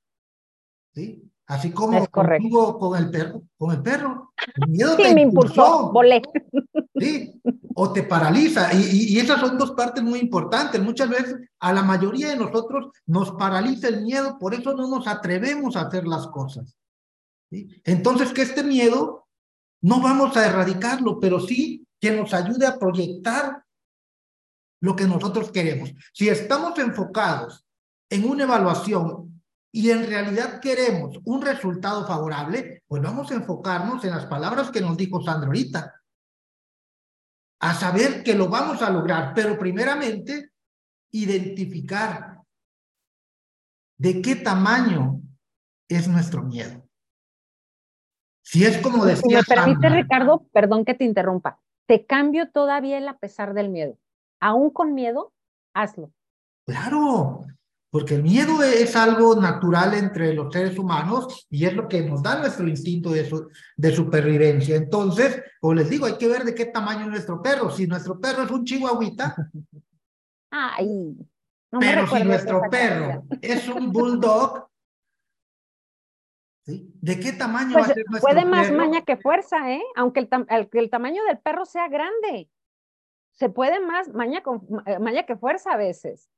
¿sí? 0.95 1.26
Así 1.49 1.71
como 1.71 2.05
con 2.09 2.27
el 2.33 3.11
perro, 3.11 3.43
con 3.57 3.73
el 3.73 3.83
perro. 3.83 4.33
El 4.57 4.69
miedo 4.69 4.97
te 4.97 5.15
me 5.15 5.23
impulsó, 5.23 5.93
volé. 5.93 6.21
Sí, 6.99 7.41
o 7.75 7.93
te 7.93 8.03
paraliza. 8.03 8.73
Y, 8.75 9.15
y, 9.15 9.19
esas 9.21 9.39
son 9.41 9.57
dos 9.57 9.73
partes 9.73 10.03
muy 10.03 10.19
importantes. 10.19 10.83
Muchas 10.83 11.09
veces 11.09 11.37
a 11.61 11.73
la 11.73 11.83
mayoría 11.83 12.31
de 12.31 12.37
nosotros 12.37 12.89
nos 13.07 13.31
paraliza 13.33 13.89
el 13.89 14.03
miedo, 14.03 14.39
por 14.39 14.55
eso 14.55 14.75
no 14.75 14.89
nos 14.89 15.07
atrevemos 15.07 15.77
a 15.77 15.83
hacer 15.83 16.07
las 16.07 16.27
cosas. 16.29 16.77
¿sí? 17.51 17.69
Entonces, 17.85 18.33
que 18.33 18.43
este 18.43 18.65
miedo 18.65 19.29
no 19.83 20.01
vamos 20.01 20.37
a 20.37 20.47
erradicarlo, 20.47 21.21
pero 21.21 21.39
sí 21.39 21.87
que 22.01 22.11
nos 22.11 22.35
ayude 22.35 22.67
a 22.67 22.79
proyectar 22.79 23.63
lo 24.81 24.97
que 24.97 25.07
nosotros 25.07 25.53
queremos. 25.53 25.93
Si 26.13 26.29
estamos 26.29 26.77
enfocados 26.79 27.65
en 28.11 28.29
una 28.29 28.45
evaluación 28.45 29.36
y 29.73 29.91
en 29.91 30.07
realidad 30.07 30.61
queremos 30.61 31.19
un 31.25 31.43
resultado 31.43 32.07
favorable, 32.07 32.83
pues 32.87 33.03
vamos 33.03 33.31
a 33.31 33.35
enfocarnos 33.35 34.05
en 34.05 34.11
las 34.11 34.27
palabras 34.27 34.71
que 34.71 34.81
nos 34.81 34.97
dijo 34.97 35.23
Sandra 35.23 35.49
ahorita. 35.49 35.93
a 37.59 37.75
saber 37.75 38.23
que 38.23 38.35
lo 38.35 38.49
vamos 38.49 38.83
a 38.83 38.91
lograr, 38.91 39.33
pero 39.35 39.59
primeramente 39.59 40.51
identificar 41.11 42.39
de 43.99 44.21
qué 44.21 44.37
tamaño 44.37 45.21
es 45.89 46.07
nuestro 46.07 46.43
miedo. 46.43 46.87
Si 48.43 48.65
es 48.65 48.79
como 48.79 49.05
decía. 49.05 49.23
Si 49.23 49.35
me 49.35 49.43
permite, 49.43 49.89
Ricardo, 49.89 50.47
perdón 50.53 50.85
que 50.85 50.95
te 50.95 51.05
interrumpa. 51.05 51.61
Te 51.87 52.07
cambio 52.07 52.51
todavía 52.51 52.99
el 52.99 53.09
a 53.09 53.19
pesar 53.19 53.55
del 53.55 53.71
miedo. 53.71 53.99
Aún 54.41 54.71
con 54.71 54.95
miedo, 54.95 55.33
hazlo. 55.75 56.13
Claro, 56.67 57.47
porque 57.91 58.17
el 58.17 58.23
miedo 58.23 58.63
es 58.63 58.97
algo 58.97 59.37
natural 59.41 59.95
entre 59.95 60.35
los 60.35 60.53
seres 60.53 60.79
humanos 60.79 61.47
y 61.49 61.65
es 61.65 61.75
lo 61.75 61.89
que 61.89 62.03
nos 62.03 62.23
da 62.23 62.39
nuestro 62.39 62.69
instinto 62.69 63.11
de, 63.11 63.29
de 63.77 63.93
supervivencia. 63.93 64.77
Entonces, 64.77 65.43
como 65.61 65.75
les 65.75 65.89
digo, 65.89 66.07
hay 66.07 66.19
que 66.19 66.29
ver 66.29 66.45
de 66.45 66.55
qué 66.55 66.67
tamaño 66.67 67.03
es 67.03 67.09
nuestro 67.09 67.41
perro. 67.41 67.71
Si 67.71 67.87
nuestro 67.87 68.21
perro 68.21 68.43
es 68.43 68.51
un 68.51 68.65
chihuahuita. 68.65 69.37
Ay, 70.51 71.17
pero 71.71 72.07
si 72.07 72.25
nuestro 72.25 72.63
perro 72.71 73.25
es 73.41 73.69
un 73.69 73.93
bulldog, 73.93 74.69
¿de 76.65 77.21
qué 77.21 77.33
tamaño 77.33 77.73
pues, 77.73 77.89
va 77.89 77.91
a 77.91 77.95
ser 77.95 78.05
nuestro 78.09 78.29
Puede 78.29 78.45
más 78.45 78.73
maña 78.73 79.03
que 79.03 79.17
fuerza, 79.17 79.73
¿eh? 79.73 79.83
Aunque 79.95 80.21
el, 80.21 80.29
el, 80.73 80.91
tamaño 80.91 81.23
del 81.25 81.39
perro 81.39 81.65
sea 81.65 81.89
grande. 81.89 82.49
Se 83.33 83.51
puede 83.51 83.81
más 83.81 84.09
maña, 84.09 84.43
con, 84.43 84.67
eh, 84.87 84.99
maña 84.99 85.25
que 85.25 85.37
fuerza 85.37 85.73
a 85.73 85.77
veces. 85.77 86.31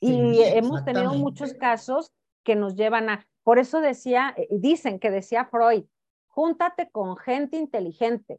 Y 0.00 0.42
hemos 0.42 0.84
tenido 0.84 1.14
muchos 1.14 1.54
casos 1.54 2.12
que 2.44 2.54
nos 2.54 2.76
llevan 2.76 3.08
a, 3.08 3.26
por 3.42 3.58
eso 3.58 3.80
decía, 3.80 4.34
eh, 4.36 4.46
dicen 4.50 4.98
que 4.98 5.10
decía 5.10 5.46
Freud, 5.46 5.84
júntate 6.28 6.90
con 6.90 7.16
gente 7.16 7.56
inteligente, 7.56 8.38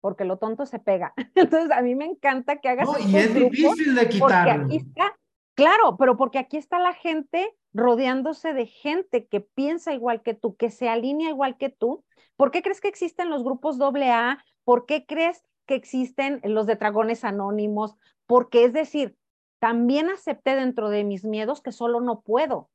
porque 0.00 0.24
lo 0.24 0.38
tonto 0.38 0.66
se 0.66 0.78
pega. 0.78 1.14
Entonces 1.34 1.70
a 1.70 1.82
mí 1.82 1.94
me 1.94 2.04
encanta 2.04 2.56
que 2.60 2.68
hagas. 2.68 2.86
No, 2.86 2.98
y 2.98 3.16
es 3.16 3.34
difícil 3.34 3.94
de 3.94 4.08
quitarlo. 4.08 4.26
Porque 4.26 4.50
aquí 4.50 4.76
está 4.76 5.16
Claro, 5.54 5.96
pero 5.98 6.16
porque 6.16 6.38
aquí 6.38 6.56
está 6.56 6.78
la 6.78 6.94
gente 6.94 7.54
rodeándose 7.74 8.54
de 8.54 8.66
gente 8.66 9.26
que 9.26 9.40
piensa 9.40 9.92
igual 9.92 10.22
que 10.22 10.34
tú, 10.34 10.56
que 10.56 10.70
se 10.70 10.88
alinea 10.88 11.30
igual 11.30 11.58
que 11.58 11.68
tú. 11.68 12.04
¿Por 12.36 12.50
qué 12.50 12.62
crees 12.62 12.80
que 12.80 12.88
existen 12.88 13.28
los 13.28 13.44
grupos 13.44 13.78
AA? 13.80 14.42
¿Por 14.64 14.86
qué 14.86 15.04
crees 15.04 15.44
que 15.66 15.74
existen 15.74 16.40
los 16.44 16.66
de 16.66 16.76
dragones 16.76 17.24
anónimos? 17.24 17.96
Porque 18.26 18.64
es 18.64 18.72
decir, 18.72 19.16
también 19.62 20.10
acepté 20.10 20.56
dentro 20.56 20.90
de 20.90 21.04
mis 21.04 21.24
miedos 21.24 21.62
que 21.62 21.70
solo 21.70 22.00
no 22.00 22.22
puedo, 22.22 22.68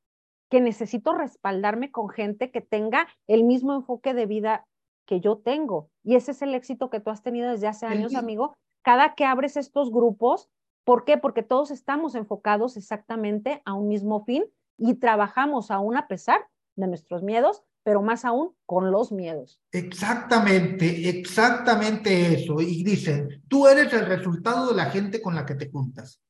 que 0.48 0.62
necesito 0.62 1.12
respaldarme 1.12 1.90
con 1.90 2.08
gente 2.08 2.50
que 2.50 2.62
tenga 2.62 3.06
el 3.26 3.44
mismo 3.44 3.74
enfoque 3.74 4.14
de 4.14 4.24
vida 4.24 4.66
que 5.06 5.20
yo 5.20 5.36
tengo. 5.36 5.90
Y 6.02 6.14
ese 6.14 6.30
es 6.30 6.40
el 6.40 6.54
éxito 6.54 6.88
que 6.88 7.00
tú 7.00 7.10
has 7.10 7.22
tenido 7.22 7.50
desde 7.50 7.66
hace 7.66 7.84
años, 7.84 8.14
amigo. 8.14 8.56
Cada 8.80 9.14
que 9.14 9.26
abres 9.26 9.58
estos 9.58 9.92
grupos, 9.92 10.48
¿Por 10.88 11.04
qué? 11.04 11.18
Porque 11.18 11.42
todos 11.42 11.70
estamos 11.70 12.14
enfocados 12.14 12.78
exactamente 12.78 13.60
a 13.66 13.74
un 13.74 13.88
mismo 13.88 14.24
fin 14.24 14.44
y 14.78 14.94
trabajamos 14.94 15.70
aún 15.70 15.98
a 15.98 16.08
pesar 16.08 16.48
de 16.76 16.86
nuestros 16.86 17.22
miedos, 17.22 17.62
pero 17.82 18.00
más 18.00 18.24
aún 18.24 18.54
con 18.64 18.90
los 18.90 19.12
miedos. 19.12 19.60
Exactamente, 19.70 21.10
exactamente 21.10 22.32
eso. 22.32 22.62
Y 22.62 22.82
dicen, 22.84 23.42
tú 23.48 23.68
eres 23.68 23.92
el 23.92 24.06
resultado 24.06 24.70
de 24.70 24.76
la 24.76 24.86
gente 24.86 25.20
con 25.20 25.34
la 25.34 25.44
que 25.44 25.56
te 25.56 25.70
juntas. 25.70 26.22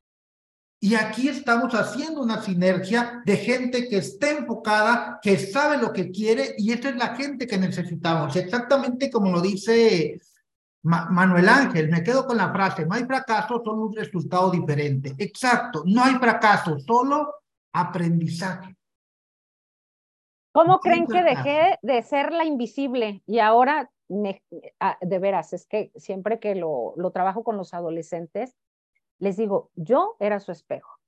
Y 0.81 0.95
aquí 0.95 1.29
estamos 1.29 1.75
haciendo 1.75 2.23
una 2.23 2.41
sinergia 2.41 3.21
de 3.25 3.37
gente 3.37 3.89
que 3.89 3.99
esté 3.99 4.39
enfocada, 4.39 5.19
que 5.21 5.37
sabe 5.37 5.77
lo 5.77 5.93
que 5.93 6.11
quiere, 6.11 6.55
y 6.57 6.73
esa 6.73 6.91
es 6.91 6.97
la 6.97 7.17
gente 7.17 7.49
que 7.49 7.59
necesitamos. 7.59 8.37
Exactamente 8.37 9.11
como 9.11 9.33
lo 9.33 9.41
dice 9.41 10.21
Manuel 10.83 11.49
Ángel, 11.49 11.91
me 11.91 12.03
quedo 12.05 12.27
con 12.27 12.37
la 12.37 12.53
frase, 12.53 12.87
no 12.87 12.95
hay 12.95 13.05
fracaso, 13.05 13.61
solo 13.65 13.87
un 13.87 13.95
resultado 13.95 14.51
diferente. 14.51 15.15
Exacto, 15.19 15.83
no 15.85 16.05
hay 16.05 16.15
fracaso, 16.15 16.79
solo 16.79 17.35
aprendizaje. 17.73 18.77
¿Cómo 20.53 20.79
creen 20.79 21.07
que 21.07 21.23
dejé 21.23 21.79
de 21.83 22.03
ser 22.03 22.33
la 22.33 22.45
invisible 22.45 23.23
y 23.27 23.41
ahora, 23.41 23.91
me, 24.09 24.43
ah, 24.81 24.97
de 25.01 25.19
veras, 25.19 25.53
es 25.53 25.67
que 25.67 25.91
siempre 25.97 26.39
que 26.39 26.55
lo, 26.55 26.95
lo 26.97 27.11
trabajo 27.11 27.45
con 27.45 27.57
los 27.57 27.75
adolescentes, 27.75 28.57
les 29.19 29.37
digo, 29.37 29.71
yo 29.75 30.17
era 30.21 30.41
su 30.41 30.53
espejo. 30.53 30.99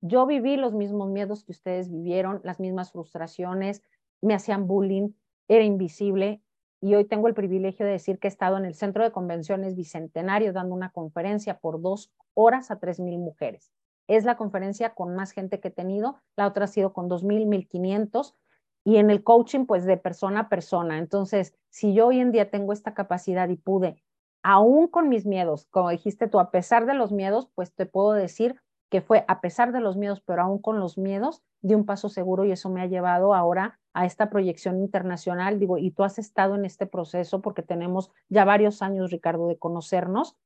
Yo 0.00 0.26
viví 0.26 0.56
los 0.56 0.74
mismos 0.74 1.10
miedos 1.10 1.44
que 1.44 1.52
ustedes 1.52 1.90
vivieron, 1.90 2.40
las 2.44 2.60
mismas 2.60 2.92
frustraciones, 2.92 3.82
me 4.20 4.34
hacían 4.34 4.66
bullying, 4.66 5.10
era 5.48 5.64
invisible, 5.64 6.42
y 6.84 6.94
hoy 6.94 7.06
tengo 7.06 7.28
el 7.28 7.34
privilegio 7.34 7.86
de 7.86 7.92
decir 7.92 8.18
que 8.18 8.26
he 8.26 8.28
estado 8.28 8.58
en 8.58 8.66
el 8.66 8.74
Centro 8.74 9.02
de 9.02 9.10
Convenciones 9.10 9.74
Bicentenario 9.74 10.52
dando 10.52 10.74
una 10.74 10.90
conferencia 10.90 11.58
por 11.58 11.80
dos 11.80 12.12
horas 12.34 12.70
a 12.70 12.78
tres 12.78 13.00
mil 13.00 13.18
mujeres. 13.18 13.72
Es 14.06 14.26
la 14.26 14.36
conferencia 14.36 14.92
con 14.92 15.14
más 15.14 15.32
gente 15.32 15.60
que 15.60 15.68
he 15.68 15.70
tenido, 15.70 16.20
la 16.36 16.46
otra 16.46 16.64
ha 16.64 16.68
sido 16.68 16.92
con 16.92 17.08
dos 17.08 17.24
mil, 17.24 17.46
mil 17.46 17.66
quinientos 17.66 18.36
y 18.84 18.96
en 18.96 19.08
el 19.10 19.24
coaching 19.24 19.64
pues 19.64 19.86
de 19.86 19.96
persona 19.96 20.40
a 20.40 20.48
persona. 20.50 20.98
Entonces, 20.98 21.54
si 21.70 21.94
yo 21.94 22.08
hoy 22.08 22.20
en 22.20 22.32
día 22.32 22.50
tengo 22.50 22.74
esta 22.74 22.92
capacidad 22.92 23.48
y 23.48 23.56
pude, 23.56 24.02
aún 24.44 24.88
con 24.88 25.08
mis 25.08 25.26
miedos, 25.26 25.66
como 25.70 25.88
dijiste 25.88 26.28
tú, 26.28 26.38
a 26.38 26.50
pesar 26.50 26.86
de 26.86 26.94
los 26.94 27.10
miedos, 27.10 27.48
pues 27.54 27.74
te 27.74 27.86
puedo 27.86 28.12
decir 28.12 28.60
que 28.90 29.00
fue 29.00 29.24
a 29.26 29.40
pesar 29.40 29.72
de 29.72 29.80
los 29.80 29.96
miedos, 29.96 30.20
pero 30.20 30.42
aún 30.42 30.60
con 30.60 30.78
los 30.78 30.98
miedos, 30.98 31.42
de 31.62 31.74
un 31.74 31.86
paso 31.86 32.10
seguro 32.10 32.44
y 32.44 32.52
eso 32.52 32.68
me 32.68 32.82
ha 32.82 32.86
llevado 32.86 33.34
ahora 33.34 33.80
a 33.94 34.04
esta 34.04 34.28
proyección 34.28 34.78
internacional. 34.78 35.58
Digo, 35.58 35.78
y 35.78 35.90
tú 35.90 36.04
has 36.04 36.18
estado 36.18 36.54
en 36.56 36.66
este 36.66 36.86
proceso 36.86 37.40
porque 37.40 37.62
tenemos 37.62 38.10
ya 38.28 38.44
varios 38.44 38.82
años, 38.82 39.10
Ricardo, 39.10 39.48
de 39.48 39.58
conocernos 39.58 40.36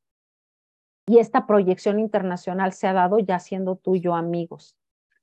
y 1.06 1.18
esta 1.18 1.46
proyección 1.46 1.98
internacional 1.98 2.72
se 2.72 2.86
ha 2.86 2.92
dado 2.92 3.18
ya 3.18 3.40
siendo 3.40 3.76
tú 3.76 3.96
y 3.96 4.00
yo 4.00 4.14
amigos. 4.14 4.76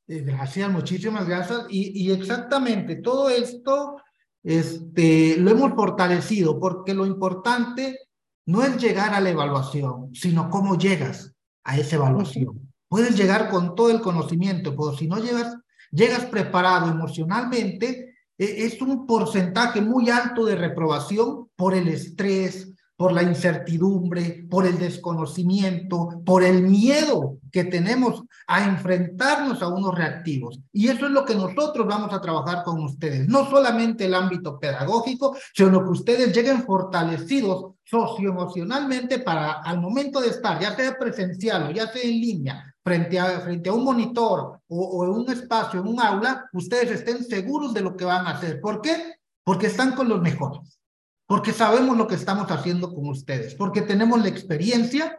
Eh, 0.07 0.19
gracias, 0.19 0.69
muchísimas 0.69 1.27
gracias. 1.27 1.65
Y, 1.69 1.91
y 2.03 2.11
exactamente, 2.11 2.97
todo 2.97 3.29
esto 3.29 4.01
este, 4.43 5.37
lo 5.37 5.51
hemos 5.51 5.73
fortalecido 5.73 6.59
porque 6.59 6.93
lo 6.93 7.05
importante 7.05 8.04
no 8.45 8.63
es 8.63 8.77
llegar 8.77 9.13
a 9.13 9.21
la 9.21 9.29
evaluación, 9.29 10.13
sino 10.13 10.49
cómo 10.49 10.77
llegas 10.77 11.33
a 11.63 11.77
esa 11.77 11.95
evaluación. 11.95 12.71
Puedes 12.87 13.15
llegar 13.15 13.49
con 13.49 13.75
todo 13.75 13.89
el 13.89 14.01
conocimiento, 14.01 14.75
pero 14.75 14.95
si 14.95 15.07
no 15.07 15.19
llegas 15.19 15.55
llegas 15.95 16.25
preparado 16.25 16.91
emocionalmente, 16.91 18.15
e, 18.37 18.65
es 18.65 18.81
un 18.81 19.05
porcentaje 19.07 19.81
muy 19.81 20.09
alto 20.09 20.45
de 20.45 20.55
reprobación 20.55 21.49
por 21.55 21.73
el 21.73 21.87
estrés, 21.87 22.71
por 22.97 23.11
la 23.11 23.23
incertidumbre, 23.23 24.45
por 24.49 24.65
el 24.65 24.77
desconocimiento, 24.77 26.21
por 26.25 26.43
el 26.43 26.63
miedo 26.63 27.39
que 27.51 27.65
tenemos 27.65 28.23
a 28.47 28.63
enfrentarnos 28.63 29.61
a 29.61 29.67
unos 29.67 29.93
reactivos. 29.93 30.61
Y 30.71 30.87
eso 30.87 31.07
es 31.07 31.11
lo 31.11 31.25
que 31.25 31.35
nosotros 31.35 31.85
vamos 31.87 32.13
a 32.13 32.21
trabajar 32.21 32.63
con 32.63 32.81
ustedes. 32.81 33.27
No 33.27 33.49
solamente 33.49 34.05
el 34.05 34.13
ámbito 34.13 34.57
pedagógico, 34.59 35.35
sino 35.53 35.83
que 35.83 35.89
ustedes 35.89 36.33
lleguen 36.33 36.63
fortalecidos 36.63 37.74
socioemocionalmente 37.85 39.19
para 39.19 39.61
al 39.61 39.79
momento 39.79 40.19
de 40.19 40.29
estar, 40.29 40.59
ya 40.59 40.75
sea 40.75 40.97
presencial 40.97 41.67
o 41.67 41.71
ya 41.71 41.87
sea 41.91 42.01
en 42.01 42.19
línea, 42.19 42.75
frente 42.83 43.19
a, 43.19 43.39
frente 43.41 43.69
a 43.69 43.73
un 43.73 43.83
monitor 43.83 44.59
o, 44.67 45.05
en 45.05 45.11
un 45.11 45.29
espacio, 45.31 45.79
en 45.79 45.87
un 45.87 46.01
aula, 46.01 46.49
ustedes 46.53 46.91
estén 46.91 47.23
seguros 47.23 47.73
de 47.73 47.81
lo 47.81 47.95
que 47.95 48.05
van 48.05 48.25
a 48.25 48.31
hacer. 48.31 48.59
¿Por 48.59 48.81
qué? 48.81 49.15
Porque 49.43 49.67
están 49.67 49.93
con 49.93 50.09
los 50.09 50.19
mejores, 50.21 50.79
porque 51.27 51.53
sabemos 51.53 51.95
lo 51.95 52.07
que 52.07 52.15
estamos 52.15 52.49
haciendo 52.49 52.93
con 52.93 53.07
ustedes, 53.07 53.53
porque 53.53 53.81
tenemos 53.81 54.19
la 54.21 54.29
experiencia 54.29 55.17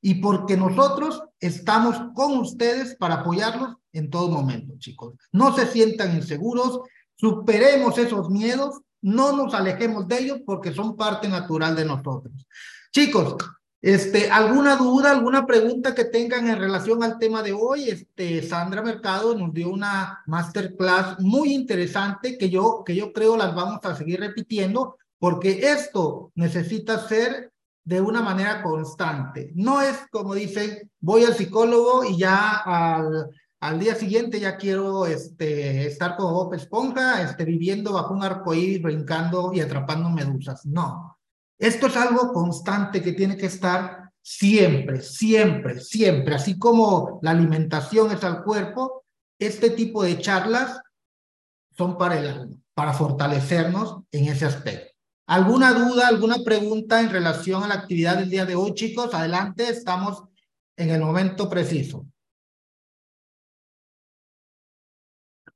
y 0.00 0.14
porque 0.14 0.56
nosotros 0.56 1.24
estamos 1.40 1.96
con 2.14 2.38
ustedes 2.38 2.94
para 2.96 3.16
apoyarlos 3.16 3.76
en 3.92 4.08
todo 4.08 4.28
momento, 4.28 4.74
chicos. 4.78 5.14
No 5.32 5.54
se 5.54 5.66
sientan 5.66 6.14
inseguros, 6.16 6.80
superemos 7.16 7.98
esos 7.98 8.30
miedos, 8.30 8.80
no 9.02 9.36
nos 9.36 9.54
alejemos 9.54 10.06
de 10.08 10.18
ellos 10.18 10.38
porque 10.44 10.72
son 10.72 10.96
parte 10.96 11.28
natural 11.28 11.76
de 11.76 11.84
nosotros. 11.84 12.46
Chicos, 12.92 13.36
este, 13.82 14.30
¿Alguna 14.30 14.76
duda, 14.76 15.10
alguna 15.10 15.46
pregunta 15.46 15.94
que 15.94 16.04
tengan 16.04 16.48
en 16.48 16.58
relación 16.58 17.02
al 17.02 17.18
tema 17.18 17.42
de 17.42 17.52
hoy? 17.52 17.88
Este, 17.88 18.42
Sandra 18.42 18.82
Mercado 18.82 19.34
nos 19.34 19.54
dio 19.54 19.70
una 19.70 20.22
masterclass 20.26 21.18
muy 21.20 21.54
interesante 21.54 22.36
que 22.36 22.50
yo, 22.50 22.82
que 22.84 22.94
yo 22.94 23.10
creo 23.12 23.38
las 23.38 23.54
vamos 23.54 23.80
a 23.84 23.96
seguir 23.96 24.20
repitiendo 24.20 24.98
porque 25.18 25.60
esto 25.70 26.30
necesita 26.34 27.06
ser 27.08 27.52
de 27.82 28.02
una 28.02 28.20
manera 28.20 28.62
constante. 28.62 29.50
No 29.54 29.80
es 29.80 29.96
como 30.10 30.34
dicen, 30.34 30.90
voy 31.00 31.24
al 31.24 31.34
psicólogo 31.34 32.04
y 32.04 32.18
ya 32.18 32.58
al, 32.58 33.30
al 33.60 33.78
día 33.78 33.94
siguiente 33.94 34.40
ya 34.40 34.56
quiero 34.56 35.06
este, 35.06 35.86
estar 35.86 36.16
como 36.16 36.32
Bob 36.32 36.54
Esponja, 36.54 37.22
este, 37.22 37.44
viviendo 37.44 37.92
bajo 37.92 38.14
un 38.14 38.24
arcoíris, 38.24 38.80
brincando 38.80 39.52
y 39.52 39.60
atrapando 39.60 40.08
medusas. 40.10 40.64
No, 40.64 41.18
esto 41.58 41.86
es 41.88 41.96
algo 41.96 42.32
constante 42.32 43.02
que 43.02 43.12
tiene 43.12 43.36
que 43.36 43.46
estar 43.46 44.10
siempre, 44.22 45.02
siempre, 45.02 45.80
siempre. 45.80 46.34
Así 46.34 46.58
como 46.58 47.18
la 47.22 47.32
alimentación 47.32 48.10
es 48.12 48.24
al 48.24 48.42
cuerpo, 48.42 49.04
este 49.38 49.70
tipo 49.70 50.02
de 50.02 50.18
charlas 50.18 50.80
son 51.76 51.96
para 51.98 52.18
el 52.18 52.60
para 52.80 52.94
fortalecernos 52.94 54.04
en 54.10 54.28
ese 54.28 54.46
aspecto. 54.46 54.94
¿Alguna 55.26 55.74
duda, 55.74 56.08
alguna 56.08 56.38
pregunta 56.42 57.00
en 57.02 57.10
relación 57.10 57.62
a 57.62 57.68
la 57.68 57.74
actividad 57.74 58.16
del 58.16 58.30
día 58.30 58.46
de 58.46 58.54
hoy, 58.54 58.72
chicos? 58.72 59.12
Adelante, 59.12 59.68
estamos 59.68 60.24
en 60.78 60.88
el 60.88 61.02
momento 61.02 61.50
preciso. 61.50 62.06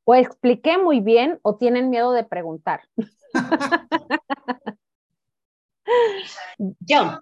¿O 0.04 0.14
expliqué 0.14 0.78
muy 0.78 1.00
bien 1.00 1.38
o 1.42 1.56
tienen 1.56 1.90
miedo 1.90 2.12
de 2.12 2.24
preguntar? 2.24 2.82
Yo. 6.58 7.20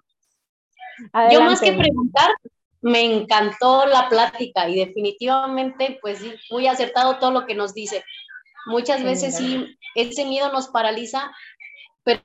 Yo 1.31 1.41
más 1.41 1.59
que 1.59 1.73
preguntar, 1.73 2.31
me 2.81 3.01
encantó 3.01 3.85
la 3.85 4.09
plática 4.09 4.69
y 4.69 4.75
definitivamente, 4.75 5.97
pues 6.01 6.21
muy 6.51 6.67
acertado 6.67 7.17
todo 7.17 7.31
lo 7.31 7.45
que 7.45 7.55
nos 7.55 7.73
dice. 7.73 8.03
Muchas 8.65 9.03
veces 9.03 9.37
sí, 9.37 9.77
ese 9.95 10.25
miedo 10.25 10.51
nos 10.51 10.67
paraliza, 10.67 11.31
pero 12.03 12.21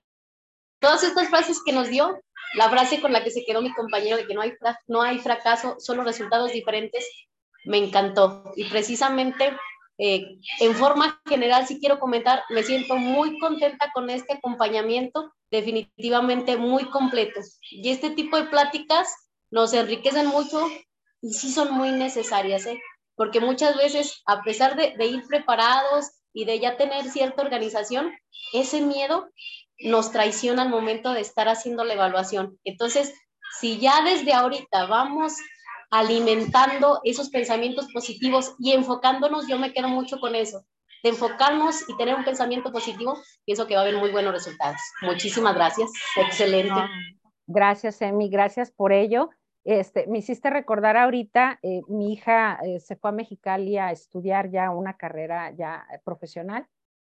todas 0.80 1.02
estas 1.02 1.28
frases 1.28 1.62
que 1.64 1.72
nos 1.72 1.88
dio, 1.88 2.20
la 2.54 2.68
frase 2.68 3.00
con 3.00 3.12
la 3.12 3.22
que 3.22 3.30
se 3.30 3.44
quedó 3.44 3.62
mi 3.62 3.72
compañero 3.72 4.16
de 4.16 4.26
que 4.26 4.34
no 4.34 4.40
hay, 4.40 4.52
no 4.86 5.02
hay 5.02 5.18
fracaso, 5.18 5.76
solo 5.78 6.02
resultados 6.02 6.52
diferentes, 6.52 7.08
me 7.64 7.78
encantó. 7.78 8.52
Y 8.56 8.64
precisamente, 8.64 9.56
eh, 9.98 10.38
en 10.60 10.74
forma 10.74 11.20
general, 11.26 11.66
si 11.66 11.80
quiero 11.80 11.98
comentar, 11.98 12.42
me 12.50 12.62
siento 12.62 12.96
muy 12.96 13.38
contenta 13.40 13.90
con 13.92 14.10
este 14.10 14.34
acompañamiento, 14.34 15.32
definitivamente 15.50 16.56
muy 16.56 16.84
completo. 16.84 17.40
Y 17.70 17.90
este 17.90 18.10
tipo 18.10 18.36
de 18.36 18.44
pláticas 18.44 19.12
nos 19.50 19.72
enriquecen 19.74 20.28
mucho 20.28 20.66
y 21.20 21.32
sí 21.32 21.50
son 21.50 21.72
muy 21.72 21.90
necesarias, 21.90 22.66
¿eh? 22.66 22.80
porque 23.16 23.40
muchas 23.40 23.76
veces, 23.76 24.22
a 24.26 24.42
pesar 24.42 24.76
de, 24.76 24.94
de 24.96 25.06
ir 25.06 25.26
preparados 25.26 26.06
y 26.32 26.44
de 26.44 26.60
ya 26.60 26.76
tener 26.76 27.10
cierta 27.10 27.42
organización, 27.42 28.12
ese 28.52 28.80
miedo 28.80 29.28
nos 29.80 30.12
traiciona 30.12 30.62
al 30.62 30.68
momento 30.68 31.12
de 31.12 31.20
estar 31.20 31.48
haciendo 31.48 31.82
la 31.82 31.94
evaluación. 31.94 32.58
Entonces, 32.64 33.12
si 33.60 33.78
ya 33.78 34.02
desde 34.02 34.32
ahorita 34.32 34.86
vamos 34.86 35.32
alimentando 35.90 37.00
esos 37.04 37.30
pensamientos 37.30 37.88
positivos 37.92 38.54
y 38.58 38.72
enfocándonos, 38.72 39.48
yo 39.48 39.58
me 39.58 39.72
quedo 39.72 39.88
mucho 39.88 40.20
con 40.20 40.34
eso, 40.34 40.64
de 41.02 41.10
enfocarnos 41.10 41.88
y 41.88 41.96
tener 41.96 42.14
un 42.14 42.24
pensamiento 42.24 42.72
positivo, 42.72 43.16
pienso 43.44 43.66
que 43.66 43.74
va 43.74 43.80
a 43.80 43.84
haber 43.84 43.96
muy 43.96 44.10
buenos 44.10 44.32
resultados. 44.32 44.80
Muchísimas 45.02 45.54
gracias, 45.54 45.90
excelente. 46.16 46.80
Gracias, 47.46 48.02
Emi, 48.02 48.28
gracias 48.28 48.70
por 48.70 48.92
ello. 48.92 49.30
Este, 49.64 50.06
me 50.06 50.18
hiciste 50.18 50.50
recordar 50.50 50.96
ahorita, 50.96 51.58
eh, 51.62 51.82
mi 51.88 52.12
hija 52.12 52.58
eh, 52.64 52.80
se 52.80 52.96
fue 52.96 53.10
a 53.10 53.12
Mexicali 53.12 53.76
a 53.78 53.90
estudiar 53.90 54.50
ya 54.50 54.70
una 54.70 54.96
carrera 54.96 55.50
ya 55.52 55.86
profesional, 56.04 56.66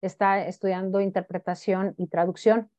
está 0.01 0.47
estudiando 0.47 1.01
interpretación 1.01 1.94
y 1.97 2.09
traducción 2.09 2.70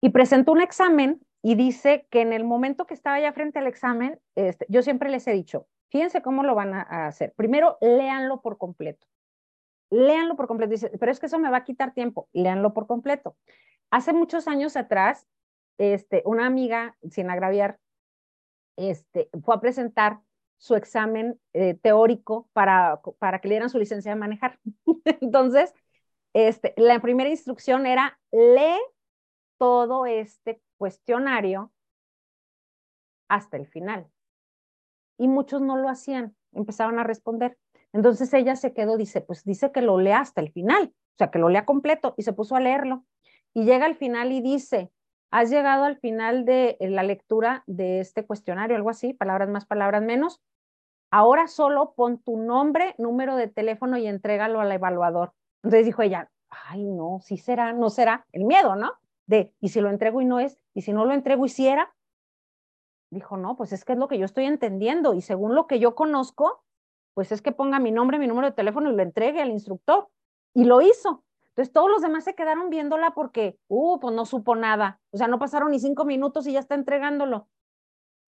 y 0.00 0.10
presentó 0.10 0.52
un 0.52 0.60
examen 0.60 1.20
y 1.46 1.56
dice 1.56 2.06
que 2.08 2.22
en 2.22 2.32
el 2.32 2.42
momento 2.42 2.86
que 2.86 2.94
estaba 2.94 3.20
ya 3.20 3.30
frente 3.34 3.58
al 3.58 3.66
examen, 3.66 4.18
este, 4.34 4.64
yo 4.70 4.80
siempre 4.80 5.10
les 5.10 5.26
he 5.28 5.32
dicho, 5.32 5.68
fíjense 5.90 6.22
cómo 6.22 6.42
lo 6.42 6.54
van 6.54 6.72
a, 6.72 7.06
hacer. 7.06 7.34
Primero, 7.34 7.76
léanlo 7.82 8.40
por 8.40 8.56
completo. 8.56 9.06
Léanlo 9.90 10.36
por 10.36 10.46
completo. 10.46 10.70
Dice, 10.70 10.90
pero 10.98 11.12
es 11.12 11.20
que 11.20 11.26
eso 11.26 11.38
me 11.38 11.50
va 11.50 11.58
a 11.58 11.64
quitar 11.64 11.92
tiempo. 11.92 12.30
Léanlo 12.32 12.72
por 12.72 12.86
completo. 12.86 13.36
Hace 13.90 14.14
muchos 14.14 14.48
años 14.48 14.74
atrás, 14.74 15.26
este, 15.76 16.22
una 16.24 16.46
amiga, 16.46 16.96
sin 17.10 17.28
agraviar, 17.28 17.78
este, 18.76 19.28
fue 19.44 19.54
a 19.54 19.60
presentar 19.60 20.20
su 20.56 20.76
examen 20.76 21.38
eh, 21.52 21.74
teórico 21.74 22.48
para, 22.54 23.02
para 23.18 23.40
que 23.40 23.48
le 23.48 23.56
dieran 23.56 23.68
su 23.68 23.78
licencia 23.78 24.12
de 24.12 24.16
manejar. 24.16 24.58
Entonces, 25.20 25.74
este, 26.32 26.72
la 26.78 27.00
primera 27.00 27.28
instrucción 27.28 27.84
era 27.84 28.18
lee 28.32 28.80
todo 29.64 30.04
este 30.04 30.60
cuestionario 30.76 31.72
hasta 33.30 33.56
el 33.56 33.66
final. 33.66 34.06
Y 35.16 35.26
muchos 35.26 35.62
no 35.62 35.78
lo 35.78 35.88
hacían, 35.88 36.36
empezaban 36.52 36.98
a 36.98 37.02
responder. 37.02 37.56
Entonces 37.94 38.34
ella 38.34 38.56
se 38.56 38.74
quedó, 38.74 38.98
dice, 38.98 39.22
pues 39.22 39.42
dice 39.42 39.72
que 39.72 39.80
lo 39.80 39.98
lea 39.98 40.20
hasta 40.20 40.42
el 40.42 40.52
final, 40.52 40.92
o 40.92 41.16
sea, 41.16 41.30
que 41.30 41.38
lo 41.38 41.48
lea 41.48 41.64
completo 41.64 42.12
y 42.18 42.24
se 42.24 42.34
puso 42.34 42.56
a 42.56 42.60
leerlo. 42.60 43.06
Y 43.54 43.64
llega 43.64 43.86
al 43.86 43.94
final 43.94 44.32
y 44.32 44.42
dice, 44.42 44.92
has 45.30 45.48
llegado 45.48 45.84
al 45.84 45.96
final 45.96 46.44
de 46.44 46.76
eh, 46.78 46.90
la 46.90 47.02
lectura 47.02 47.64
de 47.66 48.00
este 48.00 48.26
cuestionario, 48.26 48.76
algo 48.76 48.90
así, 48.90 49.14
palabras 49.14 49.48
más, 49.48 49.64
palabras 49.64 50.02
menos. 50.02 50.42
Ahora 51.10 51.48
solo 51.48 51.94
pon 51.96 52.18
tu 52.18 52.36
nombre, 52.36 52.94
número 52.98 53.36
de 53.36 53.48
teléfono 53.48 53.96
y 53.96 54.08
entrégalo 54.08 54.60
al 54.60 54.72
evaluador. 54.72 55.32
Entonces 55.62 55.86
dijo 55.86 56.02
ella, 56.02 56.30
ay, 56.50 56.84
no, 56.84 57.20
sí 57.22 57.38
será, 57.38 57.72
no 57.72 57.88
será, 57.88 58.26
el 58.32 58.44
miedo, 58.44 58.76
¿no? 58.76 58.92
De, 59.26 59.54
y 59.60 59.70
si 59.70 59.80
lo 59.80 59.90
entrego 59.90 60.20
y 60.20 60.24
no 60.24 60.40
es, 60.40 60.58
y 60.74 60.82
si 60.82 60.92
no 60.92 61.04
lo 61.04 61.12
entrego 61.12 61.46
y 61.46 61.48
si 61.48 61.66
era. 61.66 61.94
Dijo, 63.10 63.36
no, 63.36 63.56
pues 63.56 63.72
es 63.72 63.84
que 63.84 63.92
es 63.92 63.98
lo 63.98 64.08
que 64.08 64.18
yo 64.18 64.24
estoy 64.24 64.44
entendiendo 64.44 65.14
y 65.14 65.20
según 65.20 65.54
lo 65.54 65.66
que 65.66 65.78
yo 65.78 65.94
conozco, 65.94 66.64
pues 67.14 67.32
es 67.32 67.42
que 67.42 67.52
ponga 67.52 67.78
mi 67.78 67.92
nombre, 67.92 68.18
mi 68.18 68.26
número 68.26 68.48
de 68.48 68.54
teléfono 68.54 68.90
y 68.90 68.96
lo 68.96 69.02
entregue 69.02 69.40
al 69.40 69.50
instructor. 69.50 70.08
Y 70.52 70.64
lo 70.64 70.80
hizo. 70.82 71.24
Entonces 71.50 71.72
todos 71.72 71.88
los 71.88 72.02
demás 72.02 72.24
se 72.24 72.34
quedaron 72.34 72.68
viéndola 72.70 73.12
porque, 73.12 73.58
uh, 73.68 74.00
pues 74.00 74.14
no 74.14 74.26
supo 74.26 74.56
nada. 74.56 75.00
O 75.10 75.16
sea, 75.16 75.28
no 75.28 75.38
pasaron 75.38 75.70
ni 75.70 75.78
cinco 75.78 76.04
minutos 76.04 76.46
y 76.46 76.52
ya 76.52 76.58
está 76.58 76.74
entregándolo. 76.74 77.48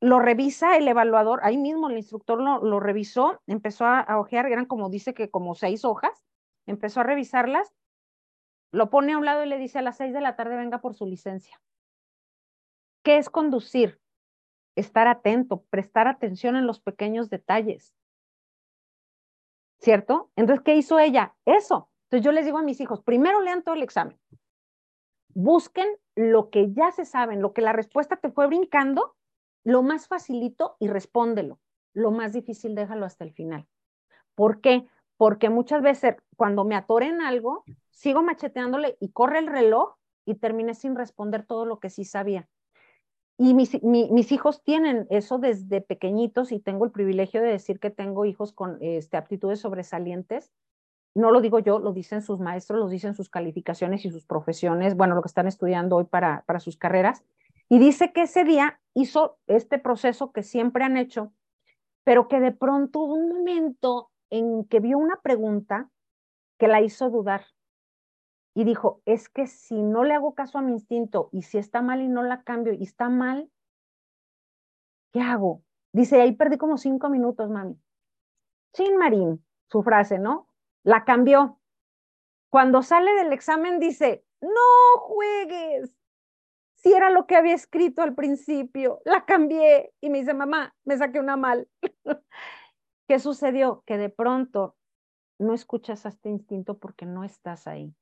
Lo 0.01 0.21
revisa 0.21 0.77
el 0.77 0.87
evaluador, 0.87 1.41
ahí 1.43 1.57
mismo 1.57 1.89
el 1.89 1.97
instructor 1.97 2.41
lo, 2.41 2.63
lo 2.63 2.81
revisó, 2.81 3.41
empezó 3.47 3.87
a, 3.87 4.01
a 4.01 4.21
ojear, 4.21 4.47
eran 4.47 4.67
como 4.67 4.91
dice 4.91 5.15
que 5.15 5.31
como 5.31 5.55
seis 5.55 5.85
hojas, 5.85 6.23
empezó 6.67 7.01
a 7.01 7.05
revisarlas, 7.05 7.73
lo 8.77 8.91
pone 8.91 9.15
a 9.15 9.19
un 9.19 9.25
lado 9.25 9.43
y 9.43 9.49
le 9.49 9.57
dice 9.59 9.79
a 9.79 9.83
las 9.83 9.97
seis 9.97 10.13
de 10.13 10.21
la 10.21 10.37
tarde 10.37 10.55
venga 10.55 10.83
por 10.83 10.95
su 10.95 11.07
licencia. 11.07 11.59
¿Qué 13.03 13.17
es 13.17 13.31
conducir? 13.31 13.99
Estar 14.75 15.09
atento, 15.09 15.65
prestar 15.71 16.09
atención 16.09 16.57
en 16.57 16.67
los 16.67 16.81
pequeños 16.81 17.31
detalles. 17.31 17.95
¿Cierto? 19.79 20.31
Entonces, 20.37 20.63
¿qué 20.63 20.77
hizo 20.77 20.99
ella? 20.99 21.35
Eso, 21.47 21.91
entonces 22.05 22.25
yo 22.25 22.33
les 22.33 22.45
digo 22.45 22.59
a 22.59 22.63
mis 22.63 22.81
hijos, 22.81 23.01
primero 23.03 23.41
lean 23.41 23.63
todo 23.63 23.75
el 23.75 23.83
examen. 23.83 24.19
Busquen 25.29 25.89
lo 26.15 26.51
que 26.51 26.73
ya 26.73 26.93
se 26.93 27.07
saben, 27.07 27.41
lo 27.41 27.55
que 27.55 27.63
la 27.63 27.73
respuesta 27.73 28.17
te 28.17 28.31
fue 28.31 28.47
brincando, 28.47 29.17
lo 29.65 29.83
más 29.83 30.07
facilito 30.07 30.77
y 30.79 30.89
respóndelo. 30.89 31.61
Lo 31.95 32.11
más 32.11 32.35
difícil 32.35 32.75
déjalo 32.75 33.07
hasta 33.07 33.25
el 33.25 33.33
final. 33.33 33.67
¿Por 34.35 34.61
qué? 34.61 34.87
Porque 35.17 35.49
muchas 35.49 35.81
veces 35.81 36.17
cuando 36.37 36.65
me 36.65 36.77
atoren 36.77 37.23
algo, 37.23 37.65
sigo 37.97 38.23
macheteándole 38.23 38.97
y 39.01 39.11
corre 39.11 39.41
el 39.41 39.49
reloj 39.49 39.97
y 40.25 40.37
terminé 40.37 40.75
sin 40.75 40.95
responder 40.95 41.45
todo 41.45 41.67
lo 41.67 41.81
que 41.81 41.91
sí 41.91 42.05
sabía. 42.05 42.49
Y 43.39 43.55
mis, 43.55 43.83
mis, 43.83 44.33
hijos 44.33 44.63
tienen 44.63 45.07
eso 45.11 45.39
desde 45.39 45.81
pequeñitos 45.81 46.53
y 46.53 46.61
tengo 46.61 46.85
el 46.85 46.91
privilegio 46.91 47.43
de 47.43 47.49
decir 47.49 47.81
que 47.81 47.91
tengo 47.91 48.25
hijos 48.25 48.53
con 48.53 48.79
este, 48.81 49.17
aptitudes 49.17 49.61
sobresalientes 49.61 50.53
no 51.17 51.31
lo 51.31 51.41
digo 51.41 51.59
yo, 51.59 51.79
lo 51.79 51.93
dicen 51.93 52.21
sus 52.21 52.39
maestros, 52.41 52.79
lo 52.79 52.89
dicen 52.89 53.15
sus 53.15 53.31
calificaciones 53.31 54.05
y 54.05 54.11
sus 54.11 54.27
profesiones, 54.27 54.97
bueno, 54.97 55.15
lo 55.15 55.23
que 55.23 55.29
están 55.29 55.47
estudiando 55.47 55.97
hoy 55.97 56.05
para, 56.05 56.45
para 56.47 56.61
sus 56.61 56.77
carreras. 56.77 57.25
Y 57.71 57.79
dice 57.79 58.13
que 58.13 58.23
ese 58.23 58.45
día 58.45 58.81
hizo 58.93 59.39
este 59.47 59.79
proceso 59.79 60.31
que 60.31 60.43
siempre 60.43 60.85
han 60.85 60.99
hecho, 60.99 61.33
pero 62.05 62.29
que 62.29 62.39
de 62.39 62.53
pronto 62.53 63.01
hubo 63.01 63.15
un 63.15 63.31
momento 63.31 64.11
en 64.29 64.65
que 64.67 64.79
vio 64.79 64.99
una 64.99 65.17
pregunta 65.23 65.89
que 66.59 66.69
la 66.69 66.83
hizo 66.83 67.09
dudar. 67.09 67.47
Y 68.57 68.65
dijo, 68.65 69.03
es 69.05 69.29
que 69.29 69.47
si 69.47 69.81
no 69.81 70.03
le 70.03 70.15
hago 70.15 70.35
caso 70.35 70.59
a 70.59 70.63
mi 70.63 70.73
instinto 70.73 71.29
y 71.31 71.43
si 71.43 71.59
está 71.59 71.81
mal 71.83 72.01
y 72.01 72.09
no 72.09 72.25
la 72.25 72.43
cambio 72.43 72.73
y 72.73 72.83
está 72.83 73.09
mal, 73.09 73.49
¿qué 75.13 75.21
hago? 75.21 75.63
Dice, 75.93 76.21
ahí 76.21 76.33
perdí 76.33 76.57
como 76.57 76.77
cinco 76.77 77.09
minutos, 77.09 77.51
mami. 77.51 77.79
Chin 78.73 78.97
Marín, 78.97 79.45
su 79.69 79.83
frase, 79.83 80.19
¿no? 80.19 80.49
la 80.87 81.05
cambió. 81.05 81.61
Cuando 82.49 82.81
sale 82.81 83.13
del 83.15 83.33
examen 83.33 83.81
dice, 83.81 84.25
no 84.41 85.01
juegues. 85.01 85.93
Si 86.77 86.93
era 86.93 87.11
lo 87.11 87.27
que 87.27 87.35
había 87.35 87.55
escrito 87.55 88.03
al 88.03 88.15
principio, 88.15 89.01
la 89.05 89.25
cambié 89.25 89.93
y 90.01 90.11
me 90.11 90.21
dice, 90.21 90.33
mamá, 90.33 90.77
me 90.85 90.97
saqué 90.97 91.19
una 91.19 91.37
mal. 91.37 91.69
¿Qué 93.09 93.19
sucedió? 93.19 93.83
Que 93.85 93.99
de 93.99 94.11
pronto 94.11 94.77
no 95.41 95.55
escuchas 95.55 96.07
a 96.07 96.11
este 96.11 96.29
instinto 96.29 96.79
porque 96.79 97.05
no 97.05 97.25
estás 97.25 97.67
ahí. 97.67 97.93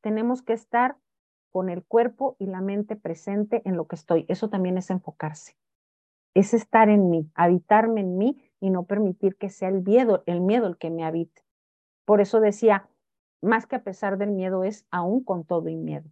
Tenemos 0.00 0.42
que 0.42 0.52
estar 0.52 0.96
con 1.50 1.68
el 1.68 1.84
cuerpo 1.84 2.36
y 2.38 2.46
la 2.46 2.60
mente 2.60 2.96
presente 2.96 3.62
en 3.64 3.76
lo 3.76 3.86
que 3.86 3.96
estoy. 3.96 4.26
Eso 4.28 4.50
también 4.50 4.76
es 4.76 4.90
enfocarse. 4.90 5.56
Es 6.34 6.52
estar 6.52 6.88
en 6.88 7.10
mí, 7.10 7.30
habitarme 7.34 8.00
en 8.00 8.18
mí 8.18 8.42
y 8.60 8.70
no 8.70 8.84
permitir 8.84 9.36
que 9.36 9.50
sea 9.50 9.68
el 9.68 9.82
miedo, 9.82 10.24
el 10.26 10.40
miedo 10.40 10.66
el 10.66 10.76
que 10.76 10.90
me 10.90 11.04
habite. 11.04 11.42
Por 12.04 12.20
eso 12.20 12.40
decía, 12.40 12.88
más 13.40 13.66
que 13.66 13.76
a 13.76 13.84
pesar 13.84 14.18
del 14.18 14.32
miedo 14.32 14.64
es 14.64 14.86
aún 14.90 15.22
con 15.22 15.44
todo 15.44 15.68
y 15.68 15.76
miedo. 15.76 16.10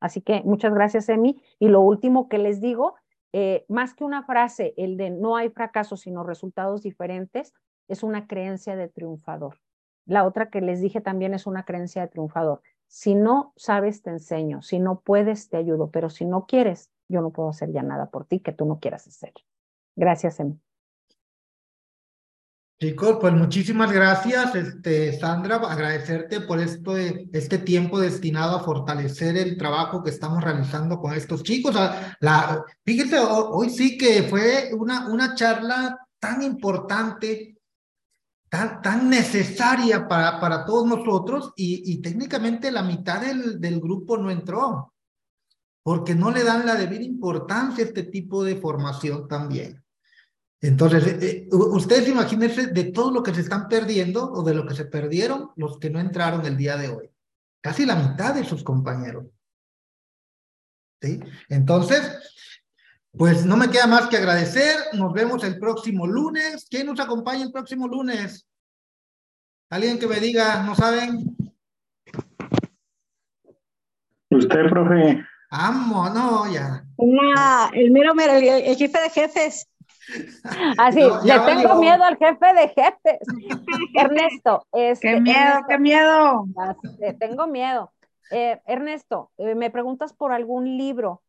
Así 0.00 0.22
que 0.22 0.42
muchas 0.44 0.72
gracias, 0.72 1.08
Emi. 1.08 1.42
Y 1.58 1.68
lo 1.68 1.80
último 1.80 2.28
que 2.28 2.38
les 2.38 2.60
digo, 2.60 2.94
eh, 3.32 3.66
más 3.68 3.94
que 3.94 4.04
una 4.04 4.22
frase, 4.22 4.74
el 4.76 4.96
de 4.96 5.10
no 5.10 5.36
hay 5.36 5.50
fracaso, 5.50 5.96
sino 5.96 6.24
resultados 6.24 6.82
diferentes, 6.82 7.52
es 7.88 8.02
una 8.02 8.26
creencia 8.26 8.76
de 8.76 8.88
triunfador. 8.88 9.58
La 10.06 10.24
otra 10.24 10.48
que 10.50 10.60
les 10.60 10.80
dije 10.80 11.00
también 11.00 11.34
es 11.34 11.46
una 11.46 11.64
creencia 11.64 12.02
de 12.02 12.08
triunfador. 12.08 12.62
Si 12.88 13.14
no 13.14 13.52
sabes, 13.56 14.02
te 14.02 14.10
enseño. 14.10 14.62
Si 14.62 14.78
no 14.78 15.00
puedes, 15.00 15.48
te 15.48 15.56
ayudo. 15.56 15.90
Pero 15.90 16.10
si 16.10 16.24
no 16.24 16.46
quieres, 16.46 16.90
yo 17.08 17.20
no 17.20 17.30
puedo 17.30 17.50
hacer 17.50 17.70
ya 17.72 17.82
nada 17.82 18.10
por 18.10 18.24
ti 18.24 18.40
que 18.40 18.52
tú 18.52 18.64
no 18.64 18.80
quieras 18.80 19.06
hacer. 19.06 19.32
Gracias, 19.94 20.40
Em. 20.40 20.58
Chicos, 22.80 23.18
pues 23.20 23.32
muchísimas 23.32 23.90
gracias, 23.90 24.54
este, 24.54 25.12
Sandra, 25.18 25.56
agradecerte 25.56 26.42
por 26.42 26.60
esto, 26.60 26.96
este 26.96 27.58
tiempo 27.58 27.98
destinado 27.98 28.54
a 28.54 28.60
fortalecer 28.60 29.36
el 29.36 29.58
trabajo 29.58 30.04
que 30.04 30.10
estamos 30.10 30.44
realizando 30.44 31.00
con 31.00 31.12
estos 31.12 31.42
chicos. 31.42 31.74
Ah, 31.76 32.16
la, 32.20 32.64
fíjense, 32.84 33.18
hoy 33.18 33.70
sí 33.70 33.98
que 33.98 34.22
fue 34.22 34.70
una, 34.78 35.08
una 35.08 35.34
charla 35.34 35.98
tan 36.20 36.40
importante, 36.42 37.57
tan, 38.48 38.82
tan 38.82 39.10
necesaria 39.10 40.08
para, 40.08 40.40
para 40.40 40.64
todos 40.64 40.86
nosotros 40.86 41.52
y, 41.56 41.92
y 41.92 42.00
técnicamente 42.00 42.70
la 42.70 42.82
mitad 42.82 43.20
del, 43.20 43.60
del 43.60 43.80
grupo 43.80 44.16
no 44.16 44.30
entró, 44.30 44.94
porque 45.82 46.14
no 46.14 46.30
le 46.30 46.44
dan 46.44 46.66
la 46.66 46.74
debida 46.74 47.02
importancia 47.02 47.84
a 47.84 47.88
este 47.88 48.04
tipo 48.04 48.44
de 48.44 48.56
formación 48.56 49.28
también. 49.28 49.82
Entonces, 50.60 51.06
eh, 51.06 51.18
eh, 51.20 51.48
ustedes 51.50 52.08
imagínense 52.08 52.66
de 52.68 52.84
todo 52.84 53.12
lo 53.12 53.22
que 53.22 53.32
se 53.32 53.42
están 53.42 53.68
perdiendo 53.68 54.32
o 54.32 54.42
de 54.42 54.54
lo 54.54 54.66
que 54.66 54.74
se 54.74 54.86
perdieron 54.86 55.50
los 55.56 55.78
que 55.78 55.90
no 55.90 56.00
entraron 56.00 56.44
el 56.46 56.56
día 56.56 56.76
de 56.76 56.88
hoy. 56.88 57.10
Casi 57.60 57.86
la 57.86 57.96
mitad 57.96 58.34
de 58.34 58.44
sus 58.44 58.64
compañeros. 58.64 59.26
¿Sí? 61.00 61.20
Entonces, 61.48 62.18
pues 63.18 63.44
no 63.44 63.56
me 63.56 63.68
queda 63.68 63.86
más 63.86 64.06
que 64.08 64.16
agradecer. 64.16 64.76
Nos 64.92 65.12
vemos 65.12 65.42
el 65.42 65.58
próximo 65.58 66.06
lunes. 66.06 66.66
¿Quién 66.70 66.86
nos 66.86 67.00
acompaña 67.00 67.42
el 67.42 67.52
próximo 67.52 67.88
lunes? 67.88 68.46
Alguien 69.70 69.98
que 69.98 70.06
me 70.06 70.20
diga, 70.20 70.62
¿no 70.62 70.74
saben? 70.74 71.36
Usted, 74.30 74.68
profe. 74.70 75.24
Amo, 75.50 76.08
no, 76.10 76.52
ya. 76.52 76.84
el 77.72 77.90
mero, 77.90 78.12
el 78.14 78.76
jefe 78.76 79.00
de 79.00 79.10
jefes. 79.10 79.68
Así, 80.78 81.00
le 81.00 81.38
tengo 81.40 81.74
miedo 81.76 82.04
al 82.04 82.16
jefe 82.16 82.54
de 82.54 82.68
jefes. 82.68 83.18
Ernesto. 83.94 84.66
Este, 84.72 85.14
qué 85.14 85.20
miedo, 85.20 85.60
qué 85.68 85.78
miedo. 85.78 86.46
tengo 87.18 87.46
miedo. 87.46 87.92
Eh, 88.30 88.60
Ernesto, 88.66 89.30
eh, 89.38 89.54
me 89.54 89.70
preguntas 89.70 90.12
por 90.12 90.32
algún 90.32 90.76
libro. 90.76 91.22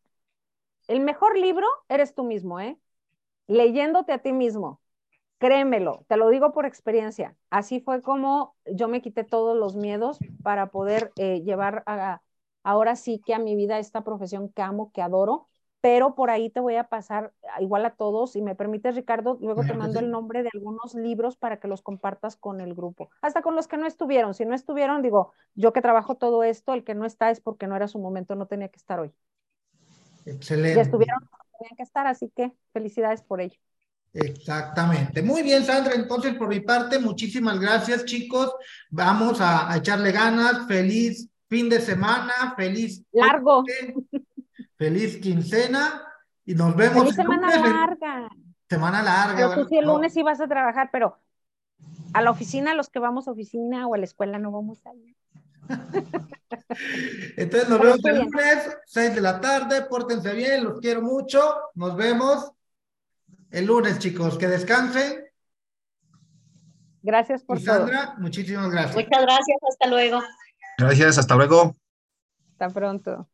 El 0.90 0.98
mejor 0.98 1.38
libro 1.38 1.68
eres 1.88 2.16
tú 2.16 2.24
mismo, 2.24 2.58
¿eh? 2.58 2.76
Leyéndote 3.46 4.12
a 4.12 4.18
ti 4.18 4.32
mismo. 4.32 4.80
Créemelo, 5.38 6.04
te 6.08 6.16
lo 6.16 6.28
digo 6.30 6.52
por 6.52 6.66
experiencia. 6.66 7.36
Así 7.48 7.80
fue 7.80 8.02
como 8.02 8.56
yo 8.66 8.88
me 8.88 9.00
quité 9.00 9.22
todos 9.22 9.56
los 9.56 9.76
miedos 9.76 10.18
para 10.42 10.66
poder 10.72 11.12
eh, 11.16 11.42
llevar 11.42 11.84
a, 11.86 12.22
ahora 12.64 12.96
sí 12.96 13.22
que 13.24 13.34
a 13.34 13.38
mi 13.38 13.54
vida 13.54 13.78
esta 13.78 14.02
profesión 14.02 14.48
que 14.48 14.62
amo, 14.62 14.90
que 14.92 15.00
adoro 15.00 15.46
pero 15.80 16.14
por 16.16 16.28
ahí 16.30 16.50
te 16.50 16.58
voy 16.60 16.74
a 16.76 16.88
pasar 16.88 17.32
igual 17.60 17.86
a 17.86 17.94
todos. 17.94 18.32
Si 18.32 18.42
me 18.42 18.54
permites, 18.54 18.96
Ricardo, 18.96 19.38
luego 19.40 19.62
te 19.62 19.74
mando 19.74 20.00
el 20.00 20.10
nombre 20.10 20.42
de 20.42 20.50
algunos 20.52 20.94
libros 20.94 21.36
para 21.36 21.58
que 21.58 21.68
los 21.68 21.82
compartas 21.82 22.36
con 22.36 22.60
el 22.60 22.74
grupo, 22.74 23.10
hasta 23.22 23.42
con 23.42 23.54
los 23.56 23.68
que 23.68 23.76
no 23.78 23.86
estuvieron. 23.86 24.34
Si 24.34 24.44
no 24.44 24.54
estuvieron, 24.54 25.02
digo, 25.02 25.32
yo 25.54 25.72
que 25.72 25.80
trabajo 25.80 26.16
todo 26.16 26.42
esto, 26.42 26.74
el 26.74 26.84
que 26.84 26.94
no 26.94 27.06
está 27.06 27.30
es 27.30 27.40
porque 27.40 27.66
no 27.66 27.76
era 27.76 27.88
su 27.88 27.98
momento, 27.98 28.34
no 28.34 28.46
tenía 28.46 28.68
que 28.68 28.76
estar 28.76 29.00
hoy. 29.00 29.14
Excelente. 30.30 30.76
Ya 30.76 30.82
estuvieron, 30.82 31.18
tenían 31.58 31.76
que 31.76 31.82
estar, 31.82 32.06
así 32.06 32.30
que 32.34 32.52
felicidades 32.72 33.22
por 33.22 33.40
ello. 33.40 33.58
Exactamente. 34.12 35.22
Muy 35.22 35.42
bien, 35.42 35.64
Sandra. 35.64 35.94
Entonces, 35.94 36.34
por 36.34 36.48
mi 36.48 36.60
parte, 36.60 36.98
muchísimas 36.98 37.60
gracias, 37.60 38.04
chicos. 38.04 38.52
Vamos 38.90 39.40
a, 39.40 39.76
echarle 39.76 40.12
ganas. 40.12 40.66
Feliz 40.66 41.28
fin 41.48 41.68
de 41.68 41.80
semana, 41.80 42.54
feliz. 42.56 43.02
Largo. 43.12 43.64
Feliz 44.76 45.18
quincena 45.18 46.02
y 46.44 46.54
nos 46.54 46.74
vemos. 46.74 47.02
Feliz 47.02 47.16
semana 47.16 47.56
larga. 47.56 48.28
Semana 48.68 49.02
larga. 49.02 49.54
tú 49.54 49.64
sí 49.68 49.76
el 49.76 49.86
lunes 49.86 50.12
sí 50.12 50.22
vas 50.22 50.40
a 50.40 50.46
trabajar, 50.46 50.90
pero 50.92 51.18
a 52.12 52.22
la 52.22 52.30
oficina, 52.30 52.74
los 52.74 52.88
que 52.88 52.98
vamos 52.98 53.28
a 53.28 53.32
oficina 53.32 53.86
o 53.86 53.94
a 53.94 53.98
la 53.98 54.04
escuela 54.04 54.38
no 54.38 54.50
vamos 54.50 54.84
a 54.86 54.94
ir. 54.94 55.16
Entonces 57.36 57.68
nos 57.68 57.80
vemos 57.80 58.04
el 58.04 58.18
lunes, 58.18 58.76
6 58.86 59.14
de 59.14 59.20
la 59.20 59.40
tarde, 59.40 59.82
pórtense 59.82 60.32
bien, 60.32 60.64
los 60.64 60.80
quiero 60.80 61.02
mucho, 61.02 61.56
nos 61.74 61.96
vemos 61.96 62.52
el 63.50 63.66
lunes, 63.66 63.98
chicos, 63.98 64.38
que 64.38 64.46
descansen. 64.46 65.24
Gracias 67.02 67.42
por 67.42 67.58
y 67.58 67.62
Sandra, 67.62 68.14
muchísimas 68.18 68.70
gracias. 68.70 68.96
Muchas 68.96 69.22
gracias, 69.22 69.58
hasta 69.68 69.88
luego. 69.88 70.20
Gracias, 70.78 71.18
hasta 71.18 71.34
luego. 71.34 71.76
Hasta 72.52 72.68
pronto. 72.68 73.28